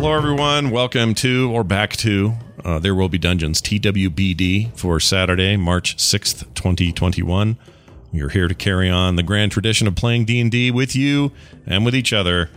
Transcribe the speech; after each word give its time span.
Hello, 0.00 0.14
everyone. 0.14 0.70
Welcome 0.70 1.12
to 1.16 1.52
or 1.52 1.62
back 1.62 1.94
to 1.98 2.32
uh, 2.64 2.78
There 2.78 2.94
Will 2.94 3.10
Be 3.10 3.18
Dungeons 3.18 3.60
TWBD 3.60 4.74
for 4.74 4.98
Saturday, 4.98 5.58
March 5.58 5.98
6th, 5.98 6.54
2021. 6.54 7.58
We 8.10 8.22
are 8.22 8.30
here 8.30 8.48
to 8.48 8.54
carry 8.54 8.88
on 8.88 9.16
the 9.16 9.22
grand 9.22 9.52
tradition 9.52 9.86
of 9.86 9.94
playing 9.94 10.24
D&D 10.24 10.70
with 10.70 10.96
you 10.96 11.32
and 11.66 11.84
with 11.84 11.94
each 11.94 12.14
other, 12.14 12.48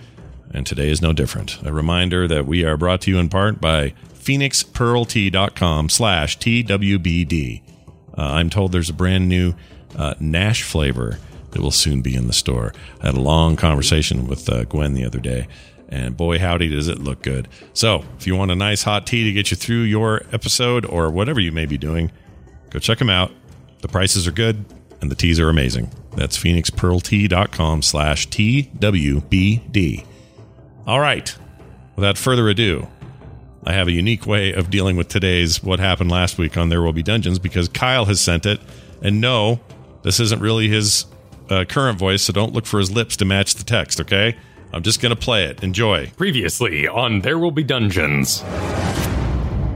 and 0.54 0.66
today 0.66 0.90
is 0.90 1.02
no 1.02 1.12
different. 1.12 1.62
A 1.66 1.74
reminder 1.74 2.30
that 2.30 2.46
we 2.46 2.64
are 2.64 2.78
brought 2.78 3.02
to 3.02 3.12
you 3.12 3.18
in 3.18 3.28
part 3.28 3.60
by 3.60 3.90
phoenixpearltea.com 4.14 5.90
slash 5.90 6.40
TWBD. 6.40 7.62
Uh, 8.18 8.22
I'm 8.22 8.50
told 8.50 8.72
there's 8.72 8.90
a 8.90 8.94
brand 8.94 9.28
new 9.28 9.54
uh, 9.98 10.14
Nash 10.18 10.64
flavor 10.64 11.20
that 11.52 11.62
will 11.62 11.72
soon 11.72 12.02
be 12.02 12.16
in 12.16 12.28
the 12.28 12.34
store. 12.34 12.74
I 13.02 13.08
had 13.08 13.16
a 13.16 13.22
long 13.22 13.58
conversation 13.58 14.28
with 14.28 14.48
uh, 14.50 14.64
Gwen 14.64 14.94
the 14.94 15.06
other 15.06 15.20
day, 15.20 15.50
and 15.94 16.18
boy, 16.18 16.40
howdy, 16.40 16.70
does 16.70 16.88
it 16.88 16.98
look 16.98 17.22
good. 17.22 17.48
So, 17.74 18.04
if 18.18 18.26
you 18.26 18.36
want 18.36 18.50
a 18.50 18.56
nice 18.56 18.82
hot 18.82 19.06
tea 19.06 19.26
to 19.26 19.32
get 19.32 19.52
you 19.52 19.58
through 19.58 19.82
your 19.82 20.24
episode 20.32 20.88
or 20.88 21.12
whatever 21.12 21.40
you 21.40 21.52
may 21.52 21.68
be 21.68 21.78
doing, 21.78 22.12
go 22.72 22.80
check 22.80 22.98
them 22.98 23.12
out. 23.12 23.32
The 23.82 23.88
prices 23.88 24.26
are 24.26 24.32
good, 24.32 24.66
and 25.02 25.12
the 25.12 25.16
teas 25.16 25.40
are 25.40 25.50
amazing. 25.50 25.92
That's 26.16 26.36
phoenixpearltea.com 26.36 27.84
slash 27.84 28.28
TWBD. 28.30 30.06
All 30.88 31.00
right, 31.00 31.38
without 31.96 32.18
further 32.18 32.50
ado, 32.50 32.88
I 33.64 33.74
have 33.74 33.88
a 33.88 33.92
unique 33.92 34.26
way 34.26 34.52
of 34.52 34.72
dealing 34.72 34.98
with 34.98 35.10
today's 35.10 35.62
what 35.62 35.80
happened 35.80 36.10
last 36.10 36.40
week 36.40 36.58
on 36.58 36.70
There 36.70 36.82
Will 36.82 36.94
Be 36.94 37.04
Dungeons 37.04 37.38
because 37.38 37.70
Kyle 37.70 38.06
has 38.06 38.20
sent 38.20 38.48
it. 38.48 38.60
And 39.04 39.22
no, 39.22 39.60
this 40.02 40.20
isn't 40.20 40.42
really 40.42 40.70
his 40.70 41.06
uh, 41.52 41.66
current 41.66 42.00
voice, 42.00 42.24
so 42.24 42.34
don't 42.34 42.52
look 42.52 42.66
for 42.66 42.80
his 42.80 42.90
lips 42.90 43.16
to 43.18 43.26
match 43.26 43.54
the 43.54 43.64
text, 43.64 44.02
okay? 44.02 44.36
I'm 44.74 44.82
just 44.82 45.02
going 45.02 45.12
to 45.12 45.16
play 45.16 45.46
it. 45.46 45.62
Enjoy. 45.64 46.08
Previously 46.18 46.88
on 46.88 47.22
There 47.22 47.38
Will 47.38 47.52
Be 47.52 47.64
Dungeons. 47.64 48.44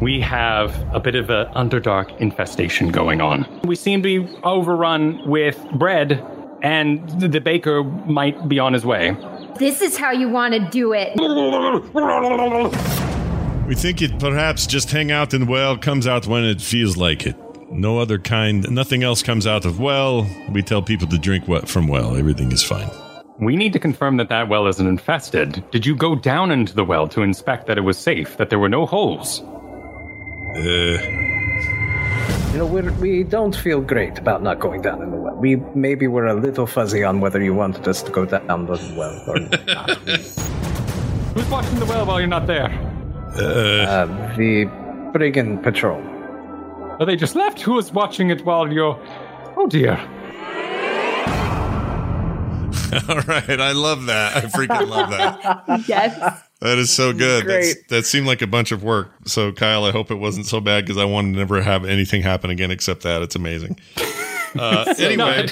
We 0.02 0.20
have 0.22 0.76
a 0.92 1.00
bit 1.00 1.14
of 1.14 1.30
an 1.30 1.46
Underdark 1.54 2.18
infestation 2.20 2.90
going 2.90 3.22
on. 3.22 3.62
We 3.64 3.76
seem 3.76 4.02
to 4.02 4.24
be 4.26 4.38
overrun 4.44 5.22
with 5.30 5.64
bread, 5.74 6.24
and 6.64 7.08
the 7.22 7.40
baker 7.40 7.84
might 7.84 8.50
be 8.50 8.58
on 8.58 8.74
his 8.74 8.88
way. 8.88 9.16
This 9.60 9.84
is 9.84 9.98
how 9.98 10.12
you 10.12 10.30
want 10.30 10.56
to 10.56 10.60
do 10.72 10.94
it. 10.94 11.16
We 13.68 13.76
think 13.76 14.02
it 14.02 14.20
perhaps 14.20 14.66
just 14.66 14.90
hang 14.90 15.12
out 15.12 15.34
in 15.34 15.46
well 15.46 15.78
comes 15.78 16.08
out 16.08 16.26
when 16.26 16.44
it 16.44 16.60
feels 16.60 16.98
like 16.98 17.28
it. 17.28 17.36
No 17.72 18.00
other 18.00 18.18
kind, 18.18 18.68
nothing 18.72 19.04
else 19.04 19.22
comes 19.22 19.46
out 19.46 19.66
of 19.66 19.80
well. 19.80 20.28
We 20.52 20.64
tell 20.64 20.82
people 20.82 21.08
to 21.10 21.20
drink 21.20 21.48
what 21.48 21.68
from 21.70 21.88
well. 21.88 22.16
Everything 22.16 22.52
is 22.52 22.64
fine. 22.64 22.90
We 23.40 23.56
need 23.56 23.74
to 23.74 23.80
confirm 23.80 24.18
that 24.18 24.30
that 24.30 24.50
well 24.50 24.66
isn't 24.68 24.88
infested. 24.88 25.64
Did 25.72 25.86
you 25.86 25.96
go 25.96 26.16
down 26.16 26.52
into 26.52 26.74
the 26.74 26.84
well 26.84 27.08
to 27.10 27.22
inspect 27.22 27.68
that 27.68 27.78
it 27.78 27.82
was 27.82 27.98
safe, 27.98 28.38
that 28.38 28.50
there 28.50 28.58
were 28.60 28.70
no 28.70 28.86
holes? 28.86 29.42
Uh, 30.56 30.98
You 32.52 32.58
know, 32.60 32.66
we're, 32.66 32.92
we 32.94 33.24
don't 33.24 33.56
feel 33.56 33.80
great 33.82 34.18
about 34.18 34.42
not 34.42 34.60
going 34.60 34.82
down 34.82 35.04
in 35.04 35.12
the 35.12 35.18
well. 35.18 35.36
We 35.36 35.58
maybe 35.76 36.08
we're 36.08 36.26
a 36.26 36.34
little 36.34 36.66
fuzzy 36.66 37.04
on 37.04 37.20
whether 37.20 37.42
you 37.44 37.54
wanted 37.54 37.88
us 37.88 38.02
to 38.04 38.12
go 38.12 38.26
down 38.26 38.66
the 38.66 38.78
well 38.98 39.24
or 39.28 39.40
not. 39.40 39.90
Who's 41.36 41.50
watching 41.52 41.78
the 41.80 41.86
well 41.86 42.06
while 42.08 42.20
you're 42.20 42.28
not 42.28 42.48
there? 42.48 42.72
uh, 43.36 44.08
the 44.36 44.66
brigand 45.14 45.62
patrol. 45.62 46.02
Are 47.00 47.06
they 47.06 47.16
just 47.16 47.36
left? 47.36 47.62
Who 47.62 47.78
is 47.78 47.92
watching 47.94 48.32
it 48.32 48.44
while 48.44 48.74
you're. 48.74 48.98
Oh 49.56 49.68
dear. 49.68 50.00
all 53.10 53.20
right, 53.22 53.60
I 53.60 53.72
love 53.74 54.06
that. 54.08 54.36
I 54.38 54.42
freaking 54.42 54.88
love 54.90 55.10
that. 55.12 55.84
yes. 55.88 56.44
That 56.62 56.78
is 56.80 56.90
so 56.92 57.14
good. 57.14 57.46
That's, 57.46 57.74
Great. 57.76 57.88
that 57.90 58.06
seemed 58.06 58.26
like 58.28 58.42
a 58.42 58.48
bunch 58.48 58.72
of 58.72 58.84
work. 58.84 59.12
So, 59.26 59.52
Kyle, 59.52 59.86
I 59.86 59.92
hope 59.92 60.10
it 60.10 60.16
wasn't 60.16 60.48
so 60.48 60.60
bad 60.60 60.86
because 60.86 60.98
I 60.98 61.06
wanted 61.06 61.34
to 61.34 61.38
never 61.40 61.62
have 61.62 61.86
anything 61.86 62.22
happen 62.24 62.50
again 62.50 62.72
except 62.72 63.04
that. 63.04 63.22
It's 63.22 63.36
amazing. 63.36 63.80
Uh, 64.58 64.86
No, 64.98 65.06
anyway, 65.06 65.46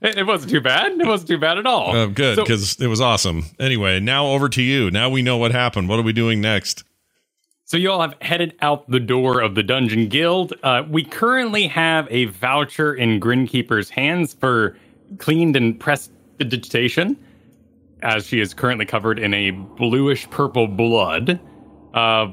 it, 0.00 0.16
it 0.18 0.26
wasn't 0.26 0.50
too 0.50 0.60
bad. 0.62 0.92
It 0.98 1.06
wasn't 1.06 1.28
too 1.28 1.38
bad 1.38 1.58
at 1.58 1.66
all. 1.66 1.94
uh, 1.94 2.06
good 2.06 2.36
So- 2.36 2.42
because 2.44 2.80
it 2.80 2.86
was 2.88 3.00
awesome. 3.00 3.44
Anyway, 3.60 4.00
now 4.00 4.28
over 4.28 4.48
to 4.48 4.62
you. 4.62 4.90
Now 4.90 5.10
we 5.10 5.20
know 5.22 5.36
what 5.36 5.52
happened. 5.52 5.88
What 5.88 5.98
are 6.00 6.02
we 6.02 6.14
doing 6.14 6.40
next? 6.40 6.82
So 7.66 7.76
you 7.76 7.90
all 7.92 8.00
have 8.00 8.14
headed 8.22 8.56
out 8.62 8.88
the 8.90 8.98
door 9.00 9.42
of 9.42 9.54
the 9.54 9.62
Dungeon 9.62 10.08
Guild. 10.08 10.54
Uh, 10.62 10.82
we 10.88 11.04
currently 11.04 11.66
have 11.68 12.08
a 12.10 12.24
voucher 12.24 12.94
in 12.94 13.20
Grinkeeper's 13.20 13.90
hands 13.90 14.32
for 14.32 14.76
cleaned 15.18 15.54
and 15.54 15.78
pressed 15.78 16.10
digitation, 16.44 17.16
as 18.02 18.26
she 18.26 18.40
is 18.40 18.54
currently 18.54 18.86
covered 18.86 19.18
in 19.18 19.34
a 19.34 19.50
bluish 19.50 20.28
purple 20.30 20.66
blood. 20.66 21.40
Uh, 21.94 22.28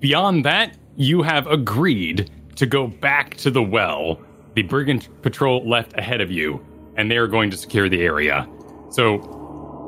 beyond 0.00 0.44
that, 0.44 0.76
you 0.96 1.22
have 1.22 1.46
agreed 1.46 2.30
to 2.56 2.66
go 2.66 2.86
back 2.86 3.36
to 3.36 3.50
the 3.50 3.62
well. 3.62 4.20
The 4.54 4.62
Brigand 4.62 5.08
Patrol 5.22 5.66
left 5.68 5.96
ahead 5.98 6.20
of 6.20 6.30
you, 6.30 6.64
and 6.96 7.10
they 7.10 7.16
are 7.16 7.26
going 7.26 7.50
to 7.50 7.56
secure 7.56 7.88
the 7.88 8.02
area. 8.02 8.46
So 8.90 9.18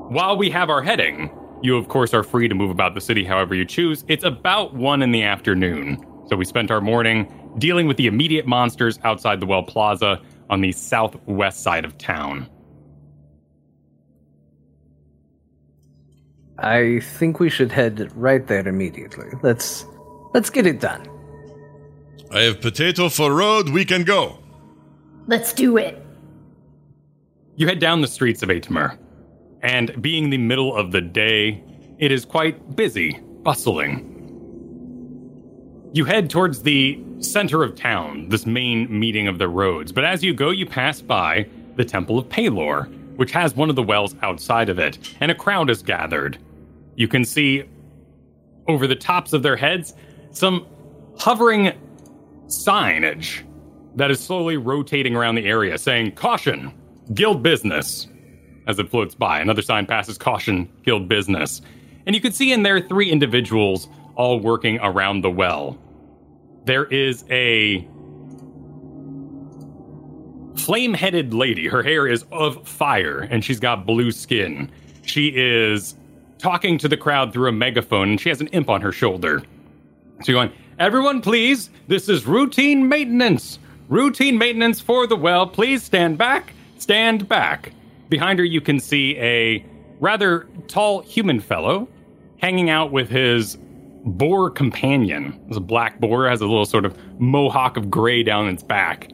while 0.08 0.36
we 0.36 0.48
have 0.50 0.70
our 0.70 0.82
heading, 0.82 1.30
you 1.62 1.76
of 1.76 1.88
course 1.88 2.14
are 2.14 2.22
free 2.22 2.48
to 2.48 2.54
move 2.54 2.70
about 2.70 2.94
the 2.94 3.00
city 3.00 3.24
however 3.24 3.54
you 3.54 3.64
choose. 3.64 4.04
It's 4.08 4.24
about 4.24 4.74
one 4.74 5.02
in 5.02 5.12
the 5.12 5.22
afternoon. 5.22 6.04
So 6.28 6.36
we 6.36 6.44
spent 6.44 6.70
our 6.70 6.80
morning 6.80 7.30
dealing 7.58 7.86
with 7.86 7.96
the 7.96 8.06
immediate 8.06 8.46
monsters 8.46 8.98
outside 9.04 9.40
the 9.40 9.46
Well 9.46 9.62
Plaza 9.62 10.20
on 10.50 10.60
the 10.60 10.72
southwest 10.72 11.62
side 11.62 11.84
of 11.84 11.96
town. 11.98 12.48
I 16.58 17.00
think 17.00 17.40
we 17.40 17.50
should 17.50 17.72
head 17.72 18.12
right 18.14 18.46
there 18.46 18.66
immediately. 18.66 19.26
Let's 19.42 19.86
let's 20.34 20.50
get 20.50 20.66
it 20.66 20.80
done. 20.80 21.08
I 22.30 22.42
have 22.42 22.60
potato 22.60 23.08
for 23.08 23.32
road. 23.32 23.68
We 23.70 23.84
can 23.84 24.04
go. 24.04 24.38
Let's 25.26 25.52
do 25.52 25.76
it. 25.76 26.04
You 27.56 27.66
head 27.66 27.78
down 27.78 28.00
the 28.00 28.08
streets 28.08 28.42
of 28.42 28.48
Atemer, 28.48 28.98
and 29.62 30.02
being 30.02 30.30
the 30.30 30.38
middle 30.38 30.74
of 30.76 30.90
the 30.92 31.00
day, 31.00 31.62
it 31.98 32.10
is 32.10 32.24
quite 32.24 32.74
busy, 32.74 33.20
bustling. 33.42 34.10
You 35.92 36.04
head 36.04 36.28
towards 36.28 36.62
the 36.62 37.00
center 37.20 37.62
of 37.62 37.76
town, 37.76 38.28
this 38.28 38.46
main 38.46 38.98
meeting 38.98 39.28
of 39.28 39.38
the 39.38 39.48
roads, 39.48 39.92
but 39.92 40.04
as 40.04 40.24
you 40.24 40.34
go, 40.34 40.50
you 40.50 40.66
pass 40.66 41.00
by 41.00 41.46
the 41.76 41.84
Temple 41.84 42.18
of 42.18 42.28
Pelor, 42.28 42.88
which 43.16 43.30
has 43.30 43.54
one 43.54 43.70
of 43.70 43.76
the 43.76 43.82
wells 43.82 44.16
outside 44.22 44.68
of 44.68 44.78
it, 44.80 44.98
and 45.20 45.30
a 45.30 45.34
crowd 45.34 45.70
is 45.70 45.82
gathered. 45.82 46.38
You 46.96 47.08
can 47.08 47.24
see 47.24 47.64
over 48.68 48.86
the 48.86 48.96
tops 48.96 49.32
of 49.32 49.42
their 49.42 49.56
heads 49.56 49.94
some 50.30 50.66
hovering 51.16 51.72
signage 52.46 53.42
that 53.96 54.10
is 54.10 54.20
slowly 54.20 54.56
rotating 54.56 55.14
around 55.14 55.36
the 55.36 55.46
area 55.46 55.78
saying, 55.78 56.12
Caution, 56.12 56.72
guild 57.14 57.42
business. 57.42 58.08
As 58.66 58.78
it 58.78 58.90
floats 58.90 59.14
by, 59.14 59.40
another 59.40 59.60
sign 59.60 59.86
passes, 59.86 60.16
Caution, 60.16 60.70
guild 60.84 61.08
business. 61.08 61.60
And 62.06 62.14
you 62.14 62.20
can 62.20 62.32
see 62.32 62.52
in 62.52 62.62
there 62.62 62.80
three 62.80 63.10
individuals 63.10 63.88
all 64.16 64.40
working 64.40 64.78
around 64.80 65.22
the 65.22 65.30
well. 65.30 65.78
There 66.64 66.86
is 66.86 67.24
a 67.30 67.86
flame 70.56 70.94
headed 70.94 71.34
lady. 71.34 71.68
Her 71.68 71.82
hair 71.82 72.06
is 72.06 72.24
of 72.32 72.66
fire 72.66 73.20
and 73.30 73.44
she's 73.44 73.60
got 73.60 73.86
blue 73.86 74.12
skin. 74.12 74.70
She 75.02 75.28
is 75.28 75.94
talking 76.38 76.78
to 76.78 76.88
the 76.88 76.96
crowd 76.96 77.32
through 77.32 77.48
a 77.48 77.52
megaphone 77.52 78.10
and 78.10 78.20
she 78.20 78.28
has 78.28 78.40
an 78.40 78.48
imp 78.48 78.68
on 78.68 78.80
her 78.80 78.92
shoulder. 78.92 79.42
So 80.22 80.32
you're 80.32 80.44
going, 80.44 80.56
everyone, 80.78 81.20
please, 81.20 81.70
this 81.88 82.08
is 82.08 82.26
routine 82.26 82.88
maintenance. 82.88 83.58
Routine 83.88 84.38
maintenance 84.38 84.80
for 84.80 85.06
the 85.06 85.16
well. 85.16 85.46
Please 85.46 85.82
stand 85.82 86.18
back. 86.18 86.52
Stand 86.78 87.28
back. 87.28 87.72
Behind 88.08 88.38
her, 88.38 88.44
you 88.44 88.60
can 88.60 88.80
see 88.80 89.16
a 89.18 89.64
rather 90.00 90.46
tall 90.68 91.02
human 91.02 91.40
fellow 91.40 91.88
hanging 92.38 92.70
out 92.70 92.92
with 92.92 93.08
his 93.08 93.58
boar 94.04 94.50
companion. 94.50 95.40
It's 95.48 95.56
a 95.56 95.60
black 95.60 96.00
boar, 96.00 96.28
has 96.28 96.40
a 96.40 96.46
little 96.46 96.66
sort 96.66 96.84
of 96.84 96.96
mohawk 97.18 97.76
of 97.76 97.90
gray 97.90 98.22
down 98.22 98.48
its 98.48 98.62
back. 98.62 99.10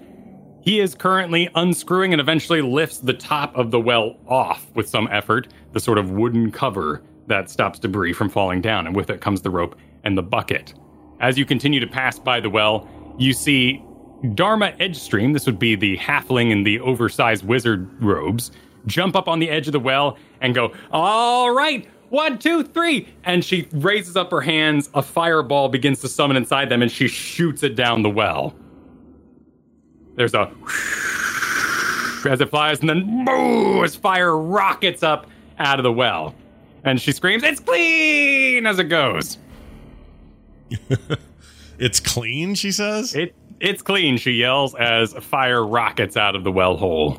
He 0.62 0.80
is 0.80 0.94
currently 0.94 1.48
unscrewing 1.54 2.12
and 2.12 2.20
eventually 2.20 2.60
lifts 2.60 2.98
the 2.98 3.14
top 3.14 3.56
of 3.56 3.70
the 3.70 3.80
well 3.80 4.16
off 4.28 4.66
with 4.74 4.88
some 4.88 5.08
effort, 5.10 5.48
the 5.72 5.80
sort 5.80 5.98
of 5.98 6.10
wooden 6.10 6.50
cover 6.50 7.02
that 7.26 7.48
stops 7.48 7.78
debris 7.78 8.12
from 8.12 8.28
falling 8.28 8.60
down, 8.60 8.86
and 8.86 8.96
with 8.96 9.10
it 9.10 9.20
comes 9.20 9.40
the 9.42 9.50
rope 9.50 9.76
and 10.04 10.16
the 10.18 10.22
bucket. 10.22 10.74
As 11.20 11.38
you 11.38 11.44
continue 11.44 11.80
to 11.80 11.86
pass 11.86 12.18
by 12.18 12.40
the 12.40 12.50
well, 12.50 12.88
you 13.18 13.32
see 13.32 13.84
Dharma 14.34 14.72
Edgestream, 14.80 15.32
this 15.32 15.46
would 15.46 15.58
be 15.58 15.76
the 15.76 15.96
halfling 15.98 16.50
in 16.50 16.62
the 16.62 16.80
oversized 16.80 17.46
wizard 17.46 18.02
robes, 18.02 18.50
jump 18.86 19.14
up 19.14 19.28
on 19.28 19.38
the 19.38 19.48
edge 19.48 19.66
of 19.66 19.72
the 19.72 19.80
well 19.80 20.18
and 20.40 20.54
go, 20.54 20.72
All 20.90 21.52
right, 21.52 21.86
one, 22.10 22.38
two, 22.38 22.64
three. 22.64 23.08
And 23.24 23.44
she 23.44 23.68
raises 23.72 24.16
up 24.16 24.30
her 24.30 24.40
hands, 24.40 24.90
a 24.94 25.02
fireball 25.02 25.68
begins 25.68 26.00
to 26.00 26.08
summon 26.08 26.36
inside 26.36 26.68
them, 26.68 26.82
and 26.82 26.90
she 26.90 27.08
shoots 27.08 27.62
it 27.62 27.76
down 27.76 28.02
the 28.02 28.10
well. 28.10 28.54
There's 30.16 30.34
a 30.34 30.52
as 32.28 32.40
it 32.40 32.50
flies, 32.50 32.80
and 32.80 32.88
then 32.88 33.24
boom, 33.24 33.82
as 33.82 33.96
fire 33.96 34.36
rockets 34.36 35.02
up 35.02 35.29
out 35.60 35.78
of 35.78 35.84
the 35.84 35.92
well. 35.92 36.34
And 36.82 37.00
she 37.00 37.12
screams, 37.12 37.42
It's 37.42 37.60
clean 37.60 38.66
as 38.66 38.78
it 38.78 38.84
goes. 38.84 39.38
It's 41.80 41.98
clean, 41.98 42.54
she 42.54 42.70
says. 42.70 43.14
It 43.14 43.34
it's 43.58 43.82
clean, 43.82 44.18
she 44.18 44.32
yells 44.32 44.74
as 44.74 45.14
fire 45.14 45.66
rockets 45.66 46.16
out 46.16 46.36
of 46.36 46.44
the 46.44 46.52
well 46.52 46.76
hole. 46.76 47.14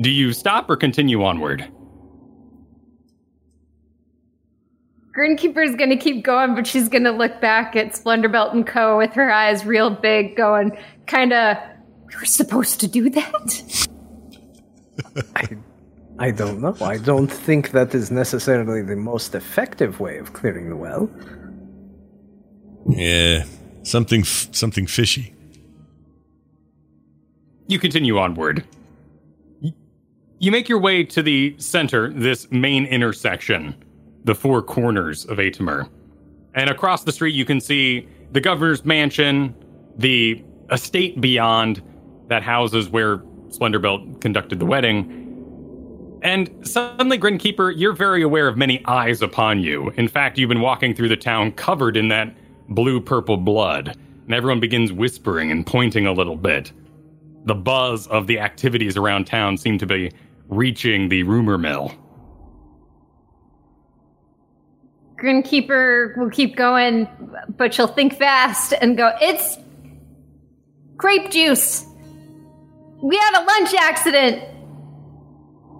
Do 0.00 0.10
you 0.10 0.32
stop 0.32 0.70
or 0.70 0.76
continue 0.76 1.22
onward? 1.22 1.68
Grinkeeper's 5.16 5.74
gonna 5.76 5.96
keep 5.96 6.24
going, 6.24 6.54
but 6.54 6.66
she's 6.66 6.88
gonna 6.88 7.12
look 7.12 7.40
back 7.40 7.74
at 7.74 7.96
Splendor 7.96 8.28
and 8.32 8.66
Co. 8.66 8.98
with 8.98 9.12
her 9.14 9.32
eyes 9.32 9.64
real 9.64 9.90
big, 9.90 10.36
going, 10.36 10.76
kinda, 11.06 11.76
we 12.06 12.16
were 12.16 12.24
supposed 12.24 12.80
to 12.80 12.88
do 12.88 13.10
that? 13.10 13.88
I, 15.36 15.48
I 16.18 16.30
don't 16.30 16.60
know. 16.60 16.76
I 16.80 16.98
don't 16.98 17.28
think 17.28 17.72
that 17.72 17.94
is 17.94 18.10
necessarily 18.10 18.82
the 18.82 18.96
most 18.96 19.34
effective 19.34 20.00
way 20.00 20.18
of 20.18 20.32
clearing 20.32 20.68
the 20.68 20.76
well. 20.76 21.10
Yeah, 22.88 23.44
something 23.82 24.20
f- 24.20 24.48
something 24.52 24.86
fishy. 24.86 25.34
You 27.66 27.78
continue 27.78 28.18
onward. 28.18 28.64
You 30.38 30.50
make 30.50 30.68
your 30.68 30.78
way 30.78 31.04
to 31.04 31.22
the 31.22 31.54
center, 31.58 32.12
this 32.12 32.50
main 32.50 32.84
intersection, 32.84 33.74
the 34.24 34.34
four 34.34 34.62
corners 34.62 35.24
of 35.24 35.38
Atimer. 35.38 35.88
And 36.54 36.68
across 36.68 37.04
the 37.04 37.12
street, 37.12 37.34
you 37.34 37.44
can 37.44 37.60
see 37.60 38.06
the 38.32 38.40
governor's 38.40 38.84
mansion, 38.84 39.54
the 39.96 40.44
estate 40.70 41.20
beyond 41.20 41.82
that 42.28 42.42
houses 42.42 42.88
where 42.88 43.22
Splendorbelt 43.58 44.20
conducted 44.20 44.58
the 44.58 44.66
wedding. 44.66 45.20
And 46.22 46.50
suddenly, 46.66 47.18
Grinkeeper, 47.18 47.72
you're 47.76 47.92
very 47.92 48.22
aware 48.22 48.48
of 48.48 48.56
many 48.56 48.84
eyes 48.86 49.20
upon 49.20 49.60
you. 49.60 49.90
In 49.96 50.08
fact, 50.08 50.38
you've 50.38 50.48
been 50.48 50.62
walking 50.62 50.94
through 50.94 51.10
the 51.10 51.16
town 51.16 51.52
covered 51.52 51.96
in 51.96 52.08
that 52.08 52.34
blue 52.68 53.00
purple 53.00 53.36
blood, 53.36 53.96
and 54.24 54.34
everyone 54.34 54.58
begins 54.58 54.90
whispering 54.90 55.50
and 55.50 55.66
pointing 55.66 56.06
a 56.06 56.12
little 56.12 56.36
bit. 56.36 56.72
The 57.44 57.54
buzz 57.54 58.06
of 58.06 58.26
the 58.26 58.40
activities 58.40 58.96
around 58.96 59.26
town 59.26 59.58
seem 59.58 59.76
to 59.78 59.86
be 59.86 60.12
reaching 60.48 61.10
the 61.10 61.24
rumor 61.24 61.58
mill. 61.58 61.92
Grinkeeper 65.18 66.16
will 66.16 66.30
keep 66.30 66.56
going, 66.56 67.08
but 67.56 67.74
she'll 67.74 67.86
think 67.86 68.14
fast 68.18 68.72
and 68.80 68.96
go, 68.96 69.12
It's 69.20 69.58
grape 70.96 71.30
juice. 71.30 71.86
We 73.04 73.18
had 73.18 73.42
a 73.42 73.44
lunch 73.44 73.74
accident. 73.74 74.42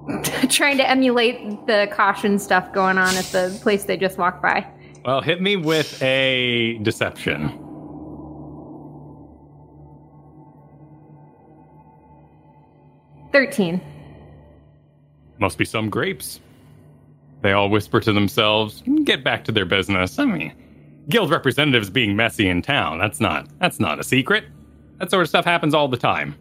Trying 0.50 0.76
to 0.76 0.86
emulate 0.88 1.66
the 1.66 1.88
caution 1.90 2.38
stuff 2.38 2.70
going 2.74 2.98
on 2.98 3.16
at 3.16 3.24
the 3.26 3.58
place 3.62 3.84
they 3.84 3.96
just 3.96 4.18
walked 4.18 4.42
by. 4.42 4.66
Well, 5.06 5.22
hit 5.22 5.40
me 5.40 5.56
with 5.56 6.02
a 6.02 6.78
deception. 6.82 7.48
Thirteen. 13.32 13.80
Must 15.38 15.56
be 15.56 15.64
some 15.64 15.88
grapes. 15.88 16.40
They 17.40 17.52
all 17.52 17.70
whisper 17.70 18.00
to 18.00 18.12
themselves, 18.12 18.82
get 19.04 19.24
back 19.24 19.44
to 19.44 19.52
their 19.52 19.64
business. 19.64 20.18
I 20.18 20.26
mean, 20.26 20.52
guild 21.08 21.30
representatives 21.30 21.88
being 21.88 22.16
messy 22.16 22.48
in 22.50 22.60
town, 22.60 22.98
that's 22.98 23.18
not 23.18 23.48
that's 23.60 23.80
not 23.80 23.98
a 23.98 24.04
secret. 24.04 24.44
That 24.98 25.10
sort 25.10 25.22
of 25.22 25.30
stuff 25.30 25.46
happens 25.46 25.72
all 25.72 25.88
the 25.88 25.96
time. 25.96 26.36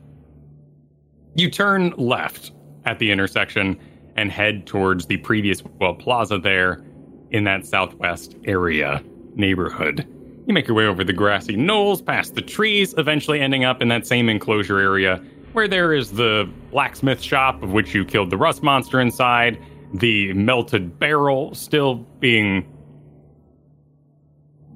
You 1.36 1.50
turn 1.50 1.94
left 1.98 2.52
at 2.86 3.00
the 3.00 3.12
intersection 3.12 3.80
and 4.16 4.32
head 4.32 4.68
towards 4.68 5.08
the 5.08 5.18
previous 5.18 5.64
well 5.80 5.96
plaza 5.96 6.38
there 6.38 6.84
in 7.32 7.44
that 7.46 7.66
southwest 7.66 8.36
area 8.46 9.04
neighborhood. 9.36 10.08
You 10.46 10.54
make 10.54 10.68
your 10.68 10.76
way 10.76 10.86
over 10.86 11.04
the 11.04 11.14
grassy 11.14 11.56
knolls, 11.56 12.02
past 12.02 12.36
the 12.36 12.42
trees, 12.42 12.94
eventually 12.98 13.40
ending 13.40 13.64
up 13.64 13.82
in 13.82 13.88
that 13.88 14.06
same 14.06 14.30
enclosure 14.30 14.78
area 14.78 15.24
where 15.54 15.68
there 15.68 15.94
is 15.94 16.12
the 16.12 16.50
blacksmith 16.72 17.22
shop 17.22 17.64
of 17.64 17.72
which 17.72 17.94
you 17.94 18.04
killed 18.04 18.30
the 18.30 18.38
rust 18.38 18.62
monster 18.62 19.00
inside, 19.00 19.58
the 19.94 20.34
melted 20.34 21.00
barrel 21.00 21.54
still 21.54 21.96
being 22.20 22.68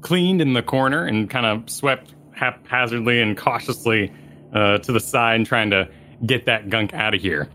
cleaned 0.01 0.39
in 0.39 0.53
the 0.53 0.61
corner 0.61 1.05
and 1.05 1.29
kind 1.29 1.45
of 1.45 1.69
swept 1.69 2.13
haphazardly 2.31 3.19
and 3.19 3.35
cautiously 3.35 4.11
uh, 4.53 4.77
to 4.77 4.91
the 4.91 4.99
side, 4.99 5.45
trying 5.45 5.71
to 5.71 5.89
get 6.25 6.45
that 6.45 6.69
gunk 6.69 6.93
out 6.93 7.13
of 7.13 7.21
here. 7.21 7.49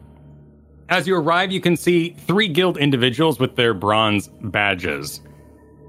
As 0.88 1.07
you 1.07 1.16
arrive, 1.16 1.50
you 1.50 1.61
can 1.61 1.76
see 1.76 2.11
three 2.11 2.49
guild 2.49 2.76
individuals 2.76 3.38
with 3.38 3.57
their 3.57 3.75
bronze 3.75 4.28
badges. 4.42 5.21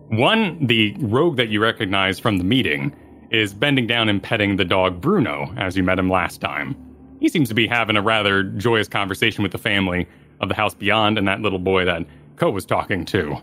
One, 0.10 0.66
the 0.66 0.96
rogue 1.00 1.38
that 1.38 1.50
you 1.50 1.62
recognize 1.62 2.20
from 2.20 2.38
the 2.38 2.44
meeting, 2.44 2.96
is 3.32 3.54
bending 3.54 3.88
down 3.88 4.10
and 4.10 4.22
petting 4.22 4.56
the 4.56 4.66
dog 4.66 5.02
Bruno, 5.02 5.52
as 5.58 5.76
you 5.76 5.84
met 5.84 5.98
him 5.98 6.10
last 6.10 6.40
time. 6.40 6.76
He 7.20 7.30
seems 7.30 7.50
to 7.50 7.56
be 7.56 7.68
having 7.68 7.98
a 7.98 8.02
rather 8.02 8.44
joyous 8.44 8.88
conversation 8.88 9.42
with 9.42 9.52
the 9.52 9.58
family 9.58 10.08
of 10.40 10.50
the 10.50 10.56
house 10.56 10.76
beyond 10.76 11.18
and 11.18 11.28
that 11.28 11.42
little 11.42 11.60
boy 11.60 11.84
that 11.86 12.06
Ko 12.36 12.52
was 12.52 12.66
talking 12.66 13.06
to. 13.06 13.38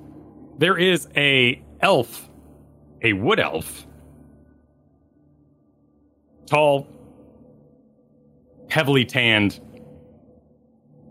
There 0.59 0.79
is 0.79 1.09
a 1.17 1.61
elf, 1.81 2.29
a 3.03 3.15
wood 3.15 3.41
elf, 3.41 3.87
tall, 6.47 6.87
heavily 8.71 9.05
tanned, 9.05 9.61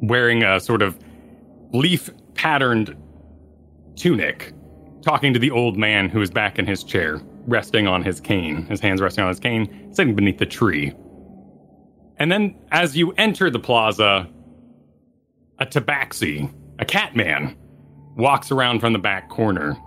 wearing 0.01 0.43
a 0.43 0.59
sort 0.59 0.81
of 0.81 0.97
leaf 1.73 2.09
patterned 2.33 2.95
tunic, 3.95 4.53
talking 5.01 5.33
to 5.33 5.39
the 5.39 5.51
old 5.51 5.77
man 5.77 6.09
who 6.09 6.21
is 6.21 6.31
back 6.31 6.57
in 6.57 6.65
his 6.65 6.83
chair, 6.83 7.21
resting 7.47 7.87
on 7.87 8.03
his 8.03 8.19
cane, 8.19 8.65
his 8.67 8.79
hands 8.79 9.01
resting 9.01 9.23
on 9.23 9.29
his 9.29 9.39
cane, 9.39 9.93
sitting 9.93 10.15
beneath 10.15 10.37
the 10.37 10.45
tree. 10.45 10.93
And 12.17 12.31
then 12.31 12.55
as 12.71 12.97
you 12.97 13.11
enter 13.13 13.49
the 13.49 13.59
plaza, 13.59 14.27
a 15.59 15.65
tabaxi, 15.65 16.51
a 16.79 16.85
cat 16.85 17.15
man, 17.15 17.57
walks 18.15 18.51
around 18.51 18.79
from 18.79 18.93
the 18.93 18.99
back 18.99 19.29
corner. 19.29 19.77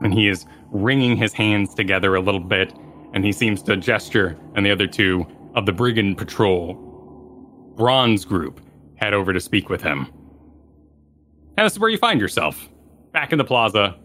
And 0.00 0.14
he 0.14 0.28
is 0.28 0.46
wringing 0.70 1.16
his 1.16 1.32
hands 1.32 1.74
together 1.74 2.14
a 2.14 2.20
little 2.20 2.40
bit, 2.40 2.72
and 3.12 3.24
he 3.24 3.32
seems 3.32 3.62
to 3.64 3.76
gesture, 3.76 4.36
and 4.54 4.64
the 4.64 4.70
other 4.70 4.86
two 4.86 5.26
of 5.54 5.66
the 5.66 5.72
Brigand 5.72 6.18
Patrol 6.18 6.74
Bronze 7.76 8.24
Group 8.24 8.60
head 8.96 9.14
over 9.14 9.32
to 9.32 9.40
speak 9.40 9.68
with 9.68 9.82
him. 9.82 10.06
And 11.56 11.64
this 11.64 11.72
is 11.72 11.78
where 11.78 11.90
you 11.90 11.98
find 11.98 12.20
yourself. 12.20 12.68
Back 13.12 13.32
in 13.32 13.38
the 13.38 13.44
plaza. 13.44 13.96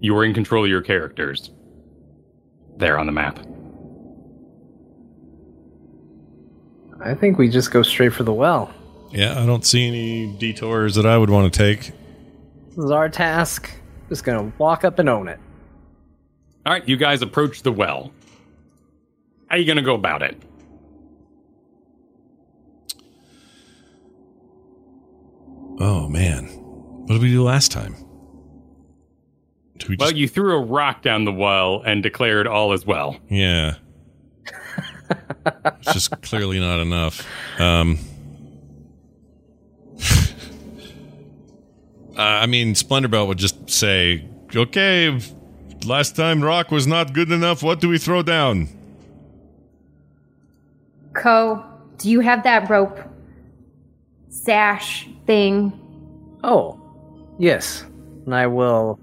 You 0.00 0.16
are 0.16 0.24
in 0.24 0.32
control 0.32 0.64
of 0.64 0.70
your 0.70 0.82
characters. 0.82 1.50
There 2.76 2.98
on 2.98 3.06
the 3.06 3.12
map. 3.12 3.38
I 7.04 7.14
think 7.14 7.38
we 7.38 7.48
just 7.48 7.70
go 7.70 7.82
straight 7.82 8.12
for 8.12 8.22
the 8.22 8.32
well. 8.32 8.72
Yeah, 9.10 9.40
I 9.40 9.46
don't 9.46 9.64
see 9.64 9.86
any 9.86 10.36
detours 10.38 10.94
that 10.94 11.06
I 11.06 11.16
would 11.16 11.30
want 11.30 11.52
to 11.52 11.58
take. 11.58 11.92
This 12.68 12.84
is 12.84 12.90
our 12.90 13.08
task. 13.08 13.70
Just 14.08 14.24
gonna 14.24 14.52
walk 14.58 14.84
up 14.84 14.98
and 14.98 15.08
own 15.08 15.28
it. 15.28 15.38
All 16.66 16.72
right, 16.72 16.86
you 16.88 16.96
guys 16.96 17.22
approach 17.22 17.62
the 17.62 17.72
well. 17.72 18.12
How 19.48 19.56
are 19.56 19.58
you 19.58 19.64
going 19.64 19.76
to 19.76 19.82
go 19.82 19.94
about 19.94 20.22
it? 20.22 20.40
Oh 25.80 26.08
man, 26.08 26.44
what 26.46 27.14
did 27.14 27.22
we 27.22 27.30
do 27.30 27.42
last 27.44 27.70
time? 27.70 27.94
We 29.88 29.96
Well, 29.98 30.10
you 30.12 30.26
threw 30.28 30.56
a 30.56 30.60
rock 30.60 31.02
down 31.02 31.24
the 31.24 31.32
well 31.32 31.82
and 31.86 32.02
declared 32.02 32.46
all 32.48 32.72
is 32.72 32.84
well. 32.84 33.16
yeah. 33.28 33.76
it's 35.80 35.92
just 35.94 36.20
clearly 36.22 36.58
not 36.58 36.80
enough. 36.80 37.26
Um, 37.60 37.98
I 42.16 42.46
mean, 42.46 42.74
Splendorbelt 42.74 43.28
would 43.28 43.38
just 43.38 43.70
say, 43.70 44.28
"Okay, 44.54 45.18
last 45.86 46.16
time 46.16 46.42
rock 46.42 46.70
was 46.70 46.86
not 46.86 47.12
good 47.14 47.30
enough. 47.30 47.62
What 47.62 47.80
do 47.80 47.88
we 47.88 47.96
throw 47.98 48.22
down?" 48.22 48.68
Co, 51.14 51.64
do 51.96 52.10
you 52.10 52.20
have 52.20 52.44
that 52.44 52.68
rope 52.70 52.98
sash 54.28 55.08
thing? 55.26 55.72
Oh, 56.44 56.80
yes. 57.38 57.84
And 58.24 58.34
I 58.34 58.46
will 58.46 58.98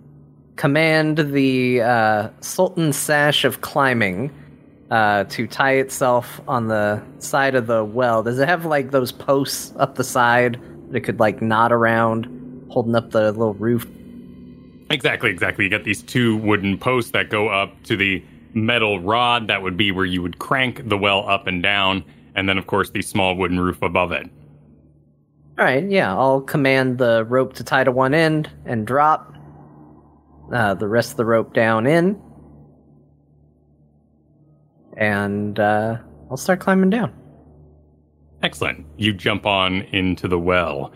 command 0.56 1.18
the 1.18 1.82
uh, 1.82 2.30
Sultan 2.40 2.94
Sash 2.94 3.44
of 3.44 3.62
Climbing 3.62 4.32
uh, 4.92 5.26
to 5.26 5.48
tie 5.48 5.74
itself 5.74 6.40
on 6.48 6.68
the 6.68 7.02
side 7.20 7.56
of 7.56 7.68
the 7.68 7.84
well. 7.84 8.24
Does 8.24 8.40
it 8.40 8.48
have 8.48 8.66
like 8.66 8.92
those 8.92 9.12
posts 9.12 9.74
up 9.78 9.96
the 9.96 10.04
side 10.04 10.60
that 10.90 10.98
it 10.98 11.02
could 11.02 11.20
like 11.20 11.42
knot 11.42 11.72
around, 11.72 12.68
holding 12.70 12.96
up 12.96 13.12
the 13.12 13.32
little 13.32 13.56
roof? 13.56 13.88
Exactly, 14.90 15.32
exactly. 15.32 15.66
You 15.66 15.72
got 15.72 15.84
these 15.84 16.04
two 16.04 16.38
wooden 16.38 16.78
posts 16.78 17.12
that 17.12 17.30
go 17.30 17.50
up 17.50 17.84
to 17.84 17.98
the 17.98 18.24
metal 18.56 19.00
rod. 19.00 19.48
That 19.50 19.62
would 19.62 19.78
be 19.78 19.92
where 19.92 20.06
you 20.06 20.24
would 20.24 20.40
crank 20.40 20.90
the 20.90 20.98
well 20.98 21.30
up 21.30 21.46
and 21.46 21.62
down. 21.62 22.04
And 22.34 22.50
then, 22.50 22.58
of 22.58 22.66
course, 22.66 22.90
the 22.90 23.02
small 23.02 23.36
wooden 23.36 23.60
roof 23.60 23.82
above 23.82 24.12
it. 24.12 24.28
All 25.58 25.64
right, 25.64 25.90
yeah, 25.90 26.14
I'll 26.14 26.42
command 26.42 26.98
the 26.98 27.24
rope 27.24 27.54
to 27.54 27.64
tie 27.64 27.86
to 27.86 27.92
one 27.92 28.14
end 28.14 28.50
and 28.66 28.86
drop 28.86 29.34
uh, 30.52 30.74
the 30.74 30.88
rest 30.88 31.12
of 31.12 31.18
the 31.18 31.24
rope 31.24 31.54
down 31.54 31.88
in, 31.88 32.22
and 34.98 35.58
uh, 35.58 35.98
I'll 36.30 36.36
start 36.36 36.60
climbing 36.60 36.90
down. 36.90 37.14
Excellent. 38.44 38.86
You 38.98 39.14
jump 39.14 39.46
on 39.46 39.84
into 39.94 40.28
the 40.28 40.38
well, 40.38 40.92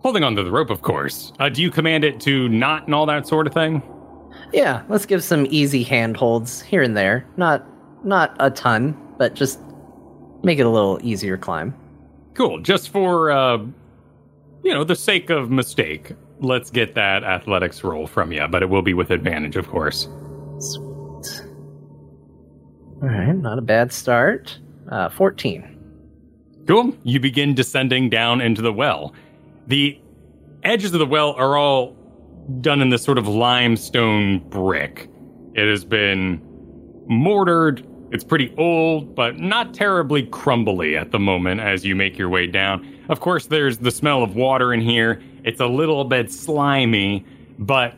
holding 0.00 0.24
onto 0.24 0.42
the 0.42 0.50
rope, 0.50 0.70
of 0.70 0.80
course. 0.80 1.32
Uh, 1.38 1.50
do 1.50 1.60
you 1.60 1.70
command 1.70 2.02
it 2.02 2.18
to 2.20 2.48
knot 2.48 2.86
and 2.86 2.94
all 2.94 3.04
that 3.04 3.26
sort 3.26 3.46
of 3.46 3.52
thing? 3.52 3.82
Yeah, 4.52 4.82
let's 4.88 5.06
give 5.06 5.22
some 5.22 5.46
easy 5.50 5.82
handholds 5.82 6.62
here 6.62 6.82
and 6.82 6.96
there. 6.96 7.26
Not 7.36 7.66
not 8.04 8.36
a 8.40 8.50
ton, 8.50 8.96
but 9.18 9.34
just 9.34 9.60
make 10.42 10.58
it 10.58 10.66
a 10.66 10.70
little 10.70 10.98
easier 11.02 11.36
climb. 11.36 11.74
Cool. 12.34 12.60
Just 12.60 12.90
for, 12.90 13.30
uh, 13.30 13.58
you 14.62 14.72
know, 14.72 14.84
the 14.84 14.94
sake 14.94 15.30
of 15.30 15.50
mistake, 15.50 16.12
let's 16.40 16.70
get 16.70 16.94
that 16.94 17.24
athletics 17.24 17.82
roll 17.82 18.06
from 18.06 18.32
you, 18.32 18.46
but 18.48 18.62
it 18.62 18.68
will 18.68 18.82
be 18.82 18.94
with 18.94 19.10
advantage, 19.10 19.56
of 19.56 19.68
course. 19.68 20.08
Sweet. 20.60 21.42
All 23.02 23.08
right, 23.08 23.32
not 23.32 23.58
a 23.58 23.62
bad 23.62 23.92
start. 23.92 24.58
Uh, 24.90 25.08
14. 25.08 25.76
Cool. 26.66 26.96
You 27.02 27.20
begin 27.20 27.54
descending 27.54 28.08
down 28.10 28.40
into 28.40 28.62
the 28.62 28.72
well. 28.72 29.14
The 29.66 30.00
edges 30.62 30.92
of 30.92 30.98
the 30.98 31.06
well 31.06 31.32
are 31.32 31.56
all 31.56 31.96
done 32.60 32.80
in 32.80 32.88
this 32.88 33.02
sort 33.02 33.18
of 33.18 33.28
limestone 33.28 34.40
brick. 34.48 35.08
It 35.54 35.68
has 35.68 35.84
been 35.84 36.40
mortared. 37.06 37.86
It's 38.10 38.24
pretty 38.24 38.54
old, 38.56 39.14
but 39.14 39.38
not 39.38 39.74
terribly 39.74 40.24
crumbly 40.24 40.96
at 40.96 41.10
the 41.10 41.18
moment 41.18 41.60
as 41.60 41.84
you 41.84 41.94
make 41.94 42.16
your 42.16 42.28
way 42.28 42.46
down. 42.46 42.86
Of 43.08 43.20
course, 43.20 43.46
there's 43.46 43.78
the 43.78 43.90
smell 43.90 44.22
of 44.22 44.34
water 44.34 44.72
in 44.72 44.80
here. 44.80 45.22
It's 45.44 45.60
a 45.60 45.66
little 45.66 46.04
bit 46.04 46.32
slimy, 46.32 47.24
but 47.58 47.94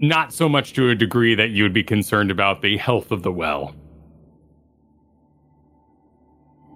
not 0.00 0.32
so 0.32 0.48
much 0.48 0.74
to 0.74 0.90
a 0.90 0.94
degree 0.94 1.34
that 1.34 1.50
you 1.50 1.62
would 1.62 1.72
be 1.72 1.82
concerned 1.82 2.30
about 2.30 2.62
the 2.62 2.76
health 2.76 3.10
of 3.10 3.22
the 3.22 3.32
well. 3.32 3.74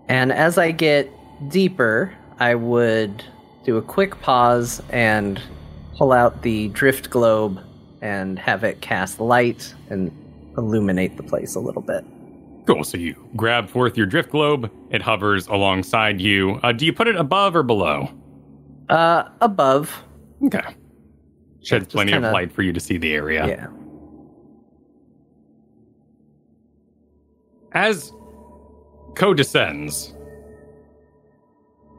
And 0.09 0.33
as 0.33 0.59
I 0.59 0.73
get 0.73 1.11
deeper, 1.49 2.15
I 2.39 2.55
would 2.55 3.25
do 3.65 3.77
a 3.77 3.83
quick 3.83 4.21
pause 4.21 4.83
and 4.91 5.41
pull 5.97 6.13
out 6.13 6.43
the 6.43 6.69
drift 6.69 7.11
globe 7.11 7.61
and 8.01 8.39
have 8.39 8.65
it 8.65 8.81
cast 8.81 9.21
light 9.21 9.75
and 9.91 10.11
illuminate 10.57 11.17
the 11.17 11.23
place 11.23 11.55
a 11.55 11.61
little 11.61 11.83
bit. 11.83 12.05
Cool. 12.67 12.85
So 12.85 12.97
you 12.97 13.15
grab 13.37 13.69
forth 13.69 13.97
your 13.97 14.07
drift 14.07 14.31
globe. 14.31 14.71
It 14.91 15.03
hovers 15.03 15.47
alongside 15.49 16.21
you. 16.21 16.61
Uh, 16.63 16.73
do 16.73 16.87
you 16.87 16.93
put 16.93 17.09
it 17.09 17.17
above 17.17 17.57
or 17.57 17.63
below? 17.63 18.09
Uh, 18.89 19.25
above. 19.41 20.03
Okay. 20.45 20.61
Sheds 21.63 21.85
just 21.87 21.91
plenty 21.91 22.13
kinda- 22.13 22.29
of 22.29 22.33
light 22.33 22.53
for 22.53 22.63
you 22.63 22.73
to 22.73 22.81
see 22.81 22.99
the 22.99 23.15
area. 23.15 23.47
Yeah. 23.47 23.67
As 27.73 28.13
Co 29.17 29.33
descends, 29.35 30.15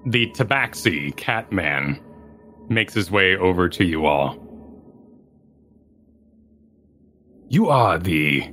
the 0.05 0.27
Tabaxi 0.31 1.15
Catman 1.15 1.99
makes 2.73 2.93
his 2.93 3.09
way 3.11 3.35
over 3.37 3.69
to 3.69 3.83
you 3.83 4.05
all. 4.05 4.37
You 7.49 7.69
are 7.69 7.99
the 7.99 8.51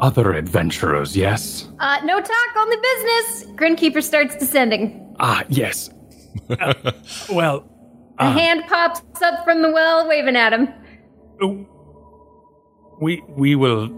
other 0.00 0.32
adventurers, 0.34 1.16
yes? 1.16 1.68
Uh, 1.80 1.98
no 2.04 2.20
talk, 2.20 2.56
on 2.56 2.68
the 2.70 2.76
business. 2.76 3.50
Grinkeeper 3.56 4.02
starts 4.02 4.36
descending. 4.36 5.14
Ah, 5.18 5.42
yes. 5.48 5.90
Uh, 6.50 6.74
well, 7.32 7.64
A 8.18 8.30
hand 8.30 8.64
pops 8.68 9.22
up 9.22 9.44
from 9.44 9.62
the 9.62 9.70
well, 9.70 10.06
waving 10.08 10.36
at 10.36 10.52
him. 10.52 10.68
we 13.00 13.22
we 13.28 13.54
will 13.56 13.88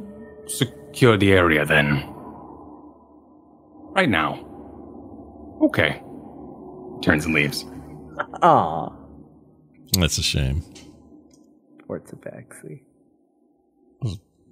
secure 0.47 1.17
the 1.17 1.33
area 1.33 1.65
then. 1.67 2.03
Right 3.93 4.09
now. 4.09 4.47
Okay. 5.63 6.01
Turns 7.03 7.25
and 7.27 7.35
leaves. 7.35 7.65
Aw. 8.43 8.89
That's 9.99 10.19
a 10.19 10.23
shame. 10.23 10.63
Poor 11.87 12.01
Tabaxi. 12.01 12.83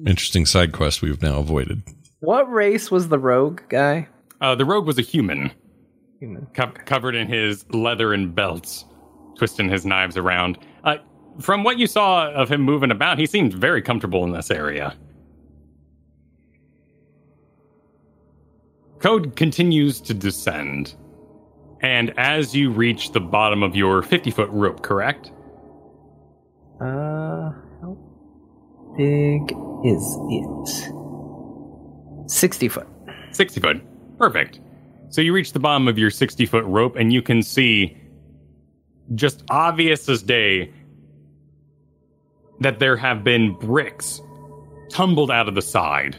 Interesting 0.06 0.46
side 0.46 0.72
quest 0.72 1.02
we've 1.02 1.22
now 1.22 1.38
avoided. 1.38 1.82
What 2.20 2.50
race 2.50 2.90
was 2.90 3.08
the 3.08 3.18
rogue 3.18 3.60
guy? 3.68 4.08
Uh, 4.40 4.54
the 4.54 4.64
rogue 4.64 4.86
was 4.86 4.98
a 4.98 5.02
human, 5.02 5.50
Human. 6.20 6.46
co- 6.54 6.72
covered 6.84 7.14
in 7.16 7.28
his 7.28 7.64
leather 7.70 8.12
and 8.12 8.32
belts, 8.34 8.84
twisting 9.36 9.68
his 9.68 9.84
knives 9.84 10.16
around. 10.16 10.58
Uh, 10.84 10.96
from 11.40 11.64
what 11.64 11.78
you 11.78 11.86
saw 11.88 12.30
of 12.30 12.48
him 12.48 12.60
moving 12.62 12.90
about, 12.92 13.18
he 13.18 13.26
seemed 13.26 13.52
very 13.54 13.82
comfortable 13.82 14.24
in 14.24 14.32
this 14.32 14.50
area. 14.50 14.96
Code 19.00 19.36
continues 19.36 20.00
to 20.02 20.14
descend. 20.14 20.94
And 21.80 22.12
as 22.18 22.54
you 22.54 22.70
reach 22.70 23.12
the 23.12 23.20
bottom 23.20 23.62
of 23.62 23.76
your 23.76 24.02
50 24.02 24.30
foot 24.30 24.50
rope, 24.50 24.82
correct? 24.82 25.30
Uh, 26.80 27.52
how 27.80 27.96
big 28.96 29.52
is 29.84 30.18
it? 30.30 30.92
60 32.30 32.68
foot. 32.68 32.86
60 33.32 33.60
foot. 33.60 34.18
Perfect. 34.18 34.60
So 35.10 35.20
you 35.20 35.32
reach 35.32 35.52
the 35.52 35.60
bottom 35.60 35.88
of 35.88 35.98
your 35.98 36.10
60 36.10 36.46
foot 36.46 36.64
rope 36.64 36.96
and 36.96 37.12
you 37.12 37.22
can 37.22 37.42
see, 37.42 37.96
just 39.14 39.44
obvious 39.50 40.08
as 40.08 40.22
day, 40.22 40.72
that 42.60 42.80
there 42.80 42.96
have 42.96 43.22
been 43.22 43.54
bricks 43.54 44.20
tumbled 44.90 45.30
out 45.30 45.48
of 45.48 45.54
the 45.54 45.62
side. 45.62 46.16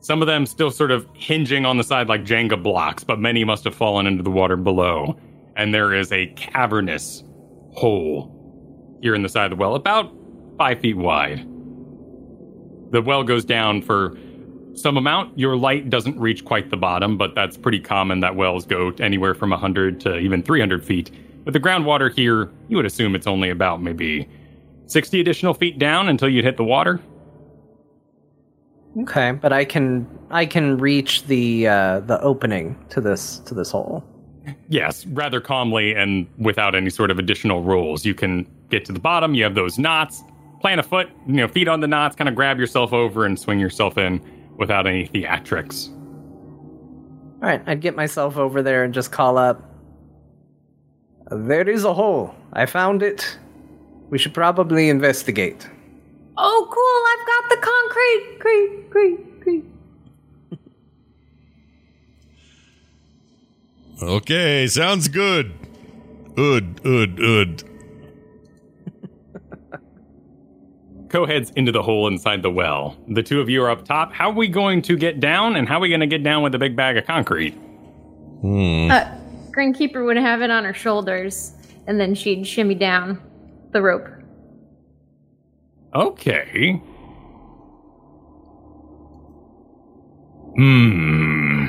Some 0.00 0.22
of 0.22 0.26
them 0.26 0.46
still 0.46 0.70
sort 0.70 0.90
of 0.90 1.06
hinging 1.12 1.66
on 1.66 1.76
the 1.76 1.84
side 1.84 2.08
like 2.08 2.24
Jenga 2.24 2.62
blocks, 2.62 3.04
but 3.04 3.18
many 3.18 3.44
must 3.44 3.64
have 3.64 3.74
fallen 3.74 4.06
into 4.06 4.22
the 4.22 4.30
water 4.30 4.56
below. 4.56 5.16
And 5.56 5.74
there 5.74 5.92
is 5.92 6.10
a 6.10 6.26
cavernous 6.36 7.22
hole 7.72 8.36
here 9.02 9.14
in 9.14 9.22
the 9.22 9.28
side 9.28 9.52
of 9.52 9.58
the 9.58 9.60
well, 9.60 9.74
about 9.74 10.12
five 10.56 10.80
feet 10.80 10.96
wide. 10.96 11.46
The 12.92 13.02
well 13.02 13.22
goes 13.22 13.44
down 13.44 13.82
for 13.82 14.16
some 14.74 14.96
amount. 14.96 15.38
Your 15.38 15.56
light 15.56 15.90
doesn't 15.90 16.18
reach 16.18 16.44
quite 16.44 16.70
the 16.70 16.76
bottom, 16.76 17.18
but 17.18 17.34
that's 17.34 17.56
pretty 17.56 17.80
common 17.80 18.20
that 18.20 18.36
wells 18.36 18.64
go 18.64 18.92
anywhere 19.00 19.34
from 19.34 19.50
100 19.50 20.00
to 20.00 20.18
even 20.18 20.42
300 20.42 20.84
feet. 20.84 21.10
But 21.44 21.52
the 21.52 21.60
groundwater 21.60 22.12
here, 22.12 22.50
you 22.68 22.76
would 22.76 22.86
assume 22.86 23.14
it's 23.14 23.26
only 23.26 23.50
about 23.50 23.82
maybe 23.82 24.28
60 24.86 25.20
additional 25.20 25.54
feet 25.54 25.78
down 25.78 26.08
until 26.08 26.28
you'd 26.28 26.44
hit 26.44 26.56
the 26.56 26.64
water. 26.64 27.00
Okay, 28.98 29.32
but 29.32 29.52
I 29.52 29.64
can 29.64 30.06
I 30.30 30.46
can 30.46 30.78
reach 30.78 31.24
the 31.26 31.68
uh, 31.68 32.00
the 32.00 32.20
opening 32.22 32.76
to 32.90 33.00
this 33.00 33.38
to 33.40 33.54
this 33.54 33.70
hole. 33.70 34.04
Yes, 34.68 35.06
rather 35.06 35.40
calmly 35.40 35.94
and 35.94 36.26
without 36.38 36.74
any 36.74 36.90
sort 36.90 37.10
of 37.10 37.18
additional 37.18 37.62
rules. 37.62 38.04
You 38.04 38.14
can 38.14 38.46
get 38.68 38.84
to 38.86 38.92
the 38.92 38.98
bottom, 38.98 39.34
you 39.34 39.44
have 39.44 39.54
those 39.54 39.78
knots, 39.78 40.24
plant 40.60 40.80
a 40.80 40.82
foot, 40.82 41.08
you 41.26 41.34
know, 41.34 41.46
feet 41.46 41.68
on 41.68 41.80
the 41.80 41.86
knots, 41.86 42.16
kind 42.16 42.28
of 42.28 42.34
grab 42.34 42.58
yourself 42.58 42.92
over 42.92 43.24
and 43.24 43.38
swing 43.38 43.60
yourself 43.60 43.96
in 43.96 44.20
without 44.56 44.86
any 44.86 45.06
theatrics. 45.06 45.88
All 47.42 47.48
right, 47.48 47.62
I'd 47.66 47.80
get 47.80 47.96
myself 47.96 48.36
over 48.36 48.62
there 48.62 48.82
and 48.84 48.92
just 48.92 49.12
call 49.12 49.38
up. 49.38 49.62
There 51.30 51.68
is 51.68 51.84
a 51.84 51.94
hole. 51.94 52.34
I 52.52 52.66
found 52.66 53.02
it. 53.02 53.38
We 54.10 54.18
should 54.18 54.34
probably 54.34 54.88
investigate. 54.88 55.68
Oh, 56.36 56.66
cool! 56.70 57.02
I've 57.12 57.26
got 57.26 57.50
the 57.50 57.66
concrete. 58.00 58.38
Great, 58.38 58.90
great, 58.90 59.40
great. 59.40 59.64
Okay, 64.02 64.66
sounds 64.66 65.08
good. 65.08 65.52
Ud, 66.38 66.80
ud, 66.86 67.20
ud. 67.20 67.64
Co 71.10 71.26
heads 71.26 71.50
into 71.56 71.72
the 71.72 71.82
hole 71.82 72.06
inside 72.06 72.40
the 72.40 72.50
well. 72.50 72.96
The 73.08 73.22
two 73.22 73.40
of 73.40 73.50
you 73.50 73.62
are 73.64 73.70
up 73.70 73.84
top. 73.84 74.12
How 74.12 74.30
are 74.30 74.34
we 74.34 74.46
going 74.48 74.80
to 74.82 74.96
get 74.96 75.18
down, 75.18 75.56
and 75.56 75.68
how 75.68 75.78
are 75.78 75.80
we 75.80 75.88
going 75.88 76.00
to 76.00 76.06
get 76.06 76.22
down 76.22 76.42
with 76.42 76.54
a 76.54 76.58
big 76.58 76.76
bag 76.76 76.96
of 76.96 77.04
concrete? 77.04 77.54
Uh, 78.42 79.10
Grinkeeper 79.50 80.06
would 80.06 80.16
have 80.16 80.40
it 80.40 80.50
on 80.50 80.64
her 80.64 80.72
shoulders, 80.72 81.52
and 81.86 82.00
then 82.00 82.14
she'd 82.14 82.46
shimmy 82.46 82.76
down 82.76 83.20
the 83.72 83.82
rope. 83.82 84.06
Okay. 85.94 86.80
Hmm. 90.56 91.66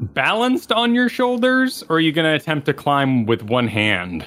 Balanced 0.00 0.72
on 0.72 0.94
your 0.94 1.08
shoulders, 1.08 1.82
or 1.88 1.96
are 1.96 2.00
you 2.00 2.12
going 2.12 2.26
to 2.26 2.34
attempt 2.34 2.66
to 2.66 2.74
climb 2.74 3.26
with 3.26 3.42
one 3.42 3.68
hand? 3.68 4.26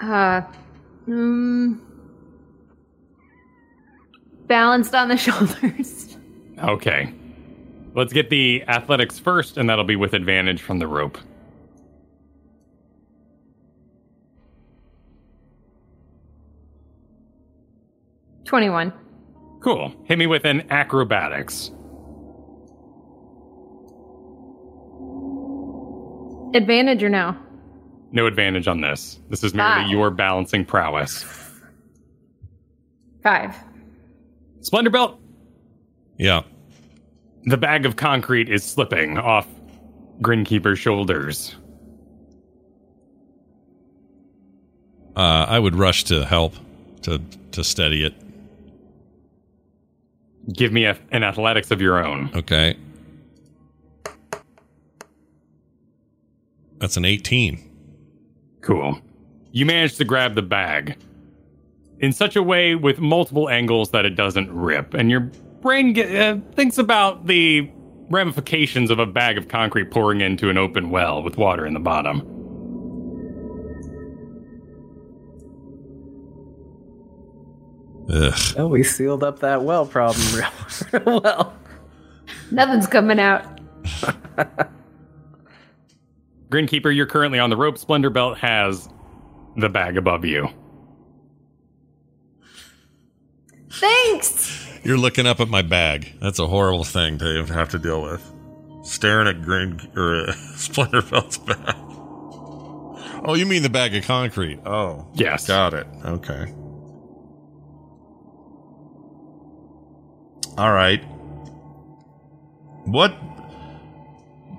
Uh, 0.00 0.42
mm, 1.08 1.78
balanced 4.46 4.94
on 4.94 5.08
the 5.08 5.16
shoulders. 5.16 6.16
Okay. 6.62 7.12
Let's 7.94 8.12
get 8.12 8.28
the 8.28 8.62
athletics 8.68 9.18
first, 9.18 9.56
and 9.56 9.70
that'll 9.70 9.84
be 9.84 9.96
with 9.96 10.12
advantage 10.12 10.60
from 10.60 10.78
the 10.78 10.86
rope. 10.86 11.18
Twenty-one. 18.44 18.92
Cool. 19.66 19.92
Hit 20.04 20.16
me 20.16 20.28
with 20.28 20.44
an 20.44 20.62
acrobatics. 20.70 21.72
Advantage 26.54 27.02
or 27.02 27.08
no? 27.08 27.34
No 28.12 28.26
advantage 28.28 28.68
on 28.68 28.80
this. 28.80 29.18
This 29.28 29.42
is 29.42 29.54
merely 29.54 29.82
Ah. 29.82 29.88
your 29.88 30.10
balancing 30.12 30.64
prowess. 30.64 31.24
Five. 33.24 33.56
Splendor 34.60 34.90
Belt, 34.90 35.18
Yeah. 36.16 36.42
the 37.46 37.56
bag 37.56 37.86
of 37.86 37.96
concrete 37.96 38.48
is 38.48 38.62
slipping 38.62 39.18
off 39.18 39.48
Grinkeeper's 40.22 40.78
shoulders. 40.78 41.56
Uh, 45.16 45.46
I 45.48 45.58
would 45.58 45.74
rush 45.74 46.04
to 46.04 46.24
help 46.24 46.54
to 47.02 47.20
to 47.50 47.64
steady 47.64 48.04
it. 48.04 48.14
Give 50.52 50.72
me 50.72 50.84
a, 50.84 50.98
an 51.10 51.22
athletics 51.22 51.70
of 51.70 51.80
your 51.80 52.04
own. 52.04 52.30
Okay. 52.34 52.76
That's 56.78 56.96
an 56.96 57.04
18. 57.04 57.62
Cool. 58.60 59.00
You 59.52 59.66
manage 59.66 59.96
to 59.96 60.04
grab 60.04 60.34
the 60.34 60.42
bag 60.42 60.96
in 61.98 62.12
such 62.12 62.36
a 62.36 62.42
way 62.42 62.74
with 62.74 62.98
multiple 62.98 63.48
angles 63.48 63.90
that 63.90 64.04
it 64.04 64.14
doesn't 64.14 64.52
rip, 64.52 64.92
and 64.92 65.10
your 65.10 65.20
brain 65.62 65.94
get, 65.94 66.14
uh, 66.14 66.38
thinks 66.54 66.76
about 66.76 67.26
the 67.26 67.70
ramifications 68.10 68.90
of 68.90 68.98
a 68.98 69.06
bag 69.06 69.38
of 69.38 69.48
concrete 69.48 69.90
pouring 69.90 70.20
into 70.20 70.50
an 70.50 70.58
open 70.58 70.90
well 70.90 71.22
with 71.22 71.38
water 71.38 71.66
in 71.66 71.74
the 71.74 71.80
bottom. 71.80 72.35
Ugh. 78.08 78.38
Oh, 78.56 78.68
we 78.68 78.82
sealed 78.82 79.22
up 79.24 79.40
that 79.40 79.62
well 79.62 79.84
problem 79.86 80.24
real, 80.34 80.48
real 81.06 81.20
well. 81.22 81.54
Nothing's 82.50 82.86
coming 82.86 83.18
out. 83.18 83.44
Grinkeeper, 86.48 86.94
you're 86.94 87.06
currently 87.06 87.38
on 87.40 87.50
the 87.50 87.56
rope. 87.56 87.76
Splendor 87.78 88.10
Belt 88.10 88.38
has 88.38 88.88
the 89.56 89.68
bag 89.68 89.96
above 89.96 90.24
you. 90.24 90.48
Thanks. 93.70 94.64
You're 94.84 94.96
looking 94.98 95.26
up 95.26 95.40
at 95.40 95.48
my 95.48 95.62
bag. 95.62 96.12
That's 96.20 96.38
a 96.38 96.46
horrible 96.46 96.84
thing 96.84 97.18
to 97.18 97.44
have 97.46 97.70
to 97.70 97.78
deal 97.78 98.02
with. 98.02 98.32
Staring 98.84 99.26
at 99.26 99.42
Green 99.42 99.80
or 99.96 100.28
uh, 100.28 100.32
Splinterfeld's 100.54 101.38
bag. 101.38 101.74
Oh, 103.28 103.34
you 103.34 103.44
mean 103.46 103.62
the 103.64 103.70
bag 103.70 103.94
of 103.96 104.04
concrete? 104.04 104.60
Oh, 104.64 105.08
Yes. 105.14 105.48
got 105.48 105.74
it. 105.74 105.86
Okay. 106.04 106.54
All 110.58 110.72
right. 110.72 111.02
What? 112.84 113.10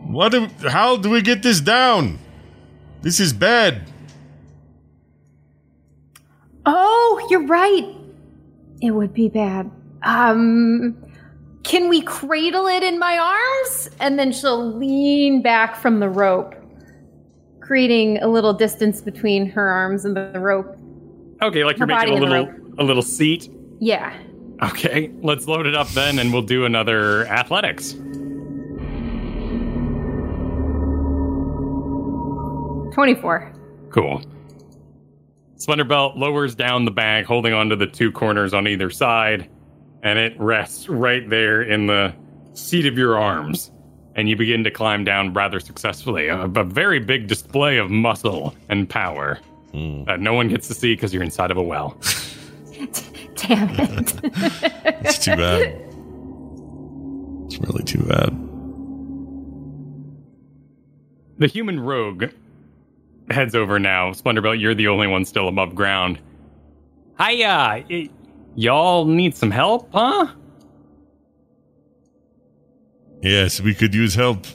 What? 0.03 0.31
Do, 0.31 0.47
how 0.67 0.97
do 0.97 1.09
we 1.09 1.21
get 1.21 1.41
this 1.43 1.59
down? 1.59 2.19
This 3.01 3.19
is 3.19 3.33
bad. 3.33 3.81
Oh, 6.65 7.27
you're 7.29 7.45
right. 7.47 7.87
It 8.81 8.91
would 8.91 9.13
be 9.13 9.29
bad. 9.29 9.71
Um, 10.03 10.95
can 11.63 11.89
we 11.89 12.01
cradle 12.01 12.67
it 12.67 12.83
in 12.83 12.99
my 12.99 13.17
arms? 13.17 13.89
And 13.99 14.19
then 14.19 14.31
she'll 14.31 14.77
lean 14.77 15.41
back 15.41 15.75
from 15.75 15.99
the 15.99 16.09
rope, 16.09 16.55
creating 17.59 18.17
a 18.19 18.27
little 18.27 18.53
distance 18.53 19.01
between 19.01 19.49
her 19.49 19.67
arms 19.67 20.05
and 20.05 20.15
the 20.15 20.39
rope. 20.39 20.77
Okay, 21.41 21.63
like 21.63 21.77
you're 21.77 21.87
making 21.87 22.15
a 22.15 22.19
body 22.19 22.23
and 22.23 22.23
the 22.23 22.29
little 22.29 22.79
a 22.79 22.83
little 22.83 23.01
seat. 23.01 23.49
Yeah. 23.79 24.15
Okay, 24.63 25.11
let's 25.21 25.47
load 25.47 25.67
it 25.67 25.75
up 25.75 25.87
then, 25.89 26.17
and 26.17 26.33
we'll 26.33 26.41
do 26.41 26.65
another 26.65 27.27
athletics. 27.27 27.93
Twenty-four. 32.93 33.53
Cool. 33.91 34.23
Splendor 35.57 35.85
Belt 35.85 36.17
lowers 36.17 36.55
down 36.55 36.85
the 36.85 36.91
bag, 36.91 37.25
holding 37.25 37.53
onto 37.53 37.75
the 37.75 37.87
two 37.87 38.11
corners 38.11 38.53
on 38.53 38.67
either 38.67 38.89
side, 38.89 39.49
and 40.03 40.17
it 40.17 40.39
rests 40.39 40.89
right 40.89 41.27
there 41.29 41.61
in 41.61 41.87
the 41.87 42.13
seat 42.53 42.85
of 42.85 42.97
your 42.97 43.17
arms. 43.17 43.71
And 44.15 44.27
you 44.27 44.35
begin 44.35 44.63
to 44.63 44.71
climb 44.71 45.03
down 45.03 45.33
rather 45.33 45.59
successfully. 45.59 46.27
A, 46.27 46.41
a 46.41 46.63
very 46.63 46.99
big 46.99 47.27
display 47.27 47.77
of 47.77 47.91
muscle 47.91 48.55
and 48.67 48.89
power 48.89 49.39
hmm. 49.71 50.05
that 50.05 50.19
no 50.19 50.33
one 50.33 50.47
gets 50.47 50.67
to 50.69 50.73
see 50.73 50.93
because 50.95 51.13
you're 51.13 51.21
inside 51.21 51.51
of 51.51 51.57
a 51.57 51.63
well. 51.63 51.99
Damn 53.37 53.69
it. 53.79 54.13
It's 55.07 55.19
too 55.19 55.35
bad. 55.35 55.61
It's 57.45 57.57
really 57.59 57.83
too 57.83 58.03
bad. 58.03 58.33
The 61.37 61.47
human 61.47 61.79
rogue 61.79 62.25
heads 63.29 63.55
over 63.55 63.79
now. 63.79 64.11
Splendor 64.11 64.41
Belt, 64.41 64.57
you're 64.57 64.73
the 64.75 64.87
only 64.87 65.07
one 65.07 65.23
still 65.23 65.47
above 65.47 65.75
ground. 65.75 66.19
Hiya! 67.19 67.85
y- 67.89 68.09
y'all 68.55 69.05
need 69.05 69.35
some 69.35 69.51
help, 69.51 69.89
huh? 69.93 70.27
Yes, 73.21 73.61
we 73.61 73.73
could 73.73 73.93
use 73.95 74.15
help. 74.15 74.45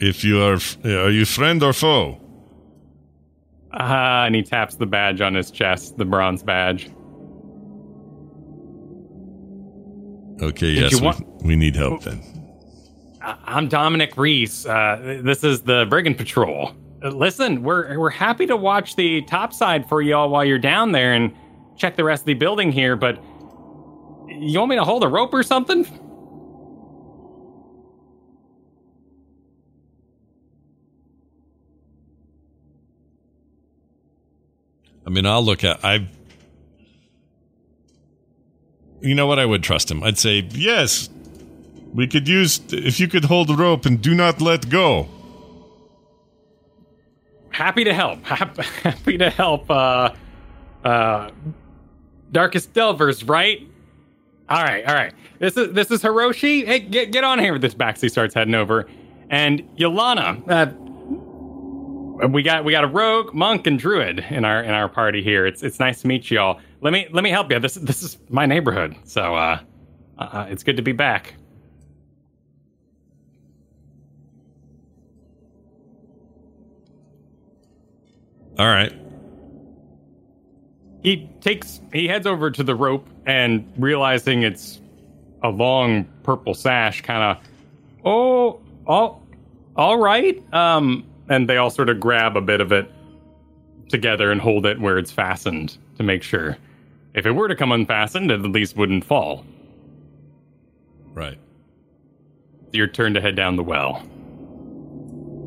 If 0.00 0.24
you 0.24 0.42
are, 0.42 0.58
are 0.84 1.10
you 1.10 1.24
friend 1.24 1.62
or 1.62 1.72
foe? 1.72 2.18
Ah, 3.72 4.24
and 4.26 4.34
he 4.34 4.42
taps 4.42 4.74
the 4.76 4.86
badge 4.86 5.20
on 5.20 5.34
his 5.34 5.50
chest, 5.50 5.96
the 5.96 6.04
bronze 6.04 6.42
badge. 6.42 6.90
Okay, 10.42 10.70
yes, 10.70 11.00
we, 11.00 11.06
want- 11.06 11.42
we 11.44 11.54
need 11.56 11.76
help 11.76 12.02
then. 12.02 12.20
I- 13.22 13.38
I'm 13.44 13.68
Dominic 13.68 14.16
Reese. 14.16 14.66
Uh, 14.66 15.20
this 15.22 15.44
is 15.44 15.62
the 15.62 15.86
Brigand 15.88 16.18
Patrol. 16.18 16.72
Uh, 17.02 17.08
listen, 17.10 17.62
we're 17.62 17.98
we're 17.98 18.10
happy 18.10 18.46
to 18.46 18.56
watch 18.56 18.96
the 18.96 19.22
top 19.22 19.52
side 19.52 19.88
for 19.88 20.02
y'all 20.02 20.28
while 20.30 20.44
you're 20.44 20.58
down 20.58 20.92
there 20.92 21.12
and 21.14 21.32
check 21.76 21.96
the 21.96 22.04
rest 22.04 22.22
of 22.22 22.26
the 22.26 22.34
building 22.34 22.72
here. 22.72 22.96
But 22.96 23.22
you 24.28 24.58
want 24.58 24.70
me 24.70 24.76
to 24.76 24.84
hold 24.84 25.04
a 25.04 25.08
rope 25.08 25.32
or 25.32 25.42
something? 25.44 25.86
I 35.06 35.10
mean, 35.10 35.26
I'll 35.26 35.42
look 35.44 35.64
at. 35.64 35.84
I. 35.84 36.08
You 39.02 39.14
know 39.14 39.26
what? 39.26 39.38
I 39.38 39.46
would 39.46 39.62
trust 39.62 39.90
him. 39.90 40.02
I'd 40.02 40.18
say 40.18 40.48
yes. 40.52 41.10
We 41.92 42.06
could 42.06 42.26
use 42.28 42.60
if 42.70 42.98
you 43.00 43.08
could 43.08 43.24
hold 43.24 43.48
the 43.48 43.56
rope 43.56 43.84
and 43.84 44.00
do 44.00 44.14
not 44.14 44.40
let 44.40 44.70
go. 44.70 45.08
Happy 47.50 47.84
to 47.84 47.92
help. 47.92 48.24
Happy 48.24 49.18
to 49.18 49.28
help. 49.28 49.70
Uh, 49.70 50.10
uh, 50.84 51.30
Darkest 52.30 52.72
Delvers, 52.72 53.24
right? 53.24 53.68
All 54.48 54.62
right, 54.62 54.86
all 54.86 54.94
right. 54.94 55.12
This 55.38 55.56
is 55.56 55.72
this 55.72 55.90
is 55.90 56.02
Hiroshi. 56.02 56.64
Hey, 56.64 56.80
get 56.80 57.12
get 57.12 57.24
on 57.24 57.38
here 57.38 57.52
with 57.52 57.62
this 57.62 57.74
Baxi 57.74 58.10
starts 58.10 58.34
heading 58.34 58.54
over. 58.54 58.88
And 59.28 59.62
Yolana, 59.76 60.42
uh, 62.24 62.28
we 62.28 62.42
got 62.42 62.64
we 62.64 62.72
got 62.72 62.84
a 62.84 62.88
rogue, 62.88 63.34
monk, 63.34 63.66
and 63.66 63.78
druid 63.78 64.24
in 64.30 64.44
our 64.44 64.62
in 64.62 64.70
our 64.70 64.88
party 64.88 65.22
here. 65.22 65.46
It's 65.46 65.62
it's 65.62 65.78
nice 65.80 66.00
to 66.02 66.06
meet 66.06 66.30
you 66.30 66.38
all. 66.40 66.60
Let 66.82 66.92
me 66.92 67.06
let 67.12 67.22
me 67.22 67.30
help 67.30 67.50
you. 67.52 67.60
This 67.60 67.74
this 67.74 68.02
is 68.02 68.18
my 68.28 68.44
neighborhood, 68.44 68.96
so 69.04 69.36
uh, 69.36 69.60
uh 70.18 70.46
it's 70.50 70.64
good 70.64 70.76
to 70.76 70.82
be 70.82 70.90
back. 70.90 71.34
All 78.58 78.66
right. 78.66 78.92
He 81.04 81.30
takes 81.40 81.80
he 81.92 82.08
heads 82.08 82.26
over 82.26 82.50
to 82.50 82.64
the 82.64 82.74
rope 82.74 83.08
and 83.26 83.72
realizing 83.78 84.42
it's 84.42 84.80
a 85.44 85.50
long 85.50 86.04
purple 86.24 86.52
sash, 86.52 87.00
kind 87.02 87.22
of 87.22 87.44
oh 88.04 88.60
all 88.88 89.24
all 89.76 89.98
right. 89.98 90.42
Um, 90.52 91.06
and 91.28 91.48
they 91.48 91.58
all 91.58 91.70
sort 91.70 91.88
of 91.88 92.00
grab 92.00 92.36
a 92.36 92.40
bit 92.40 92.60
of 92.60 92.72
it 92.72 92.90
together 93.88 94.32
and 94.32 94.40
hold 94.40 94.66
it 94.66 94.80
where 94.80 94.98
it's 94.98 95.12
fastened 95.12 95.78
to 95.96 96.02
make 96.02 96.24
sure. 96.24 96.58
If 97.14 97.26
it 97.26 97.32
were 97.32 97.48
to 97.48 97.56
come 97.56 97.72
unfastened, 97.72 98.30
it 98.30 98.40
at 98.40 98.50
least 98.50 98.76
wouldn't 98.76 99.04
fall. 99.04 99.44
Right. 101.12 101.38
Your 102.72 102.86
turn 102.86 103.14
to 103.14 103.20
head 103.20 103.36
down 103.36 103.56
the 103.56 103.62
well. 103.62 104.02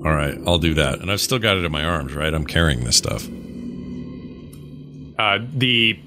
All 0.06 0.12
right. 0.14 0.38
I'll 0.46 0.60
do 0.60 0.76
that. 0.76 1.00
And 1.00 1.12
I've 1.12 1.22
still 1.22 1.40
got 1.40 1.58
it 1.58 1.66
in 1.66 1.72
my 1.72 1.84
arms, 1.84 2.14
right? 2.14 2.32
I'm 2.34 2.46
carrying 2.46 2.84
this 2.84 2.98
stuff. 2.98 3.26
Uh, 5.18 5.40
the 5.56 6.00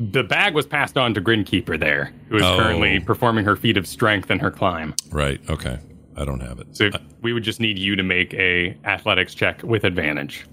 the 0.00 0.24
bag 0.24 0.54
was 0.54 0.66
passed 0.66 0.98
on 0.98 1.14
to 1.14 1.20
Grinkeeper 1.20 1.78
there, 1.78 2.12
who 2.28 2.36
is 2.38 2.42
Oh. 2.42 2.58
currently 2.58 2.98
performing 2.98 3.44
her 3.44 3.54
feat 3.54 3.76
of 3.76 3.86
strength 3.86 4.28
in 4.32 4.40
her 4.40 4.50
climb. 4.50 4.94
Right. 5.12 5.40
Okay. 5.48 5.78
I 6.16 6.24
don't 6.24 6.40
have 6.40 6.58
it. 6.58 6.66
So 6.76 6.90
we 7.22 7.32
would 7.32 7.44
just 7.44 7.60
need 7.60 7.78
you 7.78 7.94
to 7.94 8.02
make 8.02 8.34
a 8.34 8.76
athletics 8.84 9.34
check 9.34 9.62
with 9.62 9.84
advantage. 9.84 10.46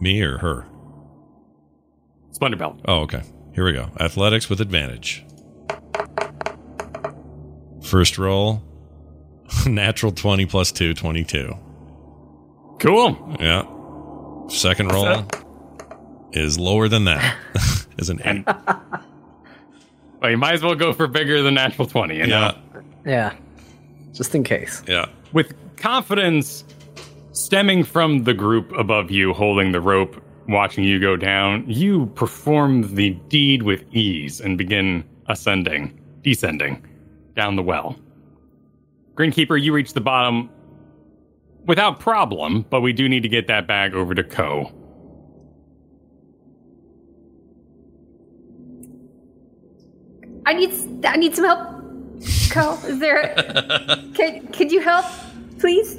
Me 0.00 0.20
or 0.22 0.38
her? 0.38 0.66
Splendor 2.34 2.56
belt. 2.58 2.80
Oh, 2.86 3.00
okay. 3.02 3.22
Here 3.54 3.64
we 3.64 3.72
go. 3.72 3.90
Athletics 3.98 4.50
with 4.50 4.60
advantage. 4.60 5.24
First 7.82 8.18
roll. 8.18 8.62
Natural 9.66 10.10
20 10.12 10.46
plus 10.46 10.72
2, 10.72 10.94
22. 10.94 11.54
Cool. 12.80 13.36
Yeah. 13.40 13.62
Second 14.48 14.92
roll 14.92 15.26
is 16.32 16.58
lower 16.58 16.88
than 16.88 17.04
that. 17.04 17.36
is 17.98 18.10
an 18.10 18.20
8. 18.24 18.44
Well, 20.20 20.30
you 20.30 20.38
might 20.38 20.54
as 20.54 20.62
well 20.62 20.74
go 20.74 20.92
for 20.92 21.06
bigger 21.06 21.42
than 21.42 21.54
natural 21.54 21.86
20, 21.86 22.16
you 22.16 22.26
know? 22.26 22.54
Yeah. 22.74 22.80
Yeah. 23.06 23.34
Just 24.12 24.34
in 24.34 24.42
case. 24.42 24.82
Yeah. 24.88 25.06
With 25.32 25.54
confidence 25.76 26.64
stemming 27.32 27.84
from 27.84 28.24
the 28.24 28.34
group 28.34 28.72
above 28.72 29.10
you 29.10 29.32
holding 29.32 29.72
the 29.72 29.80
rope, 29.80 30.20
watching 30.48 30.84
you 30.84 31.00
go 31.00 31.16
down, 31.16 31.64
you 31.68 32.06
perform 32.14 32.94
the 32.94 33.10
deed 33.28 33.62
with 33.62 33.84
ease 33.92 34.40
and 34.40 34.56
begin 34.58 35.04
ascending, 35.28 35.98
descending 36.22 36.84
down 37.34 37.56
the 37.56 37.62
well. 37.62 37.96
Grinkeeper, 39.14 39.60
you 39.60 39.72
reach 39.72 39.92
the 39.92 40.00
bottom 40.00 40.50
without 41.66 42.00
problem, 42.00 42.64
but 42.68 42.80
we 42.80 42.92
do 42.92 43.08
need 43.08 43.22
to 43.22 43.28
get 43.28 43.46
that 43.46 43.66
bag 43.66 43.94
over 43.94 44.14
to 44.14 44.22
Ko. 44.24 44.72
I 50.46 50.52
need 50.52 50.70
s- 50.70 50.86
I 51.04 51.16
need 51.16 51.34
some 51.34 51.44
help. 51.44 51.70
Co, 52.50 52.74
is 52.86 52.98
there? 53.00 53.34
could 54.14 54.52
could 54.52 54.70
you 54.72 54.80
help, 54.80 55.06
please? 55.58 55.98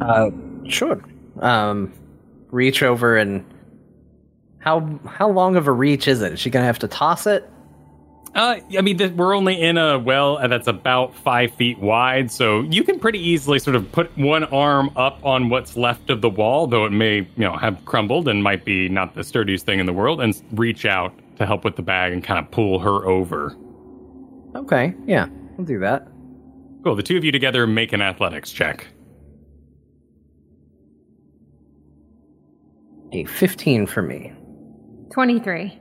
Uh, 0.00 0.30
sure. 0.68 1.02
Um, 1.40 1.92
reach 2.54 2.82
over 2.82 3.16
and 3.16 3.44
how 4.60 4.98
how 5.06 5.28
long 5.28 5.56
of 5.56 5.66
a 5.66 5.72
reach 5.72 6.08
is 6.08 6.22
it? 6.22 6.32
Is 6.34 6.40
she 6.40 6.48
gonna 6.48 6.64
have 6.64 6.78
to 6.78 6.88
toss 6.88 7.26
it? 7.26 7.50
Uh, 8.34 8.58
I 8.76 8.80
mean, 8.80 8.98
th- 8.98 9.12
we're 9.12 9.36
only 9.36 9.60
in 9.60 9.78
a 9.78 9.98
well 9.98 10.38
that's 10.48 10.66
about 10.66 11.14
five 11.14 11.54
feet 11.54 11.78
wide, 11.78 12.32
so 12.32 12.62
you 12.62 12.82
can 12.82 12.98
pretty 12.98 13.20
easily 13.20 13.58
sort 13.60 13.76
of 13.76 13.90
put 13.92 14.16
one 14.18 14.42
arm 14.44 14.90
up 14.96 15.24
on 15.24 15.50
what's 15.50 15.76
left 15.76 16.10
of 16.10 16.20
the 16.20 16.30
wall, 16.30 16.66
though 16.66 16.84
it 16.84 16.90
may, 16.90 17.18
you 17.18 17.28
know, 17.36 17.56
have 17.56 17.84
crumbled 17.84 18.26
and 18.26 18.42
might 18.42 18.64
be 18.64 18.88
not 18.88 19.14
the 19.14 19.22
sturdiest 19.22 19.66
thing 19.66 19.78
in 19.78 19.86
the 19.86 19.92
world, 19.92 20.20
and 20.20 20.42
reach 20.52 20.84
out 20.84 21.12
to 21.36 21.46
help 21.46 21.64
with 21.64 21.76
the 21.76 21.82
bag 21.82 22.12
and 22.12 22.24
kind 22.24 22.44
of 22.44 22.50
pull 22.50 22.80
her 22.80 23.06
over. 23.06 23.54
Okay, 24.56 24.94
yeah, 25.06 25.26
I'll 25.58 25.64
do 25.64 25.78
that. 25.80 26.08
Cool. 26.82 26.96
The 26.96 27.02
two 27.02 27.16
of 27.16 27.24
you 27.24 27.30
together 27.30 27.66
make 27.66 27.92
an 27.92 28.02
athletics 28.02 28.50
check. 28.50 28.88
A 33.14 33.24
fifteen 33.26 33.86
for 33.86 34.02
me. 34.02 34.32
Twenty 35.12 35.38
three. 35.38 35.78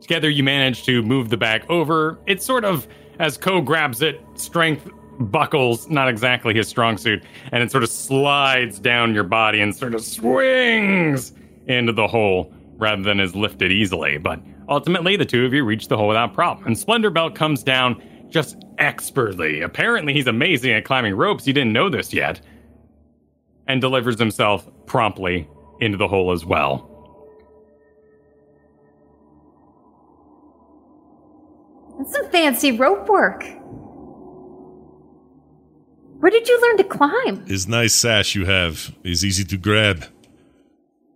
Together, 0.00 0.30
you 0.30 0.42
manage 0.42 0.84
to 0.84 1.02
move 1.02 1.28
the 1.28 1.36
bag 1.36 1.66
over. 1.68 2.18
It's 2.26 2.46
sort 2.46 2.64
of, 2.64 2.88
as 3.18 3.36
Ko 3.36 3.60
grabs 3.60 4.00
it, 4.00 4.18
strength 4.34 4.88
buckles, 5.18 5.90
not 5.90 6.08
exactly 6.08 6.54
his 6.54 6.66
strong 6.66 6.96
suit, 6.96 7.22
and 7.52 7.62
it 7.62 7.70
sort 7.70 7.82
of 7.82 7.90
slides 7.90 8.78
down 8.78 9.12
your 9.12 9.24
body 9.24 9.60
and 9.60 9.76
sort 9.76 9.94
of 9.94 10.02
swings 10.02 11.34
into 11.66 11.92
the 11.92 12.08
hole 12.08 12.50
rather 12.78 13.02
than 13.02 13.20
is 13.20 13.36
lifted 13.36 13.70
easily. 13.70 14.16
But 14.16 14.40
ultimately, 14.70 15.16
the 15.16 15.26
two 15.26 15.44
of 15.44 15.52
you 15.52 15.62
reach 15.62 15.88
the 15.88 15.98
hole 15.98 16.08
without 16.08 16.32
problem. 16.32 16.66
And 16.66 16.78
Splendor 16.78 17.10
Belt 17.10 17.34
comes 17.34 17.62
down 17.62 18.02
just 18.30 18.56
expertly. 18.78 19.60
Apparently, 19.60 20.14
he's 20.14 20.26
amazing 20.26 20.72
at 20.72 20.86
climbing 20.86 21.14
ropes. 21.14 21.46
You 21.46 21.52
didn't 21.52 21.74
know 21.74 21.90
this 21.90 22.14
yet. 22.14 22.40
And 23.68 23.82
delivers 23.82 24.18
himself 24.18 24.66
promptly 24.86 25.46
into 25.80 25.96
the 25.96 26.08
hole 26.08 26.32
as 26.32 26.44
well. 26.44 26.86
That's 31.98 32.12
some 32.12 32.30
fancy 32.30 32.72
rope 32.72 33.08
work. 33.08 33.44
Where 36.20 36.30
did 36.30 36.48
you 36.48 36.60
learn 36.60 36.76
to 36.78 36.84
climb? 36.84 37.44
This 37.46 37.66
nice 37.66 37.94
sash 37.94 38.34
you 38.34 38.44
have 38.44 38.94
is 39.02 39.24
easy 39.24 39.44
to 39.44 39.56
grab 39.56 40.04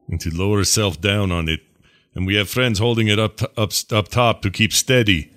and 0.08 0.20
to 0.20 0.30
lower 0.30 0.58
yourself 0.58 1.00
down 1.00 1.30
on 1.30 1.48
it. 1.48 1.60
And 2.14 2.26
we 2.26 2.36
have 2.36 2.48
friends 2.48 2.78
holding 2.78 3.08
it 3.08 3.18
up, 3.18 3.42
up, 3.58 3.72
up 3.90 4.08
top 4.08 4.42
to 4.42 4.50
keep 4.50 4.72
steady. 4.72 5.30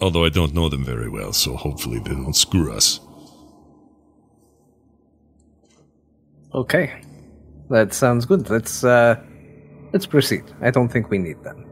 Although 0.00 0.24
I 0.24 0.28
don't 0.28 0.54
know 0.54 0.68
them 0.68 0.84
very 0.84 1.08
well, 1.08 1.32
so 1.32 1.56
hopefully 1.56 1.98
they 1.98 2.10
don't 2.10 2.36
screw 2.36 2.72
us. 2.72 3.00
Okay, 6.54 7.00
that 7.70 7.92
sounds 7.92 8.26
good. 8.26 8.48
Let's 8.48 8.84
uh, 8.84 9.16
let's 9.92 10.06
proceed. 10.06 10.44
I 10.60 10.70
don't 10.70 10.88
think 10.88 11.10
we 11.10 11.18
need 11.18 11.42
them. 11.42 11.66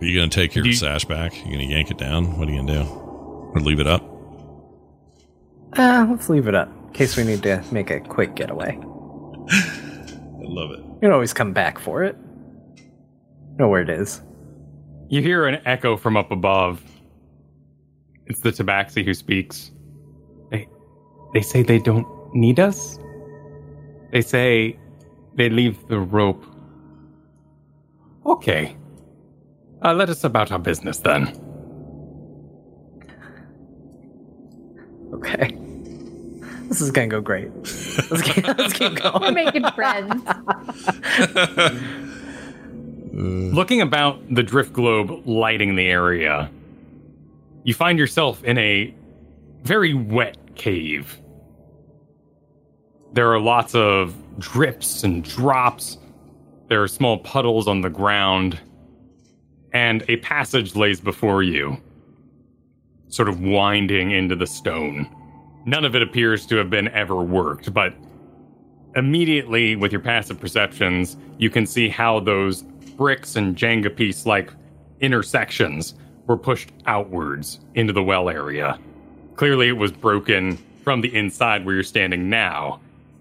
Are 0.00 0.04
you 0.04 0.14
going 0.18 0.28
to 0.28 0.34
take 0.34 0.54
your 0.54 0.66
you- 0.66 0.72
sash 0.74 1.04
back? 1.04 1.32
Are 1.32 1.36
You 1.36 1.44
going 1.44 1.58
to 1.68 1.74
yank 1.74 1.90
it 1.90 1.98
down? 1.98 2.38
What 2.38 2.48
are 2.48 2.50
you 2.50 2.58
going 2.62 2.66
to 2.66 2.84
do? 2.84 2.88
Or 2.90 3.60
leave 3.60 3.80
it 3.80 3.86
up? 3.86 4.02
Uh, 5.74 6.06
let's 6.10 6.28
leave 6.28 6.48
it 6.48 6.54
up 6.54 6.68
in 6.86 6.92
case 6.92 7.16
we 7.16 7.24
need 7.24 7.42
to 7.44 7.62
make 7.70 7.90
a 7.90 8.00
quick 8.00 8.34
getaway. 8.34 8.76
I 9.50 10.42
love 10.42 10.70
it. 10.72 10.80
You 10.80 10.98
can 11.02 11.12
always 11.12 11.32
come 11.32 11.52
back 11.52 11.78
for 11.78 12.02
it. 12.02 12.16
Know 13.58 13.68
where 13.68 13.82
it 13.82 13.88
is. 13.90 14.20
You 15.08 15.22
hear 15.22 15.46
an 15.46 15.60
echo 15.64 15.96
from 15.96 16.16
up 16.16 16.30
above. 16.30 16.82
It's 18.26 18.40
the 18.40 18.50
Tabaxi 18.50 19.04
who 19.04 19.14
speaks. 19.14 19.70
They, 20.50 20.68
they 21.32 21.40
say 21.42 21.62
they 21.62 21.78
don't 21.78 22.06
need 22.36 22.60
us. 22.60 22.98
They 24.12 24.20
say 24.22 24.78
they 25.34 25.48
leave 25.48 25.86
the 25.88 25.98
rope. 25.98 26.44
Okay. 28.24 28.76
Uh, 29.82 29.92
let 29.92 30.08
us 30.08 30.24
about 30.24 30.50
our 30.52 30.58
business 30.58 30.98
then. 30.98 31.28
Okay. 35.12 35.56
This 36.68 36.80
is 36.80 36.90
gonna 36.90 37.06
go 37.06 37.20
great. 37.20 37.54
Let's 38.10 38.22
keep, 38.22 38.46
let's 38.58 38.72
keep 38.72 38.98
We're 39.20 39.30
making 39.30 39.64
friends. 39.74 40.22
Looking 43.12 43.80
about 43.80 44.34
the 44.34 44.42
drift 44.42 44.72
globe 44.72 45.26
lighting 45.26 45.76
the 45.76 45.86
area, 45.86 46.50
you 47.64 47.72
find 47.72 47.98
yourself 47.98 48.42
in 48.44 48.58
a 48.58 48.94
very 49.62 49.94
wet 49.94 50.36
cave. 50.56 51.18
There 53.16 53.32
are 53.32 53.40
lots 53.40 53.74
of 53.74 54.14
drips 54.38 55.02
and 55.02 55.24
drops. 55.24 55.96
There 56.68 56.82
are 56.82 56.86
small 56.86 57.16
puddles 57.16 57.66
on 57.66 57.80
the 57.80 57.88
ground. 57.88 58.60
And 59.72 60.04
a 60.08 60.18
passage 60.18 60.76
lays 60.76 61.00
before 61.00 61.42
you, 61.42 61.78
sort 63.08 63.30
of 63.30 63.40
winding 63.40 64.10
into 64.10 64.36
the 64.36 64.46
stone. 64.46 65.08
None 65.64 65.86
of 65.86 65.96
it 65.96 66.02
appears 66.02 66.44
to 66.48 66.56
have 66.56 66.68
been 66.68 66.88
ever 66.88 67.22
worked, 67.22 67.72
but 67.72 67.94
immediately 68.96 69.76
with 69.76 69.92
your 69.92 70.02
passive 70.02 70.38
perceptions, 70.38 71.16
you 71.38 71.48
can 71.48 71.64
see 71.64 71.88
how 71.88 72.20
those 72.20 72.64
bricks 72.98 73.34
and 73.34 73.56
Jenga 73.56 73.96
piece 73.96 74.26
like 74.26 74.52
intersections 75.00 75.94
were 76.26 76.36
pushed 76.36 76.70
outwards 76.84 77.60
into 77.76 77.94
the 77.94 78.02
well 78.02 78.28
area. 78.28 78.78
Clearly, 79.36 79.68
it 79.68 79.78
was 79.78 79.90
broken 79.90 80.58
from 80.84 81.00
the 81.00 81.14
inside 81.16 81.64
where 81.64 81.74
you're 81.74 81.82
standing 81.82 82.28
now, 82.28 82.78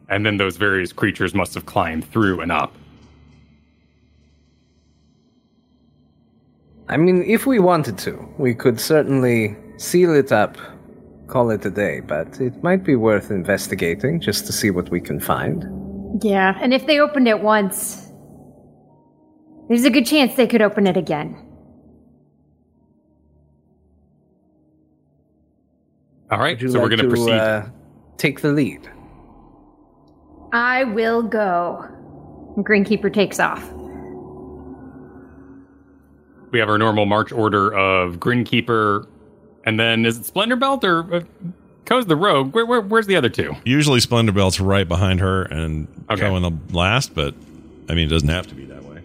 and 0.10 0.26
then 0.26 0.38
those 0.38 0.58
various 0.58 0.94
creatures 0.94 1.34
must 1.34 1.54
have 1.54 1.66
climbed 1.66 2.10
through 2.12 2.42
and 2.42 2.52
up. 2.52 2.74
I 6.88 6.98
mean, 6.98 7.24
if 7.24 7.46
we 7.46 7.60
wanted 7.60 7.98
to, 8.00 8.28
we 8.38 8.54
could 8.54 8.80
certainly 8.80 9.56
seal 9.78 10.14
it 10.14 10.32
up, 10.32 10.58
call 11.28 11.50
it 11.50 11.66
a 11.66 11.72
day, 11.72 12.00
but 12.02 12.40
it 12.40 12.62
might 12.62 12.84
be 12.84 12.96
worth 12.96 13.32
investigating 13.32 14.20
just 14.20 14.46
to 14.46 14.54
see 14.54 14.70
what 14.70 14.90
we 14.90 15.02
can 15.02 15.20
find. 15.20 15.66
Yeah, 16.24 16.58
and 16.62 16.74
if 16.74 16.86
they 16.86 17.00
opened 17.00 17.28
it 17.28 17.42
once, 17.42 18.12
there's 19.68 19.84
a 19.84 19.90
good 19.90 20.06
chance 20.06 20.36
they 20.36 20.46
could 20.46 20.62
open 20.62 20.86
it 20.86 20.96
again. 20.96 21.42
All 26.32 26.40
right, 26.40 26.56
Would 26.56 26.62
you 26.62 26.70
so 26.70 26.82
we're 26.82 26.90
going 26.90 27.02
to 27.02 27.10
proceed. 27.10 27.34
Uh, 27.34 27.66
take 28.18 28.42
the 28.42 28.52
lead. 28.52 28.90
I 30.54 30.84
will 30.86 31.22
go. 31.24 31.88
Grinkeeper 32.58 33.14
takes 33.14 33.40
off. 33.40 33.64
we 36.52 36.60
have 36.60 36.70
our 36.70 36.78
normal 36.78 37.06
march 37.06 37.32
order 37.34 37.74
of 37.74 38.16
Grinkeeper, 38.18 39.08
and 39.66 39.78
then 39.80 40.06
is 40.06 40.18
it 40.20 40.26
Splendor 40.26 40.56
Belt 40.56 40.84
or 40.86 41.14
uh, 41.16 41.22
Co's 41.86 42.06
the 42.06 42.16
Rogue? 42.16 42.54
Where, 42.56 42.66
where, 42.66 42.80
where's 42.82 43.08
the 43.08 43.16
other 43.18 43.28
two? 43.30 43.54
Usually 43.66 44.00
Splendor 44.00 44.32
Belt's 44.32 44.60
right 44.62 44.88
behind 44.88 45.20
her 45.20 45.44
and 45.44 45.88
Okay. 46.10 46.22
go 46.22 46.38
in 46.38 46.44
the 46.44 46.52
last, 46.76 47.14
but 47.14 47.34
I 47.90 47.94
mean, 47.94 48.08
it 48.08 48.12
doesn't 48.12 48.30
have 48.30 48.48
to 48.48 48.56
be 48.56 48.64
that 48.66 48.84
way. 48.86 49.02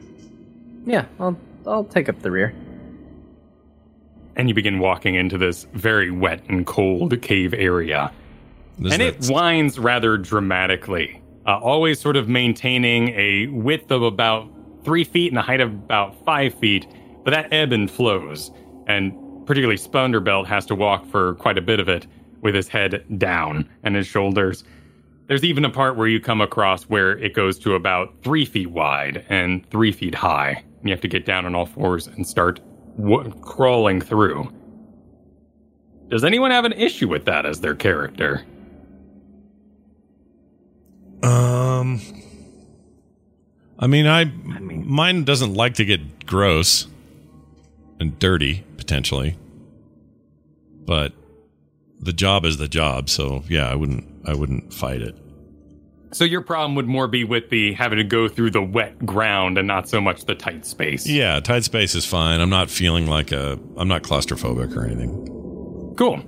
Yeah, 0.86 1.06
I'll 1.18 1.36
I'll 1.66 1.84
take 1.84 2.08
up 2.08 2.20
the 2.20 2.30
rear. 2.30 2.54
And 4.36 4.48
you 4.48 4.54
begin 4.54 4.78
walking 4.78 5.16
into 5.16 5.36
this 5.36 5.64
very 5.74 6.10
wet 6.10 6.42
and 6.48 6.64
cold 6.66 7.20
cave 7.20 7.52
area. 7.52 8.12
This 8.78 8.92
and 8.92 9.02
is 9.02 9.08
it 9.08 9.20
that- 9.22 9.32
winds 9.34 9.78
rather 9.78 10.16
dramatically, 10.16 11.19
uh, 11.50 11.58
always 11.58 11.98
sort 11.98 12.16
of 12.16 12.28
maintaining 12.28 13.08
a 13.08 13.48
width 13.48 13.90
of 13.90 14.04
about 14.04 14.48
three 14.84 15.02
feet 15.02 15.32
and 15.32 15.38
a 15.38 15.42
height 15.42 15.60
of 15.60 15.72
about 15.72 16.14
five 16.24 16.54
feet, 16.54 16.86
but 17.24 17.32
that 17.32 17.52
ebb 17.52 17.72
and 17.72 17.90
flows. 17.90 18.52
And 18.86 19.12
particularly 19.46 19.76
Splendor 19.76 20.22
has 20.44 20.64
to 20.66 20.76
walk 20.76 21.04
for 21.06 21.34
quite 21.34 21.58
a 21.58 21.60
bit 21.60 21.80
of 21.80 21.88
it 21.88 22.06
with 22.40 22.54
his 22.54 22.68
head 22.68 23.04
down 23.18 23.68
and 23.82 23.96
his 23.96 24.06
shoulders. 24.06 24.62
There's 25.26 25.42
even 25.42 25.64
a 25.64 25.70
part 25.70 25.96
where 25.96 26.06
you 26.06 26.20
come 26.20 26.40
across 26.40 26.84
where 26.84 27.18
it 27.18 27.34
goes 27.34 27.58
to 27.60 27.74
about 27.74 28.14
three 28.22 28.44
feet 28.44 28.70
wide 28.70 29.24
and 29.28 29.68
three 29.70 29.90
feet 29.90 30.14
high. 30.14 30.62
And 30.78 30.88
you 30.88 30.90
have 30.92 31.00
to 31.00 31.08
get 31.08 31.26
down 31.26 31.46
on 31.46 31.56
all 31.56 31.66
fours 31.66 32.06
and 32.06 32.24
start 32.24 32.60
w- 32.96 33.28
crawling 33.40 34.00
through. 34.00 34.52
Does 36.10 36.22
anyone 36.22 36.52
have 36.52 36.64
an 36.64 36.74
issue 36.74 37.08
with 37.08 37.24
that 37.24 37.44
as 37.44 37.60
their 37.60 37.74
character? 37.74 38.44
Um, 41.22 42.00
I 43.78 43.86
mean, 43.86 44.06
I, 44.06 44.24
mine 44.24 45.24
doesn't 45.24 45.54
like 45.54 45.74
to 45.74 45.84
get 45.84 46.26
gross 46.26 46.86
and 47.98 48.18
dirty 48.18 48.64
potentially, 48.76 49.36
but 50.84 51.12
the 51.98 52.12
job 52.12 52.44
is 52.44 52.56
the 52.56 52.68
job. 52.68 53.10
So 53.10 53.44
yeah, 53.48 53.70
I 53.70 53.74
wouldn't, 53.74 54.06
I 54.26 54.34
wouldn't 54.34 54.72
fight 54.72 55.02
it. 55.02 55.16
So 56.12 56.24
your 56.24 56.40
problem 56.40 56.74
would 56.74 56.88
more 56.88 57.06
be 57.06 57.22
with 57.22 57.50
the 57.50 57.72
having 57.74 57.98
to 57.98 58.04
go 58.04 58.28
through 58.28 58.50
the 58.50 58.62
wet 58.62 59.06
ground 59.06 59.56
and 59.58 59.68
not 59.68 59.88
so 59.88 60.00
much 60.00 60.24
the 60.24 60.34
tight 60.34 60.66
space. 60.66 61.06
Yeah, 61.06 61.38
tight 61.38 61.62
space 61.64 61.94
is 61.94 62.04
fine. 62.04 62.40
I'm 62.40 62.50
not 62.50 62.68
feeling 62.68 63.06
like 63.06 63.30
a, 63.30 63.58
I'm 63.76 63.86
not 63.86 64.02
claustrophobic 64.02 64.76
or 64.76 64.84
anything. 64.84 65.94
Cool. 65.96 66.20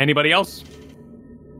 Anybody 0.00 0.32
else? 0.32 0.64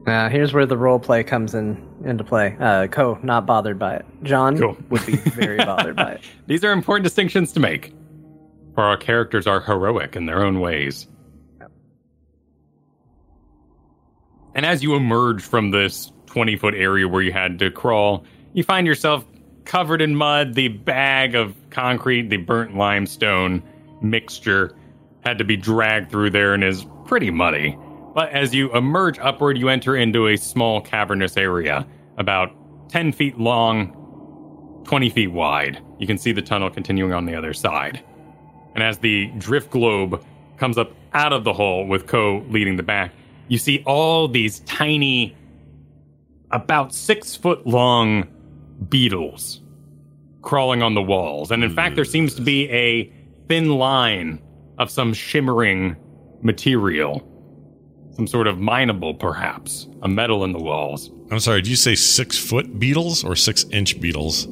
Uh, 0.06 0.28
here's 0.28 0.52
where 0.52 0.66
the 0.66 0.76
role 0.76 0.98
play 0.98 1.24
comes 1.24 1.54
in 1.54 1.82
into 2.04 2.22
play. 2.24 2.56
Uh, 2.60 2.86
Co, 2.88 3.18
not 3.22 3.46
bothered 3.46 3.78
by 3.78 3.94
it. 3.96 4.04
John 4.22 4.58
Cool. 4.58 4.76
would 4.90 5.04
be 5.06 5.16
very 5.16 5.56
bothered 5.56 5.96
by 5.96 6.12
it. 6.12 6.20
These 6.46 6.62
are 6.62 6.72
important 6.72 7.04
distinctions 7.04 7.52
to 7.52 7.60
make. 7.60 7.92
For 8.74 8.82
our 8.82 8.96
characters 8.96 9.46
are 9.46 9.60
heroic 9.60 10.14
in 10.16 10.26
their 10.26 10.44
own 10.44 10.60
ways. 10.60 11.06
And 14.54 14.66
as 14.66 14.82
you 14.82 14.94
emerge 14.94 15.42
from 15.42 15.70
this 15.70 16.12
20 16.26 16.56
foot 16.56 16.74
area 16.74 17.08
where 17.08 17.22
you 17.22 17.32
had 17.32 17.58
to 17.60 17.70
crawl, 17.70 18.24
you 18.52 18.62
find 18.62 18.86
yourself 18.86 19.24
covered 19.64 20.02
in 20.02 20.14
mud. 20.16 20.54
The 20.54 20.68
bag 20.68 21.34
of 21.34 21.54
concrete, 21.70 22.28
the 22.28 22.36
burnt 22.36 22.76
limestone 22.76 23.62
mixture, 24.02 24.76
had 25.24 25.38
to 25.38 25.44
be 25.44 25.56
dragged 25.56 26.10
through 26.10 26.30
there 26.30 26.52
and 26.52 26.62
is 26.62 26.84
pretty 27.06 27.30
muddy. 27.30 27.78
But 28.14 28.30
as 28.30 28.54
you 28.54 28.72
emerge 28.72 29.18
upward, 29.18 29.58
you 29.58 29.68
enter 29.68 29.96
into 29.96 30.28
a 30.28 30.36
small 30.36 30.80
cavernous 30.80 31.36
area, 31.36 31.86
about 32.16 32.52
10 32.88 33.12
feet 33.12 33.38
long, 33.38 34.82
20 34.84 35.10
feet 35.10 35.32
wide. 35.32 35.82
You 35.98 36.06
can 36.06 36.18
see 36.18 36.32
the 36.32 36.42
tunnel 36.42 36.70
continuing 36.70 37.12
on 37.12 37.26
the 37.26 37.34
other 37.34 37.52
side. 37.52 38.02
And 38.74 38.82
as 38.82 38.98
the 38.98 39.26
drift 39.38 39.70
globe 39.70 40.24
comes 40.56 40.78
up 40.78 40.92
out 41.12 41.32
of 41.32 41.44
the 41.44 41.52
hole 41.52 41.86
with 41.86 42.06
Ko 42.06 42.44
leading 42.48 42.76
the 42.76 42.82
back, 42.82 43.12
you 43.48 43.58
see 43.58 43.82
all 43.84 44.28
these 44.28 44.60
tiny, 44.60 45.36
about 46.50 46.94
six 46.94 47.34
foot 47.34 47.66
long 47.66 48.28
beetles 48.88 49.60
crawling 50.42 50.82
on 50.82 50.94
the 50.94 51.02
walls. 51.02 51.50
And 51.50 51.64
in 51.64 51.74
fact, 51.74 51.96
there 51.96 52.04
seems 52.04 52.34
to 52.34 52.42
be 52.42 52.70
a 52.70 53.12
thin 53.48 53.70
line 53.70 54.40
of 54.78 54.90
some 54.90 55.14
shimmering 55.14 55.96
material, 56.42 57.26
some 58.16 58.26
sort 58.26 58.46
of 58.46 58.58
mineable, 58.58 59.14
perhaps, 59.14 59.88
a 60.02 60.08
metal 60.08 60.44
in 60.44 60.52
the 60.52 60.58
walls. 60.58 61.10
I'm 61.30 61.40
sorry. 61.40 61.62
Did 61.62 61.68
you 61.70 61.76
say 61.76 61.94
six 61.94 62.38
foot 62.38 62.78
beetles 62.78 63.24
or 63.24 63.34
six 63.36 63.64
inch 63.70 64.00
beetles? 64.00 64.46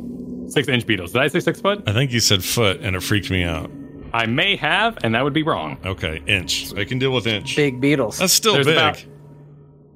Six 0.48 0.68
inch 0.68 0.86
beetles. 0.86 1.12
Did 1.12 1.22
I 1.22 1.28
say 1.28 1.40
six 1.40 1.60
foot? 1.60 1.82
I 1.86 1.92
think 1.92 2.12
you 2.12 2.20
said 2.20 2.42
foot, 2.44 2.80
and 2.80 2.96
it 2.96 3.02
freaked 3.02 3.30
me 3.30 3.44
out. 3.44 3.70
I 4.12 4.26
may 4.26 4.56
have, 4.56 4.98
and 5.02 5.14
that 5.14 5.24
would 5.24 5.32
be 5.32 5.42
wrong. 5.42 5.78
Okay, 5.84 6.22
inch. 6.26 6.74
I 6.74 6.84
can 6.84 6.98
deal 6.98 7.12
with 7.12 7.26
inch. 7.26 7.56
Big 7.56 7.80
beetles. 7.80 8.18
That's 8.18 8.32
still 8.32 8.54
There's 8.54 8.66
big. 8.66 8.76
about- 8.76 9.04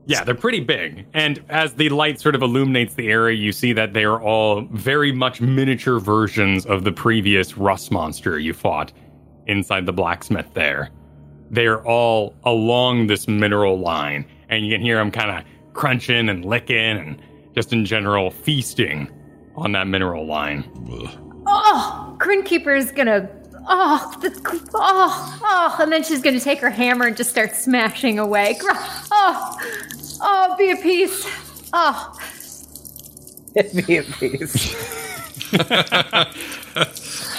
Yeah, 0.07 0.23
they're 0.25 0.35
pretty 0.37 0.61
big. 0.61 1.05
And 1.13 1.43
as 1.49 1.75
the 1.75 1.89
light 1.91 2.21
sort 2.21 2.35
of 2.37 2.43
illuminates 2.43 2.95
the 2.95 3.09
area, 3.09 3.37
you 3.37 3.51
see 3.53 3.73
that 3.75 3.93
they 3.93 4.05
are 4.05 4.23
all 4.23 4.63
very 4.71 5.11
much 5.13 5.41
miniature 5.41 5.99
versions 5.99 6.65
of 6.65 6.85
the 6.85 6.93
previous 6.93 7.59
rust 7.59 7.91
monster 7.91 8.39
you 8.39 8.55
fought 8.55 8.93
inside 9.49 9.85
the 9.85 9.93
blacksmith 9.93 10.47
there. 10.55 10.91
They 11.51 11.67
are 11.67 11.85
all 11.87 12.35
along 12.45 13.07
this 13.07 13.29
mineral 13.29 13.79
line, 13.79 14.27
and 14.49 14.65
you 14.67 14.73
can 14.73 14.81
hear 14.81 14.97
them 14.97 15.11
kind 15.11 15.31
of 15.31 15.45
crunching 15.75 16.29
and 16.29 16.45
licking 16.45 16.77
and 16.77 17.23
just 17.55 17.73
in 17.73 17.85
general 17.85 18.31
feasting 18.31 19.09
on 19.57 19.73
that 19.73 19.87
mineral 19.87 20.27
line. 20.27 20.65
Oh, 21.47 22.17
Grinkeeper 22.21 22.77
is 22.77 22.91
gonna. 22.91 23.29
Oh, 23.69 24.15
that's, 24.23 24.39
oh, 24.75 25.39
oh, 25.43 25.77
and 25.81 25.91
then 25.93 26.03
she's 26.05 26.21
gonna 26.23 26.41
take 26.41 26.59
her 26.61 26.71
hammer 26.71 27.07
and 27.07 27.17
just 27.17 27.31
start 27.31 27.55
smashing 27.55 28.19
away. 28.19 28.57
Gr- 28.61 28.71
Oh, 29.11 29.57
oh, 30.23 30.55
be 30.59 30.71
at 30.71 30.83
peace. 30.83 31.27
Oh, 31.73 32.17
Be 33.87 33.97
at 33.99 34.07
peace. 34.07 34.75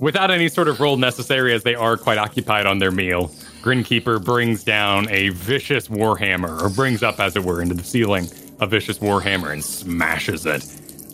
Without 0.00 0.30
any 0.30 0.48
sort 0.48 0.68
of 0.68 0.80
roll 0.80 0.96
necessary, 0.96 1.52
as 1.52 1.62
they 1.62 1.74
are 1.74 1.96
quite 1.96 2.18
occupied 2.18 2.66
on 2.66 2.78
their 2.78 2.90
meal, 2.92 3.28
Grinkeeper 3.62 4.24
brings 4.24 4.62
down 4.62 5.08
a 5.10 5.30
vicious 5.30 5.88
warhammer, 5.88 6.62
or 6.62 6.68
brings 6.68 7.02
up, 7.02 7.18
as 7.18 7.36
it 7.36 7.44
were, 7.44 7.60
into 7.60 7.74
the 7.74 7.84
ceiling 7.84 8.28
a 8.60 8.66
vicious 8.66 8.98
warhammer 8.98 9.52
and 9.52 9.64
smashes 9.64 10.46
it. 10.46 10.62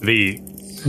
The 0.02 0.40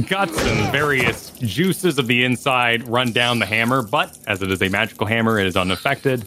guts 0.08 0.38
and 0.40 0.72
various 0.72 1.32
juices 1.40 1.98
of 1.98 2.08
the 2.08 2.24
inside 2.24 2.88
run 2.88 3.12
down 3.12 3.40
the 3.40 3.46
hammer, 3.46 3.82
but 3.82 4.18
as 4.28 4.42
it 4.42 4.52
is 4.52 4.62
a 4.62 4.70
magical 4.70 5.08
hammer, 5.08 5.40
it 5.40 5.48
is 5.48 5.56
unaffected, 5.56 6.26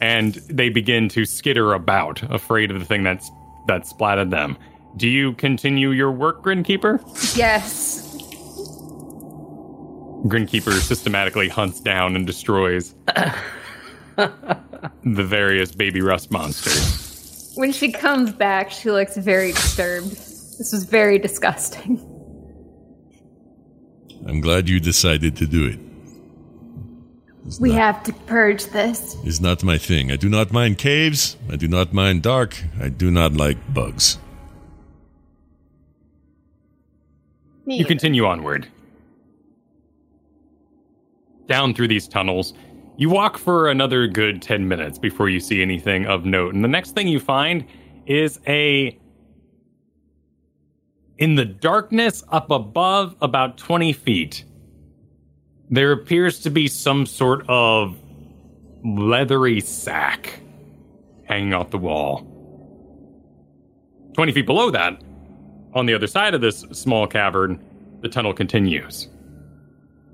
and 0.00 0.34
they 0.34 0.68
begin 0.68 1.08
to 1.10 1.24
skitter 1.24 1.74
about, 1.74 2.22
afraid 2.30 2.70
of 2.70 2.78
the 2.78 2.84
thing 2.84 3.02
that's 3.02 3.30
that 3.66 3.82
splatted 3.82 4.30
them. 4.30 4.56
Do 4.96 5.08
you 5.08 5.34
continue 5.34 5.90
your 5.90 6.10
work, 6.10 6.42
Grinkeeper? 6.42 7.00
yes. 7.36 8.09
Grinkeeper 10.24 10.72
systematically 10.80 11.48
hunts 11.48 11.80
down 11.80 12.14
and 12.16 12.26
destroys 12.26 12.94
the 14.16 14.32
various 15.04 15.72
baby 15.74 16.00
rust 16.00 16.30
monsters. 16.30 17.52
When 17.56 17.72
she 17.72 17.90
comes 17.90 18.32
back, 18.32 18.70
she 18.70 18.90
looks 18.90 19.16
very 19.16 19.52
disturbed. 19.52 20.10
This 20.10 20.72
was 20.72 20.84
very 20.84 21.18
disgusting. 21.18 21.98
I'm 24.26 24.40
glad 24.40 24.68
you 24.68 24.78
decided 24.80 25.36
to 25.36 25.46
do 25.46 25.66
it. 25.66 25.78
It's 27.46 27.58
We 27.58 27.70
not, 27.70 27.78
have 27.78 28.02
to 28.04 28.12
purge 28.12 28.66
this. 28.66 29.16
It's 29.24 29.40
not 29.40 29.64
my 29.64 29.78
thing. 29.78 30.12
I 30.12 30.16
do 30.16 30.28
not 30.28 30.52
mind 30.52 30.76
caves. 30.76 31.38
I 31.50 31.56
do 31.56 31.66
not 31.66 31.94
mind 31.94 32.22
dark. 32.22 32.62
I 32.78 32.90
do 32.90 33.10
not 33.10 33.32
like 33.32 33.56
bugs. 33.72 34.18
You 37.66 37.84
continue 37.86 38.26
onward. 38.26 38.68
Down 41.50 41.74
through 41.74 41.88
these 41.88 42.06
tunnels. 42.06 42.54
You 42.96 43.10
walk 43.10 43.36
for 43.36 43.70
another 43.70 44.06
good 44.06 44.40
10 44.40 44.68
minutes 44.68 45.00
before 45.00 45.28
you 45.28 45.40
see 45.40 45.60
anything 45.62 46.06
of 46.06 46.24
note. 46.24 46.54
And 46.54 46.62
the 46.62 46.68
next 46.68 46.92
thing 46.92 47.08
you 47.08 47.18
find 47.18 47.66
is 48.06 48.38
a. 48.46 48.96
In 51.18 51.34
the 51.34 51.44
darkness 51.44 52.22
up 52.28 52.52
above, 52.52 53.16
about 53.20 53.58
20 53.58 53.92
feet, 53.92 54.44
there 55.70 55.90
appears 55.90 56.38
to 56.42 56.50
be 56.50 56.68
some 56.68 57.04
sort 57.04 57.44
of 57.48 57.98
leathery 58.84 59.60
sack 59.60 60.40
hanging 61.24 61.52
off 61.52 61.70
the 61.70 61.78
wall. 61.78 62.26
20 64.14 64.30
feet 64.30 64.46
below 64.46 64.70
that, 64.70 65.02
on 65.74 65.86
the 65.86 65.94
other 65.94 66.06
side 66.06 66.32
of 66.32 66.40
this 66.40 66.60
small 66.70 67.08
cavern, 67.08 67.60
the 68.02 68.08
tunnel 68.08 68.32
continues. 68.32 69.08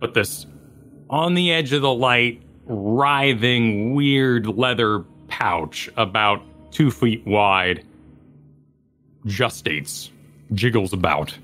But 0.00 0.14
this, 0.14 0.46
on 1.10 1.34
the 1.34 1.52
edge 1.52 1.72
of 1.72 1.82
the 1.82 1.92
light, 1.92 2.42
writhing, 2.66 3.94
weird 3.94 4.46
leather 4.46 5.04
pouch 5.28 5.88
about 5.96 6.42
two 6.70 6.90
feet 6.90 7.24
wide, 7.26 7.84
gestates, 9.26 10.10
jiggles 10.54 10.92
about. 10.92 11.36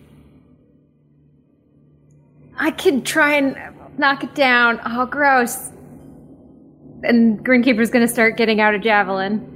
I 2.58 2.70
could 2.70 3.04
try 3.04 3.34
and 3.34 3.56
knock 3.98 4.24
it 4.24 4.34
down. 4.34 4.80
Oh, 4.84 5.06
gross. 5.06 5.70
And 7.02 7.44
Grinkeeper's 7.44 7.90
gonna 7.90 8.08
start 8.08 8.36
getting 8.36 8.60
out 8.60 8.74
a 8.74 8.78
javelin. 8.78 9.48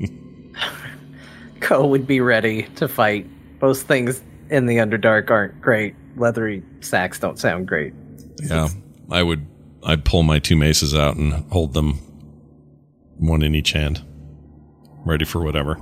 Ko 1.60 1.86
would 1.86 2.06
be 2.06 2.20
ready 2.20 2.64
to 2.76 2.88
fight. 2.88 3.26
Those 3.60 3.82
things 3.82 4.22
in 4.50 4.66
the 4.66 4.76
Underdark 4.76 5.30
aren't 5.30 5.60
great. 5.60 5.94
Leathery 6.16 6.62
sacks 6.80 7.18
don't 7.18 7.38
sound 7.38 7.66
great. 7.68 7.94
Yeah, 8.42 8.68
I 9.10 9.22
would. 9.22 9.46
I'd 9.82 10.04
pull 10.04 10.22
my 10.22 10.38
two 10.38 10.56
maces 10.56 10.94
out 10.94 11.16
and 11.16 11.32
hold 11.50 11.72
them, 11.72 11.94
one 13.16 13.42
in 13.42 13.54
each 13.54 13.72
hand, 13.72 14.04
ready 15.06 15.24
for 15.24 15.42
whatever. 15.42 15.78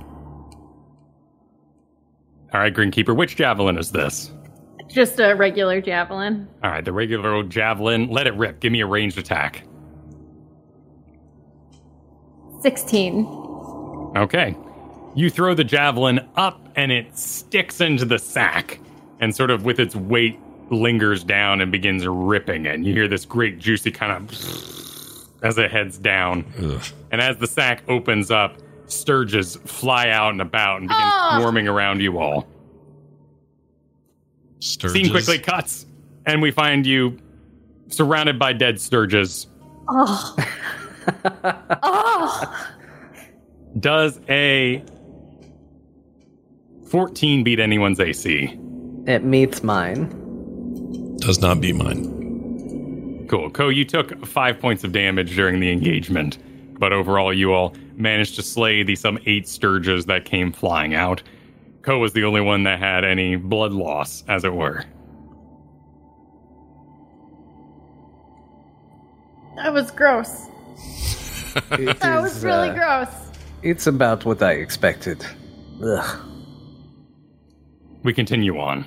All 2.51 2.59
right, 2.59 2.73
Grinkeeper, 2.73 3.15
which 3.15 3.35
javelin 3.35 3.77
is 3.77 3.91
this? 3.91 4.31
Just 4.87 5.19
a 5.19 5.33
regular 5.35 5.81
javelin. 5.81 6.47
All 6.63 6.71
right, 6.71 6.83
the 6.83 6.91
regular 6.91 7.33
old 7.33 7.49
javelin. 7.51 8.09
Let 8.09 8.25
it 8.25 8.33
rip. 8.35 8.59
Give 8.59 8.71
me 8.71 8.81
a 8.81 8.87
ranged 8.87 9.19
attack. 9.19 9.63
16. 12.61 13.25
Okay. 14.17 14.55
You 15.15 15.29
throw 15.29 15.53
the 15.53 15.63
javelin 15.63 16.27
up 16.35 16.59
and 16.75 16.91
it 16.91 17.17
sticks 17.17 17.81
into 17.81 18.05
the 18.05 18.17
sack 18.17 18.79
and 19.19 19.35
sort 19.35 19.51
of 19.51 19.63
with 19.63 19.79
its 19.79 19.95
weight 19.95 20.39
lingers 20.71 21.23
down 21.23 21.61
and 21.61 21.71
begins 21.71 22.05
ripping 22.07 22.65
it. 22.65 22.75
And 22.75 22.85
you 22.85 22.93
hear 22.93 23.07
this 23.07 23.25
great 23.25 23.59
juicy 23.59 23.91
kind 23.91 24.11
of 24.11 24.31
as 25.43 25.57
it 25.57 25.71
heads 25.71 25.97
down. 25.97 26.45
Ugh. 26.61 26.83
And 27.11 27.21
as 27.21 27.37
the 27.37 27.47
sack 27.47 27.83
opens 27.87 28.29
up, 28.31 28.57
stirges 28.87 29.57
fly 29.67 30.09
out 30.09 30.31
and 30.31 30.41
about 30.41 30.79
and 30.81 30.87
begin 30.87 31.01
Ah! 31.01 31.37
swarming 31.39 31.67
around 31.67 32.01
you 32.01 32.17
all. 32.19 32.47
Stirges. 34.59 34.91
Scene 34.91 35.09
quickly 35.09 35.39
cuts, 35.39 35.85
and 36.25 36.41
we 36.41 36.51
find 36.51 36.85
you 36.85 37.17
surrounded 37.87 38.37
by 38.37 38.51
dead 38.53 38.75
stirges. 38.75 39.47
Oh. 39.87 40.35
oh. 41.83 42.65
Does 43.79 44.19
a 44.27 44.83
14 46.87 47.43
beat 47.43 47.59
anyone's 47.59 47.99
AC? 47.99 48.57
It 49.07 49.23
meets 49.23 49.63
mine. 49.63 50.13
Does 51.19 51.39
not 51.39 51.61
beat 51.61 51.75
mine. 51.75 53.27
Cool. 53.29 53.49
Ko, 53.51 53.69
you 53.69 53.85
took 53.85 54.25
five 54.25 54.59
points 54.59 54.83
of 54.83 54.91
damage 54.91 55.35
during 55.35 55.59
the 55.59 55.71
engagement, 55.71 56.39
but 56.79 56.91
overall, 56.93 57.33
you 57.33 57.53
all 57.53 57.75
managed 57.95 58.35
to 58.35 58.41
slay 58.41 58.83
the 58.83 58.95
some 58.95 59.19
eight 59.25 59.45
stirges 59.45 60.05
that 60.05 60.25
came 60.25 60.51
flying 60.51 60.95
out. 60.95 61.21
Ko 61.81 61.99
was 61.99 62.13
the 62.13 62.23
only 62.23 62.41
one 62.41 62.63
that 62.63 62.79
had 62.79 63.03
any 63.03 63.35
blood 63.35 63.71
loss, 63.73 64.23
as 64.27 64.43
it 64.43 64.53
were. 64.53 64.83
That 69.57 69.73
was 69.73 69.91
gross. 69.91 70.47
It 71.71 71.99
That 71.99 72.21
was 72.21 72.43
really 72.43 72.69
uh, 72.69 72.73
gross. 72.75 73.09
It's 73.63 73.87
about 73.87 74.23
what 74.23 74.41
I 74.41 74.51
expected. 74.51 75.25
Ugh. 75.83 76.19
We 78.03 78.13
continue 78.13 78.59
on. 78.59 78.85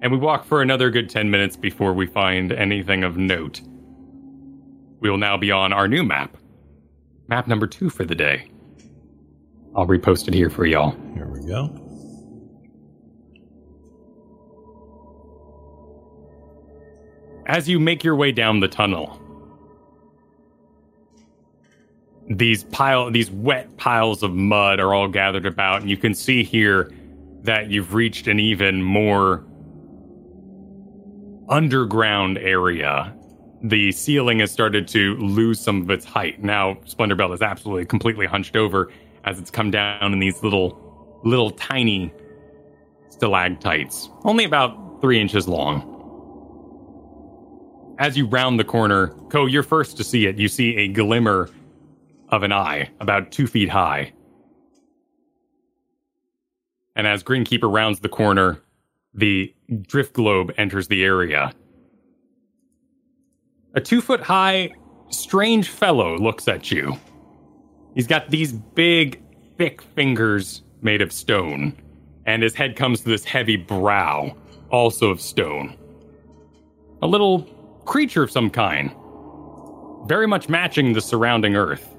And 0.00 0.12
we 0.12 0.18
walk 0.18 0.44
for 0.44 0.62
another 0.62 0.90
good 0.90 1.10
10 1.10 1.30
minutes 1.30 1.56
before 1.56 1.92
we 1.92 2.06
find 2.06 2.52
anything 2.52 3.02
of 3.02 3.16
note. 3.16 3.60
We 5.00 5.10
will 5.10 5.18
now 5.18 5.36
be 5.36 5.50
on 5.50 5.72
our 5.72 5.88
new 5.88 6.04
map. 6.04 6.36
Map 7.28 7.46
number 7.46 7.66
two 7.66 7.90
for 7.90 8.04
the 8.04 8.14
day. 8.14 8.50
I'll 9.76 9.86
repost 9.86 10.28
it 10.28 10.34
here 10.34 10.50
for 10.50 10.66
y'all. 10.66 10.96
Here 11.14 11.26
we 11.26 11.46
go. 11.46 11.84
As 17.46 17.68
you 17.68 17.78
make 17.80 18.04
your 18.04 18.14
way 18.14 18.30
down 18.30 18.60
the 18.60 18.68
tunnel, 18.68 19.20
these 22.28 22.64
pile 22.64 23.10
these 23.10 23.30
wet 23.30 23.74
piles 23.78 24.22
of 24.22 24.34
mud 24.34 24.80
are 24.80 24.94
all 24.94 25.08
gathered 25.08 25.46
about, 25.46 25.80
and 25.80 25.88
you 25.90 25.96
can 25.96 26.14
see 26.14 26.44
here 26.44 26.92
that 27.42 27.70
you've 27.70 27.94
reached 27.94 28.26
an 28.26 28.38
even 28.38 28.82
more 28.82 29.46
underground 31.48 32.38
area. 32.38 33.14
The 33.62 33.92
ceiling 33.92 34.38
has 34.38 34.52
started 34.52 34.86
to 34.88 35.16
lose 35.16 35.58
some 35.58 35.82
of 35.82 35.90
its 35.90 36.04
height. 36.04 36.42
Now, 36.42 36.78
Splendor 36.84 37.16
Belt 37.16 37.32
is 37.32 37.42
absolutely 37.42 37.86
completely 37.86 38.26
hunched 38.26 38.56
over 38.56 38.92
as 39.24 39.38
it's 39.38 39.50
come 39.50 39.70
down 39.70 40.12
in 40.12 40.20
these 40.20 40.42
little, 40.42 41.20
little 41.24 41.50
tiny 41.50 42.12
stalactites, 43.08 44.08
only 44.24 44.44
about 44.44 45.00
three 45.00 45.20
inches 45.20 45.48
long. 45.48 45.94
As 47.98 48.16
you 48.16 48.26
round 48.26 48.60
the 48.60 48.64
corner, 48.64 49.08
Ko, 49.28 49.46
you're 49.46 49.64
first 49.64 49.96
to 49.96 50.04
see 50.04 50.26
it. 50.26 50.38
You 50.38 50.46
see 50.46 50.76
a 50.76 50.88
glimmer 50.88 51.50
of 52.28 52.44
an 52.44 52.52
eye, 52.52 52.90
about 53.00 53.32
two 53.32 53.48
feet 53.48 53.68
high. 53.68 54.12
And 56.94 57.06
as 57.06 57.24
Grinkeeper 57.24 57.72
rounds 57.72 58.00
the 58.00 58.08
corner, 58.08 58.60
the 59.14 59.52
drift 59.82 60.14
globe 60.14 60.52
enters 60.56 60.88
the 60.88 61.04
area. 61.04 61.52
A 63.74 63.80
two 63.80 64.00
foot 64.00 64.20
high, 64.20 64.70
strange 65.10 65.68
fellow 65.68 66.16
looks 66.16 66.48
at 66.48 66.70
you. 66.70 66.96
He's 67.94 68.06
got 68.06 68.30
these 68.30 68.52
big, 68.52 69.22
thick 69.56 69.82
fingers 69.82 70.62
made 70.82 71.02
of 71.02 71.12
stone, 71.12 71.76
and 72.26 72.42
his 72.42 72.54
head 72.54 72.76
comes 72.76 73.00
to 73.00 73.08
this 73.08 73.24
heavy 73.24 73.56
brow, 73.56 74.36
also 74.70 75.10
of 75.10 75.20
stone. 75.20 75.76
A 77.02 77.06
little 77.06 77.42
creature 77.84 78.22
of 78.22 78.30
some 78.30 78.50
kind, 78.50 78.94
very 80.06 80.26
much 80.26 80.48
matching 80.48 80.92
the 80.92 81.00
surrounding 81.00 81.56
earth 81.56 81.96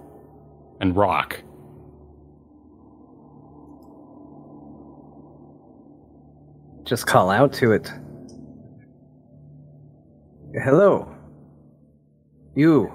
and 0.80 0.96
rock. 0.96 1.42
Just 6.90 7.06
call 7.06 7.30
out 7.30 7.54
to 7.54 7.72
it. 7.72 7.94
Hello. 10.56 11.16
You. 12.56 12.92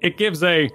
It 0.00 0.16
gives 0.16 0.42
a 0.42 0.68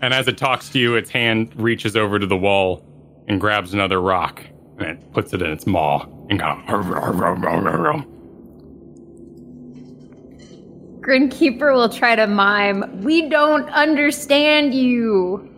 and 0.00 0.14
as 0.14 0.28
it 0.28 0.38
talks 0.38 0.68
to 0.68 0.78
you, 0.78 0.94
its 0.94 1.10
hand 1.10 1.52
reaches 1.56 1.96
over 1.96 2.20
to 2.20 2.26
the 2.26 2.36
wall 2.36 2.86
and 3.26 3.40
grabs 3.40 3.74
another 3.74 4.00
rock 4.00 4.44
and 4.78 4.90
it 4.90 5.12
puts 5.12 5.32
it 5.32 5.42
in 5.42 5.50
its 5.50 5.66
maw 5.66 6.06
and 6.30 6.38
goes. 6.38 8.11
Grinkeeper 11.02 11.74
will 11.74 11.88
try 11.88 12.14
to 12.14 12.26
mime, 12.28 13.02
We 13.02 13.28
don't 13.28 13.68
understand 13.70 14.72
you 14.72 15.48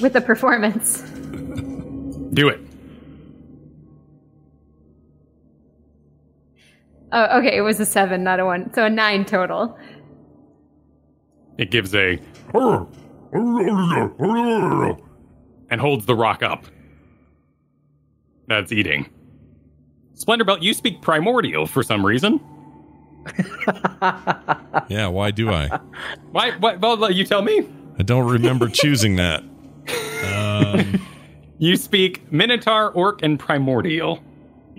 with 0.00 0.16
a 0.16 0.20
performance. 0.22 1.02
Do 2.32 2.48
it. 2.48 2.60
Oh, 7.12 7.38
okay, 7.38 7.56
it 7.56 7.60
was 7.60 7.78
a 7.78 7.86
seven, 7.86 8.24
not 8.24 8.40
a 8.40 8.44
one. 8.44 8.72
So 8.72 8.86
a 8.86 8.90
nine 8.90 9.24
total. 9.24 9.78
It 11.58 11.70
gives 11.70 11.94
a 11.94 12.18
and 15.70 15.80
holds 15.80 16.06
the 16.06 16.14
rock 16.16 16.42
up. 16.42 16.64
That's 18.48 18.72
eating. 18.72 19.08
Splendor 20.14 20.44
Belt, 20.44 20.62
you 20.62 20.74
speak 20.74 21.02
primordial 21.02 21.66
for 21.66 21.82
some 21.82 22.04
reason. 22.04 22.40
Yeah, 24.88 25.06
why 25.06 25.30
do 25.30 25.50
I? 25.50 25.80
Why? 26.30 26.50
What? 26.58 26.78
Well, 26.80 27.10
you 27.10 27.24
tell 27.24 27.40
me. 27.40 27.66
I 27.98 28.02
don't 28.02 28.30
remember 28.30 28.68
choosing 28.72 29.16
that. 29.16 29.42
You 31.58 31.76
speak 31.76 32.30
Minotaur, 32.32 32.90
Orc, 32.90 33.22
and 33.22 33.38
Primordial. 33.38 34.22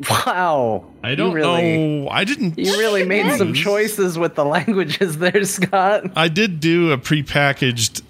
Wow. 0.09 0.85
I 1.03 1.15
don't 1.15 1.33
really, 1.33 2.03
know. 2.03 2.09
I 2.09 2.25
didn't. 2.25 2.59
You 2.59 2.77
really 2.77 3.05
made 3.05 3.37
some 3.37 3.53
choices 3.53 4.17
with 4.17 4.35
the 4.35 4.43
languages 4.43 5.17
there, 5.17 5.43
Scott. 5.45 6.11
I 6.15 6.27
did 6.27 6.59
do 6.59 6.91
a 6.91 6.97
prepackaged 6.97 8.03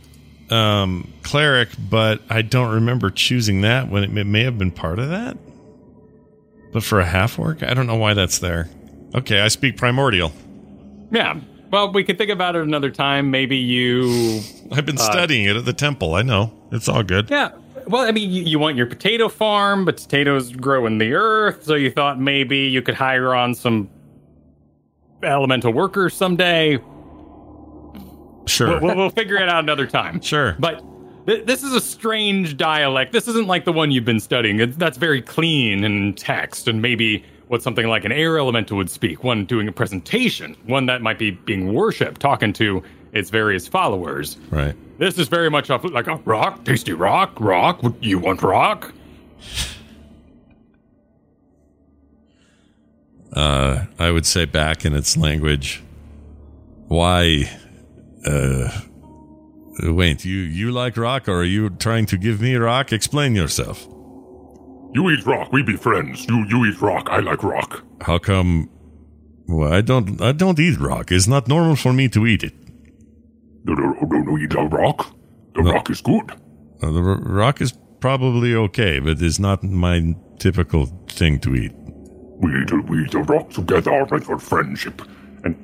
um, 0.52 1.14
cleric, 1.22 1.70
but 1.78 2.22
I 2.30 2.42
don't 2.42 2.74
remember 2.74 3.12
choosing 3.12 3.62
that 3.62 3.90
when 3.90 4.04
it, 4.04 4.18
it 4.18 4.26
may 4.26 4.44
have 4.44 4.58
been 4.58 4.72
part 4.72 4.98
of 5.00 5.10
that. 5.10 5.38
But 6.74 6.84
for 6.84 7.00
a 7.00 7.06
half 7.06 7.38
orc, 7.38 7.62
I 7.64 7.74
don't 7.74 7.88
know 7.88 7.96
why 7.96 8.16
that's 8.16 8.40
there. 8.40 8.68
Okay, 9.16 9.40
I 9.40 9.48
speak 9.48 9.78
primordial. 9.78 10.32
Yeah. 11.12 11.40
Well, 11.72 11.92
we 11.92 12.04
could 12.04 12.18
think 12.18 12.30
about 12.30 12.56
it 12.56 12.64
another 12.64 12.92
time. 12.92 13.32
Maybe 13.32 13.58
you. 13.58 14.42
I've 14.72 14.86
been 14.86 14.98
uh, 14.98 15.12
studying 15.12 15.46
it 15.46 15.56
at 15.56 15.66
the 15.66 15.74
temple. 15.74 16.16
I 16.16 16.22
know 16.22 16.54
it's 16.72 16.88
all 16.88 17.04
good. 17.04 17.30
Yeah. 17.30 17.52
Well, 17.88 18.04
I 18.04 18.12
mean, 18.12 18.30
you, 18.32 18.44
you 18.44 18.60
want 18.60 18.78
your 18.78 18.88
potato 18.88 19.30
farm, 19.30 19.86
but 19.86 19.98
potatoes 19.98 20.52
grow 20.52 20.86
in 20.86 20.98
the 20.98 21.14
earth, 21.14 21.64
so 21.64 21.76
you 21.76 21.92
thought 21.92 22.20
maybe 22.20 22.58
you 22.58 22.82
could 22.82 22.96
hire 22.96 23.34
on 23.34 23.56
some 23.56 23.90
elemental 25.24 25.72
workers 25.72 26.14
someday. 26.14 26.80
Sure. 28.48 28.68
We'll, 28.68 28.80
we'll, 28.82 28.96
we'll 28.96 29.10
figure 29.12 29.38
it 29.38 29.50
out 29.50 29.64
another 29.64 29.88
time. 29.88 30.22
Sure. 30.22 30.56
But 30.60 30.84
th- 31.26 31.46
this 31.46 31.64
is 31.64 31.74
a 31.74 31.82
strange 31.82 32.58
dialect. 32.58 33.12
This 33.12 33.28
isn't 33.28 33.48
like 33.48 33.66
the 33.66 33.74
one 33.74 33.92
you've 33.92 34.06
been 34.06 34.20
studying. 34.20 34.60
It's, 34.60 34.78
that's 34.78 34.98
very 34.98 35.22
clean 35.22 35.84
in 35.84 36.14
text, 36.16 36.68
and 36.68 36.82
maybe 36.82 37.24
what 37.56 37.64
something 37.64 37.88
like 37.88 38.04
an 38.04 38.12
air 38.12 38.38
elemental 38.38 38.76
would 38.76 38.90
speak. 38.90 39.24
One 39.24 39.46
doing 39.46 39.70
a 39.70 39.72
presentation, 39.72 40.58
one 40.66 40.88
that 40.88 41.02
might 41.02 41.18
be 41.18 41.32
being 41.32 41.74
worshipped, 41.74 42.20
talking 42.20 42.52
to 42.52 42.84
its 43.14 43.30
various 43.30 43.66
followers. 43.66 44.36
right. 44.50 44.76
This 44.98 45.18
is 45.18 45.30
very 45.30 45.50
much 45.50 45.70
off 45.70 45.86
like 45.86 46.08
a 46.08 46.18
rock, 46.26 46.66
tasty 46.66 46.92
rock, 46.92 47.40
rock. 47.40 47.82
You 48.02 48.20
want 48.20 48.42
rock? 48.44 48.94
Uh, 53.32 53.86
I 53.98 54.12
would 54.12 54.26
say 54.26 54.44
back 54.44 54.84
in 54.84 54.94
its 54.94 55.16
language. 55.16 55.82
Why? 56.90 57.50
Uh, 58.26 58.70
wait. 59.84 60.26
You 60.26 60.38
you 60.38 60.72
like 60.72 60.98
rock, 60.98 61.30
or 61.30 61.40
are 61.40 61.44
you 61.46 61.70
trying 61.70 62.06
to 62.08 62.18
give 62.18 62.42
me 62.42 62.56
rock? 62.56 62.92
Explain 62.92 63.34
yourself. 63.34 63.88
You 64.96 65.10
eat 65.12 65.26
rock, 65.26 65.52
we 65.52 65.62
be 65.62 65.76
friends. 65.76 66.26
You 66.30 66.46
you 66.52 66.66
eat 66.66 66.80
rock, 66.82 67.10
I 67.12 67.20
like 67.20 67.44
rock. 67.44 67.84
How 68.02 68.18
come? 68.18 68.70
Well, 69.48 69.72
I 69.74 69.82
don't. 69.82 70.22
I 70.22 70.32
don't 70.32 70.60
eat 70.60 70.80
rock. 70.80 71.12
It's 71.12 71.28
not 71.28 71.48
normal 71.48 71.76
for 71.76 71.92
me 71.94 72.08
to 72.10 72.26
eat 72.26 72.44
it. 72.44 72.54
No, 73.66 73.74
no, 73.74 73.94
no, 74.02 74.18
no, 74.22 74.38
eat 74.38 74.52
the 74.52 74.62
rock. 74.64 75.14
The 75.56 75.62
No. 75.64 75.72
rock 75.74 75.90
is 75.90 76.02
good. 76.02 76.32
Uh, 76.82 76.92
the 76.92 77.02
r- 77.02 77.20
rock 77.22 77.62
is 77.62 77.74
probably 78.00 78.56
okay, 78.56 79.00
but 79.00 79.22
it's 79.22 79.40
not 79.40 79.64
my 79.64 80.16
typical 80.40 80.86
thing 81.10 81.40
to 81.40 81.56
eat. 81.56 81.74
We 82.40 82.50
eat, 82.62 82.68
the- 82.70 82.84
we 82.88 83.04
eat 83.04 83.12
the 83.12 83.20
rock 83.34 83.50
together 83.52 84.08
like 84.12 84.24
for 84.24 84.38
friendship. 84.40 85.02
And 85.44 85.56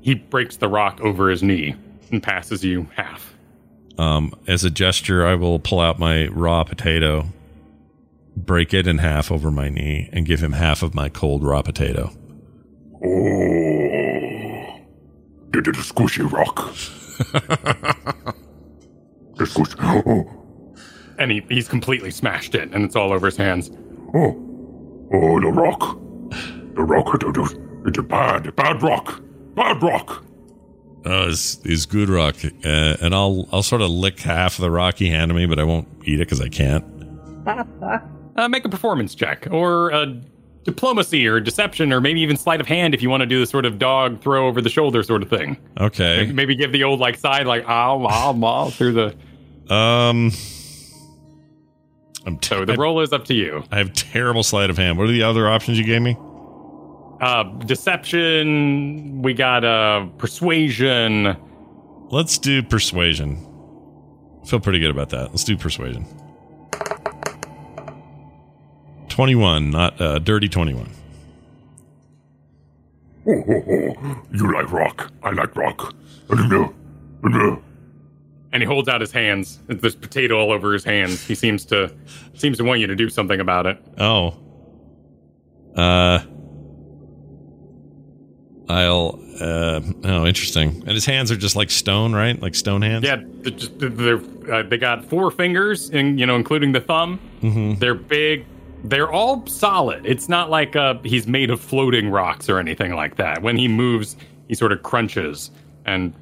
he 0.00 0.14
breaks 0.14 0.56
the 0.56 0.68
rock 0.68 1.00
over 1.00 1.30
his 1.30 1.42
knee 1.42 1.74
and 2.12 2.22
passes 2.22 2.64
you 2.64 2.86
half. 2.96 3.34
Um, 3.98 4.32
as 4.46 4.64
a 4.64 4.70
gesture, 4.70 5.26
I 5.26 5.34
will 5.34 5.58
pull 5.58 5.80
out 5.80 5.98
my 5.98 6.26
raw 6.28 6.62
potato, 6.64 7.26
break 8.46 8.74
it 8.74 8.86
in 8.86 8.98
half 8.98 9.30
over 9.30 9.50
my 9.50 9.68
knee, 9.68 10.08
and 10.12 10.26
give 10.26 10.42
him 10.42 10.52
half 10.52 10.82
of 10.82 10.94
my 10.94 11.08
cold 11.08 11.44
raw 11.44 11.62
potato. 11.62 12.10
Oh, 12.96 13.00
the, 15.50 15.62
the, 15.62 15.72
the 15.72 15.78
squishy 15.78 16.30
rock. 16.30 16.56
the 19.36 19.46
squish. 19.46 19.74
Oh, 19.80 20.24
And 21.18 21.30
he, 21.30 21.44
he's 21.48 21.68
completely 21.68 22.10
smashed 22.10 22.54
it, 22.54 22.70
and 22.72 22.84
it's 22.84 22.96
all 22.96 23.12
over 23.12 23.26
his 23.26 23.36
hands. 23.36 23.70
oh, 24.14 25.08
oh, 25.12 25.40
the 25.40 25.48
rock. 25.52 25.98
The 26.74 26.82
rock. 26.82 27.18
The, 27.20 27.32
the, 27.32 27.82
it's 27.86 27.98
a 27.98 28.02
bad, 28.02 28.54
bad 28.56 28.82
rock. 28.82 29.20
Bad 29.54 29.82
rock. 29.82 30.24
Oh, 31.04 31.28
it's, 31.28 31.58
it's 31.64 31.86
good 31.86 32.08
rock, 32.08 32.36
uh, 32.44 32.96
and 33.00 33.14
I'll 33.14 33.48
I'll 33.52 33.62
sort 33.62 33.82
of 33.82 33.90
lick 33.90 34.20
half 34.20 34.58
of 34.58 34.62
the 34.62 34.70
rock 34.70 34.96
he 34.96 35.10
handed 35.10 35.34
me, 35.34 35.46
but 35.46 35.58
I 35.58 35.64
won't 35.64 35.88
eat 36.04 36.20
it 36.20 36.28
because 36.28 36.40
I 36.40 36.48
can't. 36.48 36.84
Uh, 38.38 38.48
make 38.48 38.64
a 38.64 38.68
performance 38.68 39.16
check, 39.16 39.48
or 39.50 39.90
a 39.90 40.06
diplomacy, 40.62 41.26
or 41.26 41.40
deception, 41.40 41.92
or 41.92 42.00
maybe 42.00 42.20
even 42.20 42.36
sleight 42.36 42.60
of 42.60 42.68
hand 42.68 42.94
if 42.94 43.02
you 43.02 43.10
want 43.10 43.20
to 43.20 43.26
do 43.26 43.40
the 43.40 43.46
sort 43.46 43.66
of 43.66 43.80
dog 43.80 44.20
throw 44.20 44.46
over 44.46 44.60
the 44.60 44.68
shoulder 44.68 45.02
sort 45.02 45.24
of 45.24 45.28
thing. 45.28 45.56
Okay. 45.80 46.30
Maybe 46.32 46.54
give 46.54 46.70
the 46.70 46.84
old 46.84 47.00
like 47.00 47.16
side 47.16 47.48
like 47.48 47.68
ow, 47.68 48.06
ow, 48.06 48.44
ow 48.44 48.70
through 48.70 48.92
the. 48.92 49.06
Um, 49.74 50.30
I'm 52.24 52.40
So 52.40 52.64
the 52.64 52.76
roll 52.78 53.00
is 53.00 53.12
up 53.12 53.24
to 53.24 53.34
you. 53.34 53.64
I 53.72 53.78
have 53.78 53.92
terrible 53.92 54.44
sleight 54.44 54.70
of 54.70 54.78
hand. 54.78 54.98
What 54.98 55.08
are 55.08 55.12
the 55.12 55.24
other 55.24 55.48
options 55.48 55.76
you 55.76 55.84
gave 55.84 56.02
me? 56.02 56.16
Uh, 57.20 57.42
deception. 57.66 59.20
We 59.20 59.34
got 59.34 59.64
uh, 59.64 60.06
persuasion. 60.16 61.36
Let's 62.10 62.38
do 62.38 62.62
persuasion. 62.62 63.44
I 64.44 64.46
Feel 64.46 64.60
pretty 64.60 64.78
good 64.78 64.90
about 64.90 65.10
that. 65.10 65.30
Let's 65.30 65.42
do 65.42 65.56
persuasion. 65.56 66.06
Twenty-one, 69.18 69.70
not 69.70 70.00
uh, 70.00 70.20
dirty 70.20 70.48
twenty-one. 70.48 70.90
Oh, 73.26 73.44
oh, 73.48 73.96
oh. 74.00 74.22
You 74.32 74.52
like 74.52 74.70
rock. 74.70 75.10
I 75.24 75.32
like 75.32 75.56
rock. 75.56 75.92
No, 76.30 76.72
no. 77.24 77.60
and 78.52 78.62
he 78.62 78.66
holds 78.66 78.88
out 78.88 79.00
his 79.00 79.12
hands. 79.12 79.60
There's 79.66 79.96
potato 79.96 80.38
all 80.38 80.52
over 80.52 80.72
his 80.72 80.84
hands. 80.84 81.26
He 81.26 81.34
seems 81.34 81.64
to 81.66 81.94
seems 82.34 82.58
to 82.58 82.64
want 82.64 82.80
you 82.80 82.86
to 82.86 82.96
do 82.96 83.08
something 83.08 83.40
about 83.40 83.66
it. 83.66 83.78
Oh. 83.98 84.36
Uh. 85.76 86.20
I'll. 88.68 89.20
Uh. 89.40 89.80
Oh, 90.04 90.26
interesting. 90.26 90.82
And 90.86 90.90
his 90.90 91.06
hands 91.06 91.30
are 91.30 91.36
just 91.36 91.56
like 91.56 91.70
stone, 91.70 92.14
right? 92.14 92.40
Like 92.40 92.54
stone 92.54 92.82
hands. 92.82 93.04
Yeah, 93.04 93.16
they're 93.22 93.52
just, 93.52 93.78
they're, 93.78 94.20
uh, 94.52 94.62
they 94.62 94.78
got 94.78 95.04
four 95.04 95.30
fingers, 95.30 95.90
and 95.90 96.18
you 96.18 96.26
know, 96.26 96.36
including 96.36 96.72
the 96.72 96.80
thumb. 96.80 97.20
They're 97.78 97.94
big. 97.94 98.46
They're 98.84 99.10
all 99.10 99.46
solid. 99.46 100.06
It's 100.06 100.28
not 100.28 100.50
like 100.50 100.76
uh, 100.76 100.94
he's 101.04 101.26
made 101.26 101.50
of 101.50 101.60
floating 101.60 102.10
rocks 102.10 102.48
or 102.48 102.58
anything 102.58 102.94
like 102.94 103.16
that. 103.16 103.42
When 103.42 103.56
he 103.56 103.68
moves, 103.68 104.16
he 104.46 104.54
sort 104.54 104.72
of 104.72 104.82
crunches, 104.82 105.50
and 105.84 106.14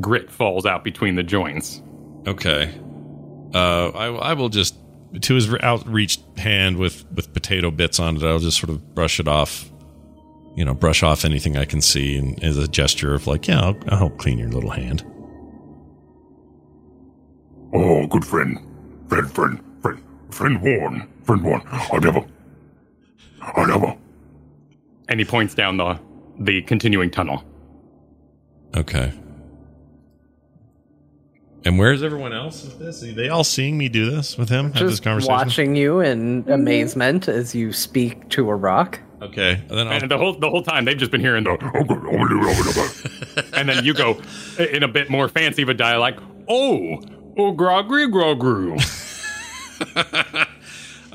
grit 0.00 0.30
falls 0.30 0.66
out 0.66 0.84
between 0.84 1.14
the 1.14 1.22
joints. 1.22 1.82
Okay. 2.26 2.74
Uh. 3.54 3.88
I. 3.90 4.06
I 4.06 4.32
will 4.32 4.48
just 4.48 4.74
to 5.20 5.34
his 5.34 5.52
outreached 5.62 6.20
hand 6.38 6.76
with 6.78 7.04
with 7.12 7.32
potato 7.32 7.70
bits 7.70 8.00
on 8.00 8.16
it. 8.16 8.22
I'll 8.24 8.38
just 8.38 8.58
sort 8.58 8.70
of 8.70 8.94
brush 8.94 9.20
it 9.20 9.28
off. 9.28 9.70
You 10.56 10.64
know, 10.64 10.74
brush 10.74 11.02
off 11.02 11.24
anything 11.24 11.56
I 11.56 11.66
can 11.66 11.82
see, 11.82 12.16
and 12.16 12.42
as 12.42 12.56
a 12.56 12.66
gesture 12.66 13.14
of 13.14 13.26
like, 13.26 13.46
yeah, 13.46 13.60
I'll, 13.60 13.76
I'll 13.88 13.98
help 13.98 14.18
clean 14.18 14.38
your 14.38 14.48
little 14.48 14.70
hand. 14.70 15.04
Oh, 17.74 18.06
good 18.06 18.24
friend. 18.24 18.58
Friend, 19.08 19.30
friend, 19.30 19.60
friend. 19.82 20.02
Friend 20.30 20.62
warn. 20.62 21.08
Friend 21.26 21.42
warn. 21.42 21.62
I 21.66 21.98
never. 21.98 22.24
I 23.42 23.66
never. 23.66 23.96
And 25.08 25.20
he 25.20 25.26
points 25.26 25.54
down 25.54 25.76
the 25.76 25.98
the 26.38 26.62
continuing 26.62 27.10
tunnel. 27.10 27.42
Okay. 28.76 29.12
And 31.64 31.78
where's 31.78 32.04
everyone 32.04 32.32
else 32.32 32.62
with 32.62 32.78
this? 32.78 33.02
Are 33.02 33.12
they 33.12 33.28
all 33.28 33.42
seeing 33.42 33.76
me 33.76 33.88
do 33.88 34.08
this 34.08 34.38
with 34.38 34.48
him? 34.48 34.66
have 34.66 34.74
this 34.74 34.92
Just 34.92 35.02
conversation? 35.02 35.34
watching 35.34 35.74
you 35.74 35.98
in 35.98 36.44
mm-hmm. 36.44 36.52
amazement 36.52 37.26
as 37.26 37.56
you 37.56 37.72
speak 37.72 38.28
to 38.30 38.48
a 38.48 38.54
rock. 38.54 39.00
Okay. 39.20 39.60
And 39.68 39.70
then 39.70 39.88
And 39.88 40.08
the 40.08 40.16
whole 40.16 40.38
the 40.38 40.48
whole 40.48 40.62
time 40.62 40.84
they've 40.84 40.96
just 40.96 41.10
been 41.10 41.20
hearing 41.20 41.42
the 41.42 41.50
Oh, 41.50 43.42
and 43.58 43.68
then 43.68 43.84
you 43.84 43.94
go 43.94 44.20
in 44.58 44.84
a 44.84 44.88
bit 44.88 45.10
more 45.10 45.28
fancy 45.28 45.62
of 45.62 45.68
a 45.68 45.74
dialect. 45.74 46.20
Oh, 46.48 47.00
oh, 47.36 47.52
grogry, 47.52 48.06
grogru. 48.06 48.78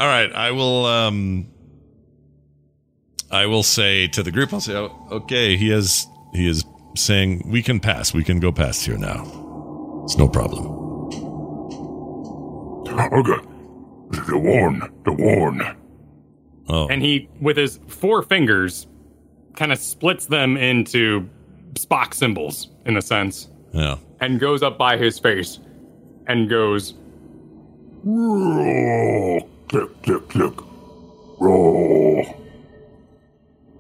all 0.02 0.08
right. 0.08 0.34
I 0.34 0.50
will. 0.50 0.86
Um, 0.86 1.48
I 3.30 3.46
will 3.46 3.62
say 3.62 4.08
to 4.08 4.24
the 4.24 4.32
group. 4.32 4.52
I'll 4.52 4.60
say, 4.60 4.76
oh, 4.76 5.08
okay. 5.12 5.56
He 5.56 5.72
is. 5.72 6.08
He 6.34 6.48
is 6.48 6.66
saying 6.96 7.44
we 7.46 7.62
can 7.62 7.80
pass. 7.80 8.12
We 8.12 8.24
can 8.24 8.40
go 8.40 8.52
past 8.52 8.84
here 8.84 8.98
now. 8.98 9.22
It's 10.06 10.18
no 10.18 10.28
problem. 10.28 10.66
Okay. 12.90 13.46
The 14.10 14.38
warn. 14.38 14.92
The 15.06 15.14
warn. 15.14 15.78
Oh. 16.68 16.88
And 16.88 17.04
he, 17.04 17.30
with 17.40 17.58
his 17.58 17.80
four 17.88 18.24
fingers, 18.24 18.88
kind 19.56 19.72
of 19.72 19.78
splits 19.78 20.26
them 20.26 20.58
into 20.58 21.30
Spock 21.74 22.16
symbols, 22.16 22.70
in 22.86 22.98
a 22.98 23.02
sense, 23.02 23.50
yeah. 23.72 23.98
and 24.20 24.40
goes 24.40 24.64
up 24.64 24.78
by 24.78 24.98
his 24.98 25.20
face 25.20 25.60
and 26.28 26.50
goes, 26.50 26.96
click, 29.72 30.04
click, 30.04 30.30
click. 30.30 30.54
Roll. 31.40 32.26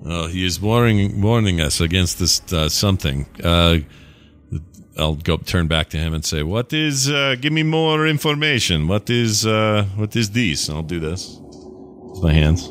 Oh, 0.05 0.27
he 0.27 0.45
is 0.45 0.59
warning 0.59 1.21
warning 1.21 1.61
us 1.61 1.79
against 1.79 2.17
this 2.17 2.41
uh, 2.51 2.69
something. 2.69 3.27
Uh, 3.43 3.79
I'll 4.97 5.15
go 5.15 5.37
turn 5.37 5.67
back 5.67 5.89
to 5.89 5.97
him 5.97 6.13
and 6.13 6.25
say, 6.25 6.41
"What 6.43 6.73
is? 6.73 7.09
Uh, 7.09 7.35
give 7.39 7.53
me 7.53 7.63
more 7.63 8.07
information. 8.07 8.87
What 8.87 9.09
is? 9.09 9.45
Uh, 9.45 9.85
what 9.95 10.15
is 10.15 10.31
this?" 10.31 10.69
And 10.69 10.77
I'll 10.77 10.83
do 10.83 10.99
this 10.99 11.37
with 11.39 12.23
my 12.23 12.33
hands. 12.33 12.61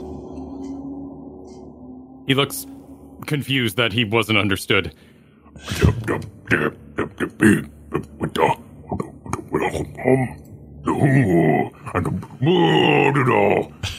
He 2.26 2.34
looks 2.34 2.66
confused 3.26 3.76
that 3.76 3.92
he 3.92 4.04
wasn't 4.04 4.38
understood. 4.38 4.94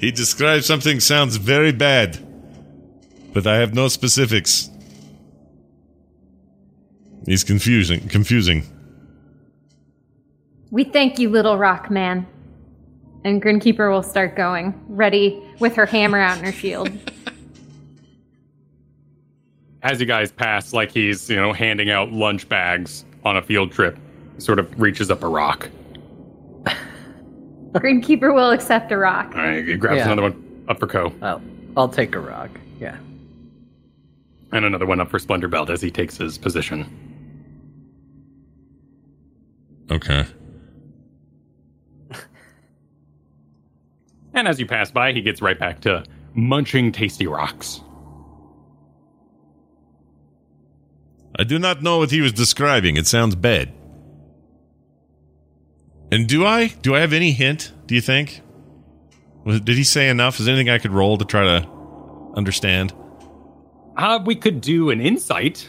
He 0.00 0.10
describes 0.10 0.64
something 0.64 0.98
sounds 0.98 1.36
very 1.36 1.72
bad, 1.72 2.18
but 3.34 3.46
I 3.46 3.56
have 3.56 3.74
no 3.74 3.88
specifics. 3.88 4.70
He's 7.26 7.44
confusing. 7.44 8.08
Confusing. 8.08 8.64
We 10.70 10.84
thank 10.84 11.18
you, 11.18 11.28
little 11.28 11.58
rock 11.58 11.90
man. 11.90 12.26
And 13.24 13.42
Grinkeeper 13.42 13.92
will 13.92 14.02
start 14.02 14.36
going, 14.36 14.72
ready 14.88 15.42
with 15.58 15.76
her 15.76 15.84
hammer 15.84 16.18
out 16.18 16.38
and 16.38 16.46
her 16.46 16.52
shield. 16.52 16.90
As 19.82 20.00
you 20.00 20.06
guys 20.06 20.32
pass, 20.32 20.72
like 20.72 20.92
he's, 20.92 21.28
you 21.28 21.36
know, 21.36 21.52
handing 21.52 21.90
out 21.90 22.10
lunch 22.10 22.48
bags 22.48 23.04
on 23.22 23.36
a 23.36 23.42
field 23.42 23.70
trip, 23.70 23.98
he 23.98 24.02
sort 24.40 24.58
of 24.58 24.80
reaches 24.80 25.10
up 25.10 25.22
a 25.22 25.28
rock. 25.28 25.68
Grinkeeper 27.72 28.34
will 28.34 28.50
accept 28.50 28.90
a 28.92 28.96
rock. 28.98 29.32
All 29.34 29.42
right, 29.42 29.64
he 29.66 29.76
grabs 29.76 29.98
Yeah. 29.98 30.06
another 30.06 30.22
one 30.22 30.64
up 30.68 30.78
for 30.80 30.86
Ko, 30.86 31.12
Well, 31.20 31.40
I'll 31.76 31.88
take 31.88 32.14
a 32.14 32.20
rock. 32.20 32.50
Yeah. 32.80 32.96
and 34.52 34.64
another 34.64 34.86
one 34.86 35.00
up 35.00 35.10
for 35.10 35.18
Splendor 35.18 35.48
Belt 35.48 35.70
as 35.70 35.80
he 35.80 35.90
takes 35.90 36.16
his 36.16 36.36
position. 36.38 37.06
Okay. 39.90 40.24
And 44.32 44.46
as 44.46 44.60
you 44.60 44.66
pass 44.66 44.90
by, 44.92 45.12
he 45.12 45.22
gets 45.22 45.42
right 45.42 45.58
back 45.58 45.80
to 45.80 46.04
munching 46.34 46.92
tasty 46.92 47.26
rocks. 47.26 47.80
I 51.36 51.42
do 51.44 51.58
not 51.58 51.82
know 51.82 51.98
what 51.98 52.10
he 52.12 52.20
was 52.20 52.32
describing. 52.32 52.96
It 52.96 53.06
sounds 53.08 53.34
bad. 53.34 53.72
And 56.12 56.26
do 56.28 56.44
I? 56.44 56.68
Do 56.68 56.94
I 56.94 57.00
have 57.00 57.12
any 57.12 57.32
hint? 57.32 57.72
Do 57.86 57.94
you 57.94 58.00
think? 58.00 58.40
Was, 59.44 59.60
did 59.60 59.76
he 59.76 59.84
say 59.84 60.08
enough? 60.08 60.38
Is 60.40 60.46
there 60.46 60.54
anything 60.54 60.70
I 60.70 60.78
could 60.78 60.92
roll 60.92 61.16
to 61.18 61.24
try 61.24 61.42
to 61.44 61.68
understand? 62.36 62.92
Uh, 63.96 64.20
we 64.24 64.34
could 64.34 64.60
do 64.60 64.90
an 64.90 65.00
insight. 65.00 65.68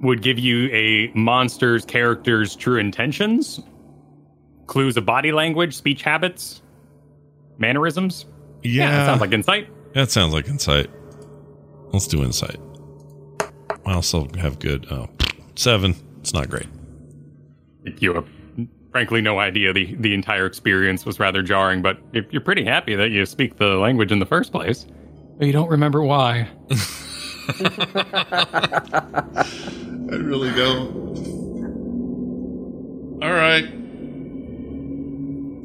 Would 0.00 0.22
give 0.22 0.38
you 0.38 0.68
a 0.72 1.10
monster's 1.18 1.84
character's 1.84 2.54
true 2.54 2.78
intentions, 2.78 3.58
clues 4.66 4.96
of 4.96 5.04
body 5.04 5.32
language, 5.32 5.76
speech 5.76 6.02
habits, 6.02 6.62
mannerisms. 7.58 8.24
Yeah, 8.62 8.90
that 8.92 9.06
sounds 9.06 9.20
like 9.20 9.32
insight. 9.32 9.94
that 9.94 10.10
sounds 10.12 10.32
like 10.32 10.46
insight. 10.46 10.88
Let's 11.92 12.06
do 12.06 12.22
insight. 12.22 12.60
I 13.84 13.94
also 13.94 14.28
have 14.38 14.60
good. 14.60 14.86
Oh, 14.90 15.08
seven. 15.56 15.96
It's 16.20 16.32
not 16.32 16.48
great. 16.48 16.66
You 17.98 18.24
frankly 18.90 19.20
no 19.20 19.38
idea. 19.38 19.72
The 19.72 19.94
the 19.96 20.14
entire 20.14 20.46
experience 20.46 21.04
was 21.04 21.20
rather 21.20 21.42
jarring, 21.42 21.82
but 21.82 21.98
if 22.12 22.32
you're 22.32 22.42
pretty 22.42 22.64
happy 22.64 22.94
that 22.94 23.10
you 23.10 23.26
speak 23.26 23.56
the 23.56 23.76
language 23.76 24.12
in 24.12 24.18
the 24.18 24.26
first 24.26 24.52
place, 24.52 24.86
but 25.38 25.46
you 25.46 25.52
don't 25.52 25.68
remember 25.68 26.02
why. 26.02 26.48
I 27.50 29.44
really 30.10 30.50
don't. 30.52 31.08
All 33.22 33.32
right. 33.32 33.64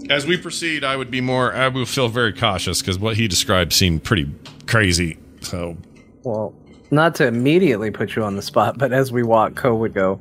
As 0.09 0.26
we 0.26 0.38
proceed, 0.38 0.84
I 0.84 0.97
would 0.97 1.09
be 1.09 1.21
more. 1.21 1.53
I 1.53 1.67
would 1.67 1.88
feel 1.88 2.09
very 2.09 2.34
cautious 2.34 2.82
because 2.82 2.99
what 2.99 3.15
he 3.15 3.28
described 3.28 3.74
seemed 3.74 4.03
pretty 4.03 4.30
crazy. 4.67 5.17
So 5.41 5.78
Well, 6.24 6.53
not 6.91 7.15
to 7.15 7.28
immediately 7.28 7.89
put 7.91 8.15
you 8.15 8.24
on 8.24 8.36
the 8.36 8.41
spot, 8.41 8.78
but 8.78 8.93
as 8.93 9.11
we 9.11 9.24
walk, 9.24 9.55
Ko 9.55 9.76
would 9.76 9.93
go, 9.93 10.15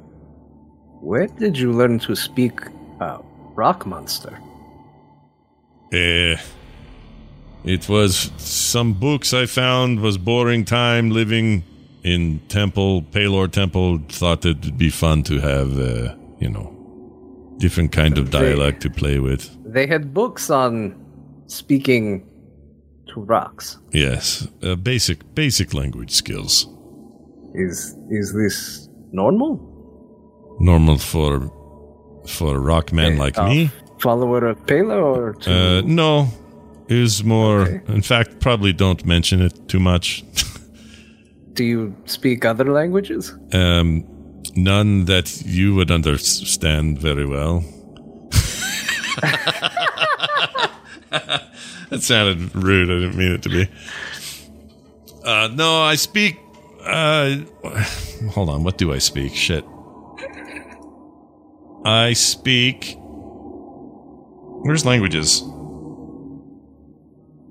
Where 1.00 1.26
did 1.26 1.58
you 1.58 1.72
learn 1.72 1.98
to 2.00 2.14
speak 2.14 2.60
uh, 3.02 3.18
rock 3.56 3.86
monster? 3.86 4.38
Eh. 5.92 6.36
It 7.64 7.88
was 7.88 8.32
some 8.38 8.92
books 8.94 9.32
I 9.32 9.46
found 9.46 10.00
was 10.00 10.18
boring 10.18 10.64
time 10.64 11.10
living 11.10 11.62
in 12.02 12.40
temple, 12.48 13.02
Pelor 13.02 13.48
temple. 13.50 13.98
Thought 14.08 14.44
it'd 14.46 14.76
be 14.76 14.90
fun 14.90 15.22
to 15.24 15.34
have, 15.38 15.78
uh, 15.78 16.14
you 16.40 16.50
know, 16.50 16.68
different 17.58 17.92
kind 17.92 18.18
of 18.18 18.30
They- 18.30 18.40
dialect 18.40 18.82
to 18.82 18.90
play 18.90 19.18
with. 19.20 19.42
They 19.74 19.86
had 19.86 20.12
books 20.12 20.50
on 20.50 20.94
speaking 21.46 22.24
to 23.14 23.20
rocks. 23.20 23.78
Yes, 23.92 24.48
uh, 24.62 24.74
basic 24.74 25.18
basic 25.34 25.72
language 25.74 26.10
skills. 26.10 26.66
Is 27.54 27.96
is 28.10 28.32
this 28.32 28.88
normal? 29.12 29.52
Normal 30.58 30.98
for 30.98 31.50
for 32.26 32.56
a 32.56 32.58
rock 32.58 32.92
man 32.92 33.18
like 33.18 33.38
Uh, 33.38 33.48
me. 33.48 33.70
Follower 33.98 34.46
of 34.48 34.58
Pelor 34.66 35.38
to 35.42 35.52
Uh, 35.52 35.82
no, 35.84 36.28
is 36.88 37.22
more. 37.24 37.60
Okay. 37.62 37.80
In 37.94 38.02
fact, 38.02 38.40
probably 38.40 38.72
don't 38.72 39.04
mention 39.06 39.40
it 39.40 39.68
too 39.68 39.78
much. 39.80 40.24
do 41.54 41.64
you 41.64 41.94
speak 42.06 42.44
other 42.44 42.70
languages? 42.72 43.32
um, 43.52 44.04
none 44.56 45.04
that 45.06 45.42
you 45.46 45.74
would 45.74 45.90
understand 45.90 46.98
very 46.98 47.26
well. 47.26 47.64
that 51.10 52.00
sounded 52.00 52.54
rude. 52.54 52.90
I 52.90 52.94
didn't 52.94 53.16
mean 53.16 53.32
it 53.32 53.42
to 53.42 53.48
be. 53.48 53.68
Uh, 55.24 55.48
no, 55.54 55.82
I 55.82 55.94
speak. 55.96 56.38
Uh, 56.84 57.36
hold 58.30 58.48
on. 58.48 58.64
What 58.64 58.78
do 58.78 58.92
I 58.92 58.98
speak? 58.98 59.34
Shit. 59.34 59.64
I 61.84 62.12
speak. 62.12 62.96
Where's 64.64 64.86
languages? 64.86 65.42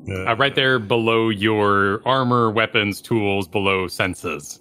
Uh, 0.09 0.35
right 0.35 0.55
there 0.55 0.79
below 0.79 1.29
your 1.29 2.01
armor, 2.05 2.49
weapons, 2.49 3.01
tools, 3.01 3.47
below 3.47 3.87
senses. 3.87 4.59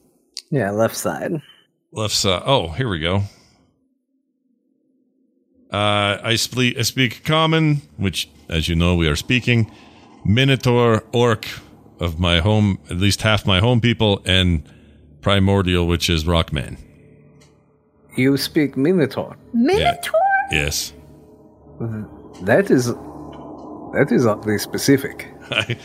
Yeah, 0.50 0.70
left 0.70 0.96
side. 0.96 1.40
Left 1.92 2.14
side. 2.14 2.42
Oh, 2.44 2.68
here 2.68 2.88
we 2.88 2.98
go. 2.98 3.22
Uh, 5.72 6.18
I 6.22 6.34
speak 6.36 6.76
I 6.78 6.82
speak 6.82 7.24
common, 7.24 7.82
which, 7.96 8.28
as 8.48 8.68
you 8.68 8.74
know, 8.74 8.96
we 8.96 9.06
are 9.06 9.16
speaking 9.16 9.70
Minotaur, 10.24 11.04
Orc 11.12 11.46
of 12.00 12.18
my 12.18 12.40
home, 12.40 12.78
at 12.90 12.96
least 12.96 13.22
half 13.22 13.46
my 13.46 13.60
home 13.60 13.80
people, 13.80 14.20
and 14.24 14.68
Primordial, 15.20 15.86
which 15.86 16.10
is 16.10 16.24
Rockman. 16.24 16.76
You 18.16 18.36
speak 18.36 18.76
Minotaur. 18.76 19.36
Minotaur? 19.52 20.20
Yes, 20.50 20.92
That 22.42 22.70
is 22.70 22.86
that 23.94 24.08
is 24.10 24.26
oddly 24.26 24.58
specific. 24.58 25.28
I, 25.50 25.76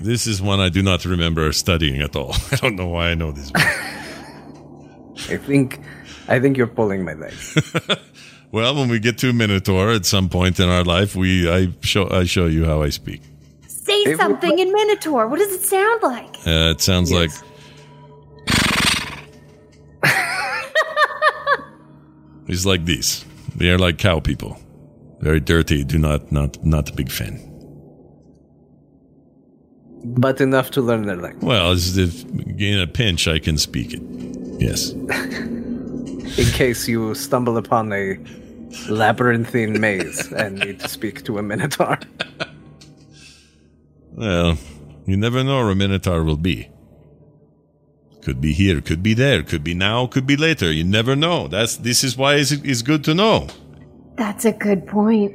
this 0.00 0.26
is 0.26 0.40
one 0.42 0.60
I 0.60 0.68
do 0.70 0.82
not 0.82 1.04
remember 1.04 1.52
studying 1.52 2.00
at 2.02 2.16
all. 2.16 2.34
I 2.52 2.56
don't 2.56 2.76
know 2.76 2.88
why 2.88 3.10
I 3.10 3.14
know 3.14 3.32
this. 3.32 3.50
I 3.54 5.36
think 5.36 5.80
I 6.28 6.40
think 6.40 6.56
you're 6.56 6.66
pulling 6.66 7.04
my 7.04 7.14
leg. 7.14 7.34
well, 8.52 8.74
when 8.74 8.88
we 8.88 8.98
get 8.98 9.18
to 9.18 9.32
Minotaur 9.32 9.90
at 9.90 10.06
some 10.06 10.28
point 10.28 10.58
in 10.60 10.68
our 10.68 10.84
life, 10.84 11.14
we 11.14 11.50
I 11.50 11.68
show 11.82 12.08
I 12.10 12.24
show 12.24 12.46
you 12.46 12.64
how 12.64 12.82
I 12.82 12.88
speak. 12.90 13.20
Say 13.68 13.92
It 14.02 14.08
would- 14.08 14.16
something 14.18 14.58
in 14.58 14.72
Minotaur. 14.72 15.28
What 15.28 15.38
does 15.38 15.52
it 15.52 15.62
sound 15.62 16.02
like? 16.02 16.36
Uh, 16.46 16.72
it 16.74 16.80
sounds 16.80 17.12
like 17.12 17.30
He's 22.50 22.66
like 22.66 22.84
this. 22.84 23.24
They 23.54 23.70
are 23.70 23.78
like 23.78 23.96
cow 23.98 24.18
people. 24.18 24.58
Very 25.20 25.38
dirty. 25.38 25.84
Do 25.84 25.98
not 25.98 26.32
not 26.32 26.62
not 26.64 26.90
a 26.90 26.92
big 26.92 27.10
fan. 27.10 27.38
but 30.02 30.40
enough 30.40 30.70
to 30.72 30.80
learn 30.80 31.04
their 31.06 31.16
language. 31.16 31.44
Well, 31.44 31.70
as 31.70 31.96
if 31.96 32.24
in 32.58 32.80
a 32.80 32.86
pinch 32.86 33.28
I 33.28 33.38
can 33.38 33.58
speak 33.58 33.92
it. 33.92 34.00
Yes. 34.58 34.90
In 36.38 36.46
case 36.54 36.88
you 36.88 37.14
stumble 37.14 37.56
upon 37.58 37.92
a 37.92 38.18
labyrinthine 38.88 39.78
maze 39.80 40.32
and 40.32 40.58
need 40.58 40.80
to 40.80 40.88
speak 40.88 41.22
to 41.24 41.38
a 41.38 41.42
minotaur. 41.42 41.98
Well, 44.12 44.58
you 45.06 45.16
never 45.16 45.42
know 45.42 45.62
where 45.62 45.70
a 45.70 45.74
minotaur 45.74 46.24
will 46.24 46.36
be. 46.36 46.68
Could 48.22 48.40
be 48.40 48.52
here, 48.52 48.80
could 48.80 49.02
be 49.02 49.14
there, 49.14 49.42
could 49.42 49.64
be 49.64 49.74
now, 49.74 50.06
could 50.06 50.26
be 50.26 50.36
later. 50.36 50.70
You 50.70 50.84
never 50.84 51.16
know. 51.16 51.48
That's 51.48 51.76
this 51.76 52.04
is 52.04 52.16
why 52.16 52.34
it's, 52.34 52.52
it's 52.52 52.82
good 52.82 53.02
to 53.04 53.14
know. 53.14 53.48
That's 54.16 54.44
a 54.44 54.52
good 54.52 54.86
point. 54.86 55.34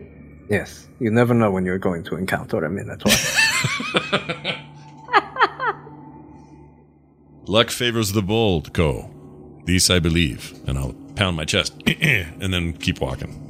Yes, 0.49 0.87
you 0.99 1.09
never 1.09 1.33
know 1.33 1.49
when 1.49 1.65
you're 1.65 1.79
going 1.79 2.03
to 2.03 2.15
encounter 2.15 2.63
a 2.63 2.69
minotaur. 2.69 3.11
Luck 7.47 7.69
favors 7.69 8.11
the 8.11 8.21
bold, 8.21 8.73
Ko. 8.73 9.09
These 9.65 9.89
I 9.89 9.99
believe. 9.99 10.53
And 10.67 10.77
I'll 10.77 10.93
pound 11.15 11.37
my 11.37 11.45
chest 11.45 11.73
and 11.87 12.53
then 12.53 12.73
keep 12.73 13.01
walking. 13.01 13.41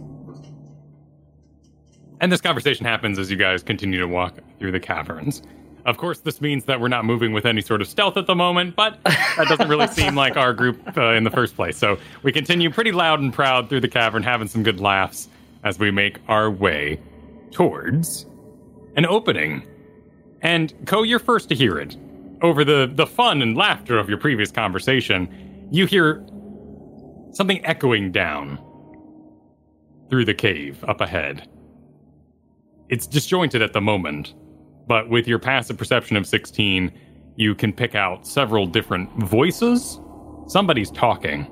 And 2.22 2.32
this 2.32 2.42
conversation 2.42 2.86
happens 2.86 3.20
as 3.20 3.30
you 3.30 3.38
guys 3.38 3.64
continue 3.64 4.00
to 4.00 4.08
walk 4.08 4.40
through 4.60 4.72
the 4.72 4.80
caverns. 4.80 5.42
Of 5.86 5.98
course, 5.98 6.20
this 6.20 6.42
means 6.42 6.66
that 6.66 6.82
we're 6.82 6.88
not 6.88 7.06
moving 7.06 7.32
with 7.32 7.46
any 7.46 7.62
sort 7.62 7.80
of 7.80 7.88
stealth 7.88 8.18
at 8.18 8.26
the 8.26 8.34
moment, 8.34 8.76
but 8.76 9.04
that 9.04 9.46
doesn't 9.48 9.70
really 9.70 9.88
seem 9.88 10.16
like 10.24 10.36
our 10.36 10.52
group 10.52 10.80
uh, 10.98 11.12
in 11.14 11.24
the 11.24 11.30
first 11.30 11.56
place. 11.56 11.78
So 11.78 12.00
we 12.24 12.32
continue 12.32 12.72
pretty 12.72 12.92
loud 12.92 13.20
and 13.20 13.32
proud 13.32 13.70
through 13.70 13.82
the 13.82 13.88
cavern, 13.88 14.24
having 14.24 14.48
some 14.48 14.64
good 14.64 14.80
laughs 14.80 15.30
as 15.64 15.78
we 15.78 15.92
make 15.92 16.18
our 16.28 16.50
way 16.50 17.00
towards 17.52 18.26
an 18.96 19.06
opening. 19.06 19.68
And 20.42 20.74
Ko, 20.88 21.04
you're 21.04 21.20
first 21.20 21.50
to 21.50 21.56
hear 21.56 21.78
it. 21.78 21.96
Over 22.42 22.66
the, 22.66 22.92
the 22.92 23.06
fun 23.06 23.42
and 23.44 23.56
laughter 23.56 23.98
of 24.00 24.10
your 24.10 24.18
previous 24.18 24.52
conversation, 24.52 25.68
you 25.72 25.86
hear 25.86 26.26
something 27.32 27.64
echoing 27.64 28.12
down 28.12 28.60
through 30.10 30.26
the 30.26 30.34
cave 30.34 30.84
up 30.88 31.02
ahead. 31.02 31.48
It's 32.90 33.08
disjointed 33.08 33.62
at 33.62 33.74
the 33.74 33.82
moment, 33.82 34.34
but 34.88 35.10
with 35.10 35.28
your 35.28 35.40
passive 35.40 35.78
perception 35.78 36.18
of 36.18 36.28
16, 36.28 36.92
you 37.36 37.56
can 37.56 37.74
pick 37.74 37.96
out 37.96 38.28
several 38.28 38.66
different 38.66 39.10
voices. 39.24 40.00
Somebody's 40.48 40.92
talking. 40.92 41.48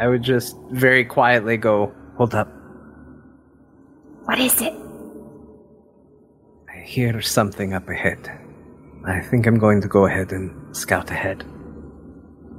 I 0.00 0.08
would 0.08 0.22
just 0.22 0.56
very 0.70 1.04
quietly 1.04 1.56
go, 1.56 1.94
hold 2.16 2.34
up. 2.34 2.48
What 4.24 4.38
is 4.40 4.60
it? 4.60 4.72
I 6.68 6.78
hear 6.78 7.20
something 7.20 7.74
up 7.74 7.88
ahead. 7.88 8.40
I 9.06 9.20
think 9.20 9.46
I'm 9.46 9.58
going 9.58 9.80
to 9.82 9.88
go 9.88 10.06
ahead 10.06 10.32
and 10.32 10.76
scout 10.76 11.10
ahead. 11.10 11.44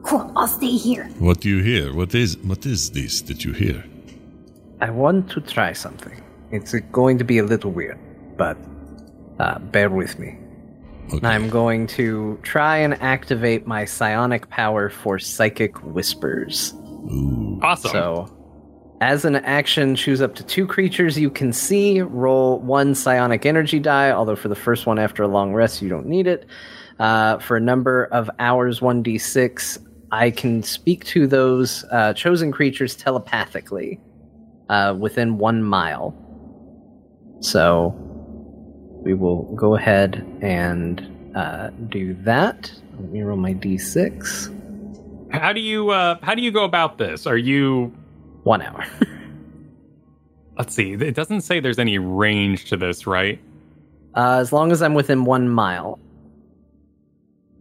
Cool, 0.03 0.31
I'll 0.35 0.47
stay 0.47 0.77
here. 0.77 1.05
What 1.17 1.41
do 1.41 1.49
you 1.49 1.63
hear? 1.63 1.93
What 1.93 2.13
is 2.13 2.37
what 2.37 2.65
is 2.65 2.91
this 2.91 3.21
that 3.23 3.43
you 3.43 3.53
hear? 3.53 3.83
I 4.79 4.91
want 4.91 5.31
to 5.31 5.41
try 5.41 5.73
something. 5.73 6.21
It's 6.51 6.75
going 6.91 7.17
to 7.17 7.23
be 7.23 7.39
a 7.39 7.43
little 7.43 7.71
weird, 7.71 7.97
but 8.37 8.55
uh, 9.39 9.59
bear 9.59 9.89
with 9.89 10.17
me. 10.19 10.37
Okay. 11.13 11.27
I'm 11.27 11.49
going 11.49 11.85
to 11.87 12.39
try 12.41 12.77
and 12.77 12.95
activate 13.01 13.67
my 13.67 13.85
psionic 13.85 14.49
power 14.49 14.89
for 14.89 15.19
psychic 15.19 15.77
whispers. 15.83 16.73
Awesome. 17.61 17.91
So, 17.91 18.37
as 19.01 19.23
an 19.23 19.35
action, 19.35 19.95
choose 19.95 20.21
up 20.21 20.33
to 20.35 20.43
two 20.43 20.65
creatures 20.65 21.19
you 21.19 21.29
can 21.29 21.53
see. 21.53 22.01
Roll 22.01 22.59
one 22.59 22.95
psionic 22.95 23.45
energy 23.45 23.79
die, 23.79 24.09
although 24.09 24.35
for 24.35 24.47
the 24.47 24.55
first 24.55 24.87
one 24.87 24.97
after 24.97 25.21
a 25.21 25.27
long 25.27 25.53
rest, 25.53 25.81
you 25.81 25.89
don't 25.89 26.07
need 26.07 26.25
it. 26.25 26.47
Uh, 26.97 27.37
for 27.39 27.57
a 27.57 27.61
number 27.61 28.05
of 28.05 28.29
hours, 28.39 28.79
1d6, 28.79 29.77
I 30.11 30.31
can 30.31 30.63
speak 30.63 31.05
to 31.05 31.27
those 31.27 31.83
uh, 31.91 32.13
chosen 32.13 32.51
creatures 32.51 32.95
telepathically 32.95 33.99
uh, 34.69 34.95
within 34.97 35.37
one 35.37 35.61
mile. 35.61 36.15
So, 37.41 38.14
we 39.05 39.13
will 39.13 39.43
go 39.55 39.75
ahead 39.75 40.25
and 40.41 40.99
uh, 41.35 41.69
do 41.89 42.13
that. 42.23 42.71
Let 42.99 43.09
me 43.11 43.21
roll 43.21 43.37
my 43.37 43.53
d6. 43.53 45.31
how 45.31 45.53
do 45.53 45.61
you 45.61 45.91
uh, 45.91 46.17
how 46.21 46.35
do 46.35 46.41
you 46.41 46.51
go 46.51 46.65
about 46.65 46.97
this? 46.97 47.25
Are 47.27 47.37
you 47.37 47.93
One 48.43 48.61
hour. 48.61 48.85
let's 50.57 50.73
see, 50.75 50.93
it 50.93 51.15
doesn't 51.15 51.41
say 51.41 51.59
there's 51.59 51.79
any 51.79 51.97
range 51.97 52.65
to 52.69 52.77
this, 52.77 53.07
right? 53.07 53.39
uh, 54.15 54.37
as 54.39 54.53
long 54.53 54.71
as 54.71 54.81
I'm 54.81 54.93
within 54.93 55.25
one 55.25 55.49
mile. 55.49 55.99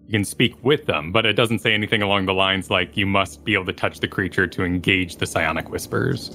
You 0.07 0.13
can 0.13 0.25
speak 0.25 0.55
with 0.63 0.87
them, 0.87 1.11
but 1.13 1.27
it 1.27 1.33
doesn't 1.33 1.61
say 1.61 1.73
anything 1.75 2.03
along 2.03 2.27
the 2.27 2.35
lines 2.35 2.71
like 2.71 2.97
you 2.97 3.07
must 3.07 3.45
be 3.45 3.55
able 3.55 3.65
to 3.67 3.73
touch 3.73 4.01
the 4.01 4.07
creature 4.09 4.47
to 4.47 4.63
engage 4.63 5.17
the 5.17 5.27
psionic 5.27 5.71
whispers. 5.71 6.31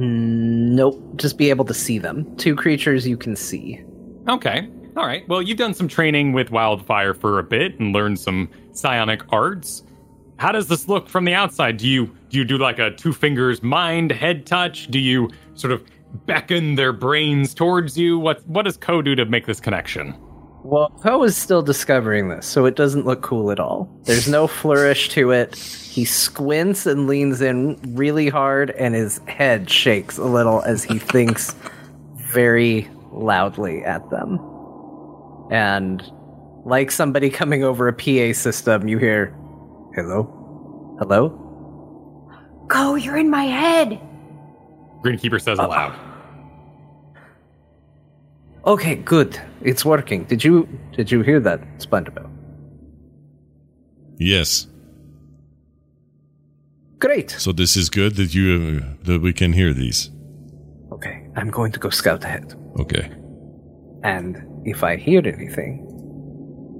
Mm, 0.00 0.70
Nope, 0.74 1.00
just 1.16 1.38
be 1.38 1.50
able 1.50 1.66
to 1.66 1.74
see 1.74 1.98
them. 1.98 2.24
Two 2.36 2.56
creatures 2.56 3.06
you 3.06 3.16
can 3.16 3.36
see. 3.36 3.80
Okay. 4.28 4.68
All 4.96 5.06
right. 5.06 5.26
Well, 5.28 5.40
you've 5.40 5.58
done 5.58 5.74
some 5.74 5.88
training 5.88 6.32
with 6.32 6.50
Wildfire 6.50 7.14
for 7.14 7.38
a 7.38 7.42
bit 7.42 7.78
and 7.78 7.94
learned 7.94 8.18
some 8.18 8.50
psionic 8.72 9.22
arts. 9.32 9.84
How 10.38 10.52
does 10.52 10.68
this 10.68 10.88
look 10.88 11.08
from 11.08 11.24
the 11.24 11.34
outside? 11.34 11.76
Do 11.78 11.88
you 11.88 12.14
do 12.28 12.38
you 12.38 12.44
do 12.44 12.58
like 12.58 12.78
a 12.78 12.90
two 12.90 13.12
fingers 13.12 13.62
mind 13.62 14.12
head 14.12 14.46
touch? 14.46 14.88
Do 14.88 14.98
you 14.98 15.30
sort 15.54 15.72
of 15.72 15.82
beckon 16.26 16.74
their 16.74 16.92
brains 16.92 17.54
towards 17.54 17.96
you? 17.96 18.18
What 18.18 18.46
what 18.46 18.64
does 18.64 18.76
Ko 18.76 19.02
do 19.02 19.14
to 19.14 19.24
make 19.24 19.46
this 19.46 19.60
connection? 19.60 20.14
Well, 20.64 20.90
Poe 20.90 21.22
is 21.22 21.36
still 21.36 21.62
discovering 21.62 22.28
this, 22.28 22.46
so 22.46 22.66
it 22.66 22.74
doesn't 22.74 23.06
look 23.06 23.22
cool 23.22 23.50
at 23.50 23.60
all. 23.60 23.88
There's 24.02 24.28
no 24.28 24.46
flourish 24.48 25.08
to 25.10 25.30
it. 25.30 25.56
He 25.56 26.04
squints 26.04 26.84
and 26.86 27.06
leans 27.06 27.40
in 27.40 27.78
really 27.96 28.28
hard, 28.28 28.70
and 28.72 28.94
his 28.94 29.18
head 29.28 29.70
shakes 29.70 30.18
a 30.18 30.24
little 30.24 30.62
as 30.62 30.84
he 30.84 30.98
thinks 30.98 31.54
very 32.16 32.88
loudly 33.12 33.84
at 33.84 34.08
them. 34.10 34.38
And 35.50 36.02
like 36.64 36.90
somebody 36.90 37.30
coming 37.40 37.64
over 37.64 37.88
a 37.88 37.92
PA 37.92 38.32
system, 38.38 38.88
you 38.88 38.98
hear, 38.98 39.34
Hello? 39.94 40.96
Hello? 40.98 41.30
Go, 42.68 42.94
you're 42.94 43.16
in 43.16 43.30
my 43.30 43.44
head. 43.44 44.00
Grinkeeper 45.02 45.40
says 45.40 45.58
aloud. 45.58 45.98
Okay, 48.66 48.96
good. 48.96 49.40
It's 49.62 49.84
working. 49.84 50.24
Did 50.24 50.44
you 50.44 50.68
did 50.92 51.10
you 51.10 51.22
hear 51.22 51.40
that, 51.40 51.60
Splendorbell? 51.78 52.30
Yes. 54.18 54.66
Great. 56.98 57.30
So 57.30 57.52
this 57.52 57.76
is 57.76 57.88
good 57.88 58.16
that 58.16 58.34
you 58.34 58.82
uh, 58.82 59.04
that 59.04 59.22
we 59.22 59.32
can 59.32 59.52
hear 59.52 59.72
these. 59.72 60.10
I'm 61.38 61.50
going 61.50 61.72
to 61.72 61.78
go 61.78 61.90
scout 61.90 62.24
ahead. 62.24 62.54
Okay. 62.80 63.10
And 64.02 64.44
if 64.64 64.82
I 64.82 64.96
hear 64.96 65.20
anything 65.26 65.86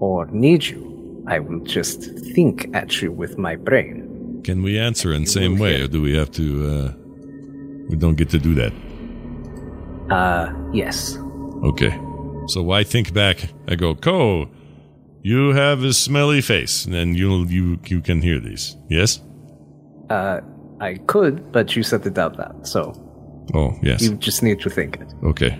or 0.00 0.26
need 0.26 0.64
you, 0.66 1.24
I 1.28 1.38
will 1.38 1.60
just 1.60 2.02
think 2.34 2.68
at 2.74 3.00
you 3.00 3.12
with 3.12 3.38
my 3.38 3.54
brain. 3.54 4.40
Can 4.42 4.62
we 4.62 4.78
answer 4.78 5.12
in 5.12 5.26
same 5.26 5.58
way, 5.58 5.82
or 5.82 5.88
do 5.88 6.02
we 6.02 6.16
have 6.16 6.30
to? 6.32 6.44
uh 6.72 6.92
We 7.90 7.96
don't 7.96 8.16
get 8.16 8.30
to 8.30 8.38
do 8.38 8.54
that. 8.54 8.72
Uh, 10.10 10.52
yes. 10.72 11.18
Okay. 11.62 11.92
So 12.46 12.62
why 12.62 12.84
think 12.84 13.12
back? 13.12 13.36
I 13.70 13.76
go, 13.76 13.94
Ko, 13.94 14.48
you 15.22 15.54
have 15.54 15.84
a 15.84 15.92
smelly 15.92 16.40
face, 16.40 16.84
and 16.84 16.94
then 16.94 17.14
you 17.14 17.46
you 17.46 17.78
you 17.86 18.00
can 18.00 18.22
hear 18.22 18.40
these. 18.40 18.76
Yes. 18.88 19.20
Uh, 20.10 20.40
I 20.80 20.94
could, 21.06 21.52
but 21.52 21.76
you 21.76 21.82
set 21.82 22.06
it 22.06 22.18
out 22.18 22.36
that, 22.36 22.66
so 22.66 22.92
Oh 23.54 23.78
yes. 23.82 24.02
you 24.02 24.14
just 24.16 24.42
need 24.42 24.60
to 24.60 24.70
think 24.70 24.96
it. 25.00 25.12
Okay. 25.24 25.58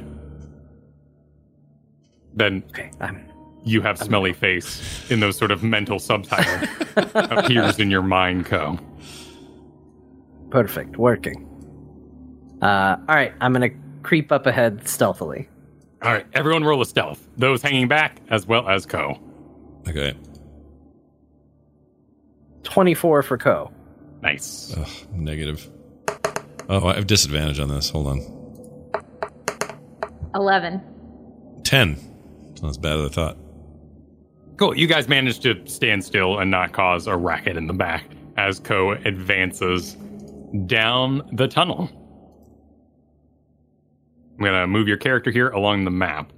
Then 2.34 2.62
Okay, 2.70 2.90
I'm. 3.00 3.24
you 3.64 3.80
have 3.82 3.98
smelly 3.98 4.32
face 4.32 5.10
in 5.10 5.20
those 5.20 5.36
sort 5.36 5.50
of 5.50 5.62
mental 5.62 5.98
subtitle 5.98 6.68
appears 7.14 7.78
in 7.78 7.90
your 7.90 8.02
mind, 8.02 8.46
Ko. 8.46 8.78
Perfect, 10.50 10.96
working. 10.96 11.44
Uh, 12.62 12.96
alright, 13.08 13.32
I'm 13.40 13.52
gonna 13.52 13.70
creep 14.02 14.30
up 14.32 14.46
ahead 14.46 14.86
stealthily. 14.88 15.48
All 16.02 16.12
right, 16.12 16.26
everyone 16.32 16.62
roll 16.64 16.80
a 16.80 16.86
stealth. 16.86 17.26
Those 17.36 17.60
hanging 17.62 17.88
back 17.88 18.20
as 18.30 18.46
well 18.46 18.68
as 18.68 18.86
Ko. 18.86 19.18
Okay. 19.88 20.14
24 22.62 23.22
for 23.22 23.38
Ko. 23.38 23.72
Nice. 24.22 24.74
Ugh, 24.76 24.88
negative. 25.12 25.68
Oh, 26.68 26.86
I 26.86 26.94
have 26.94 27.06
disadvantage 27.06 27.60
on 27.60 27.68
this. 27.68 27.88
Hold 27.90 28.08
on. 28.08 28.20
11. 30.34 30.82
Ten. 31.64 31.96
It's 32.50 32.62
not 32.62 32.70
as 32.70 32.78
bad 32.78 32.98
as 32.98 33.10
I 33.10 33.14
thought. 33.14 33.36
Cool. 34.58 34.76
You 34.76 34.86
guys 34.86 35.08
managed 35.08 35.42
to 35.42 35.66
stand 35.66 36.04
still 36.04 36.38
and 36.38 36.50
not 36.50 36.72
cause 36.72 37.06
a 37.06 37.16
racket 37.16 37.56
in 37.56 37.66
the 37.66 37.72
back 37.72 38.04
as 38.36 38.58
Ko 38.60 38.92
advances 38.92 39.96
down 40.66 41.28
the 41.32 41.48
tunnel. 41.48 41.90
I'm 44.34 44.44
going 44.44 44.52
to 44.52 44.66
move 44.66 44.88
your 44.88 44.96
character 44.96 45.30
here 45.30 45.48
along 45.48 45.84
the 45.84 45.90
map. 45.90 46.32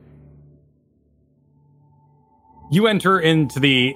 You 2.70 2.86
enter 2.86 3.18
into 3.18 3.58
the 3.58 3.94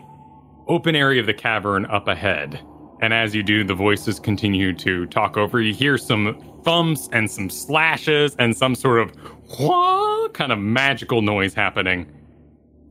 open 0.66 0.96
area 0.96 1.20
of 1.20 1.26
the 1.26 1.34
cavern 1.34 1.86
up 1.86 2.08
ahead. 2.08 2.60
And 3.00 3.12
as 3.12 3.34
you 3.34 3.42
do, 3.42 3.64
the 3.64 3.74
voices 3.74 4.18
continue 4.18 4.72
to 4.74 5.06
talk 5.06 5.36
over. 5.36 5.60
You 5.60 5.74
hear 5.74 5.98
some 5.98 6.42
thumps 6.62 7.08
and 7.12 7.30
some 7.30 7.50
slashes 7.50 8.34
and 8.38 8.56
some 8.56 8.74
sort 8.74 9.00
of 9.00 9.12
wah 9.60 10.28
kind 10.28 10.52
of 10.52 10.58
magical 10.58 11.20
noise 11.22 11.54
happening, 11.54 12.06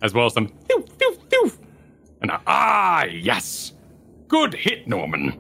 as 0.02 0.14
well 0.14 0.28
as 0.28 0.34
some 0.34 0.48
doof, 0.48 0.88
doof, 0.98 1.18
doof. 1.30 1.58
And 2.22 2.32
ah, 2.48 3.06
yes. 3.06 3.74
Good 4.28 4.54
hit, 4.54 4.88
Norman. 4.88 5.32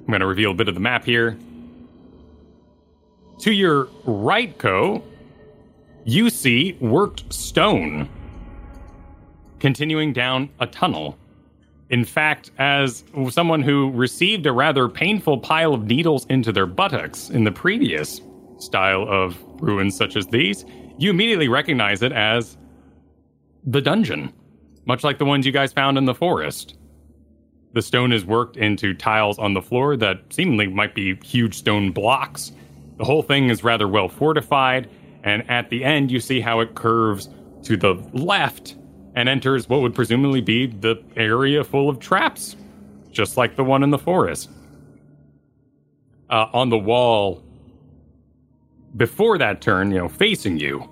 I'm 0.00 0.06
going 0.06 0.20
to 0.20 0.26
reveal 0.26 0.52
a 0.52 0.54
bit 0.54 0.68
of 0.68 0.74
the 0.74 0.80
map 0.80 1.04
here. 1.04 1.38
To 3.40 3.52
your 3.52 3.88
right, 4.04 4.56
Ko, 4.58 5.02
you 6.04 6.30
see 6.30 6.76
worked 6.80 7.32
stone 7.32 8.08
continuing 9.60 10.12
down 10.12 10.50
a 10.60 10.66
tunnel. 10.66 11.18
In 11.90 12.04
fact, 12.04 12.50
as 12.58 13.02
someone 13.30 13.62
who 13.62 13.90
received 13.92 14.44
a 14.46 14.52
rather 14.52 14.88
painful 14.88 15.38
pile 15.38 15.72
of 15.72 15.84
needles 15.84 16.26
into 16.26 16.52
their 16.52 16.66
buttocks 16.66 17.30
in 17.30 17.44
the 17.44 17.52
previous 17.52 18.20
style 18.58 19.06
of 19.08 19.36
ruins 19.60 19.96
such 19.96 20.14
as 20.16 20.26
these, 20.26 20.64
you 20.98 21.10
immediately 21.10 21.48
recognize 21.48 22.02
it 22.02 22.12
as 22.12 22.58
the 23.64 23.80
dungeon, 23.80 24.32
much 24.84 25.02
like 25.02 25.18
the 25.18 25.24
ones 25.24 25.46
you 25.46 25.52
guys 25.52 25.72
found 25.72 25.96
in 25.96 26.04
the 26.04 26.14
forest. 26.14 26.76
The 27.72 27.82
stone 27.82 28.12
is 28.12 28.24
worked 28.24 28.56
into 28.56 28.94
tiles 28.94 29.38
on 29.38 29.54
the 29.54 29.62
floor 29.62 29.96
that 29.96 30.22
seemingly 30.30 30.66
might 30.66 30.94
be 30.94 31.16
huge 31.24 31.54
stone 31.54 31.92
blocks. 31.92 32.52
The 32.96 33.04
whole 33.04 33.22
thing 33.22 33.48
is 33.48 33.64
rather 33.64 33.86
well 33.88 34.08
fortified, 34.08 34.90
and 35.22 35.48
at 35.50 35.70
the 35.70 35.84
end, 35.84 36.10
you 36.10 36.20
see 36.20 36.40
how 36.40 36.60
it 36.60 36.74
curves 36.74 37.28
to 37.62 37.76
the 37.76 37.94
left 38.12 38.76
and 39.14 39.28
enters 39.28 39.68
what 39.68 39.80
would 39.80 39.94
presumably 39.94 40.40
be 40.40 40.66
the 40.66 41.02
area 41.16 41.64
full 41.64 41.88
of 41.88 41.98
traps, 41.98 42.56
just 43.10 43.36
like 43.36 43.56
the 43.56 43.64
one 43.64 43.82
in 43.82 43.90
the 43.90 43.98
forest. 43.98 44.50
Uh, 46.30 46.46
on 46.52 46.68
the 46.68 46.78
wall 46.78 47.42
before 48.96 49.38
that 49.38 49.60
turn, 49.60 49.90
you 49.90 49.98
know, 49.98 50.08
facing 50.08 50.58
you, 50.58 50.88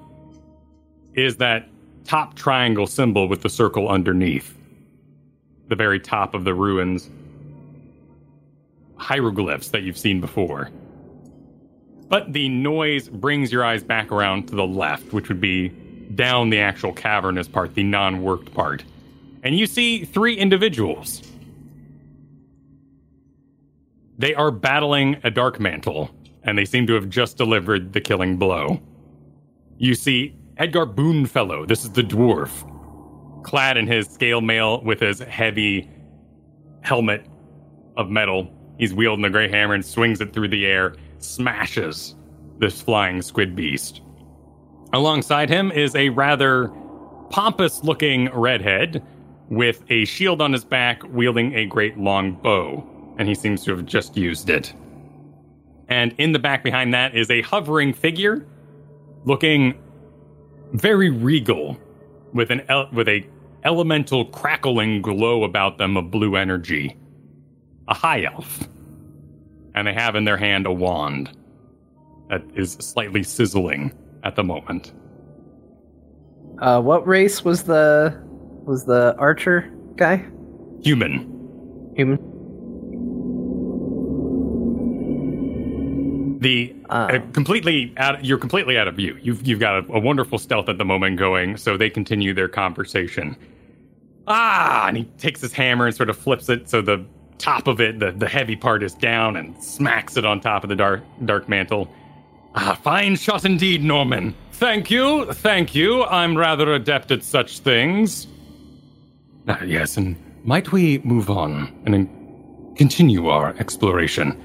is 1.15 1.37
that 1.37 1.69
top 2.05 2.35
triangle 2.35 2.87
symbol 2.87 3.29
with 3.29 3.43
the 3.43 3.49
circle 3.49 3.89
underneath. 3.89 4.57
The 5.69 5.77
very 5.77 5.99
top 5.99 6.35
of 6.35 6.45
the 6.45 6.55
ruins. 6.55 7.11
Hieroglyphs 8.97 9.69
that 9.69 9.83
you've 9.83 9.99
seen 9.99 10.21
before. 10.21 10.71
But 12.09 12.33
the 12.33 12.49
noise 12.49 13.09
brings 13.09 13.51
your 13.51 13.65
eyes 13.65 13.83
back 13.83 14.13
around 14.13 14.47
to 14.49 14.55
the 14.55 14.67
left, 14.67 15.13
which 15.13 15.29
would 15.29 15.41
be 15.41 15.73
down 16.17 16.51
the 16.51 16.59
actual 16.59 16.93
cavernous 16.93 17.49
part, 17.49 17.75
the 17.75 17.83
non 17.83 18.23
worked 18.23 18.53
part. 18.55 18.85
And 19.43 19.57
you 19.57 19.67
see 19.67 20.05
three 20.05 20.37
individuals. 20.37 21.23
They 24.19 24.35
are 24.35 24.51
battling 24.51 25.19
a 25.23 25.31
dark 25.31 25.61
mantle, 25.61 26.11
and 26.43 26.59
they 26.59 26.65
seem 26.65 26.87
to 26.87 26.95
have 26.95 27.09
just 27.09 27.37
delivered 27.37 27.93
the 27.93 28.01
killing 28.01 28.39
blow. 28.39 28.81
You 29.79 29.95
see 29.95 30.35
Edgar 30.57 30.87
Boonfellow, 30.87 31.69
this 31.69 31.85
is 31.85 31.93
the 31.93 32.03
dwarf, 32.03 32.51
clad 33.45 33.77
in 33.77 33.87
his 33.87 34.09
scale 34.09 34.41
mail 34.41 34.83
with 34.83 35.01
his 35.01 35.21
heavy 35.21 35.89
helmet 36.81 37.27
of 37.97 38.09
metal. 38.09 38.51
He's 38.79 38.95
wielding 38.95 39.23
the 39.23 39.31
gray 39.31 39.49
hammer 39.51 39.75
and 39.75 39.85
swings 39.85 40.21
it 40.21 40.33
through 40.33 40.49
the 40.49 40.65
air, 40.67 40.95
smashes 41.19 42.15
this 42.59 42.81
flying 42.81 43.21
squid 43.21 43.55
beast. 43.55 44.01
Alongside 44.97 45.51
him 45.51 45.71
is 45.73 45.95
a 45.95 46.09
rather 46.09 46.69
pompous 47.29 47.85
looking 47.85 48.31
redhead 48.33 49.05
with 49.51 49.85
a 49.91 50.07
shield 50.07 50.41
on 50.41 50.55
his 50.55 50.65
back, 50.65 51.03
wielding 51.13 51.55
a 51.55 51.67
great 51.67 51.99
long 51.99 52.33
bow, 52.33 52.83
and 53.19 53.29
he 53.29 53.35
seems 53.35 53.63
to 53.65 53.77
have 53.77 53.85
just 53.85 54.17
used 54.17 54.49
it. 54.49 54.73
And 55.89 56.15
in 56.17 56.33
the 56.33 56.39
back 56.39 56.65
behind 56.65 56.95
that 56.95 57.15
is 57.15 57.31
a 57.31 57.43
hovering 57.43 57.93
figure 57.93 58.47
looking 59.27 59.79
very 60.73 61.11
regal 61.11 61.79
with 62.33 62.51
an 62.51 62.63
el- 62.71 62.89
with 62.91 63.07
a 63.07 63.27
elemental 63.65 64.25
crackling 64.25 65.03
glow 65.03 65.45
about 65.45 65.77
them 65.77 65.99
of 65.99 66.11
blue 66.11 66.37
energy. 66.37 66.97
A 67.89 67.95
high 67.95 68.25
elf. 68.25 68.67
And 69.75 69.87
they 69.87 69.93
have 69.93 70.17
in 70.17 70.25
their 70.25 70.39
hand 70.39 70.65
a 70.65 70.73
wand 70.73 71.37
that 72.31 72.43
is 72.55 72.73
slightly 72.81 73.23
sizzling 73.23 73.93
at 74.27 74.35
the 74.35 74.45
moment. 74.45 74.93
Uh, 76.61 76.81
what 76.81 77.07
race 77.07 77.45
was 77.45 77.63
the 77.63 78.21
was 78.65 78.85
the 78.85 79.15
archer 79.19 79.73
guy? 79.97 80.25
Human. 80.83 81.93
Human. 81.97 82.19
The 86.41 86.75
uh, 86.91 87.19
completely 87.33 87.95
out. 87.97 88.25
You're 88.25 88.39
completely 88.39 88.77
out 88.77 88.89
of 88.89 88.97
view. 88.97 89.19
You've 89.23 89.47
you've 89.47 89.61
got 89.61 89.85
a, 89.85 89.93
a, 89.93 90.01
wonderful 90.01 90.39
stealth 90.39 90.69
at 90.69 90.79
the 90.79 90.85
moment 90.85 91.19
going. 91.19 91.57
So 91.57 91.77
they 91.77 91.89
continue 91.89 92.35
their 92.35 92.49
conversation. 92.49 93.37
Ah, 94.27 94.89
and 94.89 94.97
he 94.97 95.05
takes 95.19 95.41
his 95.41 95.53
hammer 95.53 95.87
and 95.87 95.95
sort 95.95 96.11
of 96.11 96.17
flips 96.19 96.49
it 96.49 96.69
so 96.69 96.83
the 96.83 97.05
top 97.39 97.69
of 97.69 97.81
it, 97.81 98.01
the, 98.01 98.11
the 98.13 98.29
heavy 98.29 98.57
part, 98.57 98.83
is 98.83 98.95
down 98.95 99.37
and 99.37 99.63
smacks 99.63 100.17
it 100.17 100.25
on 100.25 100.41
top 100.41 100.65
of 100.65 100.69
the 100.69 100.77
dark 100.77 101.03
dark 101.25 101.49
mantle. 101.49 101.89
Ah, 102.57 102.79
fine 102.83 103.17
shot 103.17 103.45
indeed, 103.45 103.85
Norman. 103.85 104.35
Thank 104.53 104.91
you, 104.91 105.31
thank 105.33 105.75
you. 105.75 106.05
I'm 106.05 106.37
rather 106.37 106.73
adept 106.73 107.11
at 107.11 107.23
such 107.23 107.59
things. 107.59 108.27
Ah, 109.47 109.63
yes, 109.63 109.99
and 109.99 110.17
might 110.45 110.73
we 110.73 110.99
move 111.01 111.29
on 111.29 111.71
and 111.85 112.09
continue 112.77 113.29
our 113.29 113.55
exploration? 113.59 114.43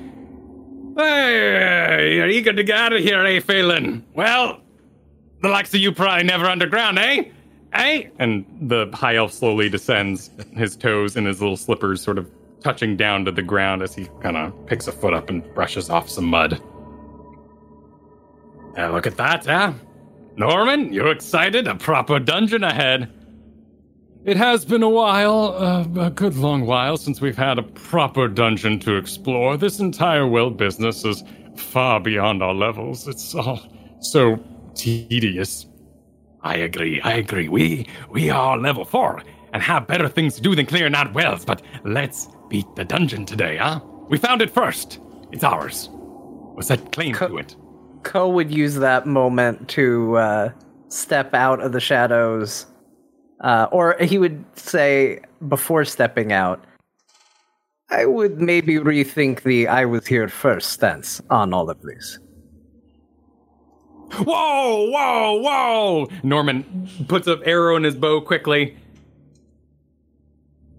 Hey, 0.98 2.16
you're 2.18 2.28
eager 2.28 2.52
to 2.52 2.64
get 2.64 2.78
out 2.78 2.94
of 2.94 3.02
here, 3.02 3.24
eh, 3.26 3.40
Phelan? 3.40 4.06
Well, 4.14 4.60
the 5.42 5.48
likes 5.48 5.74
of 5.74 5.80
you 5.80 5.94
probably 5.94 6.24
never 6.24 6.46
underground, 6.48 7.00
eh? 7.00 7.24
Eh? 7.72 8.04
And 8.20 8.46
the 8.62 8.90
high 8.94 9.16
elf 9.16 9.32
slowly 9.32 9.70
descends, 9.70 10.30
his 10.58 10.76
toes 10.76 11.16
in 11.16 11.26
his 11.26 11.40
little 11.42 11.56
slippers 11.56 12.02
sort 12.02 12.18
of 12.18 12.30
touching 12.62 12.98
down 12.98 13.24
to 13.26 13.32
the 13.32 13.42
ground 13.42 13.82
as 13.82 13.96
he 13.96 14.10
kind 14.22 14.36
of 14.36 14.54
picks 14.68 14.88
a 14.88 14.92
foot 14.92 15.14
up 15.14 15.30
and 15.30 15.42
brushes 15.56 15.90
off 15.90 16.10
some 16.10 16.26
mud. 16.26 16.62
Look 18.78 19.08
at 19.08 19.18
that, 19.18 19.46
huh? 19.46 19.74
Norman, 20.38 20.94
you're 20.94 21.12
excited? 21.12 21.68
A 21.68 21.76
proper 21.76 22.20
dungeon 22.20 22.64
ahead. 22.64 23.12
It 24.24 24.38
has 24.38 24.66
been 24.66 24.84
a 24.84 24.90
while, 24.90 25.56
uh, 25.58 26.06
a 26.06 26.10
good 26.12 26.36
long 26.36 26.66
while, 26.66 26.96
since 26.96 27.20
we've 27.22 27.38
had 27.38 27.58
a 27.58 27.64
proper 27.64 28.28
dungeon 28.28 28.80
to 28.82 28.96
explore. 28.96 29.58
This 29.58 29.80
entire 29.80 30.28
world 30.28 30.58
business 30.58 31.04
is 31.04 31.24
far 31.56 32.00
beyond 32.00 32.44
our 32.44 32.54
levels. 32.54 33.08
It's 33.08 33.34
all 33.34 33.60
so 34.00 34.40
tedious. 34.76 35.66
I 36.44 36.56
agree, 36.58 37.02
I 37.02 37.14
agree. 37.14 37.50
We 37.50 37.88
we 38.10 38.30
are 38.30 38.58
level 38.58 38.86
four 38.86 39.24
and 39.54 39.62
have 39.62 39.88
better 39.88 40.08
things 40.08 40.36
to 40.36 40.42
do 40.42 40.56
than 40.56 40.66
clearing 40.66 40.96
out 40.96 41.14
wells, 41.14 41.44
but 41.44 41.62
let's 41.84 42.30
beat 42.50 42.68
the 42.76 42.86
dungeon 42.86 43.26
today, 43.26 43.58
huh? 43.58 43.80
We 44.08 44.18
found 44.18 44.42
it 44.42 44.50
first. 44.50 45.00
It's 45.32 45.44
ours. 45.44 45.90
What's 45.92 46.70
that 46.70 46.92
claim 46.92 47.14
Co- 47.14 47.28
to 47.28 47.38
it? 47.38 47.56
Ko 48.04 48.30
would 48.30 48.52
use 48.52 48.76
that 48.76 49.06
moment 49.06 49.68
to 49.70 50.18
uh, 50.18 50.50
step 50.90 51.34
out 51.34 51.62
of 51.62 51.72
the 51.72 51.80
shadows, 51.80 52.66
uh, 53.42 53.68
or 53.72 53.96
he 54.00 54.18
would 54.18 54.44
say 54.58 55.20
before 55.48 55.86
stepping 55.86 56.32
out, 56.32 56.64
I 57.90 58.06
would 58.06 58.42
maybe 58.42 58.76
rethink 58.76 59.44
the 59.44 59.68
I 59.68 59.86
was 59.86 60.08
here 60.08 60.28
first 60.28 60.72
stance 60.72 61.22
on 61.30 61.54
all 61.54 61.70
of 61.70 61.82
this. 61.82 62.20
Whoa, 64.14 64.90
whoa, 64.90 65.42
whoa! 65.42 66.08
Norman 66.24 66.90
puts 67.08 67.28
an 67.28 67.42
arrow 67.46 67.76
in 67.76 67.84
his 67.84 67.96
bow 67.96 68.22
quickly. 68.22 68.78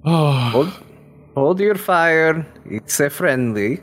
Oh. 0.04 0.50
Hold, 0.50 0.72
hold 1.34 1.60
your 1.60 1.76
fire. 1.76 2.46
It's 2.66 2.98
a 3.00 3.08
friendly. 3.08 3.80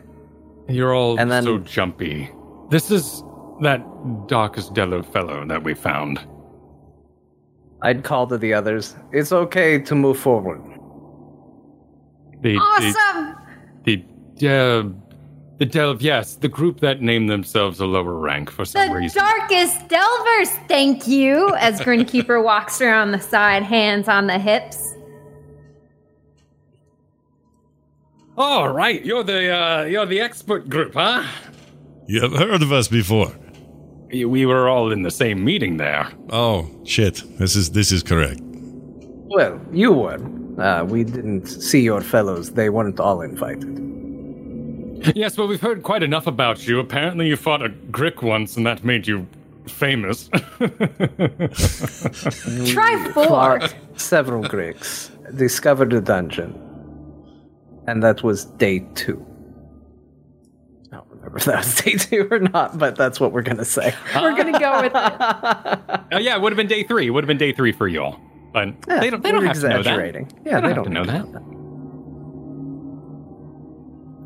You're 0.67 0.93
all 0.93 1.19
and 1.19 1.31
then, 1.31 1.43
so 1.43 1.57
jumpy. 1.59 2.29
This 2.69 2.91
is 2.91 3.23
that 3.62 3.84
darkest 4.28 4.74
Dello 4.74 5.03
fellow 5.03 5.45
that 5.45 5.64
we 5.64 5.74
found. 5.74 6.20
I'd 7.82 8.03
call 8.03 8.28
to 8.28 8.38
the 8.38 8.53
others. 8.53 8.95
It's 9.12 9.32
okay 9.32 9.80
to 9.80 9.95
move 9.95 10.20
forward. 10.20 10.62
The, 12.41 12.57
awesome. 12.57 13.38
The, 13.84 14.03
the 14.38 14.49
uh, 14.49 15.10
the 15.60 15.66
Delve, 15.66 16.01
yes, 16.01 16.36
the 16.36 16.47
group 16.47 16.80
that 16.80 17.01
named 17.01 17.30
themselves 17.30 17.82
a 17.82 17.86
lower 17.86 18.14
rank 18.14 18.49
for 18.49 18.64
some 18.64 18.88
the 18.88 18.95
reason. 18.95 19.22
Darkest 19.22 19.89
Delvers, 19.89 20.51
thank 20.70 21.05
you. 21.05 21.53
As 21.55 21.82
Grinkeeper 21.82 22.41
walks 22.43 22.80
around 22.80 23.12
the 23.12 23.20
side, 23.20 23.64
hands 23.64 24.07
on 24.07 24.28
the 24.28 24.39
hips. 24.39 24.95
All 28.38 28.70
right, 28.70 29.03
you're 29.03 29.24
the 29.24 29.53
uh, 29.53 29.84
you're 29.84 30.05
the 30.05 30.22
expert 30.22 30.70
group, 30.70 30.93
huh? 30.93 31.28
You 32.07 32.22
have 32.22 32.32
heard 32.32 32.62
of 32.62 32.72
us 32.72 32.88
before. 32.88 33.36
We 34.12 34.45
were 34.45 34.68
all 34.68 34.91
in 34.91 35.03
the 35.03 35.12
same 35.12 35.43
meeting 35.43 35.78
there. 35.78 36.12
Oh 36.32 36.68
shit! 36.84 37.24
This 37.38 37.55
is 37.55 37.72
this 37.72 37.91
is 37.91 38.01
correct. 38.03 38.41
Well, 38.41 39.60
you 39.72 39.93
were. 39.93 40.20
Uh, 40.60 40.84
we 40.84 41.03
didn't 41.03 41.45
see 41.45 41.82
your 41.82 42.01
fellows. 42.01 42.51
They 42.53 42.70
weren't 42.70 42.99
all 42.99 43.22
invited. 43.22 43.78
Yes, 45.16 45.38
well, 45.38 45.47
we've 45.47 45.62
heard 45.62 45.84
quite 45.84 46.03
enough 46.03 46.28
about 46.28 46.68
you. 46.68 46.80
Apparently, 46.80 47.28
you 47.28 47.38
fought 47.38 47.62
a 47.62 47.70
Grick 47.70 48.22
once, 48.22 48.57
and 48.57 48.66
that 48.66 48.84
made 48.84 49.07
you 49.07 49.26
famous. 49.68 50.28
Try 52.74 53.12
four. 53.14 53.62
several 53.95 54.43
Gricks 54.43 55.10
discovered 55.38 55.93
a 55.93 56.01
dungeon, 56.01 56.53
and 57.88 58.03
that 58.03 58.24
was 58.24 58.45
day 58.45 58.80
two. 58.95 59.24
Remember 61.32 61.38
if 61.38 61.45
that 61.45 61.57
was 61.57 61.75
day 61.75 61.93
two 61.93 62.27
or 62.32 62.39
not, 62.39 62.77
but 62.77 62.95
that's 62.95 63.19
what 63.19 63.32
we're 63.32 63.41
gonna 63.41 63.65
say. 63.65 63.93
We're 64.15 64.36
gonna 64.36 64.59
go 64.59 64.82
with 64.82 64.91
it. 64.95 66.01
Oh 66.11 66.17
yeah, 66.17 66.36
it 66.36 66.41
would 66.41 66.51
have 66.51 66.57
been 66.57 66.67
day 66.67 66.84
three. 66.84 67.07
It 67.07 67.09
would 67.11 67.23
have 67.23 67.27
been 67.27 67.38
day 67.38 67.51
three 67.53 67.71
for 67.71 67.88
you 67.88 68.01
all. 68.03 68.19
But 68.51 68.69
Yeah, 68.88 68.99
they 68.99 69.09
don't. 69.11 69.21
They 69.21 69.32
don't 69.32 69.41
we're 69.41 69.47
have 69.47 69.55
to 69.57 69.61
know 69.61 69.69
that. 69.69 69.80
exaggerating. 69.80 70.32
They 70.43 70.49
Yeah, 70.51 70.59
don't 70.61 70.69
they 70.69 70.75
don't 70.75 70.84
to 70.86 70.89
know 70.89 71.03
need 71.03 71.09
that. 71.34 71.43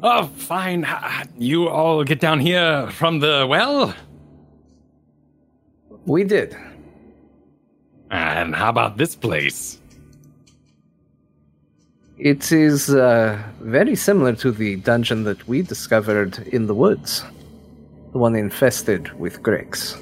Oh, 0.05 0.27
fine. 0.35 0.85
You 1.37 1.69
all 1.69 2.03
get 2.03 2.19
down 2.19 2.39
here 2.39 2.89
from 2.91 3.19
the 3.19 3.45
well. 3.49 3.93
We 6.05 6.23
did. 6.25 6.55
And 8.11 8.53
how 8.53 8.69
about 8.69 8.97
this 8.97 9.15
place? 9.15 9.79
It 12.17 12.51
is 12.51 12.89
uh, 12.89 13.41
very 13.59 13.95
similar 13.95 14.33
to 14.33 14.51
the 14.51 14.75
dungeon 14.77 15.23
that 15.23 15.47
we 15.47 15.61
discovered 15.61 16.39
in 16.47 16.67
the 16.67 16.75
woods, 16.75 17.23
the 18.11 18.19
one 18.19 18.35
infested 18.35 19.11
with 19.19 19.41
Gricks. 19.41 19.99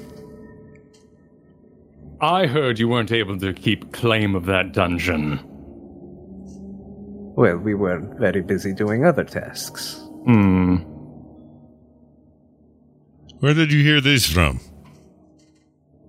I 2.20 2.46
heard 2.46 2.78
you 2.78 2.88
weren't 2.88 3.12
able 3.12 3.38
to 3.38 3.52
keep 3.52 3.92
claim 3.92 4.34
of 4.34 4.44
that 4.46 4.72
dungeon. 4.72 5.40
Well, 7.34 7.56
we 7.56 7.74
were 7.74 7.98
very 8.18 8.42
busy 8.42 8.74
doing 8.74 9.06
other 9.06 9.24
tasks. 9.24 9.96
Hmm. 10.24 10.76
Where 13.40 13.54
did 13.54 13.72
you 13.72 13.82
hear 13.82 14.00
this 14.00 14.30
from? 14.30 14.60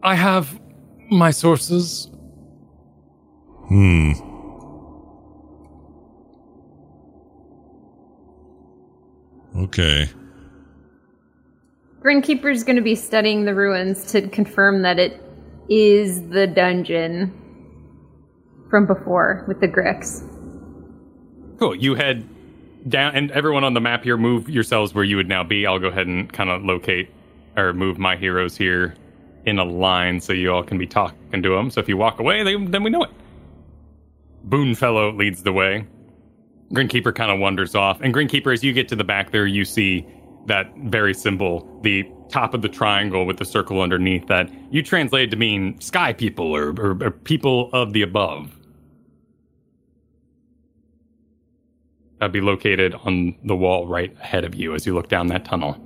I 0.03 0.15
have 0.15 0.59
my 1.09 1.31
sources. 1.31 2.11
Hmm. 3.67 4.32
Okay. 9.55 10.09
Grinkeeper's 12.01 12.63
going 12.63 12.75
to 12.75 12.81
be 12.81 12.95
studying 12.95 13.45
the 13.45 13.55
ruins 13.55 14.11
to 14.11 14.27
confirm 14.27 14.81
that 14.81 14.99
it 14.99 15.21
is 15.69 16.27
the 16.29 16.47
dungeon 16.47 17.33
from 18.69 18.85
before 18.85 19.45
with 19.47 19.61
the 19.61 19.67
Gricks. 19.67 20.27
Cool. 21.59 21.75
You 21.75 21.95
head 21.95 22.27
down, 22.89 23.15
and 23.15 23.31
everyone 23.31 23.63
on 23.63 23.73
the 23.73 23.79
map 23.79 24.03
here, 24.03 24.17
move 24.17 24.49
yourselves 24.49 24.93
where 24.93 25.03
you 25.03 25.15
would 25.15 25.29
now 25.29 25.43
be. 25.43 25.65
I'll 25.65 25.79
go 25.79 25.87
ahead 25.87 26.07
and 26.07 26.31
kind 26.33 26.49
of 26.49 26.63
locate 26.63 27.09
or 27.55 27.73
move 27.73 27.97
my 27.99 28.17
heroes 28.17 28.57
here 28.57 28.95
in 29.45 29.59
a 29.59 29.63
line 29.63 30.19
so 30.19 30.33
you 30.33 30.51
all 30.51 30.63
can 30.63 30.77
be 30.77 30.87
talking 30.87 31.43
to 31.43 31.49
them. 31.55 31.69
So 31.69 31.79
if 31.79 31.87
you 31.87 31.95
walk 31.95 32.19
away, 32.19 32.43
they, 32.43 32.55
then 32.65 32.83
we 32.83 32.89
know 32.89 33.03
it. 33.03 33.11
Boonfellow 34.47 35.17
leads 35.17 35.43
the 35.43 35.53
way. 35.53 35.85
Grinkeeper 36.73 37.13
kind 37.13 37.31
of 37.31 37.39
wanders 37.39 37.75
off. 37.75 38.01
And 38.01 38.13
Grinkeeper, 38.13 38.51
as 38.51 38.63
you 38.63 38.73
get 38.73 38.87
to 38.89 38.95
the 38.95 39.03
back 39.03 39.31
there, 39.31 39.45
you 39.45 39.63
see 39.63 40.05
that 40.47 40.73
very 40.77 41.13
symbol, 41.13 41.79
the 41.83 42.05
top 42.29 42.53
of 42.53 42.61
the 42.61 42.69
triangle 42.69 43.25
with 43.25 43.37
the 43.37 43.45
circle 43.45 43.81
underneath 43.81 44.27
that 44.27 44.49
you 44.71 44.81
translate 44.81 45.31
to 45.31 45.37
mean 45.37 45.79
sky 45.79 46.11
people 46.11 46.53
or, 46.53 46.69
or, 46.71 46.97
or 47.03 47.11
people 47.11 47.69
of 47.73 47.93
the 47.93 48.01
above. 48.01 48.57
That'd 52.19 52.33
be 52.33 52.41
located 52.41 52.95
on 53.03 53.35
the 53.43 53.55
wall 53.55 53.85
right 53.85 54.15
ahead 54.19 54.43
of 54.43 54.55
you 54.55 54.73
as 54.73 54.85
you 54.85 54.93
look 54.93 55.09
down 55.09 55.27
that 55.27 55.45
tunnel. 55.45 55.77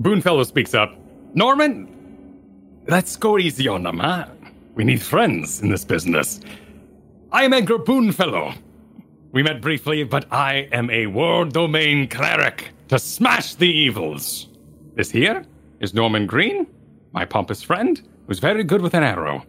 Boonfellow 0.00 0.46
speaks 0.46 0.74
up. 0.74 0.94
Norman, 1.34 1.88
let's 2.88 3.16
go 3.16 3.38
easy 3.38 3.68
on 3.68 3.82
them, 3.82 3.98
huh? 3.98 4.26
We 4.74 4.84
need 4.84 5.02
friends 5.02 5.60
in 5.60 5.70
this 5.70 5.84
business. 5.84 6.40
I 7.30 7.44
am 7.44 7.52
Edgar 7.52 7.78
Boonfellow. 7.78 8.56
We 9.32 9.42
met 9.42 9.60
briefly, 9.60 10.02
but 10.02 10.32
I 10.32 10.66
am 10.72 10.88
a 10.88 11.08
world 11.08 11.52
domain 11.52 12.08
cleric 12.08 12.70
to 12.88 12.98
smash 12.98 13.54
the 13.54 13.68
evils. 13.68 14.48
This 14.94 15.10
here 15.10 15.44
is 15.80 15.92
Norman 15.92 16.26
Green, 16.26 16.66
my 17.12 17.26
pompous 17.26 17.62
friend, 17.62 18.00
who's 18.26 18.38
very 18.38 18.64
good 18.64 18.80
with 18.80 18.94
an 18.94 19.02
arrow. 19.02 19.44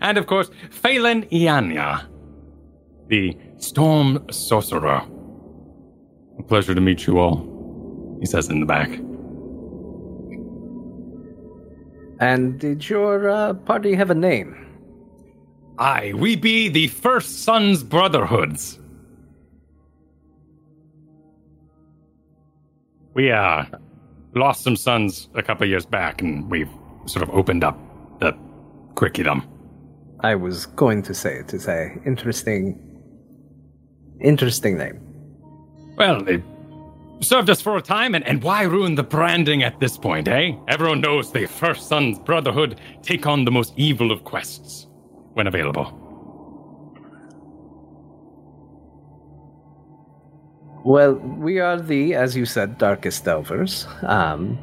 And 0.00 0.16
of 0.16 0.26
course, 0.26 0.50
Phelan 0.70 1.24
Ianya, 1.26 2.06
the 3.08 3.36
Storm 3.58 4.24
Sorcerer. 4.30 5.02
A 6.38 6.42
pleasure 6.42 6.74
to 6.74 6.80
meet 6.80 7.06
you 7.06 7.18
all, 7.18 8.16
he 8.18 8.24
says 8.24 8.48
in 8.48 8.60
the 8.60 8.66
back. 8.66 8.88
And 12.18 12.58
did 12.58 12.88
your 12.88 13.28
uh, 13.28 13.52
party 13.52 13.94
have 13.94 14.08
a 14.08 14.14
name? 14.14 14.69
Aye, 15.80 16.12
we 16.14 16.36
be 16.36 16.68
the 16.68 16.88
First 16.88 17.42
Sons 17.42 17.82
Brotherhoods. 17.82 18.78
We, 23.14 23.32
uh, 23.32 23.64
lost 24.34 24.62
some 24.62 24.76
sons 24.76 25.30
a 25.34 25.42
couple 25.42 25.66
years 25.66 25.86
back, 25.86 26.20
and 26.20 26.50
we've 26.50 26.68
sort 27.06 27.22
of 27.22 27.30
opened 27.30 27.64
up 27.64 27.78
the 28.20 28.36
curriculum. 28.94 29.42
I 30.20 30.34
was 30.34 30.66
going 30.66 31.02
to 31.04 31.14
say 31.14 31.36
it 31.36 31.54
is 31.54 31.66
a 31.66 31.96
interesting, 32.04 32.78
interesting 34.20 34.76
name. 34.76 35.00
Well, 35.96 36.28
it 36.28 36.42
served 37.22 37.48
us 37.48 37.62
for 37.62 37.78
a 37.78 37.82
time, 37.82 38.14
and, 38.14 38.26
and 38.26 38.42
why 38.42 38.64
ruin 38.64 38.96
the 38.96 39.02
branding 39.02 39.62
at 39.62 39.80
this 39.80 39.96
point, 39.96 40.28
eh? 40.28 40.52
Everyone 40.68 41.00
knows 41.00 41.32
the 41.32 41.46
First 41.46 41.88
Sons 41.88 42.18
Brotherhood 42.18 42.78
take 43.00 43.26
on 43.26 43.46
the 43.46 43.50
most 43.50 43.72
evil 43.78 44.12
of 44.12 44.24
quests 44.24 44.86
when 45.34 45.46
available. 45.46 45.92
Well, 50.84 51.14
we 51.14 51.60
are 51.60 51.78
the, 51.78 52.14
as 52.14 52.34
you 52.34 52.46
said, 52.46 52.78
Darkest 52.78 53.24
Delvers. 53.24 53.86
Um, 54.02 54.58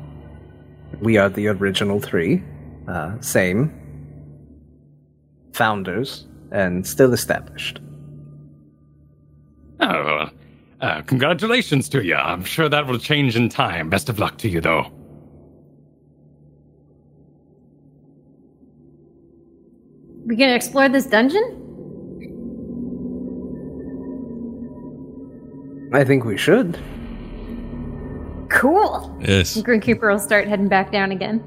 we 0.99 1.17
are 1.17 1.29
the 1.29 1.47
original 1.47 1.99
three. 1.99 2.43
Uh, 2.87 3.19
same. 3.21 3.71
Founders, 5.53 6.25
and 6.51 6.85
still 6.87 7.13
established. 7.13 7.79
Oh, 9.79 10.05
well, 10.05 10.31
uh, 10.81 11.01
congratulations 11.03 11.87
to 11.89 12.03
you. 12.03 12.15
I'm 12.15 12.43
sure 12.43 12.67
that 12.69 12.87
will 12.87 12.99
change 12.99 13.35
in 13.35 13.49
time. 13.49 13.89
Best 13.89 14.09
of 14.09 14.17
luck 14.17 14.37
to 14.39 14.49
you, 14.49 14.59
though. 14.59 14.91
We 20.27 20.35
gonna 20.35 20.55
explore 20.55 20.89
this 20.89 21.05
dungeon? 21.05 21.63
I 25.93 26.03
think 26.03 26.25
we 26.25 26.37
should. 26.37 26.77
Cool. 28.49 29.17
Yes. 29.21 29.55
Grinkeeper 29.55 30.11
will 30.11 30.19
start 30.19 30.49
heading 30.49 30.67
back 30.67 30.91
down 30.91 31.13
again. 31.13 31.41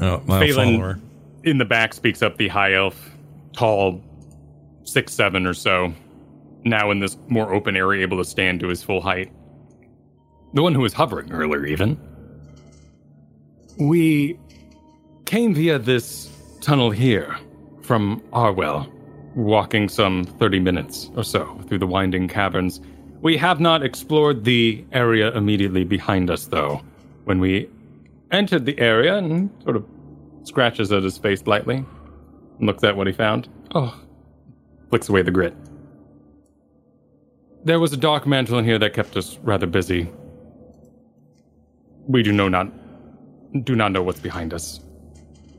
Oh, 0.00 0.22
my 0.26 0.46
Phelan 0.46 0.76
follower. 0.76 1.00
in 1.42 1.58
the 1.58 1.64
back 1.64 1.92
speaks 1.92 2.22
up 2.22 2.36
the 2.36 2.46
high 2.46 2.74
elf, 2.74 3.10
tall, 3.52 4.00
six 4.84 5.12
seven 5.12 5.44
or 5.44 5.54
so, 5.54 5.92
now 6.62 6.92
in 6.92 7.00
this 7.00 7.16
more 7.26 7.52
open 7.52 7.76
area, 7.76 8.02
able 8.02 8.18
to 8.18 8.24
stand 8.24 8.60
to 8.60 8.68
his 8.68 8.84
full 8.84 9.00
height. 9.00 9.32
The 10.54 10.62
one 10.62 10.72
who 10.72 10.82
was 10.82 10.92
hovering 10.92 11.32
earlier, 11.32 11.66
even. 11.66 11.98
We 13.76 14.38
came 15.24 15.52
via 15.52 15.80
this 15.80 16.30
tunnel 16.60 16.92
here 16.92 17.36
from 17.86 18.20
Arwell, 18.32 18.90
walking 19.36 19.88
some 19.88 20.24
30 20.24 20.60
minutes 20.60 21.10
or 21.16 21.22
so 21.22 21.58
through 21.68 21.78
the 21.78 21.86
winding 21.86 22.28
caverns. 22.28 22.80
We 23.22 23.36
have 23.36 23.60
not 23.60 23.82
explored 23.82 24.44
the 24.44 24.84
area 24.92 25.30
immediately 25.32 25.84
behind 25.84 26.30
us, 26.30 26.46
though. 26.46 26.82
When 27.24 27.38
we 27.38 27.68
entered 28.30 28.66
the 28.66 28.78
area 28.78 29.16
and 29.16 29.50
sort 29.62 29.76
of 29.76 29.84
scratches 30.42 30.92
at 30.92 31.02
his 31.02 31.16
face 31.16 31.46
lightly 31.46 31.84
looks 32.60 32.82
at 32.84 32.96
what 32.96 33.06
he 33.06 33.12
found. 33.12 33.48
Oh, 33.74 33.98
flicks 34.90 35.08
away 35.08 35.22
the 35.22 35.30
grit. 35.30 35.54
There 37.64 37.80
was 37.80 37.92
a 37.92 37.96
dark 37.96 38.26
mantle 38.26 38.58
in 38.58 38.64
here 38.64 38.78
that 38.78 38.94
kept 38.94 39.16
us 39.16 39.38
rather 39.42 39.66
busy. 39.66 40.10
We 42.06 42.22
do 42.22 42.32
know 42.32 42.48
not 42.48 42.72
do 43.64 43.74
not 43.74 43.92
know 43.92 44.02
what's 44.02 44.20
behind 44.20 44.52
us. 44.52 44.80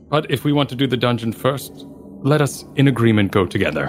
But 0.08 0.30
if 0.30 0.44
we 0.44 0.52
want 0.52 0.68
to 0.70 0.76
do 0.76 0.86
the 0.86 0.96
dungeon 0.96 1.32
first, 1.32 1.86
let 2.20 2.40
us 2.40 2.64
in 2.76 2.88
agreement 2.88 3.32
go 3.32 3.46
together. 3.46 3.88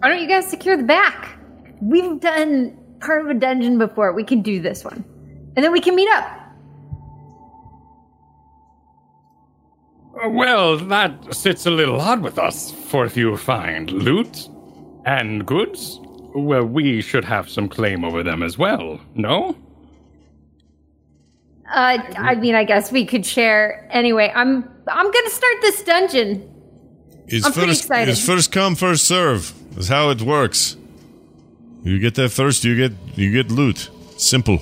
Why 0.00 0.08
don't 0.08 0.20
you 0.20 0.28
guys 0.28 0.46
secure 0.46 0.76
the 0.76 0.82
back? 0.82 1.38
We've 1.82 2.20
done 2.20 2.76
part 3.00 3.22
of 3.22 3.30
a 3.30 3.34
dungeon 3.34 3.78
before. 3.78 4.12
We 4.12 4.24
can 4.24 4.42
do 4.42 4.60
this 4.60 4.84
one. 4.84 5.04
And 5.56 5.64
then 5.64 5.72
we 5.72 5.80
can 5.80 5.94
meet 5.94 6.08
up. 6.10 6.24
Uh, 10.24 10.28
Well, 10.30 10.76
that 10.78 11.34
sits 11.34 11.66
a 11.66 11.70
little 11.70 12.00
odd 12.00 12.22
with 12.22 12.38
us, 12.38 12.70
for 12.70 13.04
if 13.06 13.16
you 13.16 13.36
find 13.36 13.90
loot 13.90 14.48
and 15.06 15.46
goods, 15.46 15.98
well, 16.34 16.64
we 16.64 17.00
should 17.00 17.24
have 17.24 17.48
some 17.48 17.68
claim 17.68 18.04
over 18.04 18.22
them 18.22 18.42
as 18.42 18.58
well, 18.58 19.00
no? 19.14 19.56
Uh, 21.72 21.98
I 22.16 22.34
mean, 22.34 22.54
I 22.54 22.64
guess 22.64 22.90
we 22.90 23.04
could 23.06 23.24
share. 23.24 23.86
Anyway, 23.90 24.32
I'm 24.34 24.68
I'm 24.88 25.10
gonna 25.10 25.30
start 25.30 25.54
this 25.60 25.82
dungeon. 25.82 26.46
It's 27.28 27.46
I'm 27.46 27.52
pretty 27.52 27.68
first, 27.68 27.82
excited. 27.84 28.10
It's 28.10 28.24
first 28.26 28.50
come, 28.52 28.74
first 28.74 29.04
serve. 29.04 29.54
That's 29.74 29.88
how 29.88 30.10
it 30.10 30.20
works. 30.22 30.76
You 31.84 31.98
get 31.98 32.14
there 32.16 32.28
first, 32.28 32.64
you 32.64 32.76
get 32.76 32.92
you 33.14 33.30
get 33.32 33.50
loot. 33.50 33.88
Simple. 34.16 34.58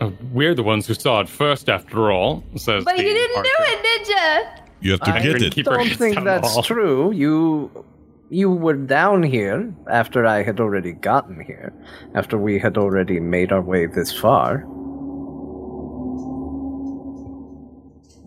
Uh, 0.00 0.10
we're 0.32 0.54
the 0.54 0.62
ones 0.62 0.86
who 0.86 0.94
saw 0.94 1.20
it 1.20 1.28
first, 1.28 1.68
after 1.68 2.12
all. 2.12 2.44
Says 2.54 2.84
But 2.84 2.96
the 2.96 3.02
you 3.02 3.12
didn't 3.12 3.36
archer. 3.38 3.50
do 3.58 3.64
it, 3.72 3.82
did 3.82 4.08
you? 4.08 4.48
You 4.80 4.90
have 4.92 5.00
to 5.00 5.10
I 5.10 5.20
get 5.20 5.34
it. 5.36 5.40
Keep- 5.40 5.52
Keeper 5.54 5.70
don't 5.76 5.88
think 5.96 6.22
that's 6.24 6.52
hall. 6.54 6.62
true. 6.62 7.10
You 7.12 7.84
you 8.30 8.48
were 8.50 8.74
down 8.74 9.22
here 9.24 9.74
after 9.90 10.24
I 10.24 10.42
had 10.44 10.60
already 10.60 10.92
gotten 10.92 11.40
here, 11.40 11.72
after 12.14 12.38
we 12.38 12.60
had 12.60 12.78
already 12.78 13.18
made 13.18 13.50
our 13.50 13.60
way 13.62 13.86
this 13.86 14.12
far. 14.16 14.64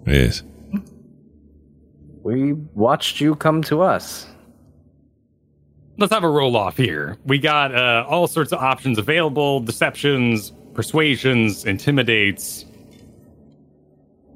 Yes. 0.06 0.43
We 2.24 2.54
watched 2.54 3.20
you 3.20 3.36
come 3.36 3.62
to 3.64 3.82
us. 3.82 4.28
Let's 5.97 6.14
have 6.14 6.24
a 6.24 6.30
roll 6.30 6.56
off 6.56 6.78
here. 6.78 7.18
We 7.26 7.38
got 7.39 7.74
uh, 7.76 8.06
all 8.08 8.28
sorts 8.28 8.52
of 8.52 8.60
options 8.60 8.97
available 8.97 9.60
deceptions, 9.60 10.52
persuasions, 10.74 11.66
intimidates. 11.66 12.66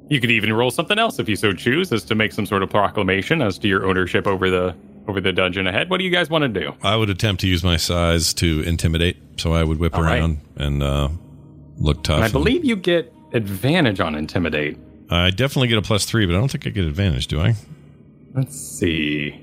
You 0.10 0.20
could 0.22 0.30
even 0.32 0.54
roll 0.54 0.70
something 0.70 1.00
else 1.00 1.18
if 1.18 1.28
you 1.28 1.36
so 1.36 1.54
choose, 1.54 1.92
as 1.92 2.04
to 2.06 2.16
make 2.16 2.32
some 2.32 2.46
sort 2.46 2.62
of 2.62 2.70
proclamation 2.70 3.42
as 3.42 3.58
to 3.60 3.68
your 3.68 3.86
ownership 3.88 4.28
over 4.28 4.50
the 4.50 4.76
over 5.08 5.22
the 5.22 5.32
dungeon 5.32 5.68
ahead. 5.68 5.90
What 5.90 5.98
do 5.98 6.04
you 6.04 6.10
guys 6.12 6.30
want 6.30 6.42
to 6.44 6.48
do? 6.48 6.74
I 6.84 6.96
would 6.96 7.10
attempt 7.12 7.42
to 7.42 7.48
use 7.48 7.64
my 7.64 7.78
size 7.78 8.34
to 8.36 8.62
intimidate, 8.62 9.18
so 9.40 9.54
I 9.54 9.64
would 9.64 9.80
whip 9.80 9.96
All 9.96 10.02
right. 10.04 10.20
around 10.20 10.40
and 10.58 10.82
uh, 10.84 11.10
look 11.78 12.04
tough. 12.04 12.16
And 12.16 12.24
I 12.24 12.26
and- 12.28 12.34
believe 12.34 12.66
you 12.66 12.76
get 12.76 13.12
advantage 13.34 14.00
on 14.00 14.16
intimidate. 14.16 14.78
I 15.10 15.30
definitely 15.32 15.68
get 15.68 15.78
a 15.78 15.82
plus 15.82 16.06
three, 16.06 16.26
but 16.26 16.36
I 16.36 16.40
don't 16.40 16.52
think 16.52 16.66
I 16.66 16.70
get 16.70 16.86
advantage, 16.86 17.28
do 17.28 17.40
I? 17.40 17.56
Let's 18.34 18.60
see. 18.60 19.42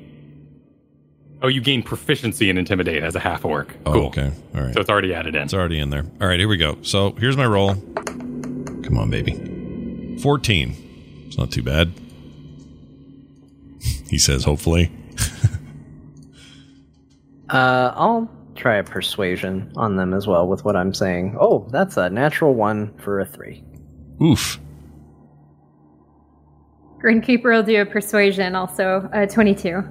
Oh, 1.40 1.48
you 1.48 1.60
gain 1.60 1.82
proficiency 1.82 2.50
in 2.50 2.58
intimidate 2.58 3.02
as 3.02 3.16
a 3.16 3.20
half 3.20 3.44
orc. 3.44 3.74
Oh, 3.86 3.92
cool. 3.92 4.06
okay. 4.06 4.32
All 4.54 4.60
right. 4.62 4.74
So 4.74 4.80
it's 4.80 4.90
already 4.90 5.12
added 5.14 5.34
in. 5.34 5.42
It's 5.42 5.54
already 5.54 5.78
in 5.80 5.90
there. 5.90 6.04
All 6.20 6.28
right, 6.28 6.38
here 6.38 6.48
we 6.48 6.56
go. 6.56 6.78
So 6.82 7.12
here's 7.12 7.36
my 7.36 7.46
roll. 7.46 7.74
Come 7.74 8.98
on, 8.98 9.10
baby. 9.10 10.18
14. 10.20 11.24
It's 11.26 11.38
not 11.38 11.50
too 11.50 11.62
bad. 11.62 11.92
he 14.10 14.18
says, 14.18 14.44
hopefully. 14.44 14.90
Uh, 17.50 17.92
I'll 17.94 18.30
try 18.54 18.76
a 18.76 18.82
persuasion 18.82 19.72
on 19.76 19.96
them 19.96 20.14
as 20.14 20.26
well 20.26 20.48
with 20.48 20.64
what 20.64 20.74
I'm 20.74 20.94
saying. 20.94 21.36
Oh, 21.38 21.66
that's 21.70 21.98
a 21.98 22.08
natural 22.08 22.54
one 22.54 22.96
for 22.98 23.20
a 23.20 23.26
three. 23.26 23.62
Oof. 24.22 24.58
Grinkeeper 27.02 27.54
will 27.54 27.62
do 27.62 27.80
a 27.80 27.86
persuasion, 27.86 28.54
also 28.54 29.08
uh, 29.12 29.26
22. 29.26 29.82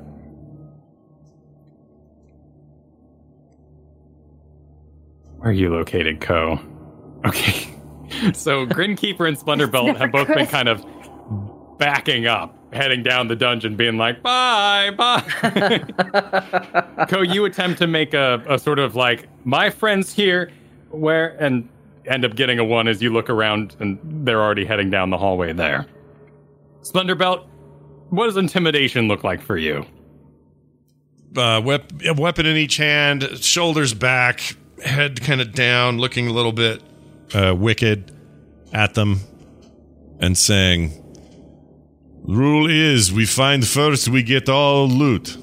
Where 5.38 5.50
are 5.50 5.52
you 5.52 5.74
located, 5.74 6.22
Ko? 6.22 6.60
Okay. 7.26 7.68
So 8.34 8.68
Grinkeeper 8.68 9.26
and 9.28 9.38
Splendorbelt 9.38 9.96
have 9.98 10.12
both 10.12 10.28
been 10.28 10.46
kind 10.46 10.68
of 10.68 10.86
backing 11.80 12.28
up, 12.28 12.54
heading 12.74 13.02
down 13.04 13.30
the 13.30 13.38
dungeon, 13.38 13.78
being 13.78 13.98
like, 13.98 14.22
bye, 14.22 14.92
bye. 14.96 15.80
Ko, 17.10 17.22
you 17.22 17.46
attempt 17.46 17.80
to 17.80 17.88
make 17.88 18.14
a, 18.14 18.44
a 18.48 18.60
sort 18.60 18.80
of 18.80 18.96
like, 18.96 19.28
my 19.46 19.70
friend's 19.70 20.14
here, 20.14 20.52
where, 20.90 21.30
and 21.42 21.68
end 22.06 22.26
up 22.26 22.36
getting 22.36 22.60
a 22.60 22.66
one 22.66 22.88
as 22.90 23.02
you 23.02 23.12
look 23.12 23.30
around 23.30 23.78
and 23.80 23.98
they're 24.04 24.42
already 24.42 24.66
heading 24.66 24.90
down 24.92 25.10
the 25.10 25.18
hallway 25.18 25.54
there. 25.54 25.88
Splendorbelt, 26.82 27.46
what 28.10 28.26
does 28.26 28.38
intimidation 28.38 29.08
look 29.08 29.24
like 29.24 29.42
for 29.42 29.58
you? 29.58 29.86
Uh, 31.36 31.62
wep- 31.64 31.92
weapon 32.18 32.46
in 32.46 32.58
each 32.58 32.78
hand, 32.78 33.24
shoulders 33.40 33.94
back, 33.94 34.56
head 34.84 35.22
kind 35.22 35.40
of 35.40 35.54
down, 35.54 35.98
looking 35.98 36.28
a 36.28 36.34
little 36.34 36.52
bit 36.52 36.82
uh, 37.34 37.56
wicked 37.56 38.12
at 38.74 38.96
them, 38.96 39.20
and 40.20 40.38
saying, 40.38 40.92
Rule 42.24 42.70
is 42.70 43.12
we 43.12 43.26
find 43.26 43.66
first, 43.66 44.10
we 44.10 44.24
get 44.24 44.50
all 44.50 44.88
loot. 44.88 45.38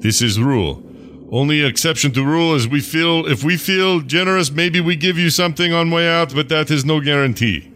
This 0.00 0.22
is 0.22 0.40
rule. 0.40 0.82
Only 1.30 1.62
exception 1.62 2.12
to 2.12 2.24
rule 2.24 2.54
is 2.54 2.66
we 2.66 2.80
feel 2.80 3.26
if 3.26 3.44
we 3.44 3.56
feel 3.56 4.00
generous, 4.00 4.50
maybe 4.50 4.80
we 4.80 4.96
give 4.96 5.16
you 5.18 5.30
something 5.30 5.72
on 5.72 5.90
way 5.90 6.08
out, 6.08 6.34
but 6.34 6.48
that 6.48 6.70
is 6.70 6.84
no 6.84 7.00
guarantee. 7.00 7.69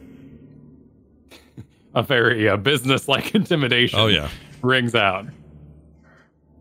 A 1.95 2.03
very 2.03 2.49
uh, 2.49 2.57
business-like 2.57 3.34
intimidation. 3.34 3.99
Oh, 3.99 4.07
yeah. 4.09 4.28
rings 4.62 4.95
out. 4.95 5.26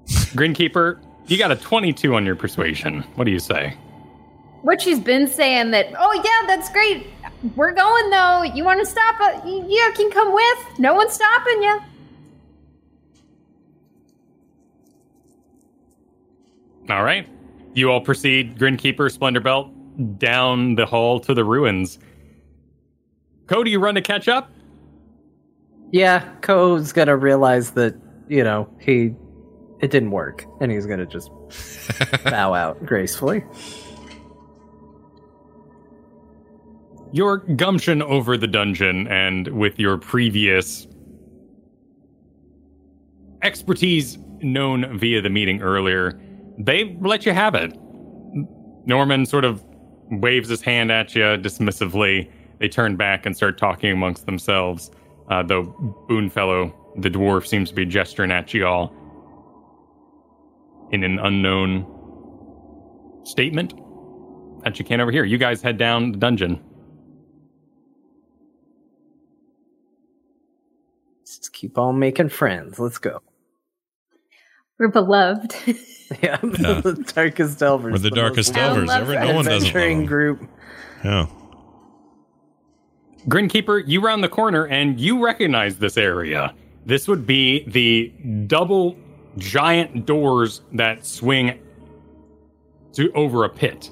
Grinkeeper, 0.08 1.00
you 1.28 1.38
got 1.38 1.52
a 1.52 1.56
22 1.56 2.16
on 2.16 2.26
your 2.26 2.36
persuasion. 2.36 3.02
What 3.16 3.24
do 3.26 3.32
you 3.32 3.40
say? 3.40 3.78
What 4.62 4.82
she's 4.82 5.00
been 5.00 5.28
saying 5.28 5.72
that, 5.72 5.88
oh 6.00 6.14
yeah, 6.14 6.48
that's 6.48 6.70
great. 6.72 7.08
We're 7.56 7.74
going 7.74 8.10
though. 8.10 8.44
You 8.44 8.64
want 8.64 8.80
to 8.80 8.86
stop? 8.86 9.20
Uh, 9.20 9.42
you, 9.46 9.66
you 9.68 9.92
can 9.96 10.10
come 10.12 10.34
with. 10.34 10.80
No 10.80 10.94
one's 10.94 11.14
stopping 11.14 11.62
you. 11.62 11.80
All 16.90 17.04
right. 17.04 17.28
You 17.74 17.92
all 17.92 18.02
proceed, 18.02 18.58
Grinkeeper, 18.58 19.12
Splendorbelt, 19.12 20.20
down 20.20 20.76
the 20.76 20.86
hall 20.86 21.20
to 21.22 21.34
the 21.34 21.44
ruins. 21.44 22.00
Cody, 23.48 23.72
you 23.72 23.80
run 23.80 23.96
to 23.96 24.02
catch 24.02 24.28
up? 24.28 24.53
Yeah, 25.94 26.28
Ko's 26.42 26.92
gonna 26.92 27.16
realize 27.16 27.72
that, 27.72 27.94
you 28.28 28.44
know, 28.44 28.68
he 28.80 29.14
it 29.80 29.92
didn't 29.92 30.10
work, 30.10 30.44
and 30.60 30.72
he's 30.72 30.88
gonna 30.88 31.06
just 31.06 31.30
bow 32.24 32.56
out 32.56 32.84
gracefully. 32.84 33.44
Your 37.12 37.38
gumption 37.38 38.02
over 38.02 38.38
the 38.38 38.48
dungeon 38.48 39.08
and 39.08 39.48
with 39.50 39.78
your 39.78 40.00
previous 40.00 40.88
expertise 43.44 44.18
known 44.42 44.98
via 44.98 45.22
the 45.22 45.30
meeting 45.30 45.62
earlier, 45.62 46.20
they 46.58 46.98
let 47.02 47.24
you 47.24 47.34
have 47.34 47.54
it. 47.54 47.78
Norman 48.88 49.28
sort 49.28 49.46
of 49.46 49.64
waves 50.10 50.50
his 50.50 50.64
hand 50.64 50.92
at 50.92 51.14
you 51.14 51.22
dismissively. 51.22 52.32
They 52.58 52.68
turn 52.68 52.96
back 52.96 53.28
and 53.28 53.36
start 53.38 53.60
talking 53.60 53.92
amongst 53.92 54.26
themselves, 54.26 54.90
uh, 55.30 55.44
though 55.44 55.64
Boonfellow, 56.10 56.74
the 57.02 57.10
dwarf, 57.10 57.46
seems 57.48 57.70
to 57.70 57.76
be 57.76 57.86
gesturing 57.86 58.32
at 58.32 58.54
you 58.54 58.66
all 58.68 58.94
in 60.92 61.04
an 61.04 61.20
unknown 61.20 61.86
statement 63.24 63.74
that 64.64 64.78
you 64.80 64.86
can't 64.86 65.02
overhear. 65.02 65.26
You 65.26 65.38
guys 65.38 65.62
head 65.62 65.78
down 65.78 66.12
the 66.12 66.18
dungeon. 66.18 66.62
Let's 71.20 71.38
just 71.38 71.54
keep 71.54 71.78
on 71.78 72.00
making 72.00 72.30
friends. 72.30 72.80
Let's 72.80 72.98
go. 72.98 73.22
We're 74.80 74.90
beloved. 74.90 75.56
Yeah, 76.22 76.38
Yeah. 76.44 76.82
the 76.82 77.12
darkest 77.16 77.58
delvers. 77.58 77.94
We're 77.94 77.98
the 77.98 78.10
most 78.12 78.16
darkest 78.20 78.54
Delvers. 78.54 78.88
delvers. 78.88 79.16
Every, 79.16 79.16
no 79.28 79.34
one 79.34 79.46
doesn't 79.46 79.46
love 79.46 79.56
adventuring 79.64 79.98
them. 80.00 80.06
group. 80.06 80.50
Yeah. 81.04 81.26
Grinkeeper, 83.28 83.84
you 83.88 84.02
round 84.02 84.24
the 84.24 84.30
corner 84.30 84.68
and 84.68 85.00
you 85.00 85.24
recognize 85.24 85.78
this 85.78 85.98
area. 85.98 86.54
This 86.86 87.08
would 87.08 87.26
be 87.26 87.64
the 87.70 88.10
double 88.48 88.98
giant 89.38 90.06
doors 90.06 90.62
that 90.74 91.06
swing 91.06 91.60
to 92.94 93.12
over 93.14 93.46
a 93.46 93.50
pit. 93.50 93.92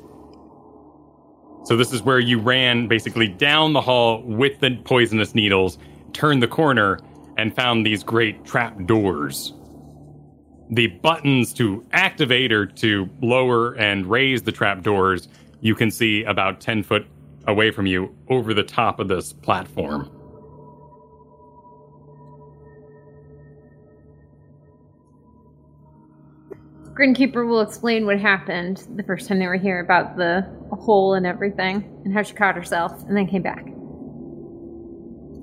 So 1.63 1.77
this 1.77 1.93
is 1.93 2.01
where 2.01 2.19
you 2.19 2.39
ran 2.39 2.87
basically 2.87 3.27
down 3.27 3.73
the 3.73 3.81
hall 3.81 4.21
with 4.23 4.59
the 4.59 4.77
poisonous 4.83 5.33
needles, 5.33 5.77
turned 6.11 6.43
the 6.43 6.47
corner, 6.47 6.99
and 7.37 7.55
found 7.55 7.85
these 7.85 8.03
great 8.03 8.43
trap 8.43 8.85
doors. 8.85 9.53
The 10.71 10.87
buttons 10.87 11.53
to 11.53 11.85
activate 11.91 12.51
or 12.51 12.65
to 12.65 13.09
lower 13.21 13.73
and 13.73 14.05
raise 14.05 14.41
the 14.43 14.51
trap 14.51 14.81
doors, 14.81 15.27
you 15.61 15.75
can 15.75 15.91
see 15.91 16.23
about 16.23 16.59
10 16.59 16.83
foot 16.83 17.05
away 17.47 17.71
from 17.71 17.85
you 17.85 18.15
over 18.29 18.53
the 18.53 18.63
top 18.63 18.99
of 18.99 19.07
this 19.07 19.33
platform. 19.33 20.09
Grinkeeper 26.93 27.47
will 27.47 27.61
explain 27.61 28.05
what 28.05 28.19
happened 28.19 28.85
the 28.95 29.03
first 29.03 29.27
time 29.27 29.39
they 29.39 29.47
were 29.47 29.55
here 29.55 29.79
about 29.79 30.17
the 30.17 30.45
hole 30.71 31.13
and 31.13 31.25
everything 31.25 31.83
and 32.05 32.13
how 32.13 32.21
she 32.21 32.33
caught 32.33 32.55
herself 32.55 32.91
and 33.07 33.15
then 33.17 33.27
came 33.27 33.41
back. 33.41 33.65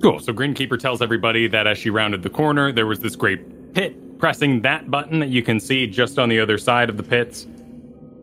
Cool. 0.01 0.19
So 0.19 0.31
Grinkeeper 0.31 0.79
tells 0.79 1.01
everybody 1.01 1.47
that 1.47 1.67
as 1.67 1.77
she 1.77 1.89
rounded 1.89 2.23
the 2.23 2.29
corner, 2.29 2.71
there 2.71 2.85
was 2.85 2.99
this 2.99 3.15
great 3.15 3.73
pit. 3.73 4.19
Pressing 4.19 4.61
that 4.61 4.89
button 4.91 5.19
that 5.19 5.29
you 5.29 5.41
can 5.41 5.59
see 5.59 5.87
just 5.87 6.19
on 6.19 6.29
the 6.29 6.39
other 6.39 6.57
side 6.57 6.89
of 6.89 6.97
the 6.97 7.03
pits 7.03 7.47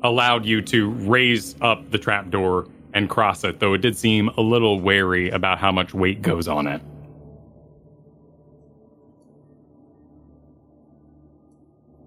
allowed 0.02 0.46
you 0.46 0.62
to 0.62 0.90
raise 0.90 1.56
up 1.60 1.90
the 1.90 1.98
trapdoor 1.98 2.68
and 2.96 3.10
cross 3.10 3.44
it, 3.44 3.60
though 3.60 3.74
it 3.74 3.78
did 3.82 3.96
seem 3.96 4.28
a 4.36 4.40
little 4.40 4.80
wary 4.80 5.28
about 5.30 5.58
how 5.58 5.70
much 5.70 5.92
weight 5.92 6.22
goes 6.22 6.48
on 6.48 6.66
it. 6.66 6.80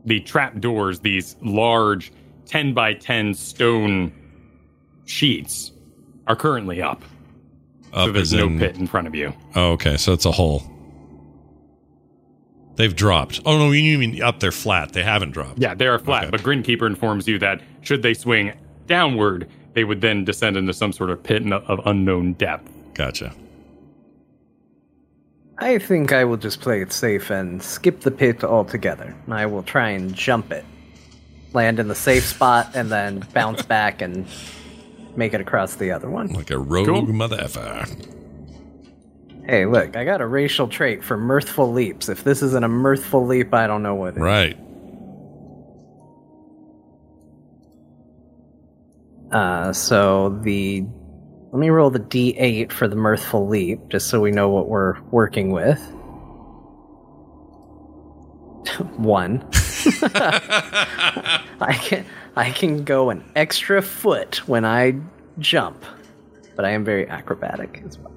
The 0.05 0.19
trapdoors, 0.21 0.99
these 1.01 1.35
large 1.41 2.11
10 2.45 2.73
by 2.73 2.93
10 2.93 3.33
stone 3.33 4.11
sheets 5.05 5.71
are 6.27 6.35
currently 6.35 6.81
up. 6.81 7.03
Up 7.93 8.07
so 8.07 8.11
there's 8.11 8.33
no 8.33 8.47
in- 8.47 8.59
pit 8.59 8.77
in 8.77 8.87
front 8.87 9.07
of 9.07 9.15
you. 9.15 9.33
Oh, 9.55 9.71
okay, 9.73 9.97
so 9.97 10.13
it's 10.13 10.25
a 10.25 10.31
hole. 10.31 10.63
They've 12.75 12.95
dropped. 12.95 13.41
Oh 13.45 13.57
no, 13.57 13.71
you 13.71 13.97
mean 13.97 14.21
up? 14.21 14.39
They're 14.39 14.53
flat. 14.53 14.93
They 14.93 15.03
haven't 15.03 15.31
dropped. 15.31 15.59
Yeah, 15.59 15.73
they 15.73 15.85
are 15.87 15.99
flat, 15.99 16.23
Okay. 16.25 16.31
but 16.31 16.41
Grinkeeper 16.41 16.87
informs 16.87 17.27
you 17.27 17.37
that 17.39 17.61
should 17.81 18.01
they 18.03 18.13
swing 18.13 18.53
downward, 18.87 19.49
they 19.73 19.83
would 19.83 20.01
then 20.01 20.25
descend 20.25 20.57
into 20.57 20.73
some 20.73 20.91
sort 20.93 21.09
of 21.09 21.21
pit 21.23 21.43
of 21.51 21.63
of 21.69 21.79
unknown 21.85 22.33
depth. 22.33 22.69
Gotcha. 22.93 23.33
I 25.57 25.77
think 25.77 26.13
I 26.13 26.23
will 26.23 26.37
just 26.37 26.61
play 26.61 26.81
it 26.81 26.93
safe 26.93 27.29
and 27.29 27.61
skip 27.61 28.01
the 28.01 28.11
pit 28.11 28.43
altogether. 28.43 29.13
I 29.29 29.45
will 29.45 29.63
try 29.63 29.89
and 29.89 30.13
jump 30.15 30.51
it, 30.51 30.63
land 31.53 31.79
in 31.79 31.89
the 31.89 31.95
safe 31.95 32.23
spot, 32.25 32.71
and 32.75 32.89
then 32.89 33.25
bounce 33.33 33.61
back 33.75 34.01
and 34.01 34.25
make 35.17 35.33
it 35.33 35.41
across 35.41 35.75
the 35.75 35.91
other 35.91 36.09
one. 36.09 36.27
Like 36.27 36.49
a 36.51 36.57
rogue 36.57 36.87
Cool. 36.87 37.01
mother 37.07 37.37
effer. 37.41 37.85
Hey, 39.45 39.65
look, 39.65 39.97
I 39.97 40.05
got 40.05 40.21
a 40.21 40.27
racial 40.27 40.67
trait 40.67 41.03
for 41.03 41.17
mirthful 41.17 41.73
leaps. 41.73 42.07
If 42.07 42.23
this 42.23 42.41
isn't 42.41 42.63
a 42.63 42.69
mirthful 42.69 43.25
leap, 43.25 43.53
I 43.53 43.67
don't 43.67 43.83
know 43.83 43.95
what 43.95 44.09
it 44.09 44.17
is. 44.17 44.21
Uh, 49.31 49.73
so 49.73 50.39
the 50.43 50.85
let 51.51 51.59
me 51.59 51.69
roll 51.69 51.89
the 51.89 51.99
d8 51.99 52.71
for 52.71 52.87
the 52.87 52.95
mirthful 52.95 53.47
leap, 53.47 53.79
just 53.89 54.09
so 54.09 54.21
we 54.21 54.31
know 54.31 54.49
what 54.49 54.67
we're 54.67 54.99
working 55.11 55.51
with. 55.51 55.79
One. 58.97 59.41
I 61.61 61.73
can 61.81 62.05
I 62.35 62.51
can 62.51 62.83
go 62.83 63.09
an 63.09 63.23
extra 63.35 63.81
foot 63.81 64.47
when 64.47 64.65
I 64.65 64.95
jump, 65.39 65.83
but 66.55 66.65
I 66.65 66.71
am 66.71 66.85
very 66.85 67.07
acrobatic 67.07 67.81
as 67.85 67.97
well. 67.97 68.13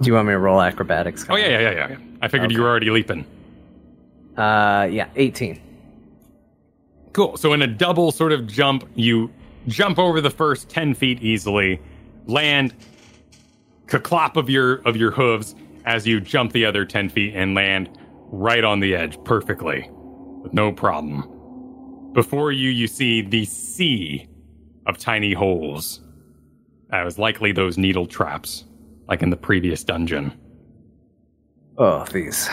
Do 0.00 0.08
you 0.08 0.14
want 0.14 0.26
me 0.26 0.32
to 0.32 0.38
roll 0.38 0.60
acrobatics? 0.60 1.24
Oh, 1.30 1.36
yeah, 1.36 1.48
yeah, 1.48 1.60
yeah, 1.60 1.70
yeah. 1.70 1.88
yeah. 1.90 1.96
I 2.20 2.28
figured 2.28 2.52
you 2.52 2.60
were 2.60 2.68
already 2.68 2.90
leaping. 2.90 3.24
Uh, 4.36 4.88
yeah, 4.90 5.08
18. 5.16 5.60
Cool. 7.12 7.36
So 7.36 7.52
in 7.52 7.62
a 7.62 7.66
double 7.66 8.10
sort 8.10 8.32
of 8.32 8.46
jump, 8.46 8.88
you 8.96 9.32
jump 9.68 9.98
over 9.98 10.20
the 10.20 10.30
first 10.30 10.68
ten 10.68 10.94
feet 10.94 11.22
easily, 11.22 11.80
land, 12.26 12.74
clop 13.86 14.36
of 14.36 14.50
your 14.50 14.76
of 14.86 14.96
your 14.96 15.12
hooves 15.12 15.54
as 15.84 16.06
you 16.06 16.20
jump 16.20 16.52
the 16.52 16.64
other 16.64 16.84
ten 16.84 17.08
feet 17.08 17.34
and 17.34 17.54
land 17.54 17.96
right 18.30 18.64
on 18.64 18.80
the 18.80 18.96
edge 18.96 19.22
perfectly, 19.22 19.88
with 20.42 20.52
no 20.52 20.72
problem. 20.72 21.30
Before 22.12 22.50
you, 22.50 22.70
you 22.70 22.88
see 22.88 23.22
the 23.22 23.44
sea 23.44 24.28
of 24.86 24.98
tiny 24.98 25.32
holes. 25.32 26.00
That 26.90 27.04
was 27.04 27.18
likely 27.18 27.52
those 27.52 27.78
needle 27.78 28.06
traps, 28.06 28.64
like 29.08 29.22
in 29.22 29.30
the 29.30 29.36
previous 29.36 29.84
dungeon. 29.84 30.32
Oh, 31.78 32.04
these. 32.12 32.48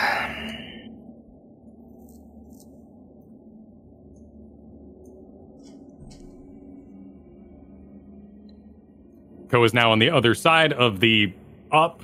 Ko 9.52 9.62
is 9.64 9.74
now 9.74 9.92
on 9.92 9.98
the 9.98 10.08
other 10.08 10.34
side 10.34 10.72
of 10.72 11.00
the 11.00 11.30
up 11.70 12.02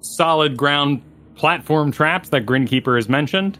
solid 0.00 0.56
ground 0.56 1.00
platform 1.36 1.92
traps 1.92 2.30
that 2.30 2.44
Grinkeeper 2.44 2.96
has 2.96 3.08
mentioned, 3.08 3.58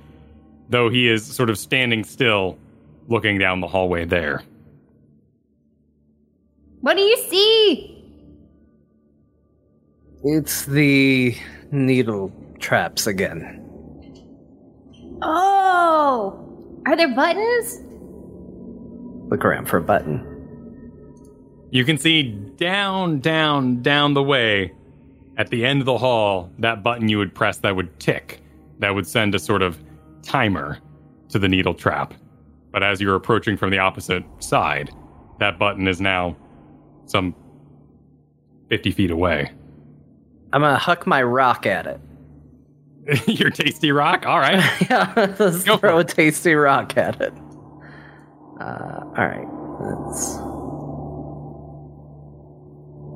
though 0.69 0.91
he 0.91 1.09
is 1.09 1.25
sort 1.25 1.49
of 1.49 1.57
standing 1.57 2.03
still 2.03 2.59
looking 3.07 3.39
down 3.39 3.61
the 3.61 3.69
hallway 3.69 4.05
there. 4.05 4.43
What 6.81 6.97
do 6.97 7.03
you 7.03 7.17
see? 7.19 8.05
It's 10.25 10.65
the 10.65 11.37
needle 11.71 12.33
traps 12.59 13.07
again. 13.07 13.65
Oh, 15.23 16.37
are 16.85 16.97
there 16.97 17.15
buttons? 17.15 17.81
Look 19.31 19.45
around 19.45 19.69
for 19.69 19.77
a 19.77 19.83
button. 19.83 20.30
You 21.71 21.85
can 21.85 21.99
see 21.99 22.33
down, 22.57 23.21
down, 23.21 23.83
down 23.83 24.15
the 24.15 24.23
way 24.23 24.73
at 25.37 25.51
the 25.51 25.65
end 25.65 25.81
of 25.81 25.87
the 25.87 25.99
hall 25.99 26.51
that 26.59 26.83
button 26.83 27.09
you 27.09 27.19
would 27.19 27.35
press 27.35 27.59
that 27.59 27.77
would 27.77 27.99
tick, 28.01 28.41
that 28.81 28.95
would 28.95 29.07
send 29.07 29.35
a 29.35 29.39
sort 29.39 29.63
of 29.63 29.79
timer 30.23 30.79
to 31.29 31.39
the 31.39 31.49
needle 31.49 31.75
trap. 31.75 32.15
But 32.73 32.83
as 32.83 33.01
you're 33.01 33.15
approaching 33.15 33.57
from 33.57 33.71
the 33.71 33.79
opposite 33.79 34.25
side, 34.41 34.91
that 35.39 35.59
button 35.59 35.89
is 35.89 36.01
now 36.01 36.37
some 37.07 37.35
50 38.69 38.91
feet 38.93 39.11
away. 39.11 39.51
I'm 40.53 40.63
gonna 40.63 40.77
huck 40.79 41.07
my 41.07 41.23
rock 41.23 41.67
at 41.67 41.87
it. 41.87 42.01
Your 43.27 43.51
tasty 43.51 43.93
rock? 43.93 44.27
All 44.27 44.39
right. 44.39 44.63
yeah, 44.91 45.35
let's 45.39 45.65
Go 45.65 45.77
throw 45.77 45.99
a 45.99 46.05
tasty 46.05 46.55
rock 46.55 46.97
at 46.97 47.21
it. 47.21 47.33
Uh, 48.61 49.01
all 49.05 49.15
right, 49.15 49.47
let's. 49.81 50.50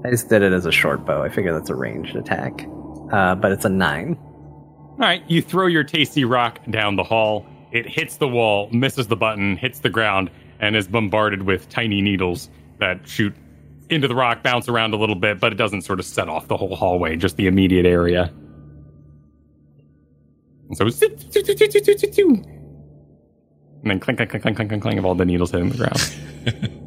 I 0.05 0.11
just 0.11 0.29
did 0.29 0.43
it 0.43 0.53
as 0.53 0.67
a 0.67 0.73
short 0.73 1.07
bow. 1.07 1.23
I 1.23 1.29
figure 1.29 1.53
that's 1.53 1.71
a 1.71 1.75
ranged 1.75 2.15
attack, 2.15 2.67
uh, 3.11 3.35
but 3.35 3.53
it's 3.53 3.65
a 3.65 3.71
nine. 3.71 4.19
All 4.21 4.99
right. 4.99 5.23
You 5.29 5.41
throw 5.41 5.67
your 5.67 5.85
tasty 5.85 6.25
rock 6.25 6.61
down 6.71 6.97
the 6.97 7.03
hall. 7.03 7.47
It 7.73 7.89
hits 7.89 8.19
the 8.19 8.29
wall, 8.29 8.69
misses 8.71 9.09
the 9.09 9.17
button, 9.17 9.57
hits 9.57 9.81
the 9.81 9.91
ground, 9.91 10.31
and 10.61 10.77
is 10.77 10.87
bombarded 10.87 11.43
with 11.43 11.69
tiny 11.69 12.03
needles 12.03 12.51
that 12.79 13.09
shoot 13.09 13.35
into 13.91 14.07
the 14.07 14.15
rock, 14.15 14.43
bounce 14.43 14.69
around 14.69 14.95
a 14.95 14.97
little 14.97 15.17
bit, 15.17 15.41
but 15.41 15.53
it 15.53 15.57
doesn't 15.57 15.83
sort 15.83 15.99
of 15.99 16.05
set 16.05 16.29
off 16.29 16.49
the 16.49 16.57
whole 16.57 16.77
hallway, 16.77 17.17
just 17.17 17.37
the 17.37 17.47
immediate 17.47 17.87
area. 17.87 18.33
And 20.69 20.77
so, 20.77 20.87
and 23.83 23.91
then 23.91 24.01
clink, 24.01 24.19
clink, 24.19 24.31
clink, 24.31 24.43
clink, 24.43 24.57
clink, 24.57 24.69
clink, 24.71 24.83
clink 24.83 24.99
of 24.99 25.05
all 25.05 25.15
the 25.15 25.25
needles 25.25 25.51
hitting 25.51 25.71
the 25.71 25.77
ground. 25.77 26.81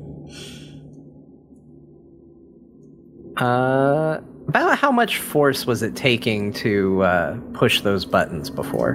Uh, 3.37 4.19
about 4.47 4.77
how 4.77 4.91
much 4.91 5.19
force 5.19 5.65
was 5.65 5.83
it 5.83 5.95
taking 5.95 6.53
to 6.53 7.03
uh, 7.03 7.37
push 7.53 7.81
those 7.81 8.05
buttons 8.05 8.49
before? 8.49 8.93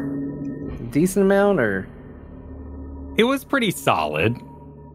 Decent 0.90 1.24
amount, 1.24 1.60
or 1.60 1.88
it 3.16 3.24
was 3.24 3.44
pretty 3.44 3.70
solid. 3.70 4.36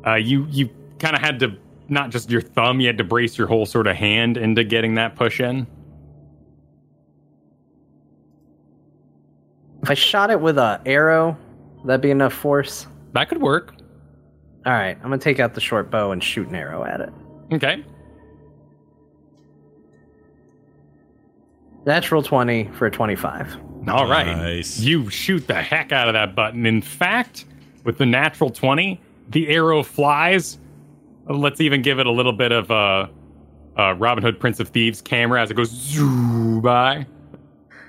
Uh, 0.05 0.15
you 0.15 0.45
you 0.49 0.69
kind 0.99 1.15
of 1.15 1.21
had 1.21 1.39
to 1.39 1.55
not 1.89 2.09
just 2.09 2.29
your 2.29 2.41
thumb, 2.41 2.79
you 2.79 2.87
had 2.87 2.97
to 2.97 3.03
brace 3.03 3.37
your 3.37 3.47
whole 3.47 3.65
sort 3.65 3.87
of 3.87 3.95
hand 3.95 4.37
into 4.37 4.63
getting 4.63 4.95
that 4.95 5.15
push 5.15 5.39
in. 5.39 5.65
if 9.87 9.91
I 9.91 9.93
shot 9.93 10.29
it 10.29 10.41
with 10.41 10.57
a 10.57 10.81
arrow, 10.85 11.37
that'd 11.85 12.01
be 12.01 12.11
enough 12.11 12.33
force? 12.33 12.87
That 13.13 13.29
could 13.29 13.41
work. 13.41 13.73
All 14.65 14.73
right, 14.73 14.97
I'm 14.97 15.03
gonna 15.03 15.17
take 15.17 15.39
out 15.39 15.53
the 15.53 15.61
short 15.61 15.89
bow 15.89 16.11
and 16.11 16.21
shoot 16.21 16.49
an 16.49 16.55
arrow 16.55 16.83
at 16.83 16.99
it. 16.99 17.13
Okay. 17.53 17.85
Natural 21.87 22.21
twenty 22.21 22.65
for 22.73 22.85
a 22.85 22.91
twenty-five. 22.91 23.55
All 23.87 24.09
right. 24.09 24.27
Nice. 24.27 24.79
You 24.81 25.09
shoot 25.09 25.47
the 25.47 25.55
heck 25.55 25.93
out 25.93 26.09
of 26.09 26.13
that 26.13 26.35
button. 26.35 26.65
In 26.65 26.81
fact, 26.81 27.45
with 27.85 27.97
the 27.97 28.05
natural 28.05 28.49
20, 28.49 28.99
the 29.29 29.47
arrow 29.47 29.81
flies. 29.81 30.57
Let's 31.25 31.61
even 31.61 31.81
give 31.81 31.97
it 31.99 32.05
a 32.05 32.11
little 32.11 32.33
bit 32.33 32.51
of 32.51 32.69
uh, 32.69 33.07
uh, 33.77 33.93
Robin 33.93 34.21
Hood 34.21 34.37
Prince 34.41 34.59
of 34.59 34.67
Thieves 34.67 35.01
camera 35.01 35.41
as 35.41 35.49
it 35.51 35.53
goes 35.53 35.69
zoom 35.69 36.59
by 36.59 37.05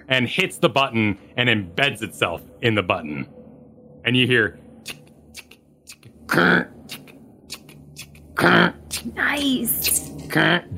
and 0.07 0.29
hits 0.29 0.59
the 0.59 0.69
button 0.69 1.19
and 1.37 1.49
embeds 1.49 2.01
itself 2.01 2.43
in 2.62 2.77
the 2.77 2.83
button. 2.85 3.27
And 4.05 4.16
you 4.16 4.29
hear 4.29 4.61
Nice. 9.16 10.11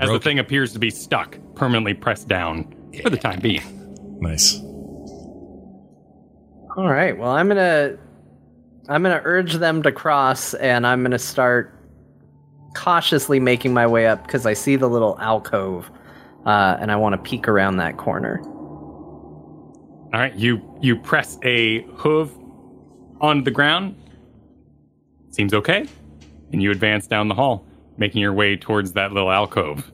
as 0.00 0.08
the 0.08 0.20
thing 0.22 0.38
appears 0.38 0.72
to 0.72 0.78
be 0.78 0.88
stuck, 0.88 1.36
permanently 1.54 1.92
pressed 1.92 2.26
down 2.26 2.74
for 3.04 3.10
the 3.10 3.16
time 3.16 3.40
being. 3.40 3.62
Nice. 4.20 4.60
All 6.76 6.88
right. 6.88 7.16
Well, 7.16 7.30
I'm 7.30 7.48
gonna 7.48 7.96
I'm 8.88 9.02
gonna 9.02 9.20
urge 9.24 9.54
them 9.54 9.82
to 9.82 9.92
cross, 9.92 10.54
and 10.54 10.86
I'm 10.86 11.02
gonna 11.02 11.18
start 11.18 11.74
cautiously 12.74 13.40
making 13.40 13.74
my 13.74 13.86
way 13.86 14.06
up 14.06 14.24
because 14.24 14.46
I 14.46 14.52
see 14.52 14.76
the 14.76 14.88
little 14.88 15.18
alcove, 15.20 15.90
uh, 16.46 16.76
and 16.80 16.92
I 16.92 16.96
want 16.96 17.12
to 17.14 17.18
peek 17.18 17.48
around 17.48 17.78
that 17.78 17.96
corner. 17.96 18.40
All 20.12 20.18
right, 20.20 20.34
you 20.34 20.60
you 20.80 20.96
press 20.96 21.38
a 21.44 21.82
hoof 21.96 22.32
onto 23.20 23.44
the 23.44 23.50
ground. 23.50 23.96
Seems 25.30 25.54
okay, 25.54 25.86
and 26.52 26.62
you 26.62 26.70
advance 26.70 27.06
down 27.06 27.28
the 27.28 27.34
hall, 27.34 27.64
making 27.96 28.20
your 28.20 28.32
way 28.32 28.56
towards 28.56 28.92
that 28.92 29.12
little 29.12 29.30
alcove. 29.30 29.90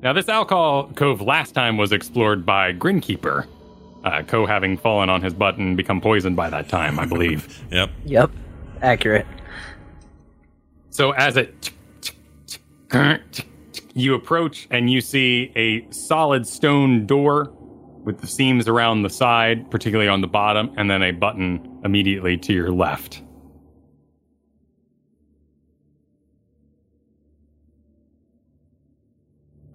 Now, 0.00 0.12
this 0.12 0.28
alcohol 0.28 0.90
cove 0.94 1.20
last 1.20 1.52
time 1.52 1.76
was 1.76 1.92
explored 1.92 2.46
by 2.46 2.72
Grinkeeper. 2.72 3.46
Uh, 4.04 4.22
Ko 4.22 4.46
having 4.46 4.76
fallen 4.76 5.10
on 5.10 5.22
his 5.22 5.34
butt 5.34 5.56
and 5.56 5.76
become 5.76 6.00
poisoned 6.00 6.36
by 6.36 6.48
that 6.50 6.68
time, 6.68 6.98
I 6.98 7.04
believe. 7.04 7.62
Yep. 7.72 7.90
Yep. 8.04 8.30
Accurate. 8.80 9.26
So 10.90 11.10
as 11.12 11.36
it 11.36 11.70
you 13.94 14.14
approach 14.14 14.66
and 14.70 14.90
you 14.90 15.00
see 15.00 15.52
a 15.56 15.86
solid 15.90 16.46
stone 16.46 17.06
door 17.06 17.52
with 18.04 18.20
the 18.20 18.26
seams 18.26 18.68
around 18.68 19.02
the 19.02 19.10
side, 19.10 19.70
particularly 19.70 20.08
on 20.08 20.20
the 20.20 20.26
bottom, 20.26 20.72
and 20.76 20.90
then 20.90 21.02
a 21.02 21.10
button 21.10 21.80
immediately 21.84 22.36
to 22.38 22.52
your 22.52 22.70
left. 22.70 23.22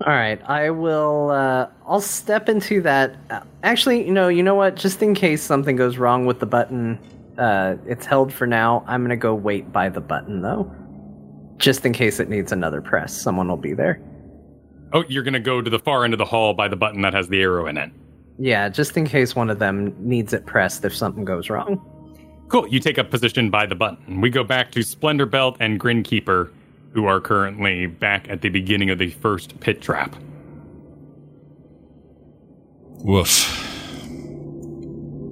All 0.06 0.14
right, 0.14 0.42
I 0.50 0.70
will. 0.70 1.30
Uh, 1.32 1.68
I'll 1.88 2.02
step 2.02 2.50
into 2.50 2.82
that. 2.82 3.16
Uh, 3.30 3.42
actually, 3.64 4.06
you 4.06 4.12
know, 4.12 4.28
you 4.28 4.44
know 4.44 4.56
what? 4.56 4.76
Just 4.76 5.02
in 5.02 5.16
case 5.16 5.42
something 5.42 5.78
goes 5.78 5.98
wrong 5.98 6.26
with 6.26 6.40
the 6.40 6.46
button, 6.46 7.00
uh, 7.38 7.76
it's 7.88 8.06
held 8.06 8.34
for 8.34 8.46
now. 8.46 8.84
I'm 8.86 9.02
gonna 9.02 9.16
go 9.16 9.34
wait 9.34 9.72
by 9.72 9.88
the 9.88 10.02
button 10.02 10.42
though, 10.42 10.70
just 11.58 11.86
in 11.86 11.94
case 11.94 12.20
it 12.20 12.28
needs 12.28 12.52
another 12.52 12.82
press. 12.82 13.16
Someone 13.16 13.48
will 13.48 13.56
be 13.56 13.74
there. 13.74 14.02
Oh, 14.92 15.06
you're 15.08 15.24
gonna 15.24 15.40
go 15.40 15.62
to 15.62 15.70
the 15.70 15.80
far 15.80 16.04
end 16.04 16.14
of 16.14 16.18
the 16.18 16.26
hall 16.26 16.54
by 16.54 16.68
the 16.68 16.76
button 16.76 17.02
that 17.02 17.14
has 17.14 17.30
the 17.30 17.42
arrow 17.42 17.66
in 17.68 17.78
it. 17.78 17.90
Yeah, 18.38 18.68
just 18.68 18.98
in 18.98 19.06
case 19.06 19.36
one 19.38 19.50
of 19.50 19.60
them 19.60 19.96
needs 20.00 20.34
it 20.34 20.46
pressed 20.46 20.84
if 20.84 20.94
something 20.94 21.24
goes 21.24 21.50
wrong. 21.50 21.82
Cool. 22.50 22.68
You 22.68 22.80
take 22.80 23.00
up 23.00 23.10
position 23.10 23.50
by 23.50 23.66
the 23.66 23.76
button. 23.76 24.22
We 24.22 24.30
go 24.30 24.44
back 24.44 24.72
to 24.74 24.84
Splendor 24.84 25.26
Belt 25.28 25.58
and 25.60 25.80
Grinkeeper, 25.80 26.52
who 26.94 27.06
are 27.06 27.20
currently 27.20 27.88
back 27.88 28.30
at 28.30 28.42
the 28.42 28.50
beginning 28.50 28.90
of 28.90 29.00
the 29.00 29.10
first 29.10 29.60
pit 29.60 29.82
trap. 29.82 30.16
Woof. 33.00 33.50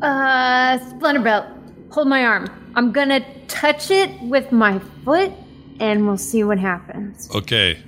Uh, 0.01 0.79
Splendor 0.89 1.21
Belt, 1.21 1.45
hold 1.91 2.07
my 2.07 2.25
arm. 2.25 2.47
I'm 2.75 2.91
gonna 2.91 3.23
touch 3.47 3.91
it 3.91 4.09
with 4.23 4.51
my 4.51 4.79
foot, 5.05 5.31
and 5.79 6.07
we'll 6.07 6.17
see 6.17 6.43
what 6.43 6.57
happens. 6.57 7.29
Okay. 7.35 7.81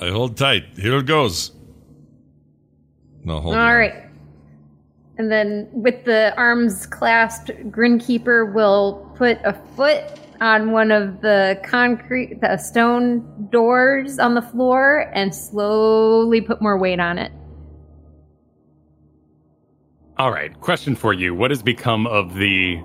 I 0.00 0.08
hold 0.08 0.36
tight. 0.36 0.64
Here 0.76 0.98
it 0.98 1.06
goes. 1.06 1.52
No, 3.24 3.40
hold 3.40 3.54
All 3.54 3.60
on. 3.60 3.74
right. 3.74 4.02
And 5.18 5.30
then, 5.32 5.68
with 5.72 6.04
the 6.04 6.34
arms 6.36 6.86
clasped, 6.86 7.48
Grinkeeper 7.70 8.52
will 8.52 9.10
put 9.16 9.38
a 9.44 9.54
foot 9.74 10.04
on 10.40 10.72
one 10.72 10.90
of 10.90 11.20
the 11.20 11.60
concrete, 11.64 12.40
the 12.40 12.56
stone 12.56 13.48
doors 13.50 14.18
on 14.18 14.34
the 14.34 14.42
floor, 14.42 15.10
and 15.14 15.34
slowly 15.34 16.40
put 16.40 16.60
more 16.62 16.78
weight 16.78 17.00
on 17.00 17.18
it. 17.18 17.32
All 20.18 20.30
right. 20.32 20.58
Question 20.60 20.96
for 20.96 21.12
you: 21.12 21.34
What 21.34 21.50
has 21.50 21.62
become 21.62 22.06
of 22.06 22.34
the 22.34 22.82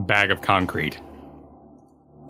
bag 0.00 0.30
of 0.30 0.40
concrete? 0.40 0.98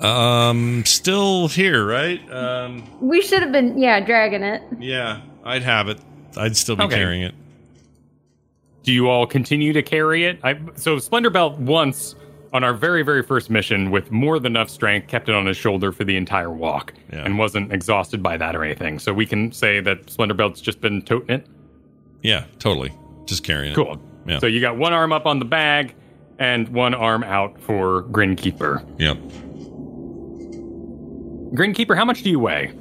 Um, 0.01 0.85
still 0.87 1.47
here, 1.49 1.85
right? 1.87 2.21
Um, 2.33 2.85
We 3.01 3.21
should 3.21 3.43
have 3.43 3.53
been, 3.53 3.77
yeah, 3.79 4.01
dragging 4.01 4.43
it. 4.43 4.63
yeah, 4.79 5.21
I'd 5.45 5.63
have 5.63 5.89
it. 5.89 5.99
I'd 6.39 6.57
still 6.57 6.75
be 6.77 6.85
Okay. 6.85 6.97
carrying 6.97 7.23
it. 7.23 7.35
Do 8.83 8.93
you 8.93 9.11
all 9.11 9.27
continue 9.27 9.75
to 9.75 9.83
carry 9.83 10.25
it? 10.25 10.39
I, 10.43 10.59
so 10.77 10.99
Splendor 10.99 11.29
Belt 11.29 11.59
once 11.59 12.15
on 12.53 12.65
our 12.65 12.75
very 12.75 13.03
very 13.03 13.23
first 13.23 13.49
mission 13.51 13.91
with 13.91 14.11
more 14.11 14.39
than 14.39 14.53
enough 14.57 14.69
strength 14.71 15.07
kept 15.09 15.29
it 15.29 15.35
on 15.35 15.47
his 15.47 15.57
shoulder 15.57 15.93
for 15.93 16.05
the 16.05 16.17
entire 16.17 16.51
walk 16.51 16.93
Yeah. 17.13 17.25
and 17.25 17.39
wasn't 17.39 17.73
exhausted 17.73 18.23
by 18.23 18.37
that 18.39 18.57
or 18.57 18.65
anything. 18.65 18.99
So 18.99 19.13
we 19.15 19.27
can 19.27 19.53
say 19.53 19.81
that 19.81 20.11
Splendor 20.11 20.35
Belt's 20.35 20.61
just 20.61 20.81
been 20.81 21.03
toting 21.03 21.31
it. 21.37 21.47
Yeah, 22.23 22.45
totally. 22.59 22.93
Just 23.27 23.45
carrying 23.45 23.73
it. 23.73 23.77
Cool. 23.77 24.01
Yeah. 24.27 24.39
So 24.41 24.47
you 24.47 24.61
got 24.61 24.77
one 24.77 24.93
arm 24.93 25.13
up 25.13 25.27
on 25.27 25.39
the 25.39 25.45
bag 25.45 25.95
and 26.39 26.69
one 26.71 26.95
arm 26.95 27.23
out 27.23 27.61
for 27.61 28.03
Grinkeeper. 28.05 28.85
Yep. 28.99 29.17
Grinkeeper, 31.55 31.97
how 31.97 32.05
much 32.05 32.23
do 32.23 32.31
you 32.31 32.39
weigh? 32.39 32.73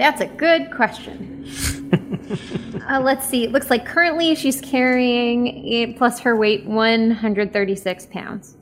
That's 0.00 0.22
a 0.22 0.26
good 0.26 0.70
question. 0.70 1.46
uh, 2.88 3.00
let's 3.02 3.28
see. 3.28 3.44
It 3.44 3.52
looks 3.52 3.68
like 3.68 3.84
currently 3.84 4.34
she's 4.34 4.58
carrying, 4.58 5.94
plus 5.98 6.18
her 6.20 6.34
weight, 6.36 6.64
136 6.64 8.06
pounds. 8.06 8.56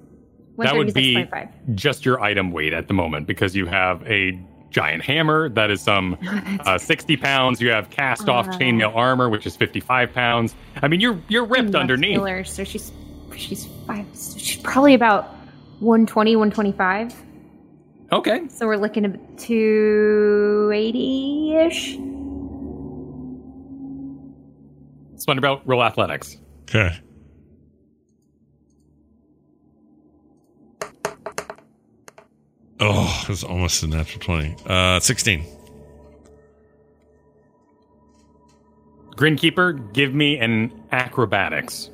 That 0.57 0.75
would 0.75 0.93
be 0.93 1.15
136.5. 1.15 1.75
just 1.77 2.05
your 2.05 2.21
item 2.21 2.51
weight 2.51 2.73
at 2.73 2.89
the 2.89 2.95
moment 2.95 3.29
because 3.29 3.55
you 3.55 3.67
have 3.67 4.05
a 4.09 4.37
giant 4.71 5.05
hammer 5.05 5.49
that 5.51 5.71
is 5.71 5.81
some 5.81 6.19
uh, 6.67 6.77
60 6.77 7.17
pounds. 7.19 7.61
You 7.61 7.71
have 7.71 7.89
cast 7.89 8.29
off 8.29 8.49
chainmail 8.49 8.97
armor, 8.97 9.29
which 9.29 9.47
is 9.47 9.55
55 9.55 10.13
pounds. 10.13 10.57
I 10.83 10.89
mean, 10.89 10.99
you're 10.99 11.23
you're 11.29 11.45
ripped 11.45 11.77
underneath. 11.77 12.19
Muscular, 12.19 12.43
so 12.43 12.65
she's 12.65 12.91
she's 13.37 13.69
five. 13.87 14.07
So 14.13 14.41
she's 14.41 14.61
probably 14.61 14.95
about 14.95 15.37
120, 15.79 16.35
125. 16.35 17.28
Okay. 18.11 18.49
So 18.49 18.67
we're 18.67 18.77
looking 18.77 19.05
at 19.05 19.39
280 19.39 21.57
ish. 21.57 21.99
Splendor 25.21 25.43
Belt, 25.43 25.61
roll 25.67 25.83
athletics. 25.83 26.39
Okay. 26.63 26.99
Oh, 32.81 33.21
it 33.25 33.29
was 33.29 33.43
almost 33.43 33.83
a 33.83 33.89
natural 33.89 34.21
20. 34.21 34.57
Uh, 34.65 35.01
16. 35.01 35.45
Grinkeeper, 39.17 39.93
give 39.93 40.15
me 40.15 40.39
an 40.39 40.73
acrobatics. 40.93 41.91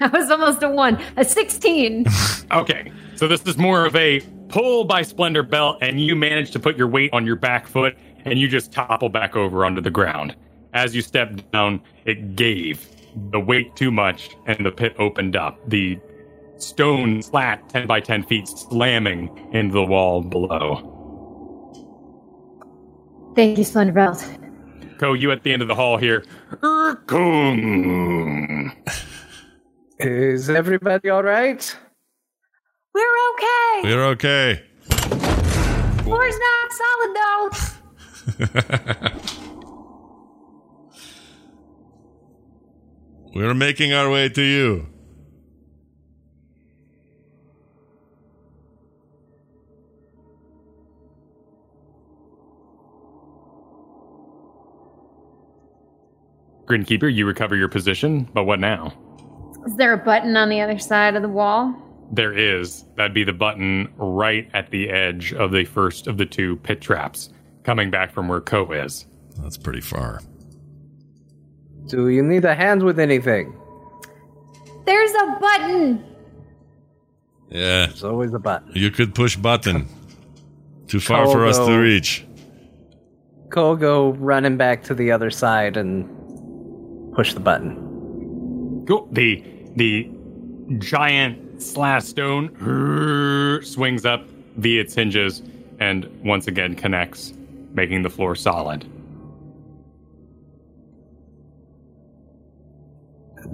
That 0.10 0.12
was 0.14 0.30
almost 0.30 0.62
a 0.62 0.68
one. 0.70 0.98
A 1.16 1.24
16. 1.24 2.06
Okay, 2.52 2.90
so 3.14 3.28
this 3.28 3.46
is 3.46 3.56
more 3.56 3.86
of 3.86 3.94
a 3.94 4.18
pull 4.48 4.82
by 4.82 5.02
Splendor 5.02 5.44
Belt, 5.44 5.78
and 5.82 6.00
you 6.00 6.16
manage 6.16 6.50
to 6.50 6.58
put 6.58 6.76
your 6.76 6.88
weight 6.88 7.12
on 7.12 7.24
your 7.24 7.36
back 7.36 7.68
foot, 7.68 7.96
and 8.24 8.40
you 8.40 8.48
just 8.48 8.72
topple 8.72 9.08
back 9.08 9.36
over 9.36 9.64
onto 9.64 9.80
the 9.80 9.90
ground. 9.90 10.34
As 10.74 10.92
you 10.96 11.00
step 11.00 11.48
down, 11.52 11.80
it 12.06 12.34
gave 12.34 12.88
the 13.30 13.38
weight 13.38 13.76
too 13.76 13.92
much, 13.92 14.30
and 14.46 14.66
the 14.66 14.72
pit 14.72 14.96
opened 14.98 15.36
up. 15.36 15.60
The 15.68 16.00
stone 16.56 17.22
slat 17.22 17.68
10 17.68 17.86
by 17.86 18.00
10 18.00 18.24
feet 18.24 18.48
slamming 18.48 19.30
into 19.52 19.74
the 19.74 19.84
wall 19.84 20.22
below. 20.22 20.96
Thank 23.36 23.58
you, 23.58 23.64
Splendor 23.64 23.92
Belt. 23.92 24.28
Ko, 24.98 25.12
you 25.12 25.30
at 25.30 25.44
the 25.44 25.52
end 25.52 25.62
of 25.62 25.68
the 25.68 25.76
hall 25.76 25.98
here. 25.98 26.24
Erkung. 26.62 27.50
Is 30.00 30.48
everybody 30.48 31.10
all 31.10 31.22
right? 31.22 31.76
We're 32.94 33.02
okay. 33.34 33.80
We're 33.82 34.04
okay. 34.06 34.62
Floor's 36.04 36.38
not 36.38 36.72
solid 36.72 37.16
though. 37.16 37.50
We're 43.34 43.52
making 43.52 43.92
our 43.92 44.08
way 44.08 44.30
to 44.30 44.42
you. 44.42 44.86
Grinkeeper, 56.64 57.12
you 57.12 57.26
recover 57.26 57.54
your 57.54 57.68
position, 57.68 58.30
but 58.32 58.44
what 58.44 58.60
now? 58.60 58.94
Is 59.66 59.76
there 59.76 59.92
a 59.92 59.98
button 59.98 60.36
on 60.36 60.48
the 60.48 60.60
other 60.60 60.78
side 60.78 61.16
of 61.16 61.22
the 61.22 61.28
wall? 61.28 61.74
There 62.12 62.32
is. 62.36 62.84
That'd 62.96 63.14
be 63.14 63.24
the 63.24 63.32
button 63.32 63.92
right 63.96 64.48
at 64.52 64.70
the 64.70 64.90
edge 64.90 65.32
of 65.32 65.52
the 65.52 65.64
first 65.64 66.06
of 66.06 66.16
the 66.18 66.26
two 66.26 66.56
pit 66.56 66.80
traps, 66.80 67.30
coming 67.62 67.90
back 67.90 68.12
from 68.12 68.26
where 68.28 68.40
Ko 68.40 68.72
is. 68.72 69.06
That's 69.42 69.56
pretty 69.56 69.80
far. 69.80 70.20
Do 71.86 72.08
you 72.08 72.22
need 72.22 72.44
a 72.44 72.54
hand 72.54 72.82
with 72.82 72.98
anything? 72.98 73.54
There's 74.86 75.10
a 75.12 75.36
button. 75.40 76.04
Yeah, 77.48 77.86
There's 77.86 78.04
always 78.04 78.32
a 78.32 78.38
button. 78.38 78.70
you 78.74 78.90
could 78.90 79.14
push 79.14 79.36
button. 79.36 79.88
Too 80.86 81.00
far 81.00 81.26
for 81.26 81.46
us 81.46 81.58
to 81.58 81.76
reach. 81.78 82.24
Cole 83.50 83.76
go 83.76 84.10
running 84.14 84.56
back 84.56 84.82
to 84.84 84.94
the 84.94 85.10
other 85.12 85.30
side 85.30 85.76
and 85.76 86.08
push 87.14 87.34
the 87.34 87.40
button. 87.40 87.86
Cool. 88.90 89.08
The 89.12 89.44
the 89.76 90.10
giant 90.78 91.62
slash 91.62 92.06
stone 92.06 92.50
swings 93.62 94.04
up 94.04 94.24
via 94.56 94.80
its 94.80 94.94
hinges 94.96 95.42
and 95.78 96.06
once 96.24 96.48
again 96.48 96.74
connects, 96.74 97.32
making 97.72 98.02
the 98.02 98.10
floor 98.10 98.34
solid. 98.34 98.84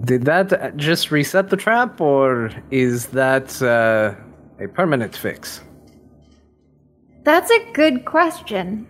Did 0.04 0.24
that 0.24 0.74
just 0.78 1.10
reset 1.10 1.50
the 1.50 1.56
trap, 1.58 2.00
or 2.00 2.50
is 2.70 3.08
that 3.08 3.60
uh, 3.60 4.14
a 4.58 4.68
permanent 4.68 5.14
fix? 5.14 5.60
That's 7.24 7.50
a 7.50 7.72
good 7.74 8.06
question. 8.06 8.86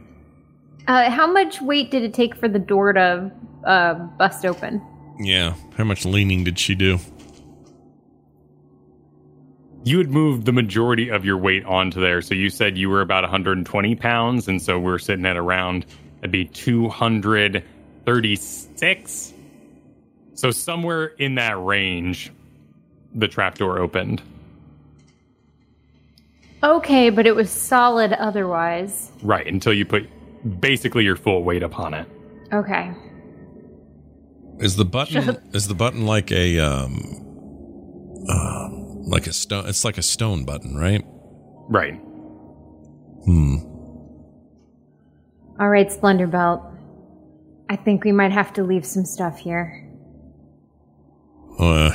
Uh, 0.86 1.10
how 1.10 1.26
much 1.26 1.60
weight 1.60 1.90
did 1.90 2.04
it 2.04 2.14
take 2.14 2.36
for 2.36 2.46
the 2.46 2.60
door 2.60 2.92
to 2.92 3.32
uh, 3.64 3.94
bust 3.94 4.46
open? 4.46 4.80
Yeah. 5.18 5.54
How 5.76 5.84
much 5.84 6.04
leaning 6.04 6.44
did 6.44 6.58
she 6.58 6.74
do? 6.74 6.98
You 9.84 9.96
had 9.98 10.10
moved 10.10 10.44
the 10.46 10.52
majority 10.52 11.10
of 11.10 11.24
your 11.24 11.38
weight 11.38 11.64
onto 11.64 12.00
there. 12.00 12.20
So 12.20 12.34
you 12.34 12.50
said 12.50 12.76
you 12.76 12.90
were 12.90 13.02
about 13.02 13.22
120 13.22 13.94
pounds. 13.94 14.48
And 14.48 14.60
so 14.60 14.80
we're 14.80 14.98
sitting 14.98 15.24
at 15.24 15.36
around, 15.36 15.86
that'd 16.16 16.32
be 16.32 16.46
236. 16.46 19.32
So 20.34 20.50
somewhere 20.50 21.04
in 21.06 21.36
that 21.36 21.62
range, 21.62 22.32
the 23.14 23.28
trapdoor 23.28 23.78
opened. 23.78 24.22
Okay, 26.62 27.10
but 27.10 27.26
it 27.26 27.36
was 27.36 27.50
solid 27.50 28.14
otherwise. 28.14 29.12
Right. 29.22 29.46
Until 29.46 29.72
you 29.72 29.84
put 29.86 30.08
basically 30.60 31.04
your 31.04 31.16
full 31.16 31.44
weight 31.44 31.62
upon 31.62 31.94
it. 31.94 32.08
Okay. 32.52 32.92
Is 34.58 34.76
the 34.76 34.84
button 34.84 35.36
is 35.52 35.68
the 35.68 35.74
button 35.74 36.06
like 36.06 36.32
a 36.32 36.58
um 36.60 38.24
uh, 38.28 38.68
like 39.06 39.26
a 39.26 39.32
stone 39.32 39.66
it's 39.66 39.84
like 39.84 39.98
a 39.98 40.02
stone 40.02 40.44
button, 40.44 40.76
right? 40.76 41.04
Right. 41.68 41.94
Hmm. 43.24 43.56
All 45.58 45.68
right, 45.68 45.90
Splendor 45.90 46.26
Belt. 46.26 46.62
I 47.68 47.76
think 47.76 48.04
we 48.04 48.12
might 48.12 48.32
have 48.32 48.52
to 48.54 48.62
leave 48.62 48.86
some 48.86 49.04
stuff 49.04 49.38
here. 49.38 49.82
Uh, 51.58 51.90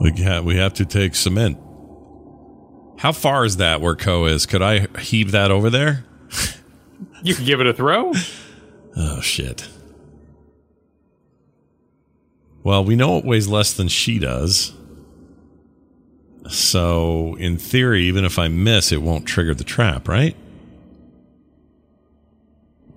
we 0.00 0.12
have 0.22 0.44
we 0.44 0.56
have 0.56 0.74
to 0.74 0.84
take 0.84 1.14
cement. 1.14 1.58
How 2.98 3.12
far 3.12 3.44
is 3.44 3.56
that 3.58 3.80
where 3.80 3.96
Ko 3.96 4.26
is? 4.26 4.46
Could 4.46 4.62
I 4.62 4.86
heave 4.98 5.32
that 5.32 5.50
over 5.50 5.70
there? 5.70 6.04
You 7.22 7.34
could 7.34 7.44
give 7.44 7.60
it 7.60 7.66
a 7.66 7.74
throw. 7.74 8.12
Oh 8.96 9.20
shit. 9.20 9.68
Well, 12.62 12.84
we 12.84 12.96
know 12.96 13.18
it 13.18 13.24
weighs 13.24 13.48
less 13.48 13.72
than 13.72 13.88
she 13.88 14.18
does. 14.18 14.72
So, 16.48 17.36
in 17.36 17.58
theory, 17.58 18.04
even 18.04 18.24
if 18.24 18.38
I 18.38 18.48
miss, 18.48 18.92
it 18.92 19.02
won't 19.02 19.26
trigger 19.26 19.54
the 19.54 19.64
trap, 19.64 20.08
right? 20.08 20.36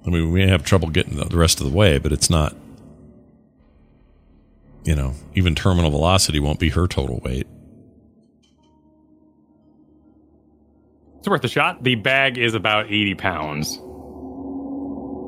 I 0.05 0.09
mean, 0.09 0.31
we 0.31 0.39
may 0.43 0.49
have 0.49 0.63
trouble 0.63 0.89
getting 0.89 1.15
the 1.15 1.37
rest 1.37 1.61
of 1.61 1.69
the 1.69 1.75
way, 1.75 1.97
but 1.97 2.11
it's 2.11 2.29
not. 2.29 2.55
You 4.83 4.95
know, 4.95 5.13
even 5.33 5.55
terminal 5.55 5.91
velocity 5.91 6.41
won't 6.41 6.59
be 6.59 6.69
her 6.69 6.87
total 6.87 7.21
weight. 7.23 7.47
It's 11.19 11.29
worth 11.29 11.45
a 11.45 11.47
shot. 11.47 11.85
The 11.85 11.95
bag 11.95 12.37
is 12.37 12.53
about 12.53 12.87
80 12.87 13.15
pounds. 13.15 13.79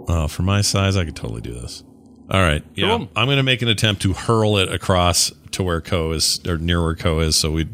Uh, 0.10 0.28
for 0.28 0.41
my 0.41 0.60
size, 0.60 0.98
I 0.98 1.06
could 1.06 1.16
totally 1.16 1.40
do 1.40 1.53
this. 1.53 1.85
All 2.30 2.41
right. 2.41 2.64
Yeah. 2.76 2.97
Cool. 2.97 3.10
I'm 3.15 3.27
going 3.27 3.38
to 3.38 3.43
make 3.43 3.61
an 3.61 3.68
attempt 3.68 4.02
to 4.03 4.14
hurl 4.14 4.57
it 4.57 4.72
across 4.73 5.31
to 5.52 5.64
where 5.64 5.81
Ko 5.81 6.11
is, 6.11 6.39
or 6.47 6.57
near 6.57 6.84
where 6.84 6.95
Ko 6.95 7.19
is, 7.19 7.35
so 7.35 7.52
we 7.52 7.68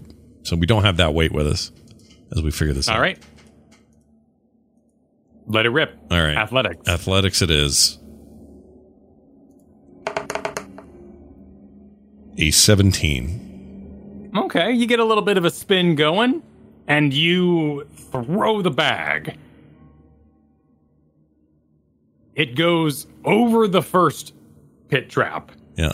so 0.43 0.55
we 0.55 0.65
don't 0.65 0.83
have 0.83 0.97
that 0.97 1.13
weight 1.13 1.31
with 1.31 1.47
us 1.47 1.71
as 2.35 2.41
we 2.41 2.51
figure 2.51 2.73
this 2.73 2.89
out. 2.89 2.95
All 2.95 3.01
right. 3.01 3.17
Let 5.47 5.65
it 5.65 5.69
rip. 5.69 5.97
All 6.09 6.21
right. 6.21 6.37
Athletics. 6.37 6.87
Athletics 6.87 7.41
it 7.41 7.51
is. 7.51 7.97
A 12.37 12.51
17. 12.51 14.31
Okay, 14.35 14.71
you 14.71 14.85
get 14.85 14.99
a 14.99 15.05
little 15.05 15.23
bit 15.23 15.37
of 15.37 15.45
a 15.45 15.49
spin 15.49 15.95
going, 15.95 16.41
and 16.87 17.13
you 17.13 17.87
throw 18.11 18.61
the 18.61 18.71
bag. 18.71 19.37
It 22.33 22.55
goes 22.55 23.07
over 23.25 23.67
the 23.67 23.81
first 23.81 24.33
pit 24.91 25.09
trap, 25.09 25.51
Yeah. 25.77 25.93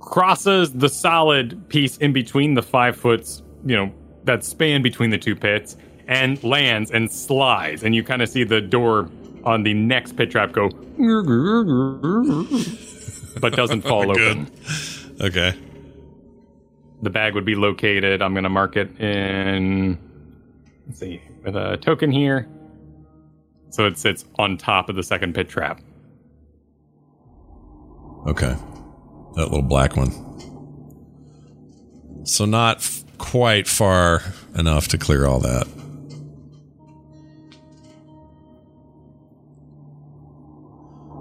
crosses 0.00 0.72
the 0.72 0.88
solid 0.88 1.68
piece 1.68 1.96
in 1.98 2.12
between 2.12 2.54
the 2.54 2.62
five 2.62 2.96
foots, 2.96 3.42
you 3.64 3.76
know, 3.76 3.92
that 4.24 4.42
span 4.44 4.82
between 4.82 5.10
the 5.10 5.18
two 5.18 5.36
pits, 5.36 5.76
and 6.08 6.42
lands 6.42 6.90
and 6.90 7.10
slides. 7.10 7.84
And 7.84 7.94
you 7.94 8.02
kind 8.02 8.22
of 8.22 8.28
see 8.28 8.42
the 8.42 8.60
door 8.62 9.08
on 9.44 9.62
the 9.62 9.74
next 9.74 10.16
pit 10.16 10.30
trap 10.30 10.52
go, 10.52 10.70
but 13.40 13.52
doesn't 13.54 13.82
fall 13.86 14.08
oh 14.08 14.10
open. 14.12 14.50
Okay. 15.20 15.52
the 17.02 17.10
bag 17.10 17.34
would 17.34 17.44
be 17.44 17.54
located. 17.54 18.22
I'm 18.22 18.32
going 18.32 18.44
to 18.44 18.48
mark 18.50 18.76
it 18.76 18.98
in, 19.00 19.98
let's 20.86 20.98
see, 20.98 21.20
with 21.44 21.56
a 21.56 21.76
token 21.76 22.10
here. 22.10 22.48
So 23.70 23.86
it 23.86 23.98
sits 23.98 24.24
on 24.38 24.56
top 24.56 24.88
of 24.88 24.96
the 24.96 25.02
second 25.02 25.34
pit 25.34 25.48
trap. 25.48 25.80
Okay. 28.26 28.54
That 29.34 29.44
little 29.50 29.62
black 29.62 29.96
one. 29.96 30.12
So 32.24 32.44
not 32.44 32.78
f- 32.78 33.04
quite 33.18 33.66
far 33.66 34.22
enough 34.56 34.88
to 34.88 34.98
clear 34.98 35.26
all 35.26 35.40
that. 35.40 35.66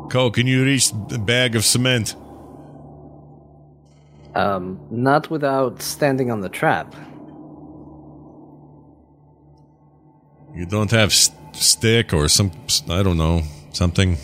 Ko, 0.10 0.32
can 0.32 0.48
you 0.48 0.64
reach 0.64 0.92
the 1.10 1.20
bag 1.20 1.56
of 1.56 1.66
cement? 1.66 2.16
Um, 4.36 4.80
not 4.90 5.30
without 5.30 5.82
standing 5.82 6.32
on 6.32 6.42
the 6.42 6.50
trap. 6.50 6.94
You 10.56 10.66
don't 10.66 10.92
have 10.92 11.10
s- 11.10 11.32
stick 11.54 12.14
or 12.14 12.28
some, 12.30 12.52
I 12.90 13.04
don't 13.04 13.18
know, 13.18 13.44
something. 13.74 14.18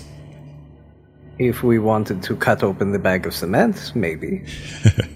If 1.47 1.63
we 1.63 1.79
wanted 1.79 2.23
to 2.23 2.35
cut 2.35 2.63
open 2.63 2.91
the 2.91 2.99
bag 2.99 3.25
of 3.25 3.33
cement, 3.33 3.91
maybe. 3.95 4.43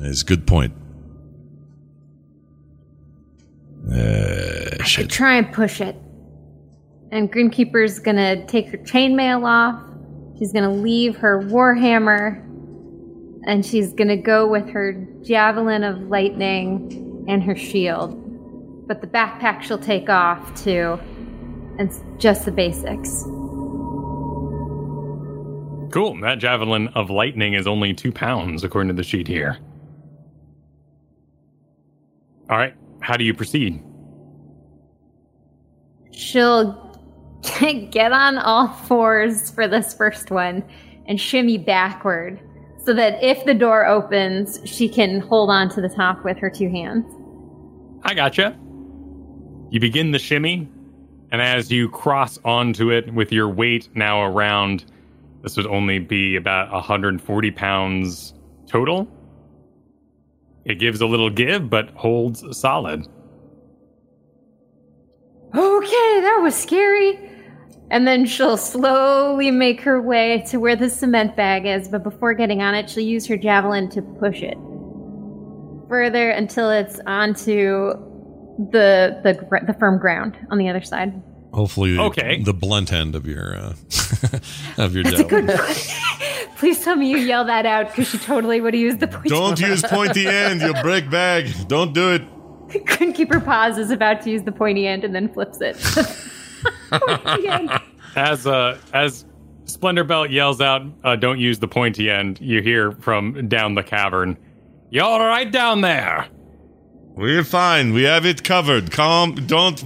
It's 0.00 0.22
a 0.22 0.24
good 0.24 0.46
point. 0.46 0.72
Uh, 3.90 4.76
I 4.80 4.84
shit. 4.84 5.04
could 5.04 5.10
try 5.10 5.34
and 5.36 5.52
push 5.52 5.80
it. 5.80 5.96
And 7.10 7.32
Grinkeeper's 7.32 7.98
gonna 7.98 8.46
take 8.46 8.68
her 8.68 8.78
chainmail 8.78 9.44
off. 9.46 9.82
She's 10.38 10.52
gonna 10.52 10.72
leave 10.72 11.16
her 11.16 11.40
warhammer. 11.42 12.44
And 13.46 13.64
she's 13.64 13.92
gonna 13.94 14.16
go 14.16 14.46
with 14.46 14.68
her 14.70 14.92
javelin 15.22 15.84
of 15.84 16.02
lightning 16.02 17.24
and 17.28 17.42
her 17.42 17.56
shield. 17.56 18.86
But 18.86 19.00
the 19.00 19.06
backpack 19.06 19.62
she'll 19.62 19.78
take 19.78 20.08
off 20.08 20.62
too. 20.62 20.98
And 21.78 21.90
just 22.18 22.44
the 22.44 22.52
basics. 22.52 23.24
Cool. 25.90 26.20
That 26.20 26.38
javelin 26.38 26.88
of 26.88 27.10
lightning 27.10 27.54
is 27.54 27.66
only 27.66 27.94
two 27.94 28.12
pounds, 28.12 28.64
according 28.64 28.88
to 28.88 28.94
the 28.94 29.02
sheet 29.02 29.26
here. 29.26 29.58
All 32.50 32.56
right. 32.56 32.74
How 33.00 33.16
do 33.16 33.24
you 33.24 33.34
proceed? 33.34 33.82
She'll 36.10 36.84
get 37.90 38.12
on 38.12 38.38
all 38.38 38.68
fours 38.68 39.50
for 39.50 39.68
this 39.68 39.94
first 39.94 40.30
one 40.30 40.64
and 41.06 41.20
shimmy 41.20 41.58
backward 41.58 42.40
so 42.84 42.94
that 42.94 43.22
if 43.22 43.44
the 43.44 43.54
door 43.54 43.86
opens, 43.86 44.60
she 44.64 44.88
can 44.88 45.20
hold 45.20 45.50
on 45.50 45.68
to 45.70 45.80
the 45.80 45.88
top 45.88 46.24
with 46.24 46.38
her 46.38 46.50
two 46.50 46.68
hands. 46.68 47.04
I 48.02 48.14
gotcha. 48.14 48.56
You 49.70 49.80
begin 49.80 50.12
the 50.12 50.18
shimmy, 50.18 50.68
and 51.30 51.42
as 51.42 51.70
you 51.70 51.90
cross 51.90 52.38
onto 52.44 52.90
it 52.90 53.12
with 53.12 53.32
your 53.32 53.48
weight 53.48 53.88
now 53.94 54.22
around, 54.22 54.86
this 55.48 55.56
would 55.56 55.66
only 55.66 55.98
be 55.98 56.36
about 56.36 56.70
140 56.70 57.50
pounds 57.52 58.34
total. 58.66 59.08
It 60.66 60.78
gives 60.78 61.00
a 61.00 61.06
little 61.06 61.30
give, 61.30 61.70
but 61.70 61.88
holds 61.94 62.44
solid. 62.54 63.06
Okay, 65.54 66.20
that 66.20 66.40
was 66.42 66.54
scary. 66.54 67.18
And 67.90 68.06
then 68.06 68.26
she'll 68.26 68.58
slowly 68.58 69.50
make 69.50 69.80
her 69.80 70.02
way 70.02 70.44
to 70.48 70.58
where 70.58 70.76
the 70.76 70.90
cement 70.90 71.34
bag 71.34 71.64
is, 71.64 71.88
but 71.88 72.02
before 72.02 72.34
getting 72.34 72.60
on 72.60 72.74
it, 72.74 72.90
she'll 72.90 73.04
use 73.04 73.26
her 73.26 73.38
javelin 73.38 73.88
to 73.88 74.02
push 74.02 74.42
it 74.42 74.58
further 75.88 76.28
until 76.28 76.68
it's 76.68 77.00
onto 77.06 77.94
the 78.70 79.18
the 79.24 79.62
the 79.66 79.72
firm 79.78 79.98
ground 79.98 80.36
on 80.50 80.58
the 80.58 80.68
other 80.68 80.82
side. 80.82 81.22
Hopefully, 81.52 81.98
Okay. 81.98 82.42
the 82.42 82.52
blunt 82.54 82.92
end 82.92 83.14
of 83.14 83.26
your 83.26 83.56
uh, 83.56 83.74
of 84.78 84.94
your 84.94 85.04
That's 85.04 85.20
a 85.20 85.24
javelin. 85.24 85.46
good. 85.46 85.60
Please 86.56 86.82
tell 86.82 86.96
me 86.96 87.08
you 87.10 87.18
yell 87.18 87.44
that 87.44 87.64
out 87.66 87.88
because 87.88 88.08
she 88.08 88.18
totally 88.18 88.60
would 88.60 88.74
have 88.74 88.80
used 88.80 89.00
the 89.00 89.06
point. 89.08 89.26
Don't 89.28 89.58
use 89.60 89.82
pointy 89.82 90.26
end. 90.28 90.60
You'll 90.60 90.80
break 90.82 91.08
bag. 91.10 91.50
Don't 91.68 91.92
do 91.94 92.10
it. 92.12 93.14
Keeper 93.14 93.40
pause 93.40 93.78
is 93.78 93.90
about 93.90 94.20
to 94.22 94.30
use 94.30 94.42
the 94.42 94.52
pointy 94.52 94.86
end 94.86 95.02
and 95.04 95.14
then 95.14 95.32
flips 95.32 95.58
it. 95.62 95.76
As 98.16 98.46
uh, 98.46 98.78
as 98.92 99.24
Splendor 99.64 100.04
Belt 100.04 100.30
yells 100.30 100.60
out, 100.60 100.82
uh, 101.04 101.16
"Don't 101.16 101.38
use 101.38 101.58
the 101.58 101.68
pointy 101.68 102.10
end!" 102.10 102.40
You 102.40 102.60
hear 102.62 102.92
from 102.92 103.48
down 103.48 103.74
the 103.74 103.82
cavern, 103.82 104.36
"You 104.90 105.02
all 105.02 105.20
right 105.20 105.50
down 105.50 105.80
there?" 105.82 106.26
We're 107.18 107.42
fine. 107.42 107.94
We 107.94 108.04
have 108.04 108.24
it 108.24 108.44
covered. 108.44 108.92
Calm. 108.92 109.34
Don't 109.34 109.82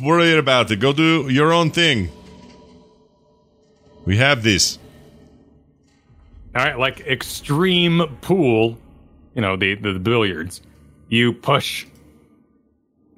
worry 0.00 0.38
about 0.38 0.70
it. 0.70 0.76
Go 0.76 0.92
do 0.92 1.28
your 1.28 1.52
own 1.52 1.72
thing. 1.72 2.10
We 4.04 4.18
have 4.18 4.44
this. 4.44 4.78
All 6.54 6.64
right, 6.64 6.78
like 6.78 7.00
extreme 7.00 8.16
pool, 8.20 8.78
you 9.34 9.42
know, 9.42 9.56
the, 9.56 9.74
the, 9.74 9.94
the 9.94 9.98
billiards. 9.98 10.62
You 11.08 11.32
push 11.32 11.86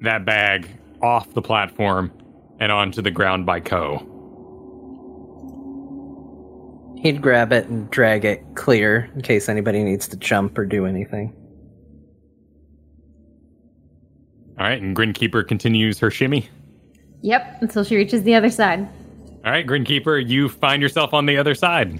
that 0.01 0.25
bag 0.25 0.67
off 1.03 1.31
the 1.35 1.43
platform 1.43 2.11
and 2.59 2.71
onto 2.71 3.03
the 3.03 3.11
ground 3.11 3.45
by 3.45 3.59
Ko. 3.59 3.99
He'd 6.97 7.21
grab 7.21 7.53
it 7.53 7.67
and 7.67 7.87
drag 7.91 8.25
it 8.25 8.43
clear 8.55 9.11
in 9.13 9.21
case 9.21 9.47
anybody 9.47 9.83
needs 9.83 10.07
to 10.07 10.17
jump 10.17 10.57
or 10.57 10.65
do 10.65 10.87
anything. 10.87 11.35
All 14.59 14.65
right, 14.65 14.81
and 14.81 14.95
Grinkeeper 14.95 15.47
continues 15.47 15.99
her 15.99 16.11
shimmy. 16.11 16.49
Yep, 17.21 17.61
until 17.61 17.83
she 17.83 17.95
reaches 17.95 18.23
the 18.23 18.35
other 18.35 18.49
side. 18.49 18.87
All 19.45 19.51
right, 19.51 19.65
Grinkeeper, 19.65 20.27
you 20.27 20.49
find 20.49 20.81
yourself 20.81 21.13
on 21.13 21.25
the 21.25 21.37
other 21.37 21.55
side. 21.55 21.99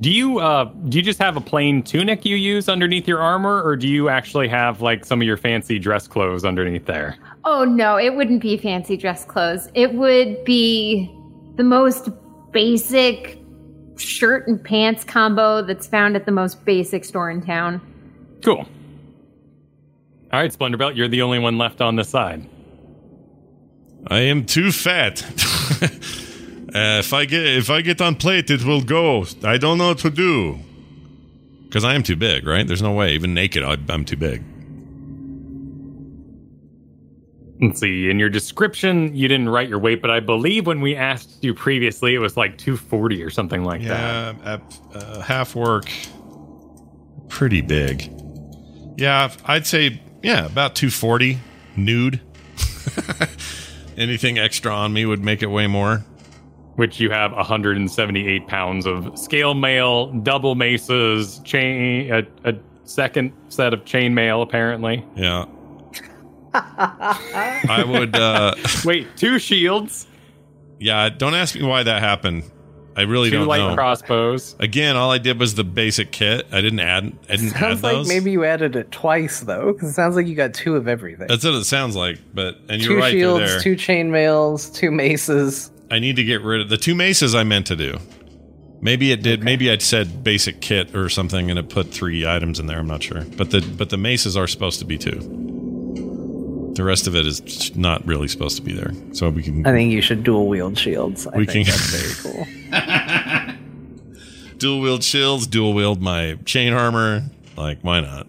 Do 0.00 0.10
you 0.10 0.40
uh 0.40 0.64
do 0.64 0.98
you 0.98 1.02
just 1.02 1.18
have 1.20 1.36
a 1.36 1.40
plain 1.40 1.82
tunic 1.82 2.26
you 2.26 2.36
use 2.36 2.68
underneath 2.68 3.08
your 3.08 3.20
armor, 3.20 3.62
or 3.62 3.76
do 3.76 3.88
you 3.88 4.10
actually 4.10 4.48
have 4.48 4.82
like 4.82 5.06
some 5.06 5.22
of 5.22 5.26
your 5.26 5.38
fancy 5.38 5.78
dress 5.78 6.06
clothes 6.06 6.44
underneath 6.44 6.84
there? 6.84 7.16
Oh 7.44 7.64
no, 7.64 7.96
it 7.96 8.14
wouldn't 8.14 8.42
be 8.42 8.58
fancy 8.58 8.96
dress 8.98 9.24
clothes. 9.24 9.68
It 9.74 9.94
would 9.94 10.44
be 10.44 11.10
the 11.56 11.64
most 11.64 12.10
basic 12.52 13.38
shirt 13.96 14.46
and 14.48 14.62
pants 14.62 15.02
combo 15.02 15.62
that's 15.62 15.86
found 15.86 16.14
at 16.14 16.26
the 16.26 16.32
most 16.32 16.64
basic 16.66 17.04
store 17.04 17.30
in 17.30 17.40
town. 17.40 17.80
Cool. 18.42 18.66
All 20.36 20.42
right, 20.42 20.52
Splendorbelt, 20.52 20.96
you're 20.96 21.08
the 21.08 21.22
only 21.22 21.38
one 21.38 21.56
left 21.56 21.80
on 21.80 21.96
the 21.96 22.04
side. 22.04 22.46
I 24.06 24.18
am 24.18 24.44
too 24.44 24.70
fat. 24.70 25.22
uh, 25.82 27.00
if 27.00 27.14
I 27.14 27.24
get 27.24 27.46
if 27.46 27.70
I 27.70 27.80
get 27.80 28.02
on 28.02 28.16
plate, 28.16 28.50
it 28.50 28.62
will 28.62 28.82
go. 28.82 29.24
I 29.42 29.56
don't 29.56 29.78
know 29.78 29.88
what 29.88 29.98
to 30.00 30.10
do. 30.10 30.58
Because 31.64 31.84
I 31.84 31.94
am 31.94 32.02
too 32.02 32.16
big, 32.16 32.46
right? 32.46 32.66
There's 32.66 32.82
no 32.82 32.92
way. 32.92 33.14
Even 33.14 33.32
naked, 33.32 33.62
I, 33.62 33.78
I'm 33.88 34.04
too 34.04 34.18
big. 34.18 34.44
Let's 37.62 37.80
see. 37.80 38.10
In 38.10 38.18
your 38.18 38.28
description, 38.28 39.16
you 39.16 39.28
didn't 39.28 39.48
write 39.48 39.70
your 39.70 39.78
weight, 39.78 40.02
but 40.02 40.10
I 40.10 40.20
believe 40.20 40.66
when 40.66 40.82
we 40.82 40.96
asked 40.96 41.42
you 41.42 41.54
previously, 41.54 42.14
it 42.14 42.18
was 42.18 42.36
like 42.36 42.58
240 42.58 43.22
or 43.22 43.30
something 43.30 43.64
like 43.64 43.80
that. 43.84 44.36
Yeah, 44.44 44.58
uh, 44.92 45.22
half 45.22 45.56
orc, 45.56 45.90
pretty 47.28 47.62
big. 47.62 48.12
Yeah, 48.98 49.32
I'd 49.46 49.66
say 49.66 50.02
yeah, 50.26 50.44
about 50.44 50.74
240 50.74 51.38
nude. 51.76 52.20
Anything 53.96 54.38
extra 54.38 54.72
on 54.72 54.92
me 54.92 55.06
would 55.06 55.24
make 55.24 55.40
it 55.40 55.46
way 55.46 55.68
more. 55.68 56.04
Which 56.74 56.98
you 56.98 57.10
have 57.10 57.32
178 57.32 58.48
pounds 58.48 58.86
of 58.86 59.16
scale 59.16 59.54
mail, 59.54 60.08
double 60.12 60.56
maces, 60.56 61.38
chain, 61.44 62.12
a, 62.12 62.26
a 62.44 62.54
second 62.84 63.32
set 63.48 63.72
of 63.72 63.84
chain 63.84 64.14
mail, 64.14 64.42
apparently. 64.42 65.04
Yeah. 65.14 65.44
I 66.52 67.84
would. 67.86 68.16
Uh, 68.16 68.54
Wait, 68.84 69.16
two 69.16 69.38
shields, 69.38 70.08
yeah, 70.80 71.08
don't 71.08 71.34
ask 71.34 71.54
me 71.54 71.62
why 71.62 71.84
that 71.84 72.02
happened. 72.02 72.42
I 72.96 73.02
really 73.02 73.28
two 73.30 73.36
don't 73.38 73.46
light 73.46 73.58
know. 73.58 73.74
crossbows. 73.74 74.56
Again, 74.58 74.96
all 74.96 75.10
I 75.12 75.18
did 75.18 75.38
was 75.38 75.54
the 75.54 75.64
basic 75.64 76.12
kit. 76.12 76.46
I 76.50 76.62
didn't 76.62 76.80
add. 76.80 77.12
I 77.28 77.36
didn't 77.36 77.54
add 77.54 77.60
Sounds 77.60 77.82
like 77.82 77.92
those. 77.92 78.08
maybe 78.08 78.30
you 78.32 78.44
added 78.44 78.74
it 78.74 78.90
twice 78.90 79.40
though, 79.40 79.72
because 79.74 79.90
it 79.90 79.92
sounds 79.92 80.16
like 80.16 80.26
you 80.26 80.34
got 80.34 80.54
two 80.54 80.76
of 80.76 80.88
everything. 80.88 81.26
That's 81.28 81.44
what 81.44 81.54
it 81.54 81.64
sounds 81.64 81.94
like. 81.94 82.18
But 82.34 82.56
and 82.70 82.82
you're 82.82 82.94
two 82.94 82.98
right. 82.98 83.10
they're 83.12 83.20
shields, 83.20 83.50
there. 83.52 83.60
two 83.60 83.76
chain 83.76 84.10
mails, 84.10 84.70
two 84.70 84.90
maces. 84.90 85.70
I 85.90 85.98
need 85.98 86.16
to 86.16 86.24
get 86.24 86.40
rid 86.42 86.62
of 86.62 86.68
the 86.70 86.78
two 86.78 86.94
maces 86.94 87.34
I 87.34 87.44
meant 87.44 87.66
to 87.66 87.76
do. 87.76 87.98
Maybe 88.80 89.12
it 89.12 89.22
did. 89.22 89.42
Maybe 89.44 89.70
I 89.70 89.78
said 89.78 90.24
basic 90.24 90.60
kit 90.60 90.94
or 90.94 91.08
something, 91.08 91.50
and 91.50 91.58
it 91.58 91.68
put 91.68 91.90
three 91.92 92.26
items 92.26 92.58
in 92.60 92.66
there. 92.66 92.78
I'm 92.78 92.86
not 92.86 93.02
sure. 93.02 93.22
But 93.36 93.50
the 93.50 93.60
but 93.60 93.90
the 93.90 93.96
maces 93.98 94.36
are 94.36 94.46
supposed 94.46 94.78
to 94.80 94.84
be 94.86 94.96
two. 94.98 96.72
The 96.76 96.84
rest 96.84 97.06
of 97.06 97.14
it 97.16 97.26
is 97.26 97.74
not 97.76 98.06
really 98.06 98.28
supposed 98.28 98.56
to 98.56 98.62
be 98.62 98.72
there. 98.74 98.92
So 99.12 99.30
we 99.30 99.42
can 99.42 99.66
I 99.66 99.72
think 99.72 99.92
you 99.92 100.02
should 100.02 100.24
dual 100.24 100.46
wield 100.48 100.76
shields. 100.78 101.26
I 101.26 101.38
We 101.38 101.46
think 101.46 101.68
can- 101.68 101.74
that's 101.76 101.90
very 102.22 102.34
cool. 102.34 102.46
dual 104.58 104.80
wield 104.80 105.04
shields, 105.04 105.46
dual 105.46 105.74
wield 105.74 106.02
my 106.02 106.38
chain 106.44 106.72
armor. 106.72 107.24
Like 107.56 107.80
why 107.82 108.00
not? 108.00 108.26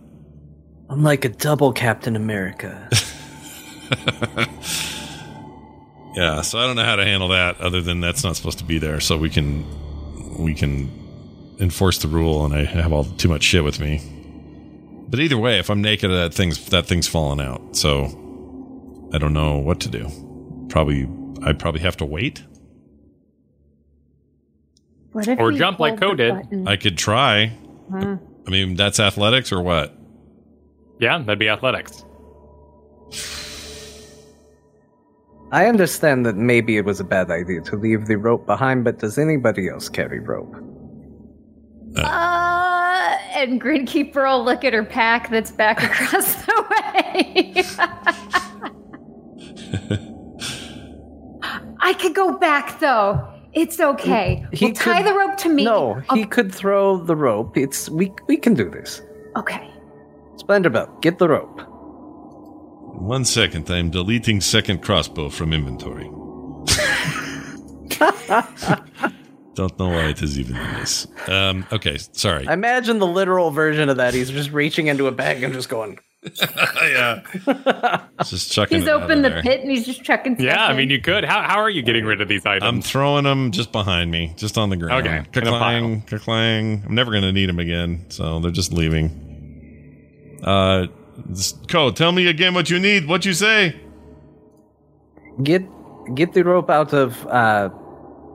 I'm 0.89 1.03
like 1.03 1.25
a 1.25 1.29
double 1.29 1.73
Captain 1.73 2.15
America. 2.15 2.89
Yeah. 6.17 6.41
So 6.41 6.57
I 6.57 6.65
don't 6.65 6.75
know 6.75 6.83
how 6.83 6.95
to 6.95 7.05
handle 7.05 7.27
that. 7.29 7.61
Other 7.61 7.79
than 7.79 8.01
that's 8.01 8.23
not 8.23 8.35
supposed 8.35 8.57
to 8.57 8.63
be 8.63 8.79
there. 8.79 8.99
So 8.99 9.17
we 9.17 9.29
can 9.29 9.63
we 10.39 10.55
can 10.55 10.89
enforce 11.59 11.99
the 11.99 12.07
rule, 12.07 12.43
and 12.43 12.55
I 12.55 12.65
have 12.65 12.91
all 12.91 13.03
too 13.03 13.29
much 13.29 13.43
shit 13.43 13.63
with 13.63 13.79
me. 13.79 14.01
But 15.07 15.19
either 15.19 15.37
way, 15.37 15.59
if 15.59 15.69
I'm 15.69 15.81
naked, 15.81 16.09
that 16.09 16.33
thing's 16.33 16.65
that 16.69 16.87
thing's 16.87 17.07
falling 17.07 17.39
out. 17.39 17.75
So 17.75 18.05
I 19.13 19.19
don't 19.19 19.33
know 19.33 19.59
what 19.59 19.79
to 19.81 19.89
do. 19.89 20.09
Probably 20.69 21.07
I 21.43 21.53
probably 21.53 21.81
have 21.81 21.97
to 21.97 22.05
wait. 22.05 22.43
What 25.17 25.27
if 25.27 25.39
Or 25.39 25.51
jump 25.51 25.79
like 25.79 25.93
hold 25.99 26.11
Ko 26.11 26.15
did. 26.15 26.31
button? 26.35 26.67
I 26.67 26.75
could 26.75 26.95
try. 26.95 27.51
I 27.91 28.19
mean, 28.51 28.75
that's 28.75 28.99
athletics 28.99 29.51
or 29.51 29.63
what? 29.63 29.97
Yeah, 30.99 31.17
that'd 31.17 31.39
be 31.39 31.49
athletics. 31.49 32.05
I 35.51 35.65
understand 35.65 36.23
that 36.27 36.35
maybe 36.35 36.77
it 36.77 36.85
was 36.85 36.99
a 36.99 37.03
bad 37.03 37.31
idea 37.31 37.61
to 37.61 37.75
leave 37.77 38.05
the 38.05 38.17
rope 38.17 38.45
behind, 38.45 38.83
but 38.83 38.99
does 38.99 39.17
anybody 39.17 39.67
else 39.69 39.89
carry 39.89 40.19
rope? 40.19 40.53
Uh, 41.95 43.17
and 43.33 43.59
Grinkeeper 43.59 44.23
will 44.29 44.45
look 44.45 44.63
at 44.63 44.73
her 44.73 44.83
pack 44.83 45.31
that's 45.31 45.49
back 45.51 45.81
across 45.83 46.35
the 46.45 46.65
way. 46.69 47.63
I 51.79 51.93
could 51.93 52.13
go 52.13 52.37
back 52.37 52.79
though. 52.79 53.33
It's 53.57 53.79
okay. 53.79 54.45
we'll 54.61 54.73
tie 54.73 55.01
the 55.01 55.13
rope 55.13 55.35
to 55.37 55.49
me. 55.49 55.63
No, 55.63 56.01
I'll- 56.09 56.15
he 56.17 56.25
could 56.25 56.53
throw 56.53 56.97
the 56.97 57.15
rope. 57.15 57.57
It's 57.57 57.89
we 57.89 58.11
we 58.27 58.37
can 58.37 58.53
do 58.53 58.69
this. 58.69 59.01
okay. 59.35 59.71
Splendorbelt, 60.37 61.01
get 61.01 61.17
the 61.17 61.27
rope. 61.27 61.61
One 63.01 63.25
second, 63.25 63.69
I'm 63.71 63.89
deleting 63.89 64.39
second 64.41 64.83
crossbow 64.83 65.29
from 65.29 65.51
inventory. 65.53 66.05
Don't 69.55 69.77
know 69.79 69.89
why 69.89 70.09
it 70.09 70.21
is 70.21 70.37
even 70.39 70.55
in 70.55 70.73
this. 70.75 71.07
Um, 71.27 71.65
okay, 71.71 71.97
sorry. 72.11 72.47
I 72.47 72.53
imagine 72.53 72.99
the 72.99 73.07
literal 73.07 73.49
version 73.49 73.89
of 73.89 73.97
that. 73.97 74.13
He's 74.13 74.29
just 74.29 74.51
reaching 74.51 74.85
into 74.87 75.07
a 75.07 75.11
bag 75.11 75.41
and 75.41 75.51
just 75.53 75.69
going. 75.69 75.97
yeah, 76.81 77.21
just 78.25 78.51
chucking. 78.51 78.79
He's 78.79 78.87
it 78.87 78.91
opened 78.91 79.23
the 79.23 79.29
there. 79.29 79.41
pit 79.43 79.61
and 79.61 79.69
he's 79.69 79.85
just 79.85 80.03
chucking 80.03 80.35
stuff 80.35 80.45
Yeah, 80.45 80.65
I 80.65 80.73
mean, 80.75 80.89
you 80.89 80.99
could. 80.99 81.23
How, 81.23 81.43
how 81.43 81.59
are 81.59 81.69
you 81.69 81.83
getting 81.83 82.05
rid 82.05 82.21
of 82.21 82.27
these 82.27 82.45
items? 82.45 82.63
I'm 82.67 82.81
throwing 82.81 83.23
them 83.23 83.51
just 83.51 83.71
behind 83.71 84.09
me, 84.09 84.33
just 84.35 84.57
on 84.57 84.69
the 84.69 84.77
ground. 84.77 85.05
Okay, 85.05 85.17
in 85.17 85.47
a 85.47 85.51
Ka-clang, 85.51 86.01
ka-clang. 86.01 86.83
I'm 86.85 86.95
never 86.95 87.11
going 87.11 87.23
to 87.23 87.31
need 87.31 87.47
them 87.47 87.59
again, 87.59 88.05
so 88.09 88.39
they're 88.39 88.49
just 88.51 88.73
leaving. 88.73 90.39
Uh, 90.43 90.87
this- 91.27 91.53
Ko, 91.67 91.91
tell 91.91 92.11
me 92.11 92.27
again 92.27 92.53
what 92.55 92.69
you 92.69 92.79
need. 92.79 93.07
What 93.07 93.23
you 93.23 93.33
say? 93.33 93.79
Get 95.43 95.63
get 96.15 96.33
the 96.33 96.43
rope 96.43 96.69
out 96.71 96.93
of 96.93 97.25
uh, 97.27 97.69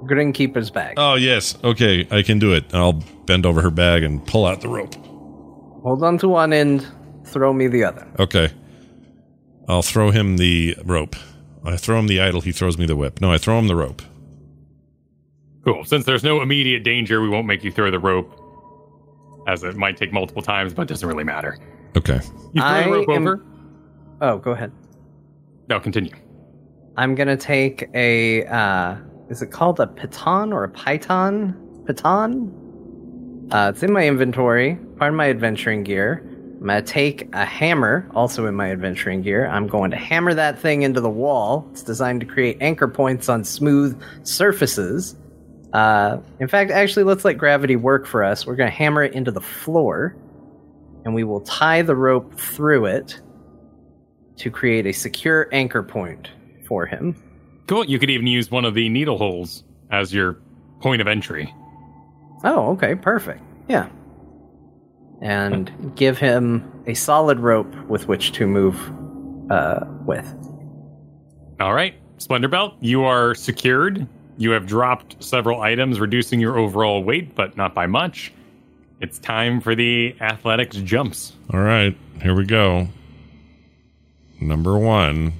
Grinkeeper's 0.04 0.70
bag. 0.70 0.94
Oh 0.98 1.16
yes, 1.16 1.58
okay, 1.64 2.06
I 2.12 2.22
can 2.22 2.38
do 2.38 2.52
it. 2.52 2.72
I'll 2.72 3.02
bend 3.26 3.44
over 3.44 3.60
her 3.60 3.70
bag 3.70 4.04
and 4.04 4.24
pull 4.24 4.46
out 4.46 4.60
the 4.60 4.68
rope. 4.68 4.94
Hold 5.82 6.04
on 6.04 6.16
to 6.18 6.28
one 6.28 6.52
end. 6.52 6.86
Throw 7.32 7.52
me 7.52 7.66
the 7.66 7.84
other. 7.84 8.06
Okay, 8.18 8.50
I'll 9.68 9.82
throw 9.82 10.10
him 10.10 10.36
the 10.36 10.76
rope. 10.84 11.16
I 11.64 11.76
throw 11.76 11.98
him 11.98 12.06
the 12.08 12.20
idol. 12.20 12.40
He 12.40 12.52
throws 12.52 12.76
me 12.78 12.86
the 12.86 12.96
whip. 12.96 13.20
No, 13.20 13.32
I 13.32 13.38
throw 13.38 13.58
him 13.58 13.68
the 13.68 13.76
rope. 13.76 14.02
Cool. 15.64 15.84
Since 15.84 16.04
there's 16.04 16.24
no 16.24 16.42
immediate 16.42 16.82
danger, 16.82 17.20
we 17.22 17.28
won't 17.28 17.46
make 17.46 17.62
you 17.62 17.70
throw 17.70 17.90
the 17.90 17.98
rope, 18.00 18.36
as 19.46 19.62
it 19.62 19.76
might 19.76 19.96
take 19.96 20.12
multiple 20.12 20.42
times, 20.42 20.74
but 20.74 20.82
it 20.82 20.88
doesn't 20.88 21.08
really 21.08 21.24
matter. 21.24 21.56
Okay. 21.96 22.20
You 22.52 22.60
throw 22.60 22.64
I 22.64 22.82
the 22.84 22.90
rope 22.90 23.08
am- 23.10 23.22
over. 23.28 23.42
Oh, 24.20 24.38
go 24.38 24.50
ahead. 24.52 24.72
No, 25.68 25.78
continue. 25.80 26.12
I'm 26.96 27.14
gonna 27.14 27.36
take 27.36 27.88
a. 27.94 28.44
Uh, 28.46 28.96
is 29.30 29.40
it 29.40 29.50
called 29.50 29.80
a 29.80 29.86
piton 29.86 30.52
or 30.52 30.64
a 30.64 30.68
python? 30.68 31.54
Piton. 31.86 32.52
Uh, 33.52 33.70
it's 33.72 33.82
in 33.82 33.92
my 33.92 34.06
inventory, 34.06 34.76
part 34.98 35.10
of 35.12 35.16
my 35.16 35.28
adventuring 35.30 35.82
gear. 35.84 36.28
I'm 36.62 36.68
gonna 36.68 36.80
take 36.80 37.28
a 37.34 37.44
hammer, 37.44 38.08
also 38.14 38.46
in 38.46 38.54
my 38.54 38.70
adventuring 38.70 39.22
gear. 39.22 39.48
I'm 39.48 39.66
going 39.66 39.90
to 39.90 39.96
hammer 39.96 40.32
that 40.32 40.60
thing 40.60 40.82
into 40.82 41.00
the 41.00 41.10
wall. 41.10 41.66
It's 41.72 41.82
designed 41.82 42.20
to 42.20 42.26
create 42.26 42.58
anchor 42.60 42.86
points 42.86 43.28
on 43.28 43.42
smooth 43.42 44.00
surfaces. 44.22 45.16
Uh, 45.72 46.18
in 46.38 46.46
fact, 46.46 46.70
actually, 46.70 47.02
let's 47.02 47.24
let 47.24 47.36
gravity 47.36 47.74
work 47.74 48.06
for 48.06 48.22
us. 48.22 48.46
We're 48.46 48.54
gonna 48.54 48.70
hammer 48.70 49.02
it 49.02 49.12
into 49.12 49.32
the 49.32 49.40
floor. 49.40 50.14
and 51.04 51.16
we 51.16 51.24
will 51.24 51.40
tie 51.40 51.82
the 51.82 51.96
rope 51.96 52.38
through 52.38 52.86
it 52.86 53.20
to 54.36 54.52
create 54.52 54.86
a 54.86 54.92
secure 54.92 55.48
anchor 55.50 55.82
point 55.82 56.30
for 56.68 56.86
him. 56.86 57.20
Cool. 57.66 57.84
You 57.86 57.98
could 57.98 58.08
even 58.08 58.28
use 58.28 58.52
one 58.52 58.64
of 58.64 58.74
the 58.74 58.88
needle 58.88 59.18
holes 59.18 59.64
as 59.90 60.14
your 60.14 60.38
point 60.80 61.02
of 61.02 61.08
entry. 61.08 61.52
Oh, 62.44 62.70
okay, 62.74 62.94
perfect. 62.94 63.42
Yeah. 63.68 63.88
And 65.22 65.94
give 65.96 66.18
him 66.18 66.82
a 66.86 66.94
solid 66.94 67.38
rope 67.38 67.72
with 67.86 68.08
which 68.08 68.32
to 68.32 68.46
move 68.46 68.76
uh, 69.50 69.84
with. 70.04 70.26
All 71.60 71.74
right, 71.74 71.94
Splendor 72.18 72.48
Belt, 72.48 72.74
you 72.80 73.04
are 73.04 73.34
secured. 73.34 74.06
You 74.36 74.50
have 74.50 74.66
dropped 74.66 75.22
several 75.22 75.60
items, 75.60 76.00
reducing 76.00 76.40
your 76.40 76.58
overall 76.58 77.04
weight, 77.04 77.34
but 77.36 77.56
not 77.56 77.74
by 77.74 77.86
much. 77.86 78.32
It's 79.00 79.18
time 79.18 79.60
for 79.60 79.74
the 79.74 80.16
athletics 80.20 80.76
jumps. 80.78 81.34
All 81.52 81.60
right, 81.60 81.96
here 82.20 82.34
we 82.34 82.44
go. 82.44 82.88
Number 84.40 84.76
one. 84.78 85.34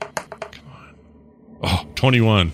Come 0.00 0.64
on. 0.66 0.96
Oh, 1.62 1.86
21. 1.94 2.52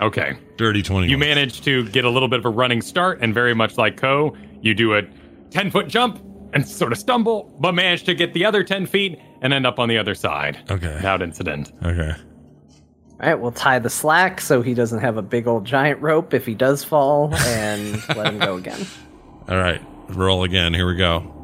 Okay. 0.00 0.36
Dirty 0.56 0.82
21. 0.82 1.08
You 1.08 1.18
manage 1.18 1.60
to 1.62 1.88
get 1.88 2.04
a 2.04 2.10
little 2.10 2.28
bit 2.28 2.40
of 2.40 2.44
a 2.44 2.50
running 2.50 2.82
start, 2.82 3.18
and 3.22 3.32
very 3.32 3.54
much 3.54 3.78
like 3.78 3.96
Ko, 3.96 4.36
you 4.62 4.74
do 4.74 4.94
a 4.94 5.02
10 5.50 5.70
foot 5.70 5.88
jump 5.88 6.20
and 6.52 6.66
sort 6.66 6.92
of 6.92 6.98
stumble, 6.98 7.54
but 7.60 7.72
manage 7.72 8.04
to 8.04 8.14
get 8.14 8.32
the 8.34 8.44
other 8.44 8.64
10 8.64 8.86
feet 8.86 9.18
and 9.42 9.52
end 9.52 9.66
up 9.66 9.78
on 9.78 9.88
the 9.88 9.96
other 9.98 10.14
side. 10.14 10.58
Okay. 10.70 10.94
Without 10.94 11.22
incident. 11.22 11.72
Okay. 11.84 12.12
All 13.22 13.28
right, 13.28 13.34
we'll 13.34 13.52
tie 13.52 13.78
the 13.78 13.90
slack 13.90 14.40
so 14.40 14.62
he 14.62 14.72
doesn't 14.74 15.00
have 15.00 15.16
a 15.18 15.22
big 15.22 15.46
old 15.46 15.64
giant 15.66 16.00
rope 16.00 16.32
if 16.32 16.46
he 16.46 16.54
does 16.54 16.82
fall, 16.82 17.34
and 17.34 18.02
let 18.16 18.28
him 18.32 18.38
go 18.38 18.56
again. 18.56 18.86
All 19.48 19.58
right. 19.58 19.80
Roll 20.08 20.42
again. 20.44 20.72
Here 20.74 20.86
we 20.86 20.96
go. 20.96 21.36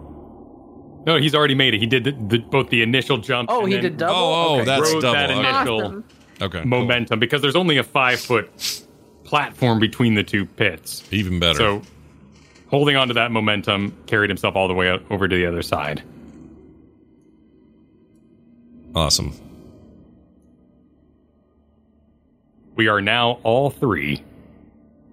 No, 1.07 1.19
he's 1.19 1.35
already 1.35 1.55
made 1.55 1.75
it. 1.75 1.79
He 1.81 1.87
did 1.87 2.05
the, 2.05 2.13
the, 2.13 2.39
both 2.39 2.71
the 2.71 2.83
initial 2.83 3.19
jump. 3.19 3.49
Oh, 3.53 3.61
and 3.61 3.69
he 3.69 3.75
then 3.75 3.83
did 3.83 3.97
double. 3.99 4.15
Oh, 4.15 4.35
oh, 4.35 4.55
Okay. 4.57 4.65
that's 4.65 4.93
rode 4.93 5.03
double. 5.03 5.13
that 5.15 5.31
Okay. 5.31 5.39
initial 5.39 5.81
Awesome. 5.83 6.05
Okay. 6.43 6.59
cool. 6.61 6.67
momentum 6.67 7.19
because 7.21 7.43
there's 7.43 7.55
only 7.57 7.77
a 7.77 7.85
five 7.85 8.19
foot 8.21 8.51
platform 9.25 9.79
between 9.79 10.15
the 10.15 10.25
two 10.25 10.47
pits. 10.47 11.05
Even 11.13 11.39
better. 11.39 11.59
So, 11.59 11.83
holding 12.69 12.97
on 12.97 13.09
to 13.09 13.15
that 13.15 13.31
momentum, 13.31 13.97
carried 14.07 14.31
himself 14.31 14.57
all 14.57 14.69
the 14.69 14.75
way 14.75 14.89
out, 14.89 15.05
over 15.11 15.29
to 15.29 15.37
the 15.37 15.47
other 15.47 15.63
side. 15.63 16.03
awesome. 18.95 19.33
We 22.77 22.89
are 22.89 23.01
now 23.03 23.41
all 23.43 23.71
three 23.71 24.23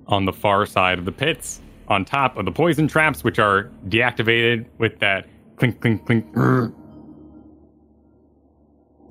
on 0.08 0.26
the 0.26 0.34
far 0.34 0.66
side 0.66 1.00
of 1.00 1.06
the 1.06 1.12
pits, 1.12 1.60
on 1.90 2.06
top 2.06 2.38
of 2.38 2.46
the 2.46 2.52
poison 2.52 2.88
traps, 2.88 3.24
which 3.24 3.40
are 3.40 3.70
deactivated 3.88 4.66
with 4.78 5.00
that 5.00 5.28
clink, 5.58 5.82
clink, 5.82 6.06
clink. 6.06 6.26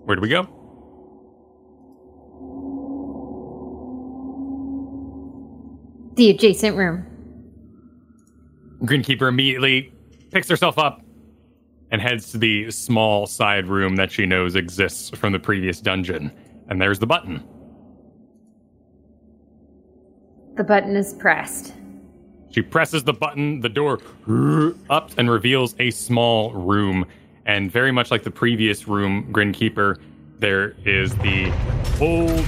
Where 0.05 0.17
do 0.17 0.23
we 0.23 0.29
go? 0.29 0.49
The 6.17 6.31
adjacent 6.31 6.77
room. 6.77 7.12
Grinkeeper 8.83 9.29
immediately 9.29 9.93
picks 10.31 10.49
herself 10.49 10.79
up 10.79 11.03
and 11.91 12.01
heads 12.01 12.33
to 12.33 12.39
the 12.39 12.71
small 12.71 13.27
side 13.27 13.69
room 13.69 13.97
that 13.97 14.11
she 14.11 14.27
knows 14.27 14.57
exists 14.57 15.11
from 15.11 15.33
the 15.33 15.39
previous 15.39 15.81
dungeon. 15.81 16.33
And 16.69 16.81
there's 16.81 16.99
the 16.99 17.07
button. 17.07 17.47
The 20.57 20.65
button 20.65 20.97
is 20.97 21.15
pressed. 21.15 21.75
She 22.51 22.61
presses 22.63 23.05
the 23.05 23.13
button, 23.13 23.61
the 23.61 23.69
door 23.69 24.01
up 24.91 25.11
and 25.17 25.31
reveals 25.31 25.75
a 25.79 25.91
small 25.91 26.53
room. 26.53 27.07
And 27.47 27.71
very 27.71 27.93
much 27.93 28.11
like 28.11 28.23
the 28.23 28.31
previous 28.31 28.89
room, 28.89 29.33
Grinkeeper, 29.33 29.99
there 30.39 30.75
is 30.85 31.15
the 31.17 31.53
old 32.01 32.47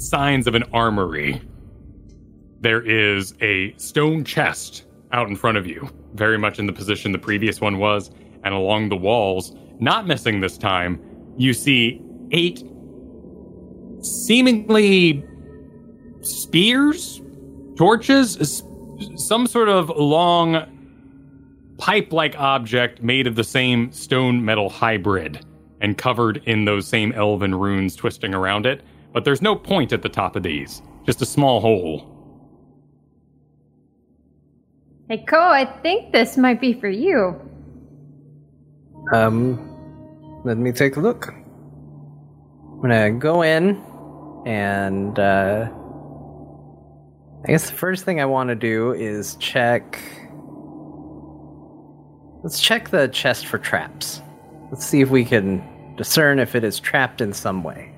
signs 0.00 0.46
of 0.46 0.54
an 0.54 0.64
armory. 0.72 1.40
There 2.64 2.80
is 2.80 3.34
a 3.42 3.74
stone 3.76 4.24
chest 4.24 4.86
out 5.12 5.28
in 5.28 5.36
front 5.36 5.58
of 5.58 5.66
you, 5.66 5.86
very 6.14 6.38
much 6.38 6.58
in 6.58 6.64
the 6.64 6.72
position 6.72 7.12
the 7.12 7.18
previous 7.18 7.60
one 7.60 7.76
was. 7.76 8.10
And 8.42 8.54
along 8.54 8.88
the 8.88 8.96
walls, 8.96 9.54
not 9.80 10.06
missing 10.06 10.40
this 10.40 10.56
time, 10.56 10.98
you 11.36 11.52
see 11.52 12.00
eight 12.30 12.64
seemingly 14.00 15.22
spears, 16.22 17.20
torches, 17.76 18.62
some 19.16 19.46
sort 19.46 19.68
of 19.68 19.90
long 19.90 20.56
pipe 21.76 22.14
like 22.14 22.34
object 22.38 23.02
made 23.02 23.26
of 23.26 23.34
the 23.34 23.44
same 23.44 23.92
stone 23.92 24.42
metal 24.42 24.70
hybrid 24.70 25.44
and 25.82 25.98
covered 25.98 26.38
in 26.46 26.64
those 26.64 26.88
same 26.88 27.12
elven 27.12 27.54
runes 27.54 27.94
twisting 27.94 28.34
around 28.34 28.64
it. 28.64 28.80
But 29.12 29.26
there's 29.26 29.42
no 29.42 29.54
point 29.54 29.92
at 29.92 30.00
the 30.00 30.08
top 30.08 30.34
of 30.34 30.42
these, 30.42 30.80
just 31.04 31.20
a 31.20 31.26
small 31.26 31.60
hole. 31.60 32.13
Hey, 35.06 35.18
Ko, 35.18 35.38
I 35.38 35.66
think 35.66 36.12
this 36.12 36.38
might 36.38 36.62
be 36.62 36.72
for 36.72 36.88
you. 36.88 37.38
Um, 39.12 40.40
let 40.46 40.56
me 40.56 40.72
take 40.72 40.96
a 40.96 41.00
look. 41.00 41.28
I'm 41.28 42.80
gonna 42.80 43.10
go 43.10 43.42
in, 43.42 43.82
and 44.46 45.18
uh, 45.18 45.68
I 47.44 47.48
guess 47.48 47.68
the 47.68 47.76
first 47.76 48.06
thing 48.06 48.18
I 48.18 48.24
want 48.24 48.48
to 48.48 48.54
do 48.54 48.92
is 48.92 49.36
check. 49.36 50.00
Let's 52.42 52.58
check 52.58 52.88
the 52.88 53.08
chest 53.08 53.46
for 53.46 53.58
traps. 53.58 54.22
Let's 54.70 54.86
see 54.86 55.02
if 55.02 55.10
we 55.10 55.26
can 55.26 55.94
discern 55.96 56.38
if 56.38 56.54
it 56.54 56.64
is 56.64 56.80
trapped 56.80 57.20
in 57.20 57.34
some 57.34 57.62
way. 57.62 57.92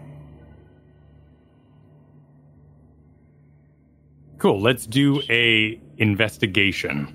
Cool, 4.39 4.61
let's 4.61 4.89
do 4.89 5.23
a 5.31 5.81
investigation. 5.99 7.13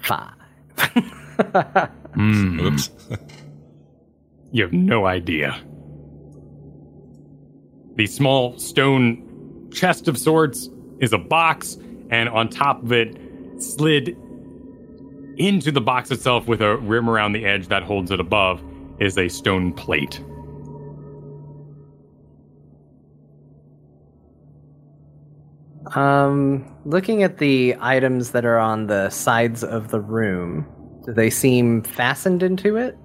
Five. 0.00 0.32
Hmm. 2.16 2.60
Oops. 2.60 2.90
You 4.50 4.62
have 4.62 4.72
no 4.72 5.04
idea. 5.04 5.60
The 7.96 8.06
small 8.06 8.58
stone 8.58 9.70
chest 9.70 10.08
of 10.08 10.16
sorts 10.16 10.70
is 10.98 11.12
a 11.12 11.18
box, 11.18 11.76
and 12.08 12.30
on 12.30 12.48
top 12.48 12.82
of 12.82 12.90
it, 12.90 13.18
slid 13.58 14.16
into 15.36 15.70
the 15.70 15.82
box 15.82 16.10
itself 16.10 16.48
with 16.48 16.62
a 16.62 16.78
rim 16.78 17.10
around 17.10 17.32
the 17.32 17.44
edge 17.44 17.68
that 17.68 17.82
holds 17.82 18.10
it 18.10 18.18
above, 18.18 18.62
is 18.98 19.18
a 19.18 19.28
stone 19.28 19.74
plate. 19.74 20.22
Um, 25.94 26.66
looking 26.84 27.22
at 27.22 27.38
the 27.38 27.76
items 27.80 28.32
that 28.32 28.44
are 28.44 28.58
on 28.58 28.86
the 28.88 29.08
sides 29.10 29.62
of 29.62 29.90
the 29.90 30.00
room, 30.00 30.66
do 31.04 31.12
they 31.12 31.30
seem 31.30 31.82
fastened 31.82 32.42
into 32.42 32.76
it? 32.76 32.98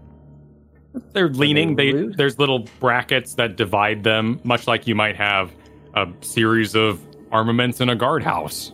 They're 1.14 1.30
leaning. 1.30 1.76
they 1.76 1.94
there's 2.18 2.38
little 2.40 2.68
brackets 2.80 3.36
that 3.36 3.56
divide 3.56 4.04
them, 4.04 4.42
much 4.44 4.68
like 4.68 4.88
you 4.88 4.96
might 4.96 5.16
have 5.16 5.52
a 5.96 6.08
series 6.22 6.76
of 6.76 7.00
armaments 7.32 7.80
in 7.80 7.90
a 7.90 7.96
guardhouse. 7.96 8.72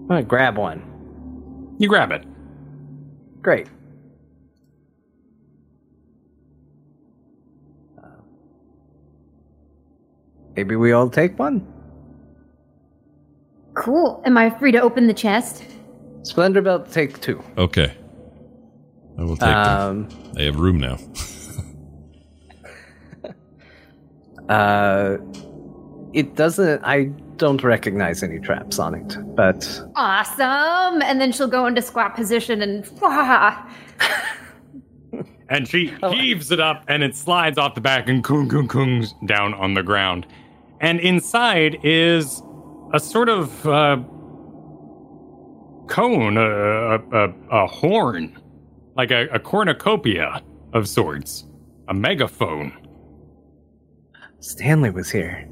I'm 0.00 0.08
gonna 0.08 0.22
grab 0.22 0.56
one. 0.56 0.82
You 1.78 1.88
grab 1.88 2.10
it. 2.12 2.24
Great. 3.42 3.68
Maybe 10.56 10.74
we 10.74 10.92
all 10.92 11.10
take 11.10 11.38
one. 11.38 11.66
Cool. 13.74 14.22
Am 14.24 14.38
I 14.38 14.50
free 14.58 14.72
to 14.72 14.80
open 14.80 15.06
the 15.06 15.14
chest? 15.14 15.64
Splendor 16.22 16.62
Belt, 16.62 16.90
take 16.90 17.20
two. 17.20 17.42
Okay. 17.58 17.94
I 19.18 19.22
will 19.22 19.36
take 19.36 19.48
them. 19.50 19.80
Um, 19.80 20.08
They 20.32 20.46
have 20.46 20.56
room 20.56 20.78
now. 20.78 20.98
uh, 24.48 25.18
it 26.14 26.34
doesn't. 26.34 26.82
I 26.84 27.04
don't 27.36 27.62
recognize 27.62 28.22
any 28.22 28.38
traps 28.38 28.78
on 28.78 28.94
it, 28.94 29.16
but 29.36 29.82
Awesome. 29.94 31.02
And 31.02 31.20
then 31.20 31.32
she'll 31.32 31.46
go 31.48 31.66
into 31.66 31.82
squat 31.82 32.16
position 32.16 32.62
and 32.62 32.86
And 35.48 35.68
she 35.68 35.94
heaves 36.10 36.50
it 36.50 36.58
up 36.58 36.82
and 36.88 37.04
it 37.04 37.14
slides 37.14 37.56
off 37.56 37.74
the 37.76 37.80
back 37.80 38.08
and 38.08 38.24
kung 38.24 38.48
kung 38.48 38.66
kungs 38.66 39.14
down 39.26 39.54
on 39.54 39.74
the 39.74 39.82
ground. 39.82 40.26
And 40.80 41.00
inside 41.00 41.78
is 41.82 42.42
a 42.92 43.00
sort 43.00 43.28
of 43.28 43.66
uh, 43.66 43.96
cone, 45.88 46.36
a, 46.36 46.96
a, 46.96 47.34
a, 47.50 47.66
horn, 47.66 48.38
like 48.96 49.10
a, 49.10 49.26
a 49.32 49.38
cornucopia 49.38 50.42
of 50.72 50.88
sorts, 50.88 51.46
a 51.88 51.94
megaphone. 51.94 52.72
Stanley 54.40 54.90
was 54.90 55.10
here. 55.10 55.48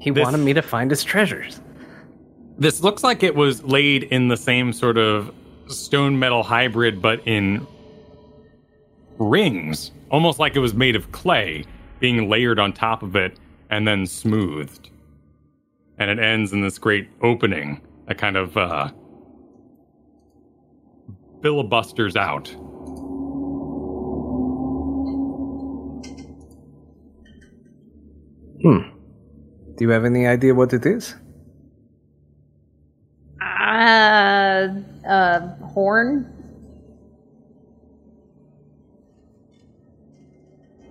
He 0.00 0.10
This- 0.10 0.24
wanted 0.24 0.38
me 0.38 0.52
to 0.54 0.62
find 0.62 0.90
his 0.90 1.04
treasures. 1.04 1.60
This 2.56 2.82
looks 2.82 3.02
like 3.02 3.22
it 3.22 3.34
was 3.34 3.62
laid 3.64 4.04
in 4.04 4.28
the 4.28 4.36
same 4.36 4.72
sort 4.72 4.96
of 4.96 5.34
stone 5.66 6.18
metal 6.18 6.42
hybrid, 6.44 7.02
but 7.02 7.20
in 7.26 7.66
rings, 9.18 9.90
almost 10.10 10.38
like 10.38 10.54
it 10.54 10.60
was 10.60 10.72
made 10.74 10.94
of 10.94 11.10
clay, 11.10 11.64
being 12.04 12.28
layered 12.28 12.58
on 12.58 12.70
top 12.70 13.02
of 13.02 13.16
it 13.16 13.38
and 13.70 13.88
then 13.88 14.04
smoothed. 14.06 14.90
And 15.96 16.10
it 16.10 16.18
ends 16.18 16.52
in 16.52 16.60
this 16.60 16.76
great 16.76 17.08
opening 17.22 17.80
that 18.06 18.18
kind 18.18 18.36
of 18.36 18.54
uh, 18.58 18.90
filibusters 21.40 22.14
out. 22.14 22.48
Hmm. 28.60 28.90
Do 29.76 29.84
you 29.86 29.88
have 29.88 30.04
any 30.04 30.26
idea 30.26 30.54
what 30.54 30.74
it 30.74 30.84
is? 30.84 31.14
Uh, 33.40 34.68
uh, 35.08 35.56
horn. 35.72 36.33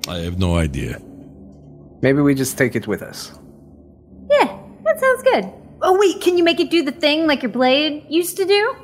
I 0.07 0.17
have 0.19 0.37
no 0.39 0.55
idea. 0.57 1.01
Maybe 2.01 2.21
we 2.21 2.35
just 2.35 2.57
take 2.57 2.75
it 2.75 2.87
with 2.87 3.01
us. 3.01 3.31
Yeah, 4.29 4.57
that 4.83 4.99
sounds 4.99 5.23
good. 5.23 5.51
Oh 5.81 5.97
wait, 5.97 6.21
can 6.21 6.37
you 6.37 6.43
make 6.43 6.59
it 6.59 6.69
do 6.69 6.83
the 6.83 6.91
thing 6.91 7.27
like 7.27 7.41
your 7.41 7.51
blade 7.51 8.05
used 8.09 8.37
to 8.37 8.45
do? 8.45 8.75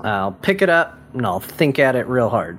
I'll 0.00 0.32
pick 0.32 0.62
it 0.62 0.68
up 0.68 0.98
and 1.14 1.26
I'll 1.26 1.40
think 1.40 1.78
at 1.78 1.96
it 1.96 2.06
real 2.06 2.28
hard. 2.28 2.58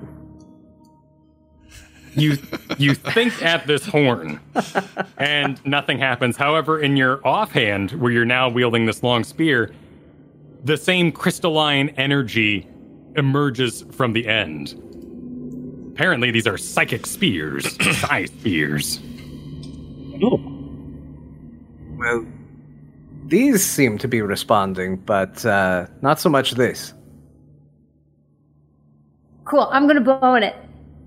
you 2.14 2.36
you 2.78 2.94
think 2.94 3.42
at 3.42 3.66
this 3.66 3.86
horn 3.86 4.38
and 5.16 5.64
nothing 5.64 5.98
happens 5.98 6.36
however 6.36 6.78
in 6.78 6.94
your 6.96 7.26
offhand 7.26 7.90
where 7.92 8.12
you're 8.12 8.24
now 8.26 8.50
wielding 8.50 8.84
this 8.84 9.02
long 9.02 9.24
spear 9.24 9.72
the 10.62 10.76
same 10.76 11.10
crystalline 11.10 11.88
energy 11.96 12.68
emerges 13.16 13.82
from 13.92 14.12
the 14.12 14.28
end 14.28 14.74
apparently 16.02 16.32
these 16.32 16.48
are 16.48 16.58
psychic 16.58 17.06
spears 17.06 17.64
psi 17.80 18.24
spears 18.24 18.98
Oh. 20.24 20.40
Well, 21.96 22.26
these 23.26 23.64
seem 23.64 23.98
to 23.98 24.06
be 24.06 24.20
responding, 24.22 24.96
but 24.96 25.44
uh, 25.44 25.86
not 26.00 26.20
so 26.20 26.28
much 26.28 26.52
this. 26.52 26.94
Cool, 29.44 29.68
I'm 29.72 29.88
gonna 29.88 30.00
blow 30.00 30.34
in 30.34 30.44
it. 30.44 30.54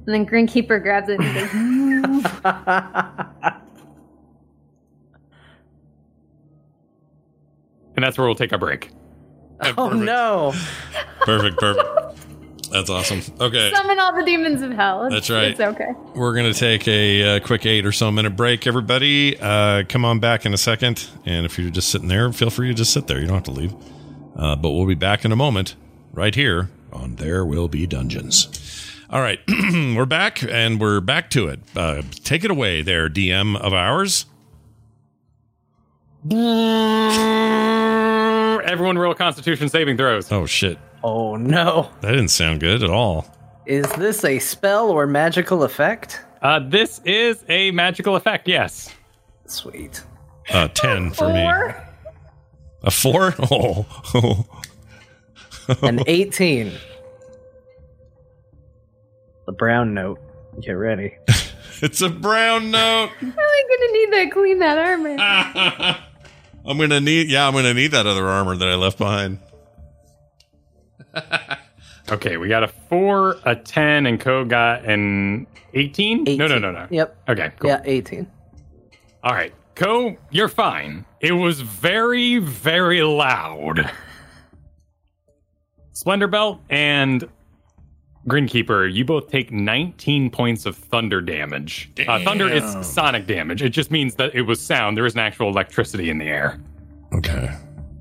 And 0.06 0.14
then 0.16 0.26
Grinkeeper 0.26 0.82
grabs 0.82 1.08
it 1.08 1.20
and 1.22 2.04
goes, 2.04 2.32
and 7.96 8.04
that's 8.04 8.18
where 8.18 8.28
we'll 8.28 8.36
take 8.36 8.52
a 8.52 8.58
break 8.58 8.92
Oh 9.78 9.90
no! 9.90 10.54
Perfect, 11.22 11.58
perfect. 11.58 12.05
That's 12.76 12.90
awesome. 12.90 13.22
Okay. 13.40 13.72
summon 13.74 14.00
all 14.00 14.14
the 14.14 14.24
demons 14.24 14.62
of 14.62 14.72
hell. 14.72 15.06
It's- 15.06 15.14
That's 15.14 15.30
right. 15.30 15.52
It's 15.52 15.60
okay. 15.60 15.92
We're 16.14 16.34
going 16.34 16.52
to 16.52 16.58
take 16.60 16.88
a 16.88 17.38
uh, 17.38 17.40
quick 17.40 17.66
eight 17.66 17.86
or 17.86 17.92
so 17.92 18.12
minute 18.12 18.36
break, 18.36 18.68
everybody. 18.68 19.40
Uh, 19.40 19.84
come 19.88 20.04
on 20.04 20.20
back 20.20 20.46
in 20.46 20.54
a 20.54 20.58
second. 20.58 21.08
And 21.26 21.46
if 21.46 21.58
you're 21.58 21.70
just 21.70 21.90
sitting 21.90 22.08
there, 22.10 22.32
feel 22.34 22.50
free 22.50 22.68
to 22.68 22.74
just 22.74 22.92
sit 22.94 23.08
there. 23.08 23.20
You 23.20 23.28
don't 23.28 23.36
have 23.36 23.44
to 23.46 23.52
leave. 23.52 23.74
Uh, 24.36 24.56
but 24.58 24.72
we'll 24.72 24.86
be 24.88 24.96
back 24.96 25.24
in 25.24 25.32
a 25.32 25.36
moment 25.36 25.76
right 26.12 26.36
here 26.36 26.70
on 26.92 27.16
There 27.16 27.46
Will 27.46 27.68
Be 27.70 27.88
Dungeons. 27.88 28.92
All 29.10 29.22
right. 29.22 29.40
we're 29.48 30.06
back 30.06 30.44
and 30.44 30.80
we're 30.80 31.00
back 31.00 31.30
to 31.32 31.48
it. 31.48 31.60
Uh, 31.76 32.02
take 32.24 32.44
it 32.44 32.52
away 32.52 32.82
there, 32.82 33.08
DM 33.10 33.56
of 33.58 33.74
ours. 33.74 34.26
everyone 38.66 38.98
roll 38.98 39.14
constitution 39.14 39.70
saving 39.70 39.96
throws 39.98 40.32
Oh, 40.32 40.46
shit. 40.46 40.78
Oh 41.08 41.36
no! 41.36 41.92
That 42.02 42.14
didn't 42.14 42.30
sound 42.30 42.62
good 42.62 42.82
at 42.82 42.90
all. 42.90 43.28
Is 43.68 43.86
this 43.94 44.26
a 44.26 44.40
spell 44.40 44.90
or 44.90 45.06
magical 45.06 45.62
effect? 45.64 46.20
uh, 46.42 46.60
this 46.68 47.00
is 47.06 47.44
a 47.48 47.70
magical 47.72 48.16
effect 48.16 48.48
yes 48.48 48.90
Sweet. 49.46 50.02
Uh, 50.50 50.68
10 50.70 51.12
for 51.12 51.28
me. 51.32 51.44
Four. 51.44 51.88
A 52.84 52.92
four? 52.92 53.36
Oh. 53.52 54.46
An 55.84 56.02
18. 56.08 56.72
The 59.46 59.52
brown 59.52 59.94
note. 59.94 60.20
Get 60.60 60.72
ready. 60.72 61.18
it's 61.82 62.02
a 62.02 62.10
brown 62.10 62.72
note. 62.72 63.12
I'm 63.22 63.32
gonna 63.32 63.92
need 63.92 64.12
that. 64.14 64.30
clean 64.32 64.60
that 64.60 64.78
armor. 64.80 65.16
I'm 66.68 66.78
gonna 66.80 67.00
need 67.00 67.30
yeah, 67.30 67.48
I'm 67.48 67.54
gonna 67.54 67.74
need 67.76 67.92
that 67.92 68.08
other 68.08 68.28
armor 68.28 68.56
that 68.56 68.68
I 68.68 68.74
left 68.76 68.98
behind. 68.98 69.38
Okay 72.12 72.38
we 72.38 72.48
got 72.48 72.64
a 72.64 72.68
4 72.68 73.38
a 73.46 73.56
10 73.56 74.06
and 74.06 74.20
Ko 74.20 74.46
got 74.46 74.86
an 74.86 75.48
18? 75.74 76.24
no 76.38 76.48
no 76.48 76.60
no 76.60 76.72
no 76.72 76.88
Yep. 76.90 77.18
okay 77.30 77.52
cool 77.60 77.70
Yeah, 77.70 77.82
18. 77.84 78.28
All 79.24 79.34
right, 79.34 79.54
Ko, 79.74 80.16
you're 80.30 80.48
fine. 80.48 81.04
It 81.20 81.32
was 81.32 81.62
very, 81.62 82.38
very 82.38 83.02
loud. 83.02 83.92
Splendor 85.94 86.28
Belt 86.28 86.60
and 86.70 87.28
Grinkeeper, 88.28 88.92
you 88.92 89.04
both 89.04 89.30
take 89.30 89.52
19 89.52 90.30
points 90.30 90.66
of 90.68 90.76
thunder 90.76 91.22
damage. 91.22 91.90
Uh, 92.08 92.24
thunder 92.24 92.48
is 92.48 92.64
sonic 92.86 93.26
damage. 93.28 93.62
It 93.64 93.70
just 93.70 93.90
means 93.92 94.14
that 94.16 94.36
it 94.36 94.42
was 94.44 94.60
sound. 94.62 94.96
There 94.98 95.06
isn't 95.08 95.20
actual 95.20 95.50
electricity 95.50 96.10
in 96.12 96.20
the 96.20 96.26
air. 96.26 96.60
Okay. 97.14 97.50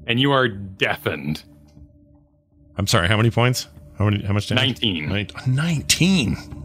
And 0.07 0.20
you 0.20 0.31
are 0.32 0.49
deafened. 0.49 1.45
I'm 2.76 2.86
sorry, 2.86 3.09
how 3.09 3.16
many 3.16 3.30
points? 3.30 3.68
How 3.98 4.05
many 4.06 4.24
how 4.24 4.32
much 4.32 4.48
damage? 4.48 4.82
19. 4.82 5.09
Nin- 5.09 5.28
19. 5.46 6.36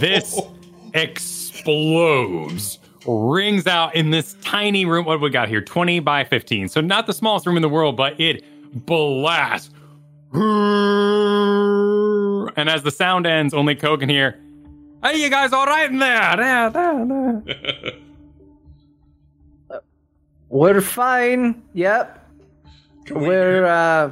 This 0.00 0.40
explodes, 0.94 2.78
rings 3.06 3.66
out 3.66 3.94
in 3.94 4.10
this 4.10 4.34
tiny 4.42 4.84
room. 4.86 5.04
What 5.04 5.16
do 5.16 5.20
we 5.22 5.30
got 5.30 5.48
here? 5.48 5.60
20 5.60 6.00
by 6.00 6.24
15. 6.24 6.68
So 6.68 6.80
not 6.80 7.06
the 7.06 7.12
smallest 7.12 7.46
room 7.46 7.56
in 7.56 7.62
the 7.62 7.68
world, 7.68 7.96
but 7.96 8.18
it 8.20 8.42
blasts. 8.86 9.70
And 10.32 10.42
as 12.68 12.82
the 12.82 12.90
sound 12.90 13.26
ends, 13.26 13.52
only 13.52 13.74
Ko 13.74 13.96
can 13.98 14.08
hear, 14.08 14.38
Hey, 15.02 15.22
you 15.22 15.28
guys 15.28 15.52
all 15.52 15.66
right 15.66 15.90
in 15.90 15.98
there? 15.98 16.08
Yeah, 16.08 16.70
yeah, 16.72 17.40
yeah." 17.46 17.90
We're 20.48 20.80
fine. 20.80 21.62
Yep. 21.74 22.21
We're, 23.10 23.66
uh. 23.66 24.10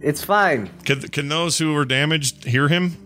It's 0.00 0.24
fine. 0.24 0.70
Can, 0.84 1.00
can 1.02 1.28
those 1.28 1.58
who 1.58 1.74
were 1.74 1.84
damaged 1.84 2.44
hear 2.44 2.68
him? 2.68 2.96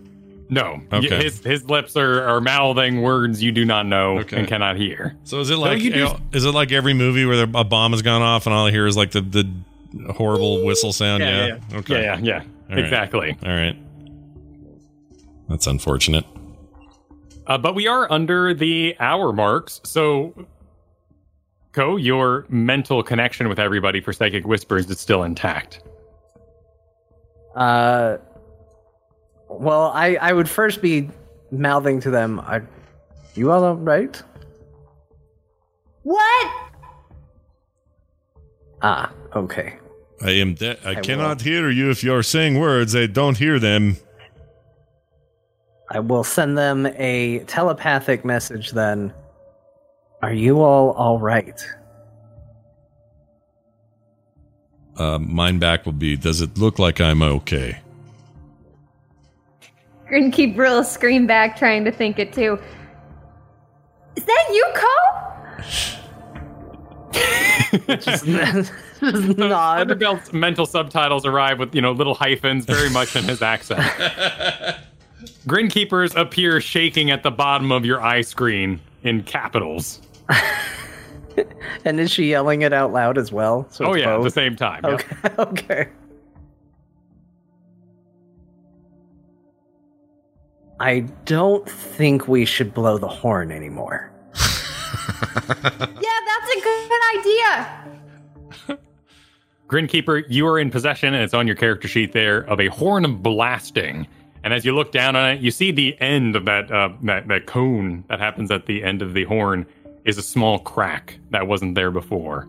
No. 0.49 0.79
Okay. 0.91 1.23
His, 1.23 1.39
his 1.43 1.65
lips 1.67 1.97
are, 1.97 2.21
are 2.23 2.39
mouthing 2.39 3.01
words 3.01 3.41
you 3.41 3.51
do 3.51 3.65
not 3.65 3.87
know 3.87 4.19
Okay. 4.19 4.37
and 4.37 4.47
cannot 4.47 4.75
hear. 4.77 5.15
So 5.23 5.39
is 5.39 5.49
it 5.49 5.55
like 5.57 5.81
you 5.81 5.91
do- 5.91 6.15
is 6.33 6.45
it 6.45 6.51
like 6.51 6.71
every 6.71 6.93
movie 6.93 7.25
where 7.25 7.41
a 7.41 7.63
bomb 7.63 7.93
has 7.93 8.03
gone 8.03 8.21
off 8.21 8.45
and 8.45 8.53
all 8.53 8.67
I 8.67 8.71
hear 8.71 8.85
is 8.85 8.95
like 8.95 9.09
the, 9.11 9.21
the 9.21 10.13
horrible 10.13 10.63
whistle 10.63 10.93
sound? 10.93 11.23
Yeah. 11.23 11.57
Okay. 11.73 12.03
Yeah, 12.03 12.17
yeah, 12.17 12.19
yeah. 12.21 12.43
All 12.69 12.75
right. 12.75 12.79
exactly. 12.85 13.37
All 13.43 13.49
right. 13.51 13.75
That's 15.49 15.65
unfortunate. 15.65 16.25
Uh, 17.47 17.57
but 17.57 17.73
we 17.73 17.87
are 17.87 18.09
under 18.11 18.53
the 18.53 18.95
hour 18.99 19.33
marks, 19.33 19.81
so 19.83 20.33
Ko, 21.73 21.97
your 21.97 22.45
mental 22.49 23.01
connection 23.03 23.49
with 23.49 23.59
everybody 23.59 23.99
for 23.99 24.13
psychic 24.13 24.45
whispers 24.45 24.89
is 24.89 24.99
still 24.99 25.23
intact. 25.23 25.81
Uh. 27.55 28.17
Well, 29.49 29.91
I, 29.93 30.15
I 30.15 30.33
would 30.33 30.49
first 30.49 30.81
be 30.81 31.09
mouthing 31.51 31.99
to 32.01 32.09
them, 32.09 32.39
Are 32.39 32.67
you 33.35 33.51
all 33.51 33.63
alright? 33.63 34.21
What? 36.03 36.51
Ah, 38.81 39.11
okay. 39.35 39.77
I 40.21 40.31
am 40.31 40.55
de- 40.55 40.87
I, 40.87 40.91
I 40.91 40.95
cannot 40.95 41.41
hear 41.41 41.69
you 41.69 41.89
if 41.89 42.03
you're 42.03 42.23
saying 42.23 42.59
words. 42.59 42.95
I 42.95 43.05
don't 43.05 43.37
hear 43.37 43.59
them. 43.59 43.97
I 45.91 45.99
will 45.99 46.23
send 46.23 46.57
them 46.57 46.87
a 46.87 47.39
telepathic 47.45 48.25
message 48.25 48.71
then. 48.71 49.13
Are 50.23 50.33
you 50.33 50.61
all 50.61 50.91
alright? 50.91 51.61
Uh, 54.95 55.19
mine 55.19 55.59
back 55.59 55.85
will 55.85 55.91
be 55.91 56.15
Does 56.15 56.39
it 56.39 56.57
look 56.57 56.79
like 56.79 57.01
I'm 57.01 57.21
okay? 57.21 57.79
Grinkeeper 60.09 60.55
will 60.55 60.85
scream 60.85 61.27
back, 61.27 61.57
trying 61.57 61.83
to 61.83 61.91
think 61.91 62.19
it 62.19 62.31
too. 62.31 62.57
Is 64.15 64.23
that 64.23 64.45
you, 64.53 64.65
Ko? 64.73 64.87
Just, 67.97 68.25
just 68.25 69.37
nod. 69.37 69.89
Thunderbelt's 69.89 70.31
mental 70.31 70.65
subtitles 70.65 71.25
arrive 71.25 71.59
with, 71.59 71.75
you 71.75 71.81
know, 71.81 71.91
little 71.91 72.15
hyphens, 72.15 72.63
very 72.63 72.89
much 72.89 73.17
in 73.17 73.25
his 73.25 73.41
accent. 73.41 73.81
Grinkeepers 75.47 76.15
appear 76.15 76.61
shaking 76.61 77.11
at 77.11 77.23
the 77.23 77.31
bottom 77.31 77.73
of 77.73 77.83
your 77.83 78.01
eye 78.01 78.21
screen 78.21 78.79
in 79.03 79.21
capitals. 79.23 79.99
And 81.85 81.99
is 81.99 82.11
she 82.11 82.29
yelling 82.29 82.61
it 82.61 82.71
out 82.71 82.93
loud 82.93 83.17
as 83.17 83.31
well? 83.31 83.67
So 83.69 83.85
oh 83.85 83.93
it's 83.93 84.03
yeah, 84.03 84.15
at 84.15 84.23
the 84.23 84.31
same 84.31 84.55
time. 84.55 84.81
yeah. 84.83 84.91
Okay. 84.93 85.15
okay. 85.39 85.89
I 90.79 91.01
don't 91.25 91.69
think 91.69 92.27
we 92.27 92.45
should 92.45 92.73
blow 92.73 92.97
the 92.97 93.07
horn 93.07 93.51
anymore. 93.51 94.11
Yeah, 95.35 96.19
that's 96.27 96.49
a 96.51 96.61
good 96.61 97.01
idea. 97.17 97.97
Grinkeeper, 99.67 100.23
you 100.27 100.45
are 100.47 100.59
in 100.59 100.69
possession, 100.69 101.13
and 101.13 101.23
it's 101.23 101.33
on 101.33 101.47
your 101.47 101.55
character 101.55 101.87
sheet 101.87 102.11
there, 102.11 102.39
of 102.49 102.59
a 102.59 102.67
horn 102.67 103.05
of 103.05 103.23
blasting. 103.23 104.07
And 104.43 104.53
as 104.53 104.65
you 104.65 104.75
look 104.75 104.91
down 104.91 105.15
on 105.15 105.31
it, 105.31 105.41
you 105.41 105.51
see 105.51 105.71
the 105.71 105.99
end 106.01 106.35
of 106.35 106.45
that 106.45 106.71
uh, 106.71 106.89
that 107.03 107.27
that 107.27 107.45
cone 107.45 108.03
that 108.09 108.19
happens 108.19 108.51
at 108.51 108.65
the 108.65 108.83
end 108.83 109.01
of 109.01 109.13
the 109.13 109.23
horn 109.23 109.65
is 110.05 110.17
a 110.17 110.21
small 110.21 110.59
crack 110.59 111.19
that 111.31 111.47
wasn't 111.47 111.75
there 111.75 111.91
before. 111.91 112.47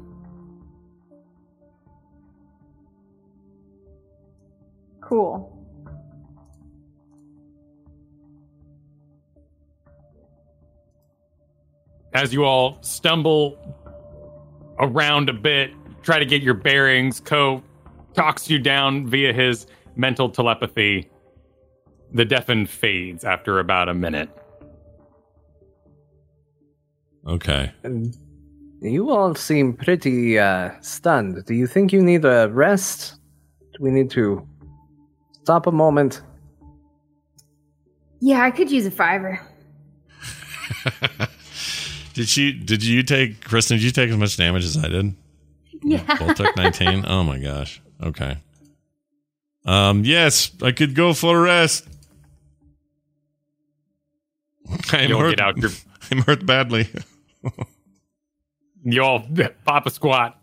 Cool. 5.00 5.50
As 12.12 12.32
you 12.32 12.44
all 12.44 12.78
stumble 12.80 13.58
around 14.78 15.28
a 15.28 15.32
bit, 15.32 15.72
try 16.02 16.18
to 16.18 16.24
get 16.24 16.42
your 16.42 16.54
bearings, 16.54 17.20
Ko 17.20 17.62
talks 18.14 18.48
you 18.48 18.58
down 18.58 19.06
via 19.06 19.32
his 19.32 19.66
mental 19.96 20.28
telepathy. 20.28 21.10
The 22.12 22.24
deafen 22.24 22.66
fades 22.66 23.24
after 23.24 23.58
about 23.58 23.88
a 23.88 23.94
minute. 23.94 24.30
Okay. 27.26 27.72
And 27.82 28.16
you 28.80 29.10
all 29.10 29.34
seem 29.34 29.72
pretty 29.74 30.38
uh, 30.38 30.70
stunned. 30.80 31.44
Do 31.46 31.54
you 31.54 31.66
think 31.66 31.92
you 31.92 32.02
need 32.02 32.24
a 32.24 32.48
rest? 32.50 33.14
Do 33.60 33.78
we 33.82 33.90
need 33.90 34.10
to 34.10 34.46
stop 35.42 35.66
a 35.66 35.72
moment? 35.72 36.22
Yeah, 38.20 38.42
I 38.42 38.50
could 38.50 38.70
use 38.70 38.86
a 38.86 38.90
fiver. 38.90 39.40
Did 42.14 42.36
you 42.36 42.52
did 42.52 42.84
you 42.84 43.02
take 43.02 43.42
Kristen? 43.42 43.76
Did 43.76 43.82
you 43.84 43.90
take 43.90 44.08
as 44.08 44.16
much 44.16 44.36
damage 44.36 44.64
as 44.64 44.76
I 44.76 44.88
did? 44.88 45.14
Yeah. 45.82 46.02
Both 46.18 46.36
took 46.36 46.56
nineteen. 46.56 47.04
Oh 47.06 47.24
my 47.24 47.38
gosh. 47.38 47.82
Okay. 48.02 48.38
Um. 49.66 50.04
Yes, 50.04 50.50
I 50.62 50.70
could 50.72 50.94
go 50.94 51.12
for 51.12 51.36
a 51.38 51.40
rest. 51.42 51.86
I'm 54.92 55.08
You'll 55.10 55.20
hurt. 55.20 55.30
get 55.30 55.40
out 55.40 55.56
your 55.58 55.70
I'm 56.10 56.18
hurt 56.22 56.46
badly. 56.46 56.88
You 58.84 59.02
all 59.02 59.24
pop 59.64 59.86
a 59.86 59.90
squat 59.90 60.40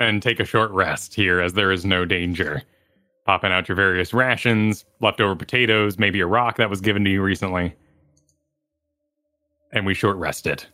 and 0.00 0.22
take 0.22 0.40
a 0.40 0.44
short 0.44 0.70
rest 0.72 1.14
here 1.14 1.40
as 1.40 1.52
there 1.54 1.70
is 1.72 1.84
no 1.84 2.04
danger. 2.04 2.62
Popping 3.26 3.52
out 3.52 3.68
your 3.68 3.76
various 3.76 4.12
rations, 4.12 4.84
leftover 5.00 5.34
potatoes, 5.34 5.98
maybe 5.98 6.20
a 6.20 6.26
rock 6.26 6.56
that 6.58 6.68
was 6.68 6.80
given 6.80 7.04
to 7.04 7.10
you 7.10 7.22
recently. 7.22 7.74
And 9.72 9.86
we 9.86 9.94
short 9.94 10.16
rest 10.18 10.46
it. 10.46 10.66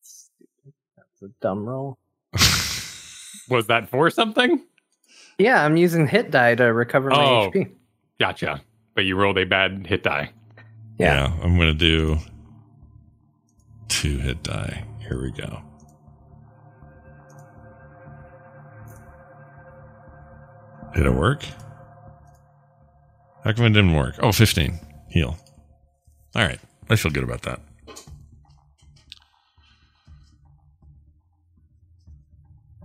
It's 0.00 0.30
a 1.22 1.28
dumb 1.40 1.64
roll. 1.66 1.98
Was 3.50 3.66
that 3.68 3.88
for 3.90 4.08
something? 4.10 4.64
Yeah, 5.38 5.64
I'm 5.64 5.76
using 5.76 6.06
hit 6.06 6.30
die 6.30 6.54
to 6.54 6.64
recover 6.72 7.10
my 7.10 7.16
Oh. 7.16 7.50
HP. 7.52 7.70
Gotcha. 8.18 8.62
But 8.94 9.04
you 9.04 9.16
rolled 9.16 9.38
a 9.38 9.44
bad 9.44 9.86
hit 9.86 10.02
die. 10.02 10.30
Yeah. 10.98 11.28
yeah, 11.28 11.44
I'm 11.44 11.56
gonna 11.58 11.74
do 11.74 12.18
two 13.92 14.16
hit 14.16 14.42
die. 14.42 14.84
Here 15.00 15.20
we 15.20 15.30
go. 15.30 15.62
Did 20.94 21.06
it 21.06 21.14
work? 21.14 21.44
How 23.44 23.52
come 23.52 23.66
it 23.66 23.70
didn't 23.70 23.94
work? 23.94 24.14
Oh, 24.20 24.32
15. 24.32 24.78
Heal. 25.10 25.36
All 26.34 26.42
right. 26.42 26.58
I 26.88 26.96
feel 26.96 27.12
good 27.12 27.24
about 27.24 27.42
that. 27.42 27.60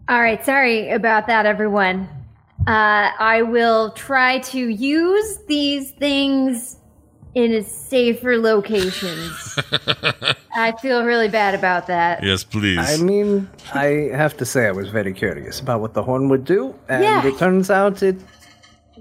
All 0.09 0.21
right, 0.21 0.43
sorry 0.45 0.89
about 0.89 1.27
that, 1.27 1.45
everyone. 1.45 2.07
Uh, 2.65 3.11
I 3.19 3.43
will 3.43 3.91
try 3.91 4.39
to 4.39 4.59
use 4.59 5.39
these 5.47 5.91
things 5.91 6.77
in 7.37 7.53
a 7.53 7.63
safer 7.63 8.33
locations. 8.51 9.59
I 10.55 10.71
feel 10.81 11.03
really 11.05 11.27
bad 11.29 11.53
about 11.53 11.85
that. 11.85 12.23
Yes, 12.23 12.43
please. 12.43 12.79
I 12.79 12.97
mean, 12.97 13.47
I 13.75 14.09
have 14.21 14.35
to 14.37 14.45
say 14.45 14.65
I 14.67 14.71
was 14.71 14.89
very 14.89 15.13
curious 15.13 15.59
about 15.59 15.79
what 15.81 15.93
the 15.93 16.01
horn 16.01 16.29
would 16.29 16.45
do, 16.45 16.73
and 16.89 17.03
Yeah. 17.03 17.27
it 17.29 17.37
turns 17.37 17.69
out 17.69 18.01
it 18.01 18.17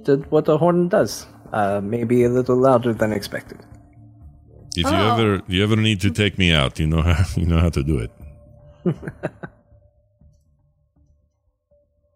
did 0.03 0.31
what 0.31 0.45
the 0.45 0.59
horn 0.59 0.89
does. 0.89 1.27
Uh, 1.53 1.81
maybe 1.83 2.25
a 2.25 2.29
little 2.29 2.57
louder 2.57 2.93
than 2.93 3.11
expected. 3.13 3.59
if 4.77 4.85
you 4.85 4.97
Oh. 4.97 5.13
ever 5.15 5.29
you 5.49 5.63
ever 5.67 5.77
need 5.89 6.01
to 6.03 6.11
take 6.11 6.35
me 6.37 6.49
out, 6.61 6.79
you 6.79 6.87
know 6.87 7.01
how 7.11 7.25
you 7.41 7.47
know 7.47 7.61
how 7.65 7.71
to 7.79 7.83
do 7.83 7.97
it. 8.05 8.11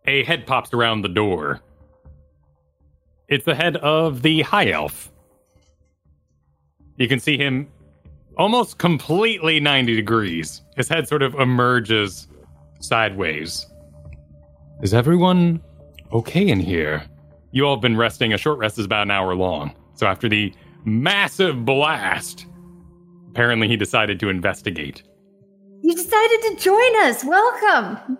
A 0.07 0.25
head 0.25 0.47
pops 0.47 0.75
around 0.75 1.01
the 1.03 1.09
door. 1.23 1.61
It's 3.29 3.45
the 3.47 3.55
head 3.55 3.77
of 3.77 4.21
the 4.23 4.43
High 4.43 4.71
Elf. 4.71 5.11
You 7.01 7.09
can 7.09 7.18
see 7.18 7.39
him 7.39 7.66
almost 8.36 8.77
completely 8.77 9.59
90 9.59 9.97
degrees. 9.97 10.60
His 10.77 10.86
head 10.86 11.09
sort 11.09 11.22
of 11.22 11.35
emerges 11.36 12.28
sideways. 12.81 13.64
Is 14.82 14.93
everyone 14.93 15.62
okay 16.12 16.47
in 16.47 16.60
here? 16.60 17.02
You 17.52 17.64
all 17.64 17.77
have 17.77 17.81
been 17.81 17.97
resting. 17.97 18.35
A 18.35 18.39
short 18.39 18.59
rest 18.59 18.78
is 18.78 18.85
about 18.85 19.05
an 19.05 19.10
hour 19.10 19.35
long. 19.35 19.74
So 19.94 20.06
after 20.06 20.28
the 20.28 20.52
massive 20.85 21.64
blast, 21.64 22.44
apparently 23.31 23.66
he 23.66 23.77
decided 23.77 24.20
to 24.20 24.28
investigate. 24.28 25.02
You 25.81 25.94
decided 25.94 26.40
to 26.43 26.56
join 26.59 26.97
us. 27.06 27.24
Welcome. 27.24 28.18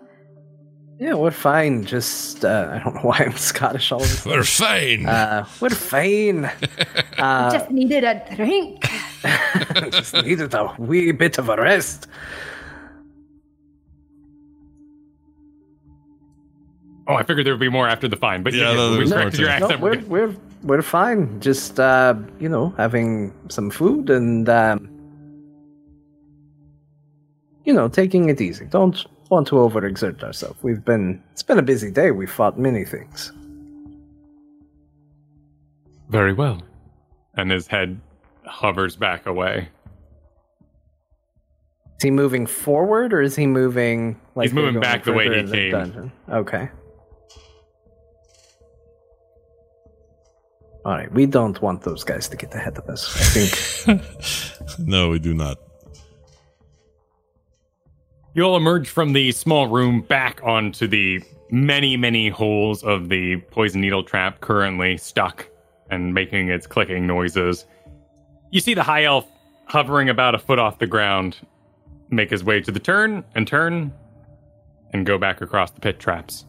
Yeah, 1.01 1.15
we're 1.15 1.31
fine. 1.31 1.83
Just, 1.83 2.45
uh, 2.45 2.69
I 2.73 2.77
don't 2.83 2.93
know 2.93 3.01
why 3.09 3.17
I'm 3.21 3.35
Scottish 3.35 3.91
all 3.91 4.03
of 4.03 4.05
a 4.05 4.07
sudden. 4.07 4.37
We're 4.37 4.43
fine. 4.43 5.07
Uh, 5.07 5.47
we're 5.59 5.69
fine. 5.71 6.51
Uh, 7.17 7.51
Just 7.51 7.69
needed 7.69 8.03
a 8.03 8.23
drink. 8.35 8.83
just 9.91 10.15
needed 10.15 10.51
a 10.55 10.73
wee 10.79 11.11
bit 11.11 11.37
of 11.37 11.49
a 11.49 11.55
rest. 11.55 12.07
Oh, 17.07 17.13
I 17.13 17.21
figured 17.21 17.45
there 17.45 17.53
would 17.53 17.59
be 17.59 17.69
more 17.69 17.87
after 17.87 18.07
the 18.07 18.15
fine, 18.15 18.41
but 18.41 18.53
Yeah, 18.53 18.71
yeah, 18.71 18.75
no, 18.75 18.91
we 18.91 18.97
there's 18.97 19.09
more 19.11 19.19
corrected 19.19 19.39
your 19.41 19.49
to 19.49 19.55
it. 19.55 19.59
No, 19.59 19.65
accent. 19.67 19.81
we're, 19.81 19.99
we're, 20.07 20.35
we're 20.63 20.81
fine. 20.81 21.39
Just, 21.41 21.79
uh, 21.79 22.15
you 22.39 22.49
know, 22.49 22.73
having 22.77 23.33
some 23.49 23.69
food 23.69 24.09
and, 24.09 24.49
um, 24.49 24.89
you 27.65 27.73
know, 27.73 27.87
taking 27.87 28.29
it 28.29 28.41
easy. 28.41 28.65
Don't 28.65 29.05
want 29.31 29.47
to 29.47 29.55
overexert 29.55 30.21
ourselves. 30.23 30.61
We've 30.61 30.83
been, 30.83 31.23
it's 31.31 31.41
been 31.41 31.57
a 31.57 31.63
busy 31.63 31.89
day. 31.89 32.11
We've 32.11 32.29
fought 32.29 32.59
many 32.59 32.83
things. 32.83 33.31
Very 36.09 36.33
well. 36.33 36.61
And 37.35 37.49
his 37.49 37.65
head 37.65 37.99
hovers 38.45 38.97
back 38.97 39.25
away. 39.25 39.69
Is 41.97 42.03
he 42.03 42.11
moving 42.11 42.45
forward 42.45 43.13
or 43.13 43.21
is 43.21 43.35
he 43.35 43.47
moving 43.47 44.19
like 44.35 44.49
He's 44.49 44.53
moving 44.53 44.81
back 44.81 45.05
the 45.05 45.13
way 45.13 45.27
further 45.27 45.35
he 45.35 45.39
in 45.39 45.45
the 45.45 45.55
came. 45.55 45.71
dungeon? 45.71 46.11
Okay. 46.29 46.69
All 50.83 50.93
right, 50.93 51.11
we 51.13 51.27
don't 51.27 51.61
want 51.61 51.83
those 51.83 52.03
guys 52.03 52.27
to 52.29 52.35
get 52.35 52.53
ahead 52.55 52.75
of 52.77 52.89
us. 52.89 53.15
I 53.15 53.45
think 53.95 54.79
no, 54.79 55.09
we 55.09 55.19
do 55.19 55.33
not. 55.35 55.59
You'll 58.33 58.55
emerge 58.55 58.89
from 58.89 59.13
the 59.13 59.31
small 59.33 59.67
room 59.67 60.01
back 60.01 60.39
onto 60.43 60.87
the 60.87 61.21
many, 61.49 61.97
many 61.97 62.29
holes 62.29 62.81
of 62.83 63.09
the 63.09 63.37
poison 63.51 63.81
needle 63.81 64.03
trap 64.03 64.39
currently 64.39 64.97
stuck 64.97 65.47
and 65.89 66.13
making 66.13 66.49
its 66.49 66.65
clicking 66.65 67.05
noises. 67.05 67.65
You 68.51 68.61
see 68.61 68.73
the 68.73 68.83
high 68.83 69.03
elf 69.03 69.27
hovering 69.65 70.09
about 70.09 70.33
a 70.33 70.39
foot 70.39 70.59
off 70.59 70.79
the 70.79 70.87
ground, 70.87 71.37
make 72.09 72.29
his 72.29 72.43
way 72.43 72.61
to 72.61 72.71
the 72.71 72.79
turn 72.79 73.25
and 73.35 73.45
turn 73.45 73.93
and 74.93 75.05
go 75.05 75.17
back 75.17 75.41
across 75.41 75.71
the 75.71 75.81
pit 75.81 75.99
traps. 75.99 76.45